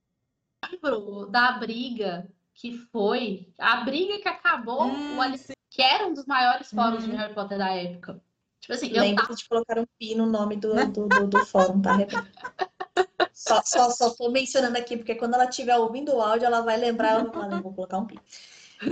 lembro 0.71 1.27
da 1.27 1.53
briga 1.53 2.27
que 2.55 2.75
foi 2.91 3.53
a 3.57 3.77
briga 3.77 4.19
que 4.19 4.27
acabou 4.27 4.83
hum, 4.85 5.17
o 5.17 5.21
Alice, 5.21 5.53
que 5.69 5.81
era 5.81 6.07
um 6.07 6.13
dos 6.13 6.25
maiores 6.25 6.71
fóruns 6.71 7.03
hum. 7.03 7.09
de 7.11 7.15
Harry 7.15 7.33
Potter 7.33 7.59
da 7.59 7.69
época. 7.69 8.19
Tipo 8.59 8.73
assim, 8.73 8.89
Lembro 8.89 9.23
tava... 9.23 9.35
de 9.35 9.47
colocar 9.47 9.79
um 9.79 9.85
pi 9.97 10.15
no 10.15 10.25
nome 10.25 10.57
do, 10.57 10.73
do, 10.87 11.07
do, 11.07 11.27
do 11.27 11.45
fórum, 11.45 11.81
tá? 11.81 11.97
só, 13.31 13.61
só, 13.63 13.91
só 13.91 14.09
tô 14.09 14.29
mencionando 14.31 14.77
aqui, 14.77 14.97
porque 14.97 15.15
quando 15.15 15.35
ela 15.35 15.45
estiver 15.45 15.77
ouvindo 15.77 16.15
o 16.15 16.21
áudio, 16.21 16.47
ela 16.47 16.61
vai 16.61 16.75
lembrar, 16.75 17.19
eu 17.19 17.31
vou, 17.31 17.61
vou 17.61 17.73
colocar 17.73 17.99
um 17.99 18.05
pi. 18.05 18.19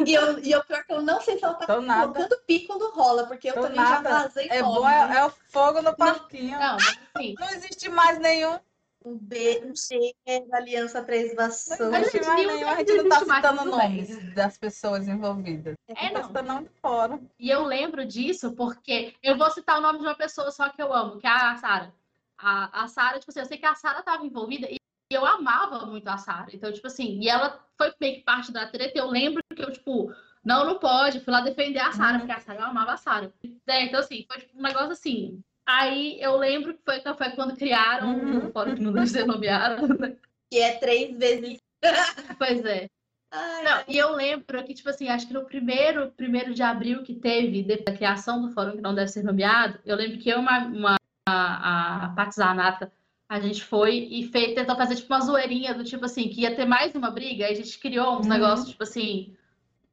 E 0.05 0.13
eu, 0.13 0.39
e 0.39 0.51
eu 0.51 0.63
pior 0.63 0.83
que 0.83 0.93
eu 0.93 1.01
não 1.01 1.19
sei 1.21 1.37
se 1.37 1.43
ela 1.43 1.55
tá 1.55 1.65
Tô 1.65 1.73
colocando 1.73 1.87
nada. 1.87 2.39
pi 2.45 2.67
quando 2.67 2.91
rola, 2.91 3.25
porque 3.25 3.49
eu 3.49 3.53
Tô 3.55 3.61
também 3.61 3.77
nada. 3.77 4.09
já 4.09 4.19
vazei 4.19 4.47
É 4.49 4.61
bom, 4.61 4.87
é, 4.87 5.17
é, 5.17 5.25
o 5.25 5.29
fogo 5.49 5.81
no 5.81 5.95
parquinho. 5.95 6.59
Não, 6.59 6.77
não, 6.77 7.33
não 7.39 7.49
existe 7.49 7.89
mais 7.89 8.19
nenhum. 8.19 8.59
Um 9.07 9.17
B, 9.17 9.63
um 9.65 9.73
C 9.73 10.13
da 10.49 10.57
Aliança 10.57 11.01
Três 11.01 11.33
Vassouras. 11.33 11.93
A 11.93 12.09
gente, 12.09 12.29
nenhum, 12.29 12.67
a 12.67 12.75
gente 12.75 12.93
não 12.93 13.07
tá 13.07 13.19
citando 13.19 13.65
nomes 13.65 14.35
das 14.35 14.57
pessoas 14.57 15.07
envolvidas. 15.07 15.75
É, 15.87 16.11
não. 16.11 16.29
Tá 16.29 16.41
não 16.41 16.63
de 16.63 16.69
fora. 16.81 17.17
E 17.39 17.49
eu 17.49 17.63
lembro 17.63 18.05
disso 18.05 18.51
porque 18.51 19.13
eu 19.23 19.37
vou 19.37 19.49
citar 19.49 19.79
o 19.79 19.81
nome 19.81 19.99
de 19.99 20.05
uma 20.05 20.15
pessoa 20.15 20.51
só 20.51 20.67
que 20.67 20.81
eu 20.81 20.93
amo, 20.93 21.19
que 21.19 21.25
é 21.25 21.29
a 21.29 21.55
Sara. 21.55 21.93
A, 22.37 22.83
a 22.83 22.87
Sara, 22.89 23.17
tipo 23.17 23.31
assim, 23.31 23.39
eu 23.39 23.45
sei 23.45 23.57
que 23.57 23.65
a 23.65 23.75
Sara 23.75 23.99
estava 23.99 24.25
envolvida 24.25 24.67
e 24.69 24.77
eu 25.09 25.25
amava 25.25 25.85
muito 25.85 26.07
a 26.09 26.17
Sara. 26.17 26.47
Então, 26.53 26.71
tipo 26.73 26.87
assim, 26.87 27.19
e 27.21 27.29
ela 27.29 27.65
foi 27.77 27.93
meio 28.01 28.15
que 28.15 28.23
parte 28.23 28.51
da 28.51 28.67
treta. 28.67 28.99
Eu 28.99 29.07
lembro 29.07 29.41
que 29.55 29.63
eu, 29.63 29.71
tipo, 29.71 30.13
não, 30.43 30.65
não 30.65 30.79
pode. 30.79 31.21
Fui 31.21 31.31
lá 31.31 31.39
defender 31.39 31.79
a 31.79 31.93
Sara, 31.93 32.13
uhum. 32.13 32.19
porque 32.19 32.33
a 32.33 32.39
Sara, 32.39 32.59
eu 32.59 32.65
amava 32.65 32.91
a 32.91 32.97
Sara. 32.97 33.33
É, 33.65 33.85
então, 33.85 34.01
assim, 34.01 34.25
foi 34.27 34.39
tipo, 34.39 34.57
um 34.57 34.61
negócio 34.61 34.91
assim. 34.91 35.41
Aí 35.67 36.17
eu 36.21 36.37
lembro 36.37 36.73
que 36.73 36.79
foi, 36.85 37.01
foi 37.01 37.31
quando 37.31 37.57
criaram 37.57 38.17
uhum. 38.17 38.37
um 38.37 38.51
fórum 38.53 38.73
que 38.73 38.81
não 38.81 38.93
deve 38.93 39.07
ser 39.07 39.25
nomeado, 39.25 39.85
né? 39.99 40.15
Que 40.49 40.59
é 40.59 40.77
três 40.77 41.17
vezes. 41.17 41.59
pois 42.39 42.63
é. 42.63 42.87
Ai, 43.29 43.63
não, 43.63 43.71
ai. 43.73 43.85
E 43.89 43.97
eu 43.97 44.13
lembro 44.13 44.63
que, 44.63 44.73
tipo 44.73 44.89
assim, 44.89 45.09
acho 45.09 45.27
que 45.27 45.33
no 45.33 45.43
primeiro, 45.43 46.09
primeiro 46.11 46.53
de 46.53 46.63
abril 46.63 47.03
que 47.03 47.13
teve, 47.13 47.63
da 47.63 47.91
criação 47.91 48.41
do 48.41 48.53
fórum 48.53 48.77
que 48.77 48.81
não 48.81 48.95
deve 48.95 49.09
ser 49.09 49.23
nomeado, 49.23 49.77
eu 49.85 49.97
lembro 49.97 50.17
que 50.17 50.29
eu, 50.29 50.39
uma, 50.39 50.59
uma 50.59 50.95
a, 51.27 52.05
a 52.05 52.09
Paty 52.15 52.35
Zanata, 52.35 52.89
a 53.27 53.41
gente 53.41 53.61
foi 53.61 54.07
e 54.09 54.29
fez, 54.29 54.55
tentou 54.55 54.77
fazer 54.77 54.95
tipo 54.95 55.13
uma 55.13 55.19
zoeirinha 55.19 55.73
do 55.73 55.83
tipo 55.83 56.05
assim, 56.05 56.29
que 56.29 56.41
ia 56.41 56.55
ter 56.55 56.65
mais 56.65 56.95
uma 56.95 57.11
briga, 57.11 57.45
aí 57.45 57.51
a 57.51 57.55
gente 57.55 57.77
criou 57.77 58.17
uns 58.17 58.25
uhum. 58.25 58.31
negócios, 58.31 58.69
tipo 58.69 58.83
assim, 58.83 59.35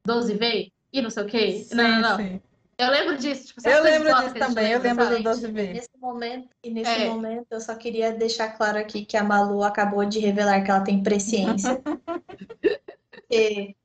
12V 0.07 0.71
e 0.93 1.01
não 1.01 1.09
sei 1.09 1.23
o 1.23 1.27
quê. 1.27 1.51
Sim, 1.51 1.75
não, 1.75 1.87
não, 1.89 2.01
não. 2.01 2.15
Sim. 2.15 2.41
Eu 2.77 2.91
lembro 2.91 3.17
disso. 3.17 3.47
Tipo, 3.47 3.67
eu 3.67 3.83
lembro 3.83 4.13
disso 4.15 4.35
também, 4.35 4.71
eu 4.71 4.79
lembro 4.79 5.05
do 5.07 5.15
12V. 5.15 5.73
Nesse 5.73 5.97
momento, 5.97 6.49
e 6.63 6.69
nesse 6.69 6.91
é. 6.91 7.07
momento, 7.07 7.47
eu 7.51 7.61
só 7.61 7.75
queria 7.75 8.11
deixar 8.11 8.49
claro 8.49 8.77
aqui 8.77 9.05
que 9.05 9.15
a 9.15 9.23
Malu 9.23 9.63
acabou 9.63 10.03
de 10.03 10.19
revelar 10.19 10.61
que 10.61 10.69
ela 10.69 10.83
tem 10.83 11.01
presciência. 11.01 11.81
e 13.31 13.75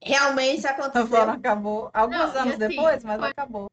realmente 0.00 0.66
aconteceu. 0.66 1.06
fórum 1.08 1.32
acabou 1.32 1.90
alguns 1.92 2.18
Não, 2.18 2.40
anos 2.42 2.54
assim, 2.54 2.68
depois, 2.68 3.02
mas 3.02 3.20
foi- 3.20 3.30
acabou. 3.30 3.66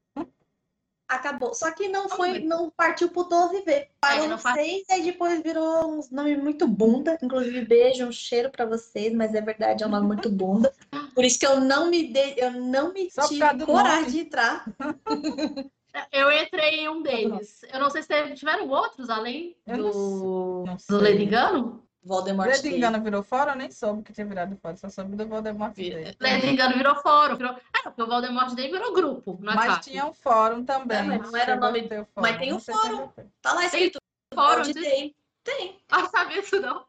Acabou. 1.07 1.53
Só 1.53 1.71
que 1.71 1.87
não 1.87 2.09
foi, 2.09 2.39
não 2.39 2.69
partiu 2.69 3.09
pro 3.09 3.29
12V. 3.29 3.87
Parou 4.01 4.27
não 4.27 4.37
no 4.37 4.41
6 4.41 4.83
e 4.89 5.01
depois 5.03 5.41
virou 5.43 5.91
uns 5.97 6.09
nomes 6.09 6.41
muito 6.41 6.67
bunda. 6.67 7.17
Inclusive, 7.21 7.63
beijo, 7.65 8.05
um 8.07 8.11
cheiro 8.11 8.49
pra 8.49 8.65
vocês, 8.65 9.13
mas 9.13 9.35
é 9.35 9.41
verdade, 9.41 9.83
é 9.83 9.87
um 9.87 9.89
nome 9.91 10.07
muito 10.07 10.29
bunda. 10.29 10.73
Por 11.13 11.23
isso 11.23 11.37
que 11.39 11.45
eu 11.45 11.59
não 11.61 11.89
me 11.89 12.07
dei, 12.11 12.33
eu 12.37 12.51
não 12.51 12.91
me 12.91 13.09
Só 13.11 13.27
tive 13.27 13.65
coragem 13.65 14.01
nome. 14.01 14.11
de 14.11 14.19
entrar. 14.19 14.65
Eu 16.11 16.29
entrei 16.29 16.81
em 16.81 16.89
um 16.89 17.01
deles. 17.01 17.61
Eu 17.71 17.79
não 17.79 17.89
sei 17.89 18.01
se 18.01 18.09
teve- 18.09 18.33
tiveram 18.33 18.67
outros 18.67 19.09
além 19.09 19.55
do, 19.65 20.65
do. 20.89 20.97
Ledigano. 20.97 21.84
Voldemort. 22.05 22.51
Teve. 22.61 22.77
Engano 22.77 23.01
virou 23.01 23.23
fora, 23.23 23.51
eu 23.51 23.55
nem 23.55 23.71
soube 23.71 24.03
que 24.03 24.13
tinha 24.13 24.25
virado 24.27 24.55
fora, 24.57 24.77
só 24.77 24.87
soube 24.89 25.15
do 25.15 25.27
Voldemort 25.27 25.73
Vira- 25.75 26.03
Day. 26.03 26.15
Ledigano 26.19 26.75
virou 26.77 26.95
fórum. 26.97 27.35
Virou... 27.35 27.53
É, 27.75 27.81
porque 27.83 28.01
o 28.01 28.07
Voldemort 28.07 28.53
Day 28.53 28.69
virou 28.71 28.93
grupo. 28.93 29.37
Não 29.41 29.53
é 29.53 29.55
Mas 29.55 29.65
fácil. 29.65 29.91
tinha 29.91 30.05
um 30.05 30.13
fórum 30.13 30.63
também. 30.63 30.97
É, 30.99 31.03
mas 31.03 31.31
não 31.31 31.39
era 31.39 31.53
a 31.53 31.57
nome- 31.57 31.87
ter 31.87 32.01
o 32.01 32.07
mas 32.15 32.37
tem 32.37 32.49
não 32.51 32.57
um 32.57 32.59
fórum. 32.59 33.07
tem. 33.09 33.25
Tá 33.41 33.53
lá 33.53 33.65
escrito. 33.65 33.99
Fórum, 34.33 34.63
Vold 34.63 34.73
Day. 34.73 35.15
Tem. 35.43 35.79
Ah, 35.91 36.05
sabia 36.07 36.39
isso 36.39 36.59
não. 36.61 36.85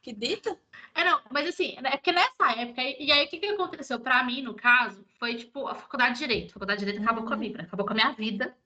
Acredita? 0.00 0.56
É, 0.94 1.04
não, 1.04 1.20
mas 1.30 1.48
assim, 1.48 1.76
é 1.82 1.90
porque 1.96 2.12
nessa 2.12 2.52
época, 2.56 2.82
e 2.82 3.12
aí 3.12 3.24
o 3.26 3.28
que, 3.28 3.38
que 3.38 3.46
aconteceu 3.46 4.00
pra 4.00 4.24
mim, 4.24 4.42
no 4.42 4.54
caso, 4.54 5.04
foi 5.18 5.36
tipo 5.36 5.66
a 5.68 5.74
faculdade 5.74 6.14
de 6.14 6.18
Direito. 6.20 6.50
A 6.50 6.54
faculdade 6.54 6.80
de 6.80 6.86
Direito 6.86 7.04
acabou 7.04 7.22
Uhum. 7.24 7.28
comigo, 7.30 7.56
né? 7.58 7.64
Acabou 7.64 7.86
com 7.86 7.92
a 7.92 7.94
minha 7.96 8.12
vida. 8.12 8.56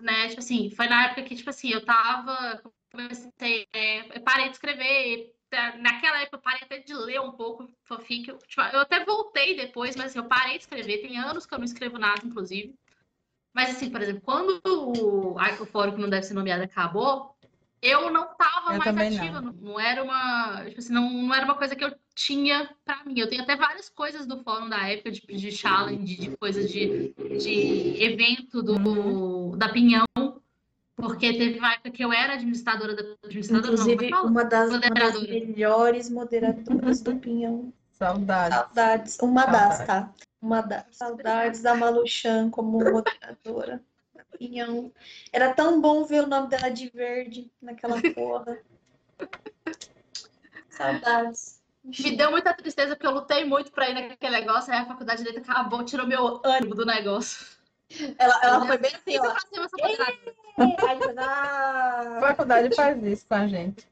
Né? 0.00 0.28
Tipo 0.28 0.40
assim, 0.40 0.70
foi 0.70 0.88
na 0.88 1.06
época 1.06 1.22
que, 1.22 1.34
tipo 1.36 1.50
assim, 1.50 1.70
eu 1.70 1.84
tava. 1.84 2.62
Comecei, 2.90 3.66
é, 3.72 4.18
parei 4.20 4.46
de 4.46 4.52
escrever. 4.54 5.34
tá, 5.50 5.76
Naquela 5.76 6.20
época 6.22 6.36
eu 6.38 6.42
parei 6.42 6.60
até 6.62 6.78
de 6.78 6.94
ler 6.94 7.20
um 7.20 7.32
pouco 7.32 7.68
fanfic. 7.84 8.28
Eu, 8.28 8.38
tipo, 8.38 8.62
eu 8.62 8.80
até 8.80 9.04
voltei 9.04 9.56
depois, 9.56 9.94
mas 9.96 10.06
assim, 10.06 10.18
eu 10.18 10.24
parei 10.24 10.54
de 10.54 10.64
escrever. 10.64 10.98
Tem 11.02 11.18
anos 11.18 11.44
que 11.46 11.54
eu 11.54 11.58
não 11.58 11.64
escrevo 11.64 11.98
nada, 11.98 12.22
inclusive. 12.24 12.74
Mas 13.54 13.70
assim, 13.70 13.90
por 13.90 14.00
exemplo, 14.00 14.22
quando 14.22 14.60
o, 14.66 15.38
a- 15.38 15.62
o 15.62 15.66
fórum 15.66 15.92
que 15.92 16.00
não 16.00 16.08
deve 16.08 16.22
ser 16.24 16.34
nomeado 16.34 16.62
acabou, 16.62 17.34
eu 17.80 18.10
não 18.10 18.26
tava 18.36 18.74
Eu 18.74 18.78
mais 18.92 19.16
ativa. 19.18 19.40
não. 19.40 19.52
Não. 19.52 19.80
era 19.80 20.02
uma. 20.02 20.64
Tipo 20.66 20.78
assim, 20.80 20.92
não, 20.92 21.10
não 21.10 21.34
era 21.34 21.44
uma 21.44 21.54
coisa 21.56 21.76
que 21.76 21.84
eu 21.84 21.94
tinha 22.14 22.68
pra 22.84 23.04
mim. 23.04 23.18
Eu 23.18 23.28
tenho 23.28 23.42
até 23.42 23.54
várias 23.56 23.88
coisas 23.88 24.26
do 24.26 24.42
fórum 24.42 24.68
da 24.68 24.88
época, 24.88 25.10
de, 25.10 25.20
de 25.20 25.52
challenge, 25.52 26.16
de 26.16 26.36
coisas 26.36 26.70
de, 26.70 27.12
de 27.38 28.02
evento 28.02 28.62
do, 28.62 29.56
da 29.56 29.68
Pinhão. 29.68 30.04
Porque 30.98 31.32
teve 31.32 31.60
uma 31.60 31.74
época 31.74 31.90
que 31.92 32.04
eu 32.04 32.12
era 32.12 32.32
administradora 32.32 32.92
da 32.92 33.02
administradora, 33.22 33.68
não, 33.68 33.72
é 33.72 33.92
Inclusive, 33.92 34.10
fala? 34.10 34.26
uma 34.28 34.44
das, 34.44 34.70
uma 34.70 34.80
das 34.80 35.22
melhores 35.22 36.10
moderadoras 36.10 37.00
do 37.00 37.14
Pinhão. 37.16 37.72
Saudade. 37.92 38.54
Saudades. 38.54 39.18
Uma 39.20 39.46
das, 39.46 39.76
Saudades. 39.76 39.86
tá? 39.86 40.14
Uma 40.42 40.60
das. 40.60 40.84
Saudades 40.90 41.62
da 41.62 41.74
Maluchan 41.76 42.50
como 42.50 42.78
moderadora. 42.78 43.80
Pinhão. 44.36 44.92
Era 45.32 45.54
tão 45.54 45.80
bom 45.80 46.04
ver 46.04 46.24
o 46.24 46.26
nome 46.26 46.48
dela 46.48 46.68
de 46.68 46.88
verde 46.90 47.48
naquela 47.62 48.00
porra. 48.12 48.58
Saudades. 50.68 51.62
Me 51.84 52.16
deu 52.16 52.32
muita 52.32 52.52
tristeza 52.54 52.96
porque 52.96 53.06
eu 53.06 53.12
lutei 53.12 53.44
muito 53.44 53.70
pra 53.70 53.88
ir 53.88 53.94
naquele 53.94 54.40
negócio, 54.40 54.72
aí 54.72 54.80
a 54.80 54.86
faculdade 54.86 55.22
de 55.22 55.28
direito 55.28 55.48
acabou, 55.48 55.84
tirou 55.84 56.06
meu 56.06 56.40
ânimo 56.44 56.74
do 56.74 56.84
negócio. 56.84 57.57
Ela, 58.18 58.40
ela 58.42 58.66
foi 58.66 58.78
bem 58.78 58.94
assim, 58.94 59.18
ó. 59.18 59.34
depois, 59.72 59.98
A 61.16 62.18
ah, 62.18 62.20
faculdade 62.20 62.74
faz 62.74 63.02
isso 63.02 63.26
com 63.26 63.34
a 63.34 63.46
gente. 63.46 63.86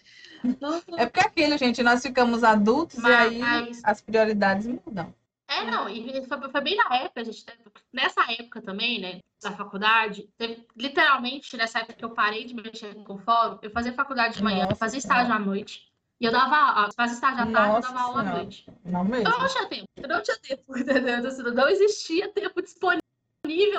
É 0.99 1.07
porque 1.07 1.21
aquilo, 1.21 1.57
gente, 1.57 1.83
nós 1.83 2.03
ficamos 2.03 2.45
adultos 2.45 3.03
e 3.03 3.07
aí 3.07 3.39
Mas- 3.39 3.81
as 3.85 4.01
prioridades 4.01 4.67
mudam. 4.67 5.15
É, 5.49 5.65
não, 5.65 5.89
e 5.89 6.27
foi, 6.27 6.51
foi 6.51 6.61
bem 6.61 6.77
na 6.77 6.97
época, 6.97 7.25
gente. 7.25 7.45
Nessa 7.93 8.21
época 8.33 8.61
também, 8.61 9.01
né, 9.01 9.21
da 9.41 9.53
faculdade, 9.53 10.29
teve- 10.37 10.67
literalmente 10.77 11.57
nessa 11.57 11.79
época 11.79 11.95
que 11.95 12.05
eu 12.05 12.11
parei 12.11 12.45
de 12.45 12.55
mexer 12.55 12.95
com 13.05 13.15
o 13.15 13.19
fórum, 13.19 13.59
eu 13.63 13.71
fazia 13.71 13.93
faculdade 13.93 14.37
de 14.37 14.43
manhã, 14.43 14.65
eu 14.65 14.65
Nossa 14.65 14.77
fazia 14.77 14.99
estágio 14.99 15.33
à 15.33 15.39
noite. 15.39 15.89
E 16.21 16.25
eu 16.25 16.33
dava 16.33 16.57
aula, 16.57 16.93
fazia 16.97 17.15
estágio 17.15 17.43
à 17.45 17.53
tarde, 17.53 17.69
eu 17.69 17.73
Nossa 17.75 17.93
dava 17.93 18.01
aula 18.01 18.21
à 18.21 18.25
noite. 18.25 18.67
Não 18.85 19.05
mesmo. 19.05 19.29
Eu 19.29 19.39
não 19.39 19.47
tinha 19.47 19.67
tempo, 19.67 19.89
eu 19.97 20.09
não 20.09 20.23
tinha 20.23 20.39
tempo, 20.39 20.65
entendeu? 20.77 21.27
Assim, 21.29 21.43
não 21.43 21.69
existia 21.69 22.29
tempo 22.33 22.61
disponível 22.61 23.06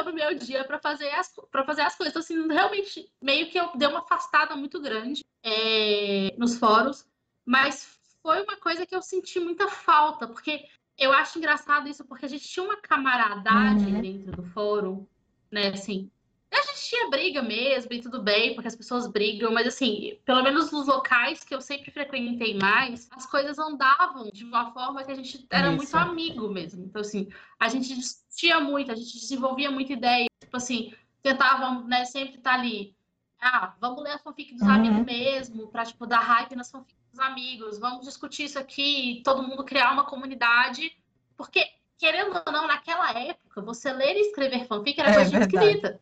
no 0.04 0.14
meu 0.14 0.34
dia 0.36 0.64
para 0.64 0.80
fazer 0.80 1.10
as 1.12 1.34
para 1.52 1.64
fazer 1.64 1.82
as 1.82 1.96
coisas. 1.96 2.12
Então, 2.12 2.22
assim, 2.22 2.48
realmente 2.54 3.10
meio 3.22 3.50
que 3.50 3.60
eu 3.60 3.70
dei 3.76 3.88
uma 3.88 4.00
afastada 4.00 4.56
muito 4.56 4.80
grande 4.82 5.26
é, 5.44 6.34
nos 6.38 6.58
fóruns, 6.58 7.06
mas 7.46 7.98
foi 8.22 8.42
uma 8.44 8.58
coisa 8.58 8.86
que 8.86 8.96
eu 8.96 9.02
senti 9.02 9.40
muita 9.40 9.68
falta, 9.68 10.28
porque 10.28 10.66
eu 10.98 11.14
acho 11.14 11.38
engraçado 11.38 11.88
isso, 11.88 12.04
porque 12.06 12.26
a 12.26 12.30
gente 12.30 12.48
tinha 12.48 12.64
uma 12.66 12.78
camaradagem 12.78 13.94
Uhum. 13.96 14.02
dentro 14.02 14.32
do 14.36 14.44
fórum, 14.44 15.06
né? 15.52 15.70
Assim, 15.70 16.10
a 16.52 16.62
gente 16.62 16.90
tinha 16.90 17.10
briga 17.10 17.42
mesmo 17.42 17.92
e 17.94 18.02
tudo 18.02 18.22
bem, 18.22 18.54
porque 18.56 18.68
as 18.68 18.76
pessoas 18.76 19.08
brigam, 19.08 19.52
mas 19.52 19.68
assim, 19.68 20.18
pelo 20.26 20.42
menos 20.44 20.72
nos 20.72 20.88
locais 20.88 21.44
que 21.44 21.54
eu 21.54 21.62
sempre 21.62 21.92
frequentei 21.92 22.58
mais, 22.58 23.08
as 23.12 23.26
coisas 23.26 23.60
andavam 23.60 24.30
de 24.32 24.44
uma 24.44 24.72
forma 24.72 25.04
que 25.04 25.12
a 25.12 25.16
gente 25.16 25.46
era 25.52 25.72
muito 25.72 25.84
Isso. 25.88 25.98
amigo 25.98 26.50
mesmo. 26.50 26.86
Então, 26.86 27.02
assim, 27.02 27.28
a 27.60 27.68
gente 27.68 27.94
discutia 27.94 28.60
muito, 28.60 28.92
a 28.92 28.96
gente 28.96 29.14
desenvolvia 29.20 29.70
muita 29.70 29.94
ideia, 29.94 30.28
tipo 30.42 30.56
assim, 30.56 30.94
tentavam, 31.22 31.84
né, 31.86 32.06
sempre 32.06 32.38
estar 32.38 32.54
ali. 32.54 32.96
Ah, 33.40 33.76
vamos 33.80 34.02
ler 34.04 34.14
a 34.14 34.18
fanfic 34.20 34.54
dos 34.54 34.64
Uhum. 34.64 34.74
amigos 34.74 35.06
mesmo, 35.06 35.68
pra, 35.68 35.86
tipo, 35.86 36.08
dar 36.08 36.20
hype 36.20 36.56
nas 36.56 36.72
fanfics 36.72 36.98
dos 37.12 37.20
amigos, 37.20 37.78
vamos 37.78 38.06
discutir 38.06 38.46
isso 38.46 38.58
aqui, 38.58 39.22
todo 39.24 39.44
mundo 39.44 39.64
criar 39.64 39.92
uma 39.92 40.06
comunidade, 40.06 40.92
porque, 41.36 41.64
querendo 42.00 42.42
ou 42.46 42.52
não, 42.52 42.68
naquela 42.68 43.12
época, 43.12 43.62
você 43.62 43.92
ler 43.92 44.16
e 44.16 44.22
escrever 44.22 44.66
fanfic 44.66 45.00
era 45.00 45.10
É 45.12 45.14
coisa 45.14 45.30
de 45.30 45.38
verdade. 45.38 46.00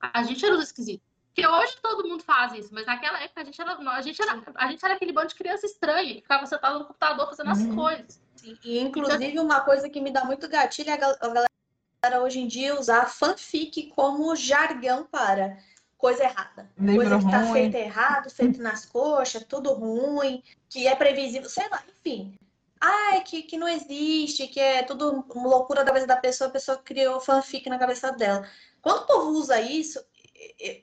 A 0.00 0.22
gente 0.22 0.44
era 0.44 0.54
os 0.54 0.64
esquisitos. 0.64 1.06
Porque 1.34 1.46
hoje 1.46 1.76
todo 1.80 2.08
mundo 2.08 2.22
faz 2.22 2.52
isso, 2.52 2.70
mas 2.72 2.84
naquela 2.86 3.22
época 3.22 3.40
a 3.42 3.44
gente 3.44 3.60
era, 3.60 3.72
a 3.76 4.02
gente 4.02 4.20
era, 4.20 4.42
a 4.56 4.66
gente 4.68 4.84
era 4.84 4.94
aquele 4.94 5.12
bando 5.12 5.28
de 5.28 5.34
criança 5.36 5.66
estranha, 5.66 6.14
que 6.14 6.22
ficava 6.22 6.44
sentado 6.46 6.80
no 6.80 6.84
computador 6.86 7.28
fazendo 7.28 7.50
as 7.50 7.60
Uhum. 7.60 7.74
coisas. 7.76 8.20
E, 8.64 8.78
inclusive, 8.80 9.38
uma 9.38 9.60
coisa 9.60 9.88
que 9.88 10.00
me 10.00 10.10
dá 10.10 10.24
muito 10.24 10.48
gatilho 10.48 10.90
é 10.90 10.94
a 10.94 10.96
gal- 10.96 11.16
a 11.20 11.28
galera 11.28 12.22
hoje 12.24 12.40
em 12.40 12.46
dia 12.48 12.78
usar 12.78 13.06
fanfic 13.06 13.88
como 13.94 14.34
jargão 14.34 15.04
para 15.04 15.58
coisa 15.96 16.24
errada. 16.24 16.70
Coisa 16.76 17.18
que 17.18 17.30
tá 17.30 17.38
ruim. 17.38 17.52
feita 17.52 17.78
errado, 17.78 18.30
feito 18.30 18.60
nas 18.60 18.84
coxas, 18.86 19.44
tudo 19.44 19.72
ruim, 19.74 20.42
que 20.68 20.88
é 20.88 20.94
previsível, 20.96 21.48
sei 21.48 21.68
lá, 21.68 21.82
enfim. 21.88 22.34
Ah, 22.80 23.16
é 23.16 23.20
que, 23.20 23.42
que 23.42 23.56
não 23.56 23.66
existe, 23.68 24.46
que 24.46 24.60
é 24.60 24.82
tudo 24.84 25.24
loucura 25.34 25.80
da 25.80 25.86
cabeça 25.86 26.06
da 26.06 26.16
pessoa, 26.16 26.48
a 26.48 26.52
pessoa 26.52 26.78
criou 26.78 27.20
fanfic 27.20 27.68
na 27.68 27.78
cabeça 27.78 28.12
dela. 28.12 28.48
Quando 28.88 29.02
o 29.02 29.06
povo 29.06 29.30
usa 29.32 29.60
isso, 29.60 30.02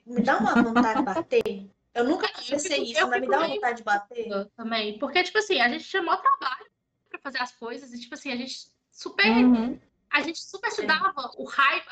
me 0.06 0.22
dá 0.22 0.38
uma 0.38 0.62
vontade 0.62 0.98
de 0.98 1.04
bater. 1.04 1.70
Eu 1.92 2.04
nunca 2.04 2.28
Eu 2.28 2.50
pensei 2.50 2.82
isso, 2.84 3.00
eu 3.00 3.08
mas 3.08 3.20
me 3.20 3.26
dá 3.26 3.38
uma 3.38 3.48
vontade 3.48 3.78
de 3.78 3.82
bater. 3.82 4.48
Também. 4.56 4.98
Porque, 4.98 5.24
tipo 5.24 5.38
assim, 5.38 5.60
a 5.60 5.68
gente 5.68 5.84
tinha 5.88 6.02
maior 6.02 6.20
trabalho 6.22 6.66
pra 7.10 7.18
fazer 7.18 7.42
as 7.42 7.50
coisas, 7.52 7.92
e, 7.92 7.98
tipo 7.98 8.14
assim, 8.14 8.30
a 8.30 8.36
gente 8.36 8.68
super. 8.92 9.26
Uhum. 9.26 9.80
A 10.08 10.22
gente 10.22 10.38
super 10.38 10.70
se 10.70 10.86
dava 10.86 11.12
o 11.36 11.44
hype, 11.44 11.84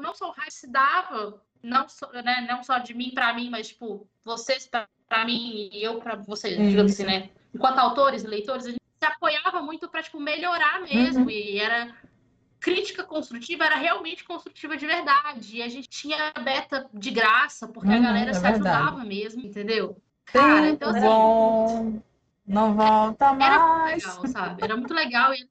não 0.00 0.14
só 0.14 0.30
o 0.30 0.32
hype 0.32 0.50
se 0.50 0.66
dava, 0.68 1.42
não 1.62 1.86
só, 1.86 2.10
né, 2.12 2.46
não 2.48 2.62
só 2.62 2.78
de 2.78 2.94
mim 2.94 3.10
pra 3.10 3.34
mim, 3.34 3.50
mas, 3.50 3.68
tipo, 3.68 4.08
vocês 4.24 4.66
pra, 4.66 4.88
pra 5.06 5.26
mim 5.26 5.68
e 5.70 5.82
eu 5.82 6.00
pra 6.00 6.16
vocês, 6.16 6.56
digamos 6.56 6.92
assim, 6.92 7.04
né? 7.04 7.30
Enquanto 7.54 7.78
autores 7.78 8.24
e 8.24 8.26
leitores, 8.26 8.64
a 8.64 8.70
gente 8.70 8.80
se 8.98 9.04
apoiava 9.04 9.60
muito 9.60 9.86
pra, 9.88 10.02
tipo, 10.02 10.18
melhorar 10.18 10.80
mesmo. 10.80 11.24
Uhum. 11.24 11.30
E 11.30 11.58
era. 11.58 11.94
Crítica 12.60 13.04
construtiva 13.04 13.64
era 13.64 13.76
realmente 13.76 14.24
construtiva 14.24 14.76
de 14.76 14.86
verdade. 14.86 15.56
E 15.56 15.62
a 15.62 15.68
gente 15.68 15.88
tinha 15.88 16.32
beta 16.44 16.88
de 16.92 17.10
graça, 17.10 17.68
porque 17.68 17.88
a 17.88 17.96
Uhum, 17.96 18.02
galera 18.02 18.30
é 18.30 18.34
se 18.34 18.40
verdade. 18.42 18.64
ajudava 18.64 19.04
mesmo, 19.04 19.46
entendeu? 19.46 19.96
Cara, 20.24 20.68
Tempo 20.68 20.84
então 20.84 20.90
assim, 20.90 21.00
bom, 21.00 22.02
não 22.46 22.74
volta 22.74 23.26
era 23.26 23.58
muito 23.58 23.78
mais. 23.78 24.02
legal, 24.04 24.26
sabe? 24.26 24.64
Era 24.64 24.76
muito 24.76 24.94
legal. 24.94 25.34
E 25.34 25.48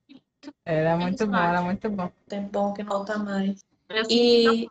Era 0.65 0.97
muito 0.97 1.25
bom, 1.25 1.35
era 1.35 1.61
muito 1.61 1.89
bom. 1.89 2.11
Tempo 2.27 2.49
bom 2.51 2.73
que 2.73 2.83
não 2.83 2.89
volta 2.89 3.17
mais. 3.17 3.63
E. 4.09 4.67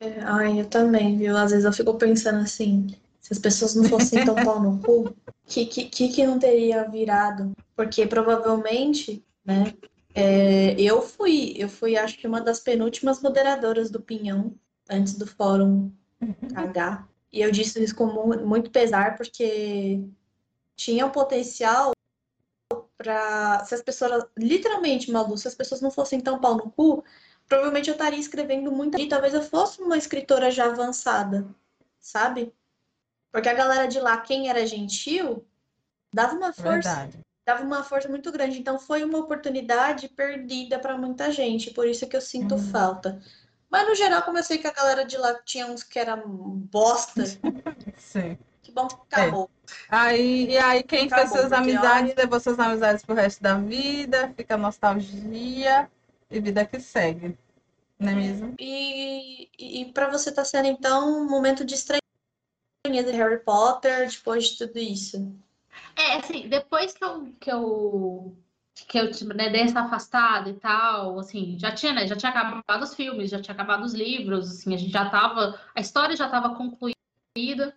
é, 0.00 0.20
Ai, 0.22 0.60
eu 0.60 0.68
também, 0.68 1.16
viu? 1.16 1.36
Às 1.36 1.50
vezes 1.50 1.64
eu 1.64 1.72
fico 1.72 1.94
pensando 1.96 2.40
assim, 2.40 2.88
se 3.20 3.32
as 3.32 3.38
pessoas 3.38 3.74
não 3.74 3.84
fossem 3.84 4.24
tão 4.24 4.34
pau 4.36 4.60
no 4.60 4.78
cu, 4.82 5.14
que, 5.46 5.66
que, 5.66 5.84
que 5.86 6.08
que 6.08 6.26
não 6.26 6.38
teria 6.38 6.88
virado? 6.88 7.52
Porque 7.76 8.06
provavelmente, 8.06 9.24
né? 9.44 9.72
É, 10.14 10.74
eu 10.80 11.00
fui, 11.02 11.54
eu 11.56 11.68
fui, 11.68 11.96
acho 11.96 12.18
que 12.18 12.26
uma 12.26 12.40
das 12.40 12.60
penúltimas 12.60 13.20
moderadoras 13.20 13.90
do 13.90 14.00
Pinhão, 14.00 14.54
antes 14.90 15.14
do 15.16 15.26
fórum 15.26 15.90
H. 16.54 17.06
E 17.32 17.40
eu 17.40 17.50
disse 17.50 17.82
isso 17.82 17.94
com 17.94 18.06
mu- 18.06 18.46
muito 18.46 18.70
pesar, 18.70 19.16
porque 19.16 20.00
tinha 20.76 21.06
um 21.06 21.10
potencial 21.10 21.92
para 22.96 23.64
se 23.64 23.74
as 23.74 23.82
pessoas, 23.82 24.24
literalmente, 24.38 25.10
Malu, 25.10 25.36
se 25.36 25.48
as 25.48 25.54
pessoas 25.54 25.80
não 25.80 25.90
fossem 25.90 26.20
tão 26.20 26.40
pau 26.40 26.56
no 26.56 26.70
cu, 26.70 27.02
provavelmente 27.48 27.88
eu 27.88 27.94
estaria 27.94 28.18
escrevendo 28.18 28.70
muito 28.70 28.98
e 28.98 29.08
talvez 29.08 29.34
eu 29.34 29.42
fosse 29.42 29.80
uma 29.82 29.96
escritora 29.96 30.50
já 30.50 30.66
avançada, 30.66 31.46
sabe? 31.98 32.52
Porque 33.32 33.48
a 33.48 33.54
galera 33.54 33.86
de 33.86 33.98
lá, 33.98 34.18
quem 34.18 34.48
era 34.48 34.66
gentil, 34.66 35.44
dava 36.12 36.34
uma 36.36 36.52
força. 36.52 36.70
Verdade. 36.70 37.18
Dava 37.44 37.62
uma 37.64 37.82
força 37.82 38.08
muito 38.08 38.30
grande. 38.32 38.58
Então 38.58 38.78
foi 38.78 39.04
uma 39.04 39.18
oportunidade 39.18 40.08
perdida 40.08 40.78
para 40.78 40.96
muita 40.96 41.30
gente, 41.30 41.70
por 41.70 41.86
isso 41.86 42.06
que 42.08 42.16
eu 42.16 42.20
sinto 42.20 42.54
Uhum. 42.54 42.60
falta. 42.60 43.20
Mas 43.70 43.88
no 43.88 43.94
geral, 43.94 44.22
como 44.22 44.38
eu 44.38 44.42
sei 44.44 44.58
que 44.58 44.66
a 44.66 44.72
galera 44.72 45.04
de 45.04 45.16
lá 45.16 45.34
tinha 45.44 45.66
uns 45.66 45.82
que 45.82 45.98
era 45.98 46.14
bosta, 46.16 47.24
Sim. 47.96 48.36
que 48.62 48.70
bom 48.70 48.86
que 48.86 48.94
acabou. 49.10 49.50
Aí, 49.88 50.50
e 50.50 50.58
aí, 50.58 50.82
quem 50.82 51.08
fez 51.08 51.12
Acabou, 51.12 51.38
suas 51.38 51.48
porque, 51.48 51.70
amizades, 51.70 52.14
levou 52.14 52.38
suas 52.40 52.58
amizades 52.58 53.02
pro 53.04 53.14
resto 53.14 53.42
da 53.42 53.56
vida, 53.56 54.32
fica 54.36 54.56
nostalgia 54.58 55.90
e 56.30 56.40
vida 56.40 56.64
que 56.66 56.78
segue. 56.80 57.38
Não 57.98 58.10
é 58.10 58.14
mesmo? 58.14 58.54
E, 58.58 59.48
e, 59.58 59.82
e 59.82 59.92
para 59.92 60.10
você 60.10 60.30
tá 60.30 60.44
sendo 60.44 60.66
então 60.66 61.22
um 61.22 61.28
momento 61.28 61.64
de 61.64 61.74
estranheza 61.74 63.10
de 63.10 63.16
Harry 63.16 63.42
Potter 63.42 64.08
depois 64.10 64.48
de 64.48 64.58
tudo 64.58 64.78
isso. 64.78 65.34
É, 65.96 66.16
assim, 66.16 66.48
depois 66.48 66.92
que 66.92 67.04
eu, 67.04 67.32
que 67.40 67.50
eu, 67.50 68.36
que 68.88 68.98
eu 68.98 69.10
tipo, 69.10 69.32
né, 69.34 69.50
dei 69.50 69.62
essa 69.62 69.80
afastada 69.80 70.50
e 70.50 70.54
tal, 70.54 71.18
assim, 71.18 71.56
já 71.58 71.72
tinha, 71.72 71.92
né, 71.92 72.06
já 72.06 72.16
tinha 72.16 72.30
acabado 72.30 72.82
os 72.82 72.94
filmes, 72.94 73.30
já 73.30 73.40
tinha 73.40 73.54
acabado 73.54 73.84
os 73.84 73.94
livros, 73.94 74.50
assim, 74.50 74.74
a 74.74 74.78
gente 74.78 74.92
já 74.92 75.08
tava, 75.08 75.58
a 75.74 75.80
história 75.80 76.16
já 76.16 76.26
estava 76.26 76.54
concluída. 76.54 77.74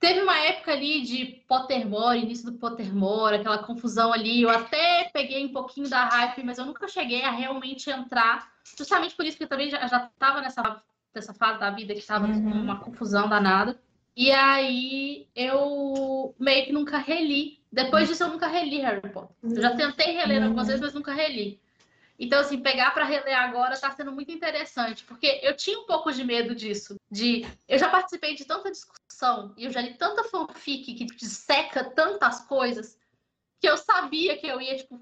Teve 0.00 0.20
uma 0.20 0.38
época 0.38 0.72
ali 0.72 1.02
de 1.02 1.24
Pottermore, 1.48 2.20
início 2.20 2.50
do 2.50 2.58
Pottermore, 2.58 3.36
aquela 3.36 3.58
confusão 3.58 4.12
ali, 4.12 4.42
eu 4.42 4.50
até 4.50 5.08
peguei 5.12 5.44
um 5.46 5.52
pouquinho 5.52 5.88
da 5.88 6.04
hype, 6.04 6.42
mas 6.42 6.58
eu 6.58 6.66
nunca 6.66 6.86
cheguei 6.88 7.22
a 7.22 7.30
realmente 7.30 7.88
entrar, 7.90 8.52
justamente 8.76 9.14
por 9.14 9.24
isso 9.24 9.36
que 9.38 9.44
eu 9.44 9.48
também 9.48 9.70
já, 9.70 9.86
já 9.86 10.10
tava 10.18 10.42
nessa, 10.42 10.82
nessa 11.14 11.32
fase 11.32 11.58
da 11.60 11.70
vida 11.70 11.94
que 11.94 12.02
tava 12.02 12.26
Uhum. 12.26 12.62
uma 12.62 12.80
confusão 12.80 13.28
danada. 13.28 13.80
E 14.16 14.30
aí 14.30 15.28
eu 15.34 16.34
meio 16.38 16.66
que 16.66 16.72
nunca 16.72 16.98
reli. 16.98 17.60
Depois 17.72 18.08
disso 18.08 18.22
eu 18.22 18.28
nunca 18.28 18.46
reli 18.46 18.78
Harry 18.80 19.08
Potter. 19.10 19.36
Eu 19.42 19.60
já 19.60 19.74
tentei 19.74 20.12
reler 20.12 20.38
Uhum. 20.38 20.44
algumas 20.44 20.66
vezes, 20.68 20.80
mas 20.80 20.94
nunca 20.94 21.12
reli. 21.12 21.60
Então, 22.16 22.38
assim, 22.40 22.60
pegar 22.60 22.92
para 22.92 23.04
reler 23.04 23.36
agora 23.36 23.76
tá 23.76 23.90
sendo 23.90 24.12
muito 24.12 24.30
interessante, 24.30 25.02
porque 25.02 25.40
eu 25.42 25.56
tinha 25.56 25.76
um 25.80 25.84
pouco 25.84 26.12
de 26.12 26.22
medo 26.22 26.54
disso. 26.54 26.94
De 27.10 27.44
eu 27.66 27.76
já 27.76 27.88
participei 27.88 28.36
de 28.36 28.44
tanta 28.44 28.70
discussão 28.70 29.52
e 29.56 29.64
eu 29.64 29.70
já 29.72 29.80
li 29.80 29.94
tanta 29.94 30.22
fanfic 30.22 30.94
que 30.94 31.06
disseca 31.06 31.82
tantas 31.90 32.40
coisas 32.46 32.96
que 33.60 33.68
eu 33.68 33.76
sabia 33.76 34.38
que 34.38 34.46
eu 34.46 34.60
ia, 34.60 34.76
tipo, 34.76 35.00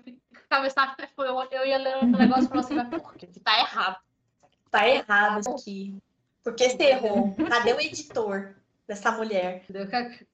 cabeçar, 0.48 0.96
eu, 1.18 1.42
eu 1.50 1.66
ia 1.66 1.76
ler 1.76 1.96
um 1.98 2.16
negócio 2.16 2.44
e 2.44 2.48
falar 2.48 2.60
assim, 2.60 2.74
mas 2.74 2.88
por? 2.88 3.14
Que 3.14 3.26
tá 3.40 3.58
errado. 3.58 3.98
Tá 4.70 4.88
errado 4.88 5.40
isso 5.40 5.50
aqui. 5.50 5.96
Porque 6.42 6.70
você 6.70 6.82
errou. 6.84 7.34
Cadê 7.48 7.74
o 7.74 7.80
editor 7.80 8.54
dessa 8.86 9.10
mulher? 9.12 9.64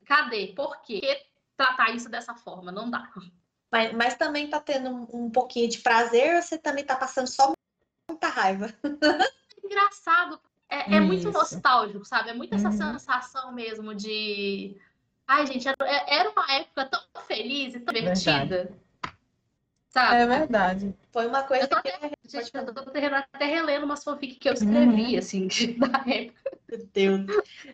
Cadê? 0.06 0.48
Por 0.48 0.80
quê? 0.82 1.00
Por 1.00 1.02
que 1.02 1.26
tratar 1.56 1.90
isso 1.90 2.08
dessa 2.08 2.34
forma? 2.34 2.70
Não 2.72 2.90
dá. 2.90 3.10
Mas, 3.70 3.92
mas 3.92 4.14
também 4.16 4.48
tá 4.48 4.60
tendo 4.60 4.90
um, 4.90 5.26
um 5.26 5.30
pouquinho 5.30 5.68
de 5.68 5.78
prazer 5.80 6.36
ou 6.36 6.42
você 6.42 6.56
também 6.58 6.84
tá 6.84 6.96
passando 6.96 7.26
só 7.26 7.52
muita 8.08 8.28
raiva? 8.28 8.72
engraçado. 9.62 10.40
É, 10.70 10.96
é 10.96 11.00
muito 11.00 11.30
nostálgico, 11.30 12.04
sabe? 12.04 12.30
É 12.30 12.34
muito 12.34 12.54
essa 12.54 12.68
Uhum. 12.68 12.92
sensação 12.92 13.52
mesmo 13.52 13.94
de. 13.94 14.76
Ai, 15.26 15.46
gente, 15.46 15.66
era, 15.68 15.76
era 16.06 16.30
uma 16.30 16.50
época 16.52 16.86
tão 16.86 17.00
feliz 17.26 17.74
e 17.74 17.80
tão 17.80 17.92
Verdade. 17.94 18.68
Sabe? 19.98 20.16
É 20.22 20.26
verdade. 20.26 20.94
Foi 21.12 21.26
uma 21.26 21.42
coisa 21.42 21.64
Eu 21.64 21.68
tô 21.68 21.82
que. 21.82 21.88
até, 21.88 22.10
gente, 22.28 22.50
eu 22.54 22.74
tô 22.74 22.80
até 22.80 23.06
até 23.06 23.44
relendo 23.46 23.84
umas 23.84 24.04
fanfic 24.04 24.36
que 24.36 24.48
eu 24.48 24.52
escrevi, 24.54 25.12
Uhum. 25.14 25.18
assim, 25.18 25.48
da 25.78 26.04
época. 26.06 26.58
Meu 26.70 26.86
Deus. 26.94 27.20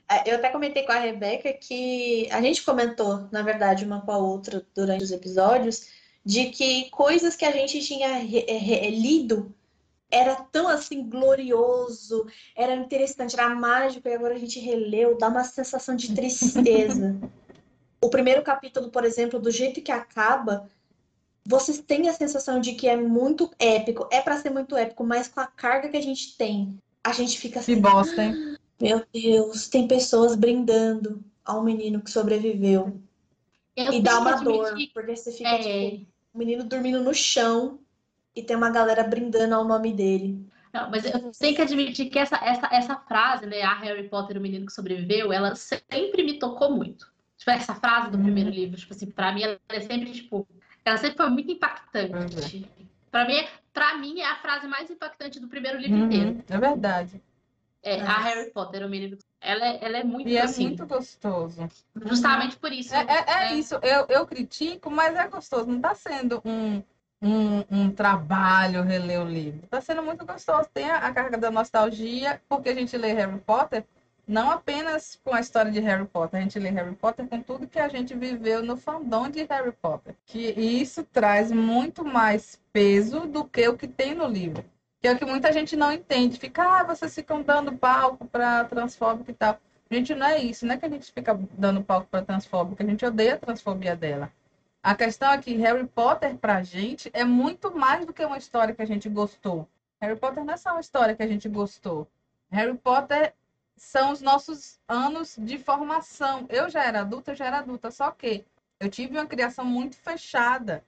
É, 0.09 0.31
Eu 0.31 0.37
até 0.37 0.49
comentei 0.51 0.85
com 0.85 0.93
a 0.93 0.99
Rebeca 0.99 1.53
que 1.53 2.29
a 2.31 2.41
gente 2.41 2.63
comentou, 2.65 3.29
na 3.31 3.43
verdade, 3.43 3.85
uma 3.85 4.01
com 4.01 4.13
a 4.13 4.19
outra 4.19 4.65
durante 4.75 5.05
os 5.05 5.11
episódios, 5.11 5.89
de 6.25 6.47
que 6.47 6.89
coisas 6.91 7.37
que 7.37 7.45
a 7.45 7.51
gente 7.51 7.81
tinha 7.85 8.15
re- 8.19 8.47
re- 8.47 8.91
lido 8.91 9.55
era 10.11 10.37
tão 10.37 10.69
assim 10.69 11.09
glorioso, 11.09 12.27
era 12.57 12.75
interessante, 12.75 13.35
era 13.35 13.49
mágico, 13.55 14.09
e 14.09 14.15
agora 14.15 14.35
a 14.35 14.39
gente 14.39 14.61
releu, 14.61 15.19
dá 15.19 15.29
uma 15.29 15.45
sensação 15.45 15.95
de 15.97 16.15
tristeza. 16.15 17.17
O 18.01 18.11
primeiro 18.11 18.43
capítulo, 18.43 18.91
por 18.91 19.03
exemplo, 19.03 19.41
do 19.41 19.51
jeito 19.51 19.81
que 19.81 19.91
acaba, 19.91 20.69
vocês 21.47 21.79
têm 21.79 22.09
a 22.09 22.13
sensação 22.13 22.61
de 22.61 22.75
que 22.75 22.89
é 22.89 22.97
muito 22.97 23.51
épico, 23.59 24.09
é 24.11 24.21
para 24.21 24.39
ser 24.39 24.51
muito 24.51 24.77
épico, 24.77 25.05
mas 25.05 25.29
com 25.29 25.41
a 25.41 25.47
carga 25.47 25.89
que 25.89 25.97
a 25.97 26.03
gente 26.03 26.37
tem, 26.37 26.79
a 27.03 27.13
gente 27.13 27.39
fica 27.39 27.61
Que 27.61 27.73
assim, 27.73 27.81
bosta, 27.81 28.23
hein? 28.23 28.57
meu 28.81 29.05
Deus, 29.13 29.69
tem 29.69 29.87
pessoas 29.87 30.35
brindando 30.35 31.23
ao 31.45 31.63
menino 31.63 32.01
que 32.01 32.11
sobreviveu. 32.11 33.01
Eu 33.77 33.93
e 33.93 34.01
dá 34.01 34.13
que 34.13 34.19
uma 34.19 34.33
dor, 34.43 34.67
admitir- 34.67 34.91
porque 34.95 35.17
você 35.17 35.33
fica, 35.33 35.49
É, 35.51 35.91
tipo, 35.91 36.07
o 36.33 36.39
menino 36.39 36.65
dormindo 36.65 37.03
no 37.03 37.13
chão 37.13 37.81
e 38.35 38.43
tem 38.43 38.57
uma 38.57 38.71
galera 38.71 39.05
brindando 39.05 39.55
ao 39.55 39.65
nome 39.65 39.93
dele. 39.93 40.47
Não, 40.73 40.91
mas 40.91 41.05
eu 41.05 41.31
tenho 41.39 41.55
que 41.55 41.63
admitir 41.63 42.11
que 42.11 42.19
essa, 42.19 42.37
essa, 42.37 42.69
essa 42.73 42.97
frase, 42.97 43.47
né, 43.47 43.63
a 43.63 43.75
Harry 43.75 44.09
Potter, 44.09 44.39
o 44.39 44.41
menino 44.41 44.67
que 44.67 44.73
sobreviveu, 44.73 45.33
ela 45.33 45.55
sempre 45.55 46.25
me 46.25 46.39
tocou 46.39 46.75
muito. 46.75 47.13
Tipo, 47.37 47.51
essa 47.53 47.75
frase 47.75 48.11
do 48.11 48.19
primeiro 48.19 48.51
livro, 48.51 48.77
tipo 48.77 48.93
assim, 48.95 49.11
pra 49.11 49.33
mim 49.33 49.43
ela 49.43 49.59
é 49.69 49.81
sempre, 49.81 50.11
tipo, 50.13 50.49
ela 50.85 50.97
sempre 50.99 51.17
foi 51.17 51.31
muito 51.31 51.51
impactante. 51.51 52.69
Pra 53.11 53.25
mim, 53.27 53.47
pra 53.73 53.97
mim 53.97 54.21
é 54.21 54.27
a 54.27 54.37
frase 54.37 54.67
mais 54.67 54.91
impactante 54.91 55.39
do 55.41 55.49
primeiro 55.49 55.79
livro 55.79 55.99
inteiro. 55.99 56.31
Uhum, 56.31 56.43
é 56.49 56.59
verdade. 56.59 57.23
É, 57.83 57.99
É. 57.99 58.01
a 58.03 58.19
Harry 58.19 58.51
Potter, 58.51 58.85
o 58.85 58.89
menino. 58.89 59.17
Ela, 59.41 59.67
é- 59.67 59.79
ela 59.85 59.99
é 59.99 60.05
muito 60.05 60.29
E 60.29 60.37
é 60.37 60.43
assim, 60.43 60.65
muito 60.69 60.87
gostoso. 60.87 61.69
justamente 62.05 62.57
por 62.57 62.73
isso. 62.73 62.95
É, 62.95 63.01
é- 63.01 63.25
é 63.31 63.39
né? 63.51 63.55
isso, 63.55 63.75
eu, 63.83 64.07
eu 64.09 64.27
critico, 64.27 64.91
mas 64.91 65.15
é 65.17 65.29
gostoso. 65.29 65.67
Não 65.67 65.77
está 65.77 65.95
sendo 65.95 66.41
um, 66.45 66.83
um, 67.23 67.65
um 67.71 67.91
trabalho 67.93 68.83
reler 68.83 69.21
o 69.21 69.29
livro. 69.29 69.61
Está 69.65 69.81
sendo 69.81 70.03
muito 70.03 70.25
gostoso. 70.25 70.69
Tem 70.73 70.91
a, 70.91 70.97
a 70.97 71.13
carga 71.13 71.37
da 71.39 71.51
nostalgia, 71.51 72.41
porque 72.49 72.71
a 72.71 72.75
gente 72.75 72.97
lê 72.97 73.13
Harry 73.13 73.39
Potter 73.41 73.85
não 74.27 74.51
apenas 74.51 75.21
com 75.23 75.35
a 75.35 75.41
história 75.41 75.71
de 75.71 75.81
Harry 75.81 76.07
Potter, 76.07 76.41
a 76.41 76.43
gente 76.43 76.59
lê 76.59 76.71
Harry 76.71 76.95
Potter 76.95 77.27
com 77.27 77.41
tudo 77.41 77.67
que 77.67 77.79
a 77.79 77.89
gente 77.89 78.15
viveu 78.15 78.63
no 78.63 78.77
fandom 78.77 79.29
de 79.29 79.45
Harry 79.45 79.73
Potter. 79.73 80.15
Que 80.25 80.51
isso 80.53 81.05
traz 81.05 81.53
muito 81.53 82.05
mais 82.05 82.61
peso 82.73 83.21
do 83.21 83.45
que 83.45 83.69
o 83.69 83.77
que 83.77 83.87
tem 83.87 84.15
no 84.15 84.27
livro. 84.27 84.65
Que 85.01 85.09
é 85.09 85.13
o 85.13 85.19
que 85.19 85.25
muita 85.25 85.53
gente 85.53 85.77
não 85.77 85.93
entende. 85.93 86.39
Fica, 86.39 86.63
ah, 86.63 86.85
vocês 86.85 87.15
ficam 87.15 87.43
dando 87.43 87.77
palco 87.77 88.25
para 88.27 88.65
transfóbico 88.65 89.31
e 89.31 89.35
tal. 89.35 89.59
Gente, 89.91 90.15
não 90.15 90.27
é 90.27 90.39
isso, 90.39 90.67
não 90.67 90.75
é 90.75 90.79
que 90.79 90.87
a 90.87 90.89
gente 90.89 91.13
fica 91.13 91.39
dando 91.53 91.85
palco 91.85 92.09
para 92.11 92.25
transfóbica, 92.25 92.83
a 92.83 92.87
gente 92.87 93.05
odeia 93.05 93.35
a 93.35 93.39
transfobia 93.39 93.95
dela. 93.95 94.33
A 94.83 94.95
questão 94.95 95.31
é 95.31 95.39
que 95.39 95.55
Harry 95.57 95.87
Potter, 95.87 96.37
pra 96.37 96.63
gente, 96.63 97.11
é 97.13 97.25
muito 97.25 97.75
mais 97.77 98.05
do 98.05 98.13
que 98.13 98.25
uma 98.25 98.39
história 98.39 98.75
que 98.75 98.83
a 98.83 98.87
gente 98.87 99.09
gostou. 99.09 99.69
Harry 100.01 100.17
Potter 100.19 100.45
não 100.45 100.55
é 100.55 100.57
só 100.57 100.73
uma 100.73 100.81
história 100.81 101.15
que 101.15 101.23
a 101.23 101.27
gente 101.27 101.49
gostou. 101.49 102.09
Harry 102.51 102.77
Potter 102.77 103.35
são 103.77 104.13
os 104.13 104.21
nossos 104.21 104.79
anos 104.89 105.37
de 105.39 105.59
formação. 105.59 106.47
Eu 106.49 106.69
já 106.69 106.85
era 106.85 107.01
adulta, 107.01 107.33
eu 107.33 107.37
já 107.37 107.47
era 107.47 107.59
adulta, 107.59 107.91
só 107.91 108.11
que 108.11 108.45
eu 108.81 108.89
tive 108.89 109.17
uma 109.19 109.27
criação 109.27 109.65
muito 109.65 109.97
fechada. 109.97 110.85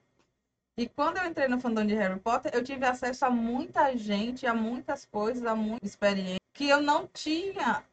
E 0.77 0.87
quando 0.87 1.17
eu 1.17 1.25
entrei 1.25 1.47
no 1.47 1.59
fandom 1.59 1.85
de 1.85 1.95
Harry 1.95 2.19
Potter, 2.19 2.51
eu 2.53 2.63
tive 2.63 2.85
acesso 2.85 3.25
a 3.25 3.29
muita 3.29 3.95
gente, 3.97 4.45
a 4.45 4.53
muitas 4.53 5.05
coisas, 5.05 5.43
a 5.45 5.55
muita 5.55 5.85
experiência 5.85 6.37
que 6.53 6.69
eu 6.69 6.81
não 6.81 7.07
tinha 7.07 7.83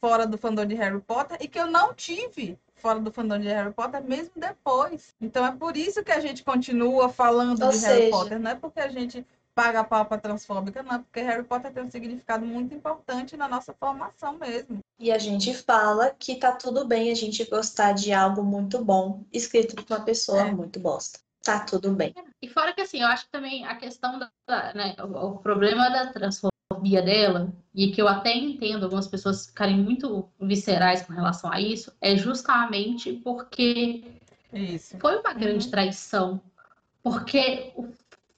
fora 0.00 0.26
do 0.26 0.36
fandom 0.38 0.64
de 0.66 0.74
Harry 0.74 1.00
Potter 1.00 1.36
e 1.40 1.48
que 1.48 1.58
eu 1.58 1.66
não 1.66 1.92
tive 1.94 2.58
fora 2.74 2.98
do 2.98 3.12
fandom 3.12 3.38
de 3.38 3.46
Harry 3.48 3.72
Potter 3.72 4.02
mesmo 4.02 4.32
depois. 4.36 5.14
Então 5.20 5.44
é 5.46 5.52
por 5.52 5.76
isso 5.76 6.02
que 6.02 6.10
a 6.12 6.20
gente 6.20 6.42
continua 6.42 7.08
falando 7.08 7.62
Ou 7.64 7.70
de 7.70 7.78
Harry 7.78 8.02
seja- 8.02 8.10
Potter, 8.10 8.40
não 8.40 8.50
é 8.50 8.54
porque 8.56 8.80
a 8.80 8.88
gente 8.88 9.24
paga 9.54 9.84
pau 9.84 10.04
pra 10.06 10.18
transfóbica, 10.18 10.82
não, 10.82 11.02
porque 11.02 11.20
Harry 11.20 11.44
Potter 11.44 11.72
tem 11.72 11.82
um 11.84 11.90
significado 11.90 12.44
muito 12.46 12.74
importante 12.74 13.36
na 13.36 13.46
nossa 13.48 13.74
formação 13.74 14.38
mesmo. 14.38 14.78
E 14.98 15.10
a 15.12 15.18
gente 15.18 15.52
fala 15.54 16.10
que 16.10 16.36
tá 16.36 16.52
tudo 16.52 16.86
bem 16.86 17.10
a 17.10 17.14
gente 17.14 17.44
gostar 17.44 17.92
de 17.92 18.12
algo 18.12 18.42
muito 18.42 18.82
bom, 18.84 19.24
escrito 19.32 19.74
por 19.76 19.84
uma 19.96 20.04
pessoa 20.04 20.42
É. 20.42 20.52
muito 20.52 20.78
bosta. 20.80 21.18
Tá 21.42 21.60
tudo 21.60 21.90
bem. 21.90 22.14
E 22.40 22.48
fora 22.48 22.72
que 22.72 22.80
assim, 22.80 23.00
eu 23.00 23.08
acho 23.08 23.24
que 23.24 23.32
também 23.32 23.66
a 23.66 23.74
questão 23.74 24.18
da, 24.18 24.30
né, 24.74 24.94
o, 25.00 25.26
o 25.26 25.38
problema 25.38 25.88
da 25.90 26.06
transfobia 26.12 27.02
dela, 27.02 27.52
e 27.74 27.90
que 27.90 28.00
eu 28.00 28.06
até 28.06 28.32
entendo 28.36 28.84
algumas 28.84 29.08
pessoas 29.08 29.46
ficarem 29.46 29.76
muito 29.76 30.28
viscerais 30.40 31.02
com 31.02 31.12
relação 31.12 31.52
a 31.52 31.60
isso, 31.60 31.92
é 32.00 32.16
justamente 32.16 33.12
porque 33.24 34.04
Isso. 34.52 34.96
foi 35.00 35.18
uma 35.18 35.32
grande 35.34 35.64
Uhum. 35.64 35.70
traição. 35.72 36.40
Porque 37.02 37.72
o 37.74 37.88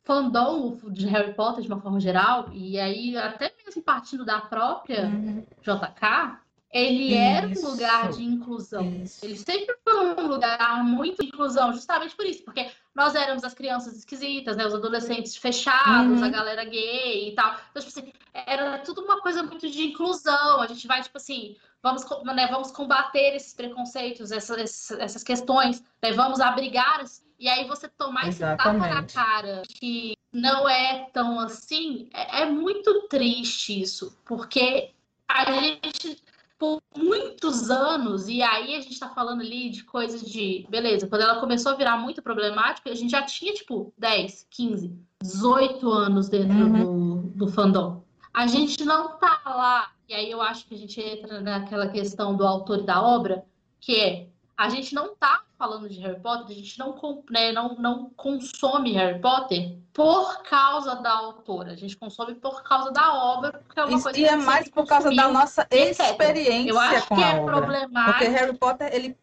fandom 0.05 0.79
de 0.91 1.07
Harry 1.07 1.35
Potter, 1.35 1.63
de 1.63 1.69
uma 1.69 1.81
forma 1.81 1.99
geral, 1.99 2.51
e 2.53 2.79
aí 2.79 3.17
até 3.17 3.53
mesmo 3.65 3.83
partindo 3.83 4.25
da 4.25 4.41
própria 4.41 5.07
Uhum. 5.07 5.43
JK, 5.63 6.39
ele 6.71 7.15
era 7.15 7.47
um 7.47 7.53
Isso. 7.53 7.71
lugar 7.71 8.11
de 8.11 8.23
inclusão. 8.25 8.83
Isso. 9.03 9.25
Ele 9.25 9.37
sempre 9.37 9.77
foi 9.83 9.95
um 10.15 10.27
lugar 10.27 10.83
muito 10.85 11.23
de 11.23 11.29
inclusão, 11.29 11.73
justamente 11.73 12.15
por 12.17 12.27
isso, 12.27 12.43
porque 12.43 12.69
nós 12.95 13.15
éramos 13.15 13.45
as 13.45 13.55
crianças 13.55 13.97
esquisitas, 13.97 14.57
né? 14.57 14.67
Os 14.67 14.75
adolescentes 14.75 15.37
fechados, 15.37 16.21
Uhum. 16.21 16.25
a 16.25 16.29
galera 16.29 16.65
gay 16.65 17.29
e 17.31 17.35
tal. 17.35 17.55
Então, 17.71 17.83
tipo 17.83 17.99
assim, 17.99 18.13
era 18.35 18.79
tudo 18.79 19.03
uma 19.03 19.21
coisa 19.21 19.43
muito 19.43 19.71
de 19.71 19.85
inclusão. 19.87 20.61
A 20.61 20.67
gente 20.67 20.87
vai, 20.87 21.01
tipo 21.01 21.17
assim, 21.17 21.57
vamos, 21.83 22.05
né, 22.25 22.49
vamos 22.49 22.73
combater 22.73 23.37
esses 23.37 23.55
preconceitos, 23.55 24.31
essas, 24.33 24.91
essas 24.93 25.23
questões, 25.23 25.83
né? 26.03 26.13
vamos 26.13 26.41
abrigar. 26.41 27.01
esse- 27.03 27.24
e 27.39 27.49
aí 27.49 27.67
você 27.67 27.89
tomar 27.89 28.29
esse 28.29 28.41
tapa 28.41 28.73
na 28.73 29.03
cara 29.05 29.63
que 29.69 30.17
não 30.33 30.69
é 30.69 31.09
tão 31.13 31.39
assim, 31.41 32.09
é, 32.13 32.43
é 32.43 32.47
muito 32.47 33.09
triste 33.09 33.81
isso, 33.81 34.17
porque 34.25 34.93
a 35.29 35.53
gente 35.53 36.23
por 36.59 36.81
muitos 36.97 37.71
anos, 37.71 38.29
e 38.29 38.43
aí 38.43 38.75
a 38.75 38.81
gente 38.81 38.99
tá 38.99 39.09
falando 39.09 39.41
ali 39.41 39.71
de 39.71 39.85
coisas 39.85 40.23
de. 40.23 40.67
Beleza, 40.71 41.07
quando 41.07 41.23
ela 41.23 41.41
começou 41.41 41.73
a 41.73 41.75
virar 41.75 41.97
muito 41.99 42.23
problemática, 42.23 42.91
a 42.91 42.95
gente 42.95 43.11
já 43.11 43.23
tinha, 43.23 43.53
tipo, 43.53 43.93
10, 43.99 44.47
15, 44.51 44.99
18 45.23 45.91
anos 45.91 46.29
dentro 46.29 46.57
uhum. 46.57 47.23
do, 47.23 47.47
do 47.47 47.49
fandom. 47.49 48.03
A 48.33 48.47
gente 48.47 48.85
não 48.85 49.19
tá 49.19 49.43
lá, 49.45 49.93
e 50.09 50.15
aí 50.15 50.31
eu 50.31 50.41
acho 50.41 50.67
que 50.67 50.75
a 50.75 50.79
gente 50.79 51.01
entra 51.01 51.41
naquela 51.41 51.89
questão 51.89 52.37
do 52.37 52.47
autor 52.47 52.83
da 52.83 53.03
obra, 53.03 53.45
que 53.81 54.01
é 54.01 54.29
a 54.57 54.69
gente 54.69 54.95
não 54.95 55.15
tá 55.17 55.43
falando 55.59 55.89
de 55.89 55.99
Harry 56.01 56.21
Potter, 56.21 56.47
a 56.51 56.59
gente 56.59 56.79
não, 56.79 57.25
né, 57.31 57.53
não, 57.53 57.75
não 57.77 58.11
consome 58.11 58.93
Harry 58.93 59.21
Potter 59.21 59.79
por 59.93 60.43
causa 60.43 60.97
da 60.97 61.11
autora, 61.13 61.73
a 61.73 61.77
gente 61.77 61.97
consome 61.97 62.35
por 62.35 62.63
causa 62.63 62.91
da 62.91 63.15
obra, 63.15 63.53
porque 63.53 63.79
é 63.81 63.85
uma 63.85 64.03
coisa 64.03 64.19
E 64.19 64.25
é 64.25 64.37
mais 64.37 64.69
por 64.69 64.87
causa 64.87 65.15
da 65.15 65.29
nossa 65.29 65.67
experiência 65.71 66.69
Eu 66.71 66.79
acho 66.79 67.09
com 67.09 67.15
que 67.17 67.23
a 67.23 67.29
é 67.37 67.41
obra. 67.41 67.55
problemático. 67.57 68.13
Porque 68.19 68.29
Harry 68.29 68.59
Potter, 68.59 68.95
ele 68.95 69.17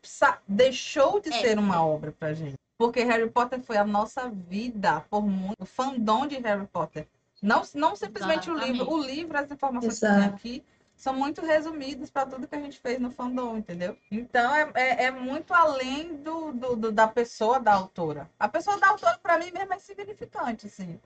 deixou 0.47 1.19
de 1.19 1.29
É. 1.29 1.41
ser 1.41 1.59
uma 1.59 1.85
obra 1.85 2.11
pra 2.17 2.33
gente. 2.33 2.55
Porque 2.77 3.03
Harry 3.03 3.29
Potter 3.29 3.61
foi 3.61 3.77
a 3.77 3.83
nossa 3.85 4.29
vida 4.29 5.01
por 5.09 5.21
muito. 5.21 5.61
O 5.61 5.65
fandom 5.65 6.25
de 6.25 6.37
Harry 6.39 6.65
Potter. 6.67 7.07
Não, 7.41 7.63
não 7.75 7.95
simplesmente 7.95 8.49
o 8.49 8.53
Exatamente. 8.53 8.77
livro. 8.79 8.93
O 8.93 9.03
livro, 9.03 9.37
as 9.37 9.51
informações 9.51 9.99
que 9.99 10.05
Exato. 10.05 10.19
tem 10.19 10.29
aqui, 10.29 10.63
são 11.01 11.15
muito 11.15 11.41
resumidas 11.41 12.11
para 12.11 12.27
tudo 12.27 12.47
que 12.47 12.55
a 12.55 12.59
gente 12.61 12.77
fez 12.79 12.99
no 12.99 13.09
fandom, 13.09 13.57
entendeu? 13.57 13.97
Então 14.11 14.53
é, 14.53 14.71
é, 14.75 15.03
é 15.05 15.11
muito 15.11 15.51
além 15.51 16.17
do, 16.17 16.51
do, 16.53 16.75
do- 16.75 16.91
da 16.91 17.07
pessoa 17.07 17.59
da 17.59 17.73
autora. 17.73 18.29
A 18.39 18.47
pessoa 18.47 18.77
da 18.79 18.89
autora, 18.89 19.17
para 19.17 19.39
mim, 19.39 19.49
mesmo 19.51 19.73
é 19.73 19.79
significante, 19.79 20.67
assim. 20.67 20.99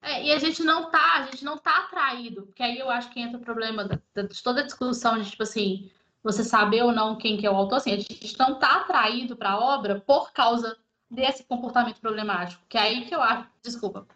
É, 0.00 0.22
e 0.22 0.32
a 0.32 0.38
gente 0.38 0.62
não 0.62 0.88
tá, 0.88 1.14
a 1.16 1.22
gente 1.26 1.44
não 1.44 1.58
tá 1.58 1.78
atraído, 1.78 2.42
porque 2.46 2.62
aí 2.62 2.78
eu 2.78 2.88
acho 2.88 3.10
que 3.10 3.18
entra 3.20 3.36
o 3.38 3.40
problema 3.40 3.84
de 3.88 3.98
toda 4.42 4.60
a 4.60 4.64
discussão 4.64 5.20
de, 5.20 5.28
tipo 5.28 5.42
assim, 5.42 5.90
você 6.22 6.44
saber 6.44 6.82
ou 6.82 6.92
não 6.92 7.16
quem 7.16 7.36
que 7.36 7.44
é 7.46 7.50
o 7.50 7.56
autor, 7.56 7.76
assim, 7.78 7.92
a 7.92 7.96
gente 7.96 8.38
não 8.38 8.58
tá 8.58 8.76
atraído 8.82 9.34
para 9.34 9.50
a 9.50 9.58
obra 9.58 10.00
por 10.00 10.32
causa 10.32 10.76
desse 11.10 11.42
comportamento 11.44 12.00
problemático, 12.00 12.62
que 12.68 12.78
é 12.78 12.82
aí 12.82 13.04
que 13.06 13.14
eu 13.14 13.20
acho, 13.20 13.48
desculpa, 13.62 14.06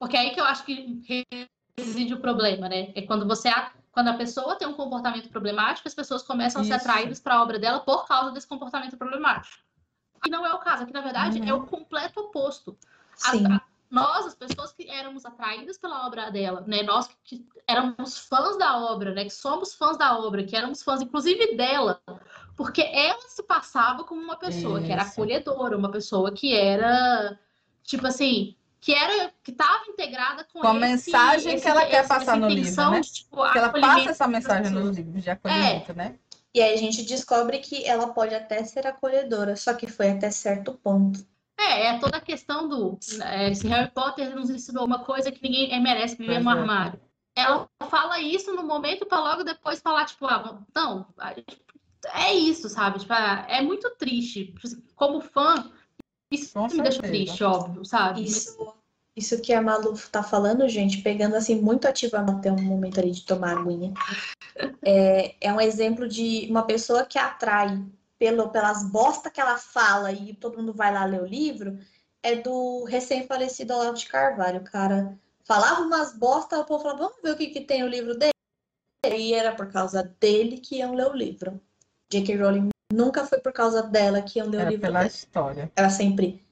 porque 0.00 0.16
é 0.16 0.20
aí 0.20 0.30
que 0.30 0.40
eu 0.40 0.44
acho 0.44 0.64
que 0.64 1.00
reside 1.76 2.14
o 2.14 2.20
problema, 2.20 2.68
né? 2.68 2.90
É 2.96 3.02
quando 3.02 3.26
você, 3.26 3.48
quando 3.94 4.08
a 4.08 4.14
pessoa 4.14 4.56
tem 4.56 4.66
um 4.66 4.74
comportamento 4.74 5.28
problemático, 5.28 5.86
as 5.86 5.94
pessoas 5.94 6.22
começam 6.24 6.60
a 6.60 6.64
ser 6.64 6.76
Isso. 6.76 6.88
atraídas 6.90 7.20
para 7.20 7.36
a 7.36 7.42
obra 7.42 7.58
dela 7.60 7.78
por 7.80 8.06
causa 8.06 8.32
desse 8.32 8.46
comportamento 8.46 8.96
problemático. 8.96 9.56
E 10.26 10.28
não 10.28 10.44
é 10.44 10.52
o 10.52 10.58
caso, 10.58 10.82
aqui 10.82 10.92
na 10.92 11.00
verdade 11.00 11.38
Uhum. 11.38 11.48
é 11.48 11.54
o 11.54 11.64
completo 11.64 12.20
oposto. 12.20 12.76
Sim. 13.16 13.44
nós, 13.88 14.26
as 14.26 14.34
pessoas 14.34 14.72
que 14.72 14.90
éramos 14.90 15.24
atraídas 15.24 15.78
pela 15.78 16.04
obra 16.04 16.28
dela, 16.28 16.64
né? 16.66 16.82
Nós 16.82 17.06
que, 17.22 17.38
que 17.38 17.46
éramos 17.68 18.18
fãs 18.18 18.58
da 18.58 18.76
obra, 18.78 19.14
né? 19.14 19.22
Que 19.22 19.30
somos 19.30 19.72
fãs 19.74 19.96
da 19.96 20.18
obra, 20.18 20.42
que 20.42 20.56
éramos 20.56 20.82
fãs, 20.82 21.00
inclusive 21.00 21.54
dela, 21.56 22.02
porque 22.56 22.82
ela 22.82 23.20
se 23.28 23.42
passava 23.44 24.02
como 24.02 24.20
uma 24.20 24.36
pessoa 24.36 24.80
que 24.82 24.90
era 24.90 25.02
Isso. 25.02 25.12
acolhedora, 25.12 25.76
uma 25.78 25.92
pessoa 25.92 26.32
que 26.32 26.52
era, 26.52 27.38
tipo 27.84 28.04
assim, 28.04 28.56
que 28.84 28.92
era, 28.92 29.32
que 29.42 29.50
estava 29.50 29.82
integrada 29.88 30.44
com, 30.52 30.60
Com 30.60 30.66
a 30.68 30.72
esse- 30.72 31.10
mensagem 31.10 31.54
esse- 31.54 31.62
que 31.62 31.68
ela 31.70 31.86
quer 31.86 32.00
esse- 32.00 32.08
passar 32.08 32.22
essa 32.32 32.36
no 32.36 32.48
livro, 32.48 32.90
né? 32.90 33.00
de, 33.00 33.12
tipo, 33.12 33.36
Porque 33.36 33.56
ela 33.58 33.70
passa 33.70 34.10
essa 34.10 34.28
mensagem 34.28 34.70
nos 34.72 34.94
livros 34.94 35.24
de 35.24 35.30
acolhimento, 35.30 35.94
né? 35.94 36.16
E 36.52 36.60
aí 36.60 36.74
a 36.74 36.76
gente 36.76 37.02
descobre 37.02 37.58
que 37.60 37.82
ela 37.86 38.08
pode 38.08 38.34
até 38.34 38.62
ser 38.62 38.86
acolhedora, 38.86 39.56
só 39.56 39.72
que 39.72 39.86
foi 39.86 40.10
até 40.10 40.30
certo 40.30 40.74
ponto. 40.74 41.18
É, 41.58 41.86
é 41.86 41.98
toda 41.98 42.18
a 42.18 42.20
questão 42.20 42.68
do. 42.68 42.98
é, 43.22 43.54
se 43.54 43.66
Harry 43.68 43.90
Potter 43.90 44.36
nos 44.36 44.50
ensinou 44.50 44.84
uma 44.84 44.98
coisa 45.02 45.32
que 45.32 45.42
ninguém 45.42 45.72
é, 45.72 45.80
merece 45.80 46.16
viver 46.16 46.34
Pois 46.34 46.44
no 46.44 46.50
é. 46.50 46.54
armário. 46.60 47.00
Ela 47.34 47.66
fala 47.88 48.20
isso 48.20 48.52
no 48.52 48.62
momento 48.64 49.06
para 49.06 49.18
logo 49.18 49.44
depois 49.44 49.80
falar, 49.80 50.04
tipo, 50.04 50.26
ah, 50.26 50.58
não, 50.76 51.06
é 52.12 52.34
isso, 52.34 52.68
sabe? 52.68 52.98
Tipo, 52.98 53.14
ah, 53.14 53.46
é 53.48 53.62
muito 53.62 53.88
triste. 53.96 54.46
Tipo 54.46 54.60
assim, 54.62 54.82
Como 54.94 55.20
fã, 55.22 55.70
isso 56.30 56.52
Com 56.52 56.68
me 56.68 56.82
deixa 56.82 57.02
certeza. 57.02 57.12
triste, 57.12 57.44
óbvio, 57.44 57.84
sabe? 57.84 58.24
Isso, 58.24 58.74
isso 59.16 59.40
que 59.40 59.52
a 59.52 59.62
Malu 59.62 59.94
tá 60.10 60.22
falando, 60.22 60.68
gente, 60.68 61.02
pegando 61.02 61.36
assim 61.36 61.60
muito 61.60 61.86
ativamente 61.86 62.38
até 62.38 62.52
um 62.52 62.62
momento 62.62 63.00
ali 63.00 63.12
de 63.12 63.24
tomar 63.24 63.58
aguinha. 63.58 63.92
É, 64.86 65.34
é 65.40 65.52
um 65.52 65.60
exemplo 65.60 66.06
de 66.06 66.46
uma 66.48 66.62
pessoa 66.64 67.04
que 67.04 67.18
atrai 67.18 67.82
pelo, 68.18 68.50
pelas 68.50 68.88
bosta 68.88 69.30
que 69.30 69.40
ela 69.40 69.58
fala 69.58 70.12
e 70.12 70.34
todo 70.34 70.58
mundo 70.58 70.72
vai 70.72 70.92
lá 70.92 71.04
ler 71.04 71.22
o 71.22 71.26
livro, 71.26 71.78
é 72.22 72.36
do 72.36 72.84
recém-falecido 72.84 73.74
Olavo 73.74 73.96
de 73.96 74.06
Carvalho, 74.06 74.62
cara. 74.62 75.18
Falava 75.44 75.82
umas 75.82 76.16
bosta, 76.16 76.60
o 76.60 76.64
povo 76.64 76.82
falava, 76.82 77.08
vamos 77.08 77.22
ver 77.22 77.32
o 77.32 77.36
que, 77.36 77.48
que 77.48 77.62
tem 77.62 77.82
no 77.82 77.88
livro 77.88 78.16
dele. 78.16 78.32
E 79.06 79.34
era 79.34 79.54
por 79.54 79.70
causa 79.72 80.02
dele 80.20 80.58
que 80.58 80.76
iam 80.76 80.94
ler 80.94 81.06
o 81.06 81.16
livro. 81.16 81.60
J.K. 82.10 82.36
Rowling 82.36 82.73
nunca 82.92 83.24
foi 83.26 83.38
por 83.38 83.52
causa 83.52 83.82
dela 83.82 84.22
que 84.22 84.42
ler 84.42 84.56
o 84.56 84.60
Era 84.60 84.70
livro 84.70 84.82
pela 84.82 84.98
dela. 85.00 85.06
história. 85.06 85.72
Era 85.76 85.90
sempre 85.90 86.44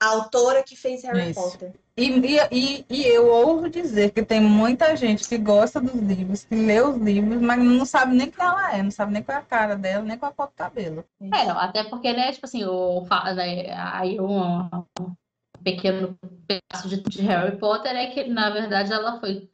a 0.00 0.08
autora 0.08 0.62
que 0.62 0.76
fez 0.76 1.02
Harry 1.04 1.30
Isso. 1.30 1.40
Potter. 1.40 1.72
E, 1.96 2.10
e, 2.50 2.84
e, 2.90 3.06
eu 3.06 3.30
ouso 3.30 3.70
dizer 3.70 4.10
que 4.10 4.20
tem 4.20 4.40
muita 4.40 4.96
gente 4.96 5.28
que 5.28 5.38
gosta 5.38 5.80
dos 5.80 5.94
livros, 5.94 6.44
que 6.44 6.54
lê 6.54 6.82
os 6.82 6.96
livros, 6.96 7.40
mas 7.40 7.62
não 7.62 7.86
sabe 7.86 8.16
nem 8.16 8.28
quem 8.28 8.44
ela 8.44 8.76
é, 8.76 8.82
não 8.82 8.90
sabe 8.90 9.12
nem 9.12 9.22
qual 9.22 9.38
é 9.38 9.40
a 9.40 9.44
cara 9.44 9.76
dela, 9.76 10.02
nem 10.02 10.18
qual 10.18 10.30
é 10.30 10.32
a 10.32 10.36
cor 10.36 10.46
do 10.48 10.52
cabelo. 10.54 11.04
É, 11.20 11.46
não, 11.46 11.56
até 11.56 11.84
porque, 11.84 12.12
né, 12.12 12.32
tipo 12.32 12.46
assim, 12.46 12.64
o, 12.64 13.06
né, 13.36 13.72
aí 13.76 14.20
um, 14.20 14.64
um 15.00 15.14
pequeno 15.62 16.18
pedaço 16.48 16.88
de, 16.88 17.00
de 17.00 17.22
Harry 17.22 17.56
Potter 17.58 17.94
é 17.94 18.06
que, 18.08 18.24
na 18.24 18.50
verdade, 18.50 18.92
ela 18.92 19.20
foi. 19.20 19.48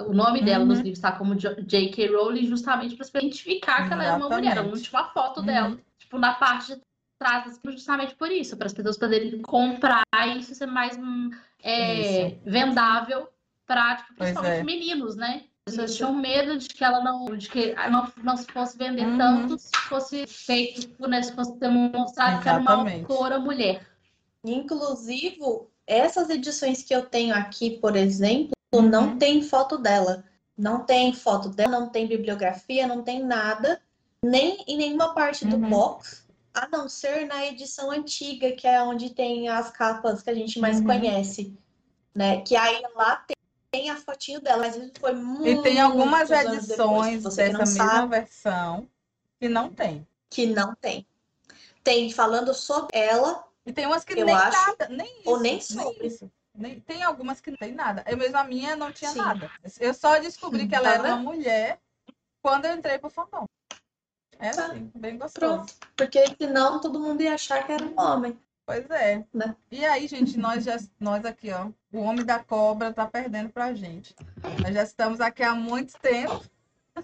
O 0.00 0.12
nome 0.12 0.42
dela 0.42 0.60
Uhum. 0.62 0.68
nos 0.68 0.78
livros 0.78 0.98
está 0.98 1.12
como 1.12 1.34
J.K. 1.34 2.08
Rowling, 2.08 2.46
justamente 2.46 2.94
para 2.96 3.04
se 3.04 3.10
identificar 3.16 3.86
que 3.86 3.92
ela 3.92 4.04
era 4.04 4.16
uma 4.16 4.28
mulher. 4.28 4.52
Ela 4.56 4.62
não 4.62 4.72
Exatamente. 4.72 4.90
tinha 4.90 5.00
uma 5.00 5.08
foto 5.10 5.40
Uhum. 5.40 5.46
dela, 5.46 5.78
tipo, 5.98 6.18
na 6.18 6.34
parte 6.34 6.74
de 6.74 6.80
trás, 7.18 7.44
livros, 7.46 7.74
justamente 7.74 8.14
por 8.14 8.30
isso, 8.30 8.56
para 8.56 8.66
as 8.66 8.74
pessoas 8.74 8.98
poderem 8.98 9.40
comprar 9.42 10.02
e 10.28 10.38
isso 10.38 10.54
ser 10.54 10.66
mais 10.66 10.96
hum, 10.98 11.30
é, 11.62 12.28
Isso. 12.28 12.38
vendável 12.44 13.28
para, 13.66 13.96
tipo, 13.96 14.14
principalmente 14.14 14.60
é. 14.60 14.64
meninos, 14.64 15.16
né? 15.16 15.44
As 15.68 15.74
pessoas 15.74 15.96
tinham 15.96 16.14
medo 16.14 16.56
de 16.58 16.68
que 16.68 16.84
ela 16.84 17.02
não, 17.02 17.24
de 17.36 17.48
que 17.48 17.74
não, 17.90 18.12
não 18.22 18.36
se 18.36 18.46
fosse 18.52 18.78
vender 18.78 19.04
Uhum. 19.06 19.18
tanto 19.18 19.58
se 19.58 19.70
fosse 19.88 20.26
feito, 20.26 21.08
né, 21.08 21.22
se 21.22 21.34
fosse 21.34 21.58
demonstrado 21.58 22.40
que 22.42 22.48
era 22.48 22.60
uma 22.60 22.70
Exatamente. 22.72 23.00
autora 23.10 23.38
mulher. 23.40 23.84
Inclusive, 24.44 25.38
essas 25.86 26.30
edições 26.30 26.82
que 26.84 26.94
eu 26.94 27.04
tenho 27.06 27.34
aqui, 27.34 27.78
por 27.80 27.96
exemplo, 27.96 28.55
Uhum. 28.78 28.88
não 28.88 29.18
tem 29.18 29.42
foto 29.42 29.78
dela. 29.78 30.24
Não 30.56 30.84
tem 30.84 31.12
foto 31.12 31.50
dela, 31.50 31.78
não 31.80 31.88
tem 31.90 32.06
bibliografia, 32.06 32.86
não 32.86 33.02
tem 33.02 33.22
nada, 33.22 33.80
nem 34.22 34.64
em 34.66 34.76
nenhuma 34.78 35.12
parte 35.14 35.44
do 35.44 35.56
Uhum. 35.56 35.68
box, 35.68 36.24
a 36.54 36.66
não 36.68 36.88
ser 36.88 37.26
na 37.26 37.44
edição 37.46 37.90
antiga, 37.90 38.50
que 38.52 38.66
é 38.66 38.82
onde 38.82 39.10
tem 39.10 39.48
as 39.48 39.70
capas 39.70 40.22
que 40.22 40.30
a 40.30 40.34
gente 40.34 40.58
mais 40.58 40.78
Uhum. 40.78 40.84
conhece, 40.86 41.54
né? 42.14 42.40
Que 42.40 42.56
aí 42.56 42.80
lá 42.94 43.16
tem, 43.16 43.36
tem 43.70 43.90
a 43.90 43.96
fotinho 43.96 44.40
dela, 44.40 44.62
mas 44.62 44.76
isso 44.76 44.92
foi 44.98 45.12
muito 45.12 45.46
E 45.46 45.62
tem 45.62 45.78
algumas 45.78 46.30
depois, 46.30 46.54
edições 46.64 47.22
que 47.22 47.36
dessa 47.36 47.58
mesma 47.58 47.66
sabe, 47.66 48.08
versão 48.08 48.88
que 49.38 49.48
não 49.50 49.70
tem. 49.70 50.06
que 50.30 50.46
não 50.46 50.74
tem. 50.74 51.06
Tem 51.84 52.10
falando 52.10 52.54
sobre 52.54 52.96
ela, 52.98 53.44
E 53.66 53.72
tem 53.72 53.84
umas 53.84 54.04
que 54.04 54.18
Eu 54.18 54.24
nem 54.24 54.34
acho- 54.34 54.56
nada, 54.66 54.88
nem 54.88 55.06
isso. 55.20 55.28
ou 55.30 55.38
nem 55.40 55.60
sobre. 55.60 56.06
isso. 56.06 56.30
Nem- 56.56 56.80
tem 56.80 57.02
algumas 57.02 57.40
que 57.40 57.50
não 57.50 57.58
tem 57.58 57.72
nada. 57.72 58.04
Eu 58.06 58.16
mesmo 58.16 58.36
a 58.38 58.44
minha 58.44 58.74
não 58.76 58.92
tinha 58.92 59.10
Sim. 59.10 59.18
nada. 59.18 59.50
Eu 59.80 59.92
só 59.94 60.18
descobri 60.18 60.66
que 60.66 60.74
ela 60.74 60.88
Tá 60.88 60.94
era 60.94 61.14
uma 61.14 61.32
mulher 61.32 61.78
quando 62.42 62.64
eu 62.66 62.74
entrei 62.74 62.98
pro 62.98 63.10
fandom. 63.10 63.44
É 64.38 64.50
Tá. 64.50 64.66
assim, 64.66 64.90
bem 64.94 65.16
gostoso. 65.18 65.56
Pronto. 65.56 65.74
Porque 65.96 66.24
senão 66.40 66.80
todo 66.80 67.00
mundo 67.00 67.22
ia 67.22 67.34
achar 67.34 67.64
que 67.64 67.72
era 67.72 67.84
um 67.84 67.98
homem. 67.98 68.38
Pois 68.66 68.88
é. 68.90 69.24
Né? 69.32 69.54
E 69.70 69.84
aí, 69.84 70.06
gente, 70.08 70.36
nós 70.36 70.64
já 70.64 70.76
nós 70.98 71.24
aqui, 71.24 71.50
ó, 71.52 71.68
o 71.92 72.00
homem 72.02 72.24
da 72.24 72.42
cobra 72.42 72.92
tá 72.92 73.06
perdendo 73.06 73.48
pra 73.48 73.72
gente. 73.72 74.14
Nós 74.62 74.74
já 74.74 74.82
estamos 74.82 75.20
aqui 75.20 75.42
há 75.42 75.54
muito 75.54 75.96
tempo, 76.00 76.42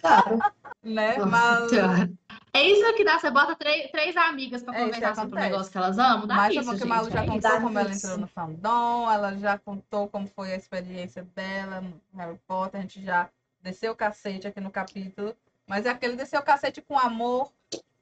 Claro. 0.00 0.38
né? 0.82 1.16
Mas. 1.18 1.72
É 2.54 2.62
isso 2.66 2.94
que 2.94 3.04
dá, 3.04 3.18
você 3.18 3.30
bota 3.30 3.56
três, 3.56 3.90
três 3.90 4.14
amigas 4.16 4.62
para 4.62 4.76
É 4.76 4.84
conversar 4.84 5.14
sobre 5.14 5.38
um 5.38 5.42
negócio 5.42 5.72
que 5.72 5.78
elas 5.78 5.98
amam, 5.98 6.26
dá 6.26 6.34
mas 6.34 6.54
isso, 6.54 6.64
porque 6.64 6.78
gente. 6.80 6.88
Malu 6.88 7.10
já 7.10 7.22
é 7.22 7.26
contou 7.26 7.50
isso. 7.50 7.60
Como 7.62 7.78
ela 7.78 7.92
entrou 7.94 8.18
no 8.18 8.26
fandom, 8.26 9.10
ela 9.10 9.36
já 9.38 9.58
contou 9.58 10.08
como 10.08 10.26
foi 10.26 10.52
a 10.52 10.56
experiência 10.56 11.26
dela 11.34 11.80
no 11.80 12.00
Harry 12.18 12.38
Potter, 12.46 12.80
a 12.80 12.82
gente 12.82 13.02
já 13.02 13.28
desceu 13.62 13.92
o 13.92 13.96
cacete 13.96 14.46
aqui 14.46 14.60
no 14.60 14.70
capítulo, 14.70 15.34
mas 15.66 15.86
é 15.86 15.90
aquele 15.90 16.14
desceu 16.16 16.40
o 16.40 16.44
cacete 16.44 16.82
com 16.82 16.98
amor, 16.98 17.50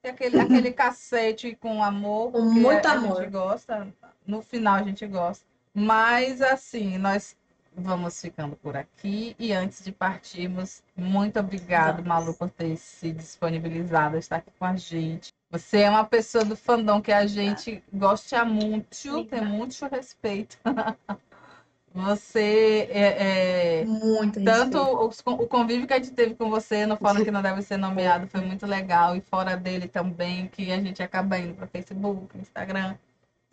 é 0.03 0.09
aquele, 0.09 0.39
aquele 0.39 0.71
cacete 0.73 1.55
com 1.55 1.81
amor, 1.81 2.31
Com 2.33 2.41
muito 2.41 2.85
a 2.85 2.91
amor. 2.91 3.21
gente 3.21 3.31
gosta, 3.31 3.87
no 4.27 4.41
final 4.41 4.75
a 4.75 4.83
gente 4.83 5.07
gosta. 5.07 5.45
Mas 5.73 6.41
assim, 6.41 6.97
nós 6.97 7.37
vamos 7.75 8.19
ficando 8.19 8.55
por 8.55 8.75
aqui 8.75 9.35
e 9.39 9.53
antes 9.53 9.83
de 9.83 9.91
partirmos, 9.91 10.83
muito 10.95 11.39
obrigado, 11.39 11.97
Vamos. 11.97 12.07
Malu, 12.07 12.33
por 12.33 12.49
ter 12.49 12.75
se 12.77 13.11
disponibilizado 13.11 14.15
a 14.15 14.19
estar 14.19 14.37
aqui 14.37 14.51
com 14.57 14.65
a 14.65 14.75
gente. 14.75 15.33
Você 15.49 15.79
é 15.81 15.89
uma 15.89 16.05
pessoa 16.05 16.45
do 16.45 16.55
fandom 16.55 17.01
que 17.01 17.11
a 17.11 17.25
gente 17.25 17.83
gosta 17.91 18.43
muito, 18.45 19.25
tem 19.25 19.45
muito 19.45 19.85
respeito. 19.87 20.57
Você 21.93 22.87
é, 22.89 23.81
é 23.81 23.85
Muito 23.85 24.41
tanto 24.43 24.77
o, 24.77 25.07
o 25.07 25.47
convívio 25.47 25.85
que 25.85 25.93
a 25.93 25.97
gente 25.97 26.11
teve 26.11 26.35
com 26.35 26.49
você 26.49 26.85
no 26.85 26.95
Fórum 26.95 27.21
que 27.21 27.31
não 27.31 27.41
deve 27.41 27.61
ser 27.61 27.75
nomeado 27.75 28.27
foi 28.27 28.39
muito 28.39 28.65
legal 28.65 29.13
e 29.13 29.19
fora 29.19 29.57
dele 29.57 29.89
também 29.89 30.47
que 30.47 30.71
a 30.71 30.79
gente 30.79 31.03
acaba 31.03 31.37
indo 31.37 31.53
para 31.53 31.67
Facebook, 31.67 32.37
Instagram, 32.37 32.95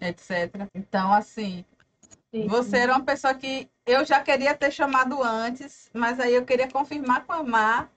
etc. 0.01 0.69
Então 0.73 1.13
assim, 1.13 1.65
você 2.47 2.79
era 2.79 2.95
uma 2.95 3.05
pessoa 3.05 3.35
que 3.35 3.69
eu 3.89 4.05
já 4.05 4.21
queria 4.21 4.55
ter 4.55 4.71
chamado 4.71 5.23
antes, 5.23 5.91
mas 5.93 6.21
aí 6.21 6.35
eu 6.35 6.45
queria 6.45 6.71
confirmar 6.71 7.25
com 7.25 7.33
a 7.33 7.43
Mar 7.43 7.91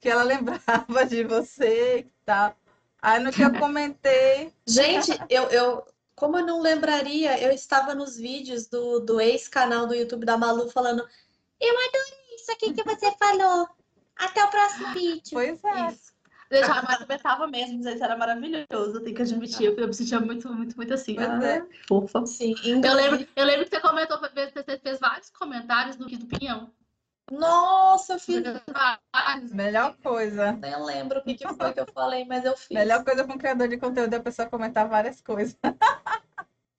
que 0.00 0.08
ela 0.08 0.22
lembrava 0.24 1.04
de 1.06 1.24
você 1.24 1.98
e 1.98 2.06
tal. 2.24 2.56
Aí 3.00 3.18
no 3.20 3.32
que 3.32 3.42
eu 3.42 3.52
comentei. 3.58 4.52
Gente, 4.66 5.10
eu, 5.28 5.44
eu, 5.50 5.84
como 6.14 6.38
eu 6.38 6.46
não 6.46 6.60
lembraria, 6.60 7.40
eu 7.40 7.50
estava 7.50 7.94
nos 7.94 8.16
vídeos 8.16 8.68
do, 8.68 9.00
do 9.00 9.20
ex-canal 9.20 9.86
do 9.86 9.94
YouTube 9.94 10.24
da 10.24 10.38
Malu 10.38 10.70
falando: 10.70 11.06
Eu 11.60 11.74
adorei 11.74 12.36
isso 12.36 12.52
aqui 12.52 12.72
que 12.72 12.84
você 12.84 13.10
falou. 13.18 13.68
Até 14.16 14.44
o 14.44 14.50
próximo 14.50 14.92
vídeo. 14.92 15.32
Pois 15.32 15.64
é. 15.64 15.90
Isso. 15.90 16.11
A 16.60 16.82
Mara 16.82 16.98
comentava 16.98 17.46
mesmo, 17.46 17.82
que 17.82 18.02
era 18.02 18.16
maravilhoso, 18.16 18.66
eu 18.70 19.00
tenho 19.02 19.16
que 19.16 19.22
admitir. 19.22 19.74
Eu, 19.76 19.88
me 19.88 19.94
sentia 19.94 20.20
muito, 20.20 20.52
muito, 20.52 20.76
muito 20.76 20.92
assim. 20.92 21.14
Pois 21.14 21.28
ah, 21.28 21.44
é. 21.44 21.66
Fofa. 21.88 22.26
Sim, 22.26 22.54
eu, 22.64 22.94
lembro, 22.94 23.26
eu 23.34 23.44
lembro 23.44 23.64
que 23.64 23.74
você 23.74 23.80
comentou, 23.80 24.18
você 24.18 24.78
fez 24.78 25.00
vários 25.00 25.30
comentários 25.30 25.96
no 25.96 26.06
do 26.06 26.26
Pinhão. 26.26 26.70
Nossa, 27.30 28.14
eu 28.14 28.18
fiz. 28.18 28.42
Melhor 29.52 29.96
coisa. 30.02 30.52
Nem 30.52 30.84
lembro 30.84 31.20
o 31.20 31.22
que, 31.22 31.34
que 31.34 31.48
foi 31.48 31.72
que 31.72 31.80
eu 31.80 31.86
falei, 31.94 32.24
mas 32.26 32.44
eu 32.44 32.56
fiz. 32.56 32.76
Melhor 32.76 33.02
coisa 33.04 33.24
com 33.24 33.38
criador 33.38 33.68
de 33.68 33.78
conteúdo 33.78 34.12
é 34.12 34.16
a 34.18 34.22
pessoa 34.22 34.48
comentar 34.48 34.86
várias 34.86 35.20
coisas. 35.20 35.56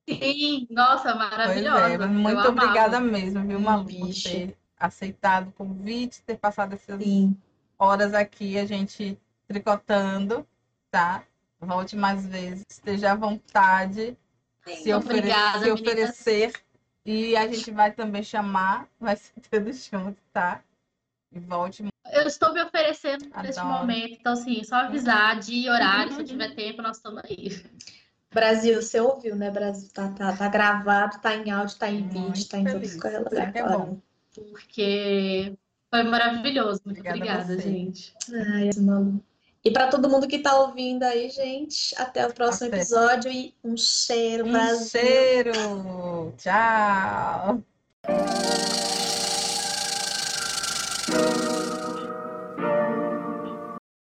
Sim, 0.07 0.67
nossa, 0.69 1.15
maravilhosa. 1.15 1.93
É, 1.93 2.07
muito 2.07 2.41
eu 2.41 2.51
obrigada 2.51 2.97
amava. 2.97 3.11
mesmo, 3.11 3.47
viu, 3.47 3.59
Malu, 3.59 3.85
por 3.85 4.13
ter 4.13 4.57
aceitado 4.77 5.47
o 5.47 5.53
convite, 5.53 6.21
ter 6.23 6.37
passado 6.37 6.73
essas 6.73 7.01
Sim. 7.01 7.35
horas 7.79 8.13
aqui, 8.13 8.59
a 8.59 8.65
gente 8.65 9.17
tricotando, 9.53 10.47
tá? 10.89 11.23
Volte 11.59 11.95
mais 11.95 12.25
vezes, 12.25 12.65
esteja 12.69 13.11
à 13.11 13.15
vontade. 13.15 14.17
Sim, 14.65 14.75
se, 14.75 14.93
obrigada, 14.93 15.63
se 15.63 15.71
oferecer 15.71 16.53
e 17.05 17.35
a 17.35 17.47
gente 17.47 17.69
vai 17.71 17.91
também 17.91 18.23
chamar, 18.23 18.87
vai 18.99 19.15
ser 19.15 19.33
tudo 19.49 19.71
junto, 19.71 20.17
tá? 20.31 20.61
E 21.31 21.39
volte. 21.39 21.85
Eu 22.11 22.27
estou 22.27 22.53
me 22.53 22.61
oferecendo 22.61 23.25
Adoro. 23.25 23.47
neste 23.47 23.63
momento, 23.63 24.17
então 24.19 24.33
assim, 24.33 24.63
só 24.63 24.75
avisar 24.75 25.39
de 25.39 25.69
horário, 25.69 26.13
se 26.13 26.23
tiver 26.23 26.53
tempo, 26.55 26.81
nós 26.81 26.97
estamos 26.97 27.23
aí. 27.23 27.63
Brasil, 28.31 28.81
você 28.81 28.99
ouviu, 28.99 29.35
né, 29.35 29.51
Brasil? 29.51 29.89
Tá, 29.93 30.09
tá, 30.09 30.35
tá 30.35 30.47
gravado, 30.47 31.19
tá 31.19 31.35
em 31.35 31.51
áudio, 31.51 31.77
tá 31.77 31.89
em 31.89 32.01
muito 32.01 32.33
vídeo, 32.33 32.49
tá 32.49 32.57
em 32.57 32.65
tudo 32.65 32.83
isso 32.83 33.07
é, 33.07 33.51
é 33.59 33.63
bom. 33.63 34.01
Porque 34.33 35.55
foi 35.89 36.03
maravilhoso. 36.03 36.81
Muito 36.85 36.99
obrigada, 36.99 37.43
obrigada 37.43 37.61
gente. 37.61 38.15
Ai, 38.31 38.69
Malu. 38.81 39.23
E 39.65 39.71
para 39.71 39.87
todo 39.87 40.09
mundo 40.09 40.27
que 40.27 40.35
está 40.37 40.59
ouvindo 40.59 41.03
aí, 41.03 41.29
gente, 41.29 41.95
até 41.97 42.27
o 42.27 42.33
próximo 42.33 42.67
até. 42.67 42.77
episódio 42.77 43.31
e 43.31 43.55
um 43.63 43.77
cheiro, 43.77 44.45
um 44.45 44.51
Brasil. 44.51 44.89
cheiro. 44.89 46.33
Tchau. 46.37 47.63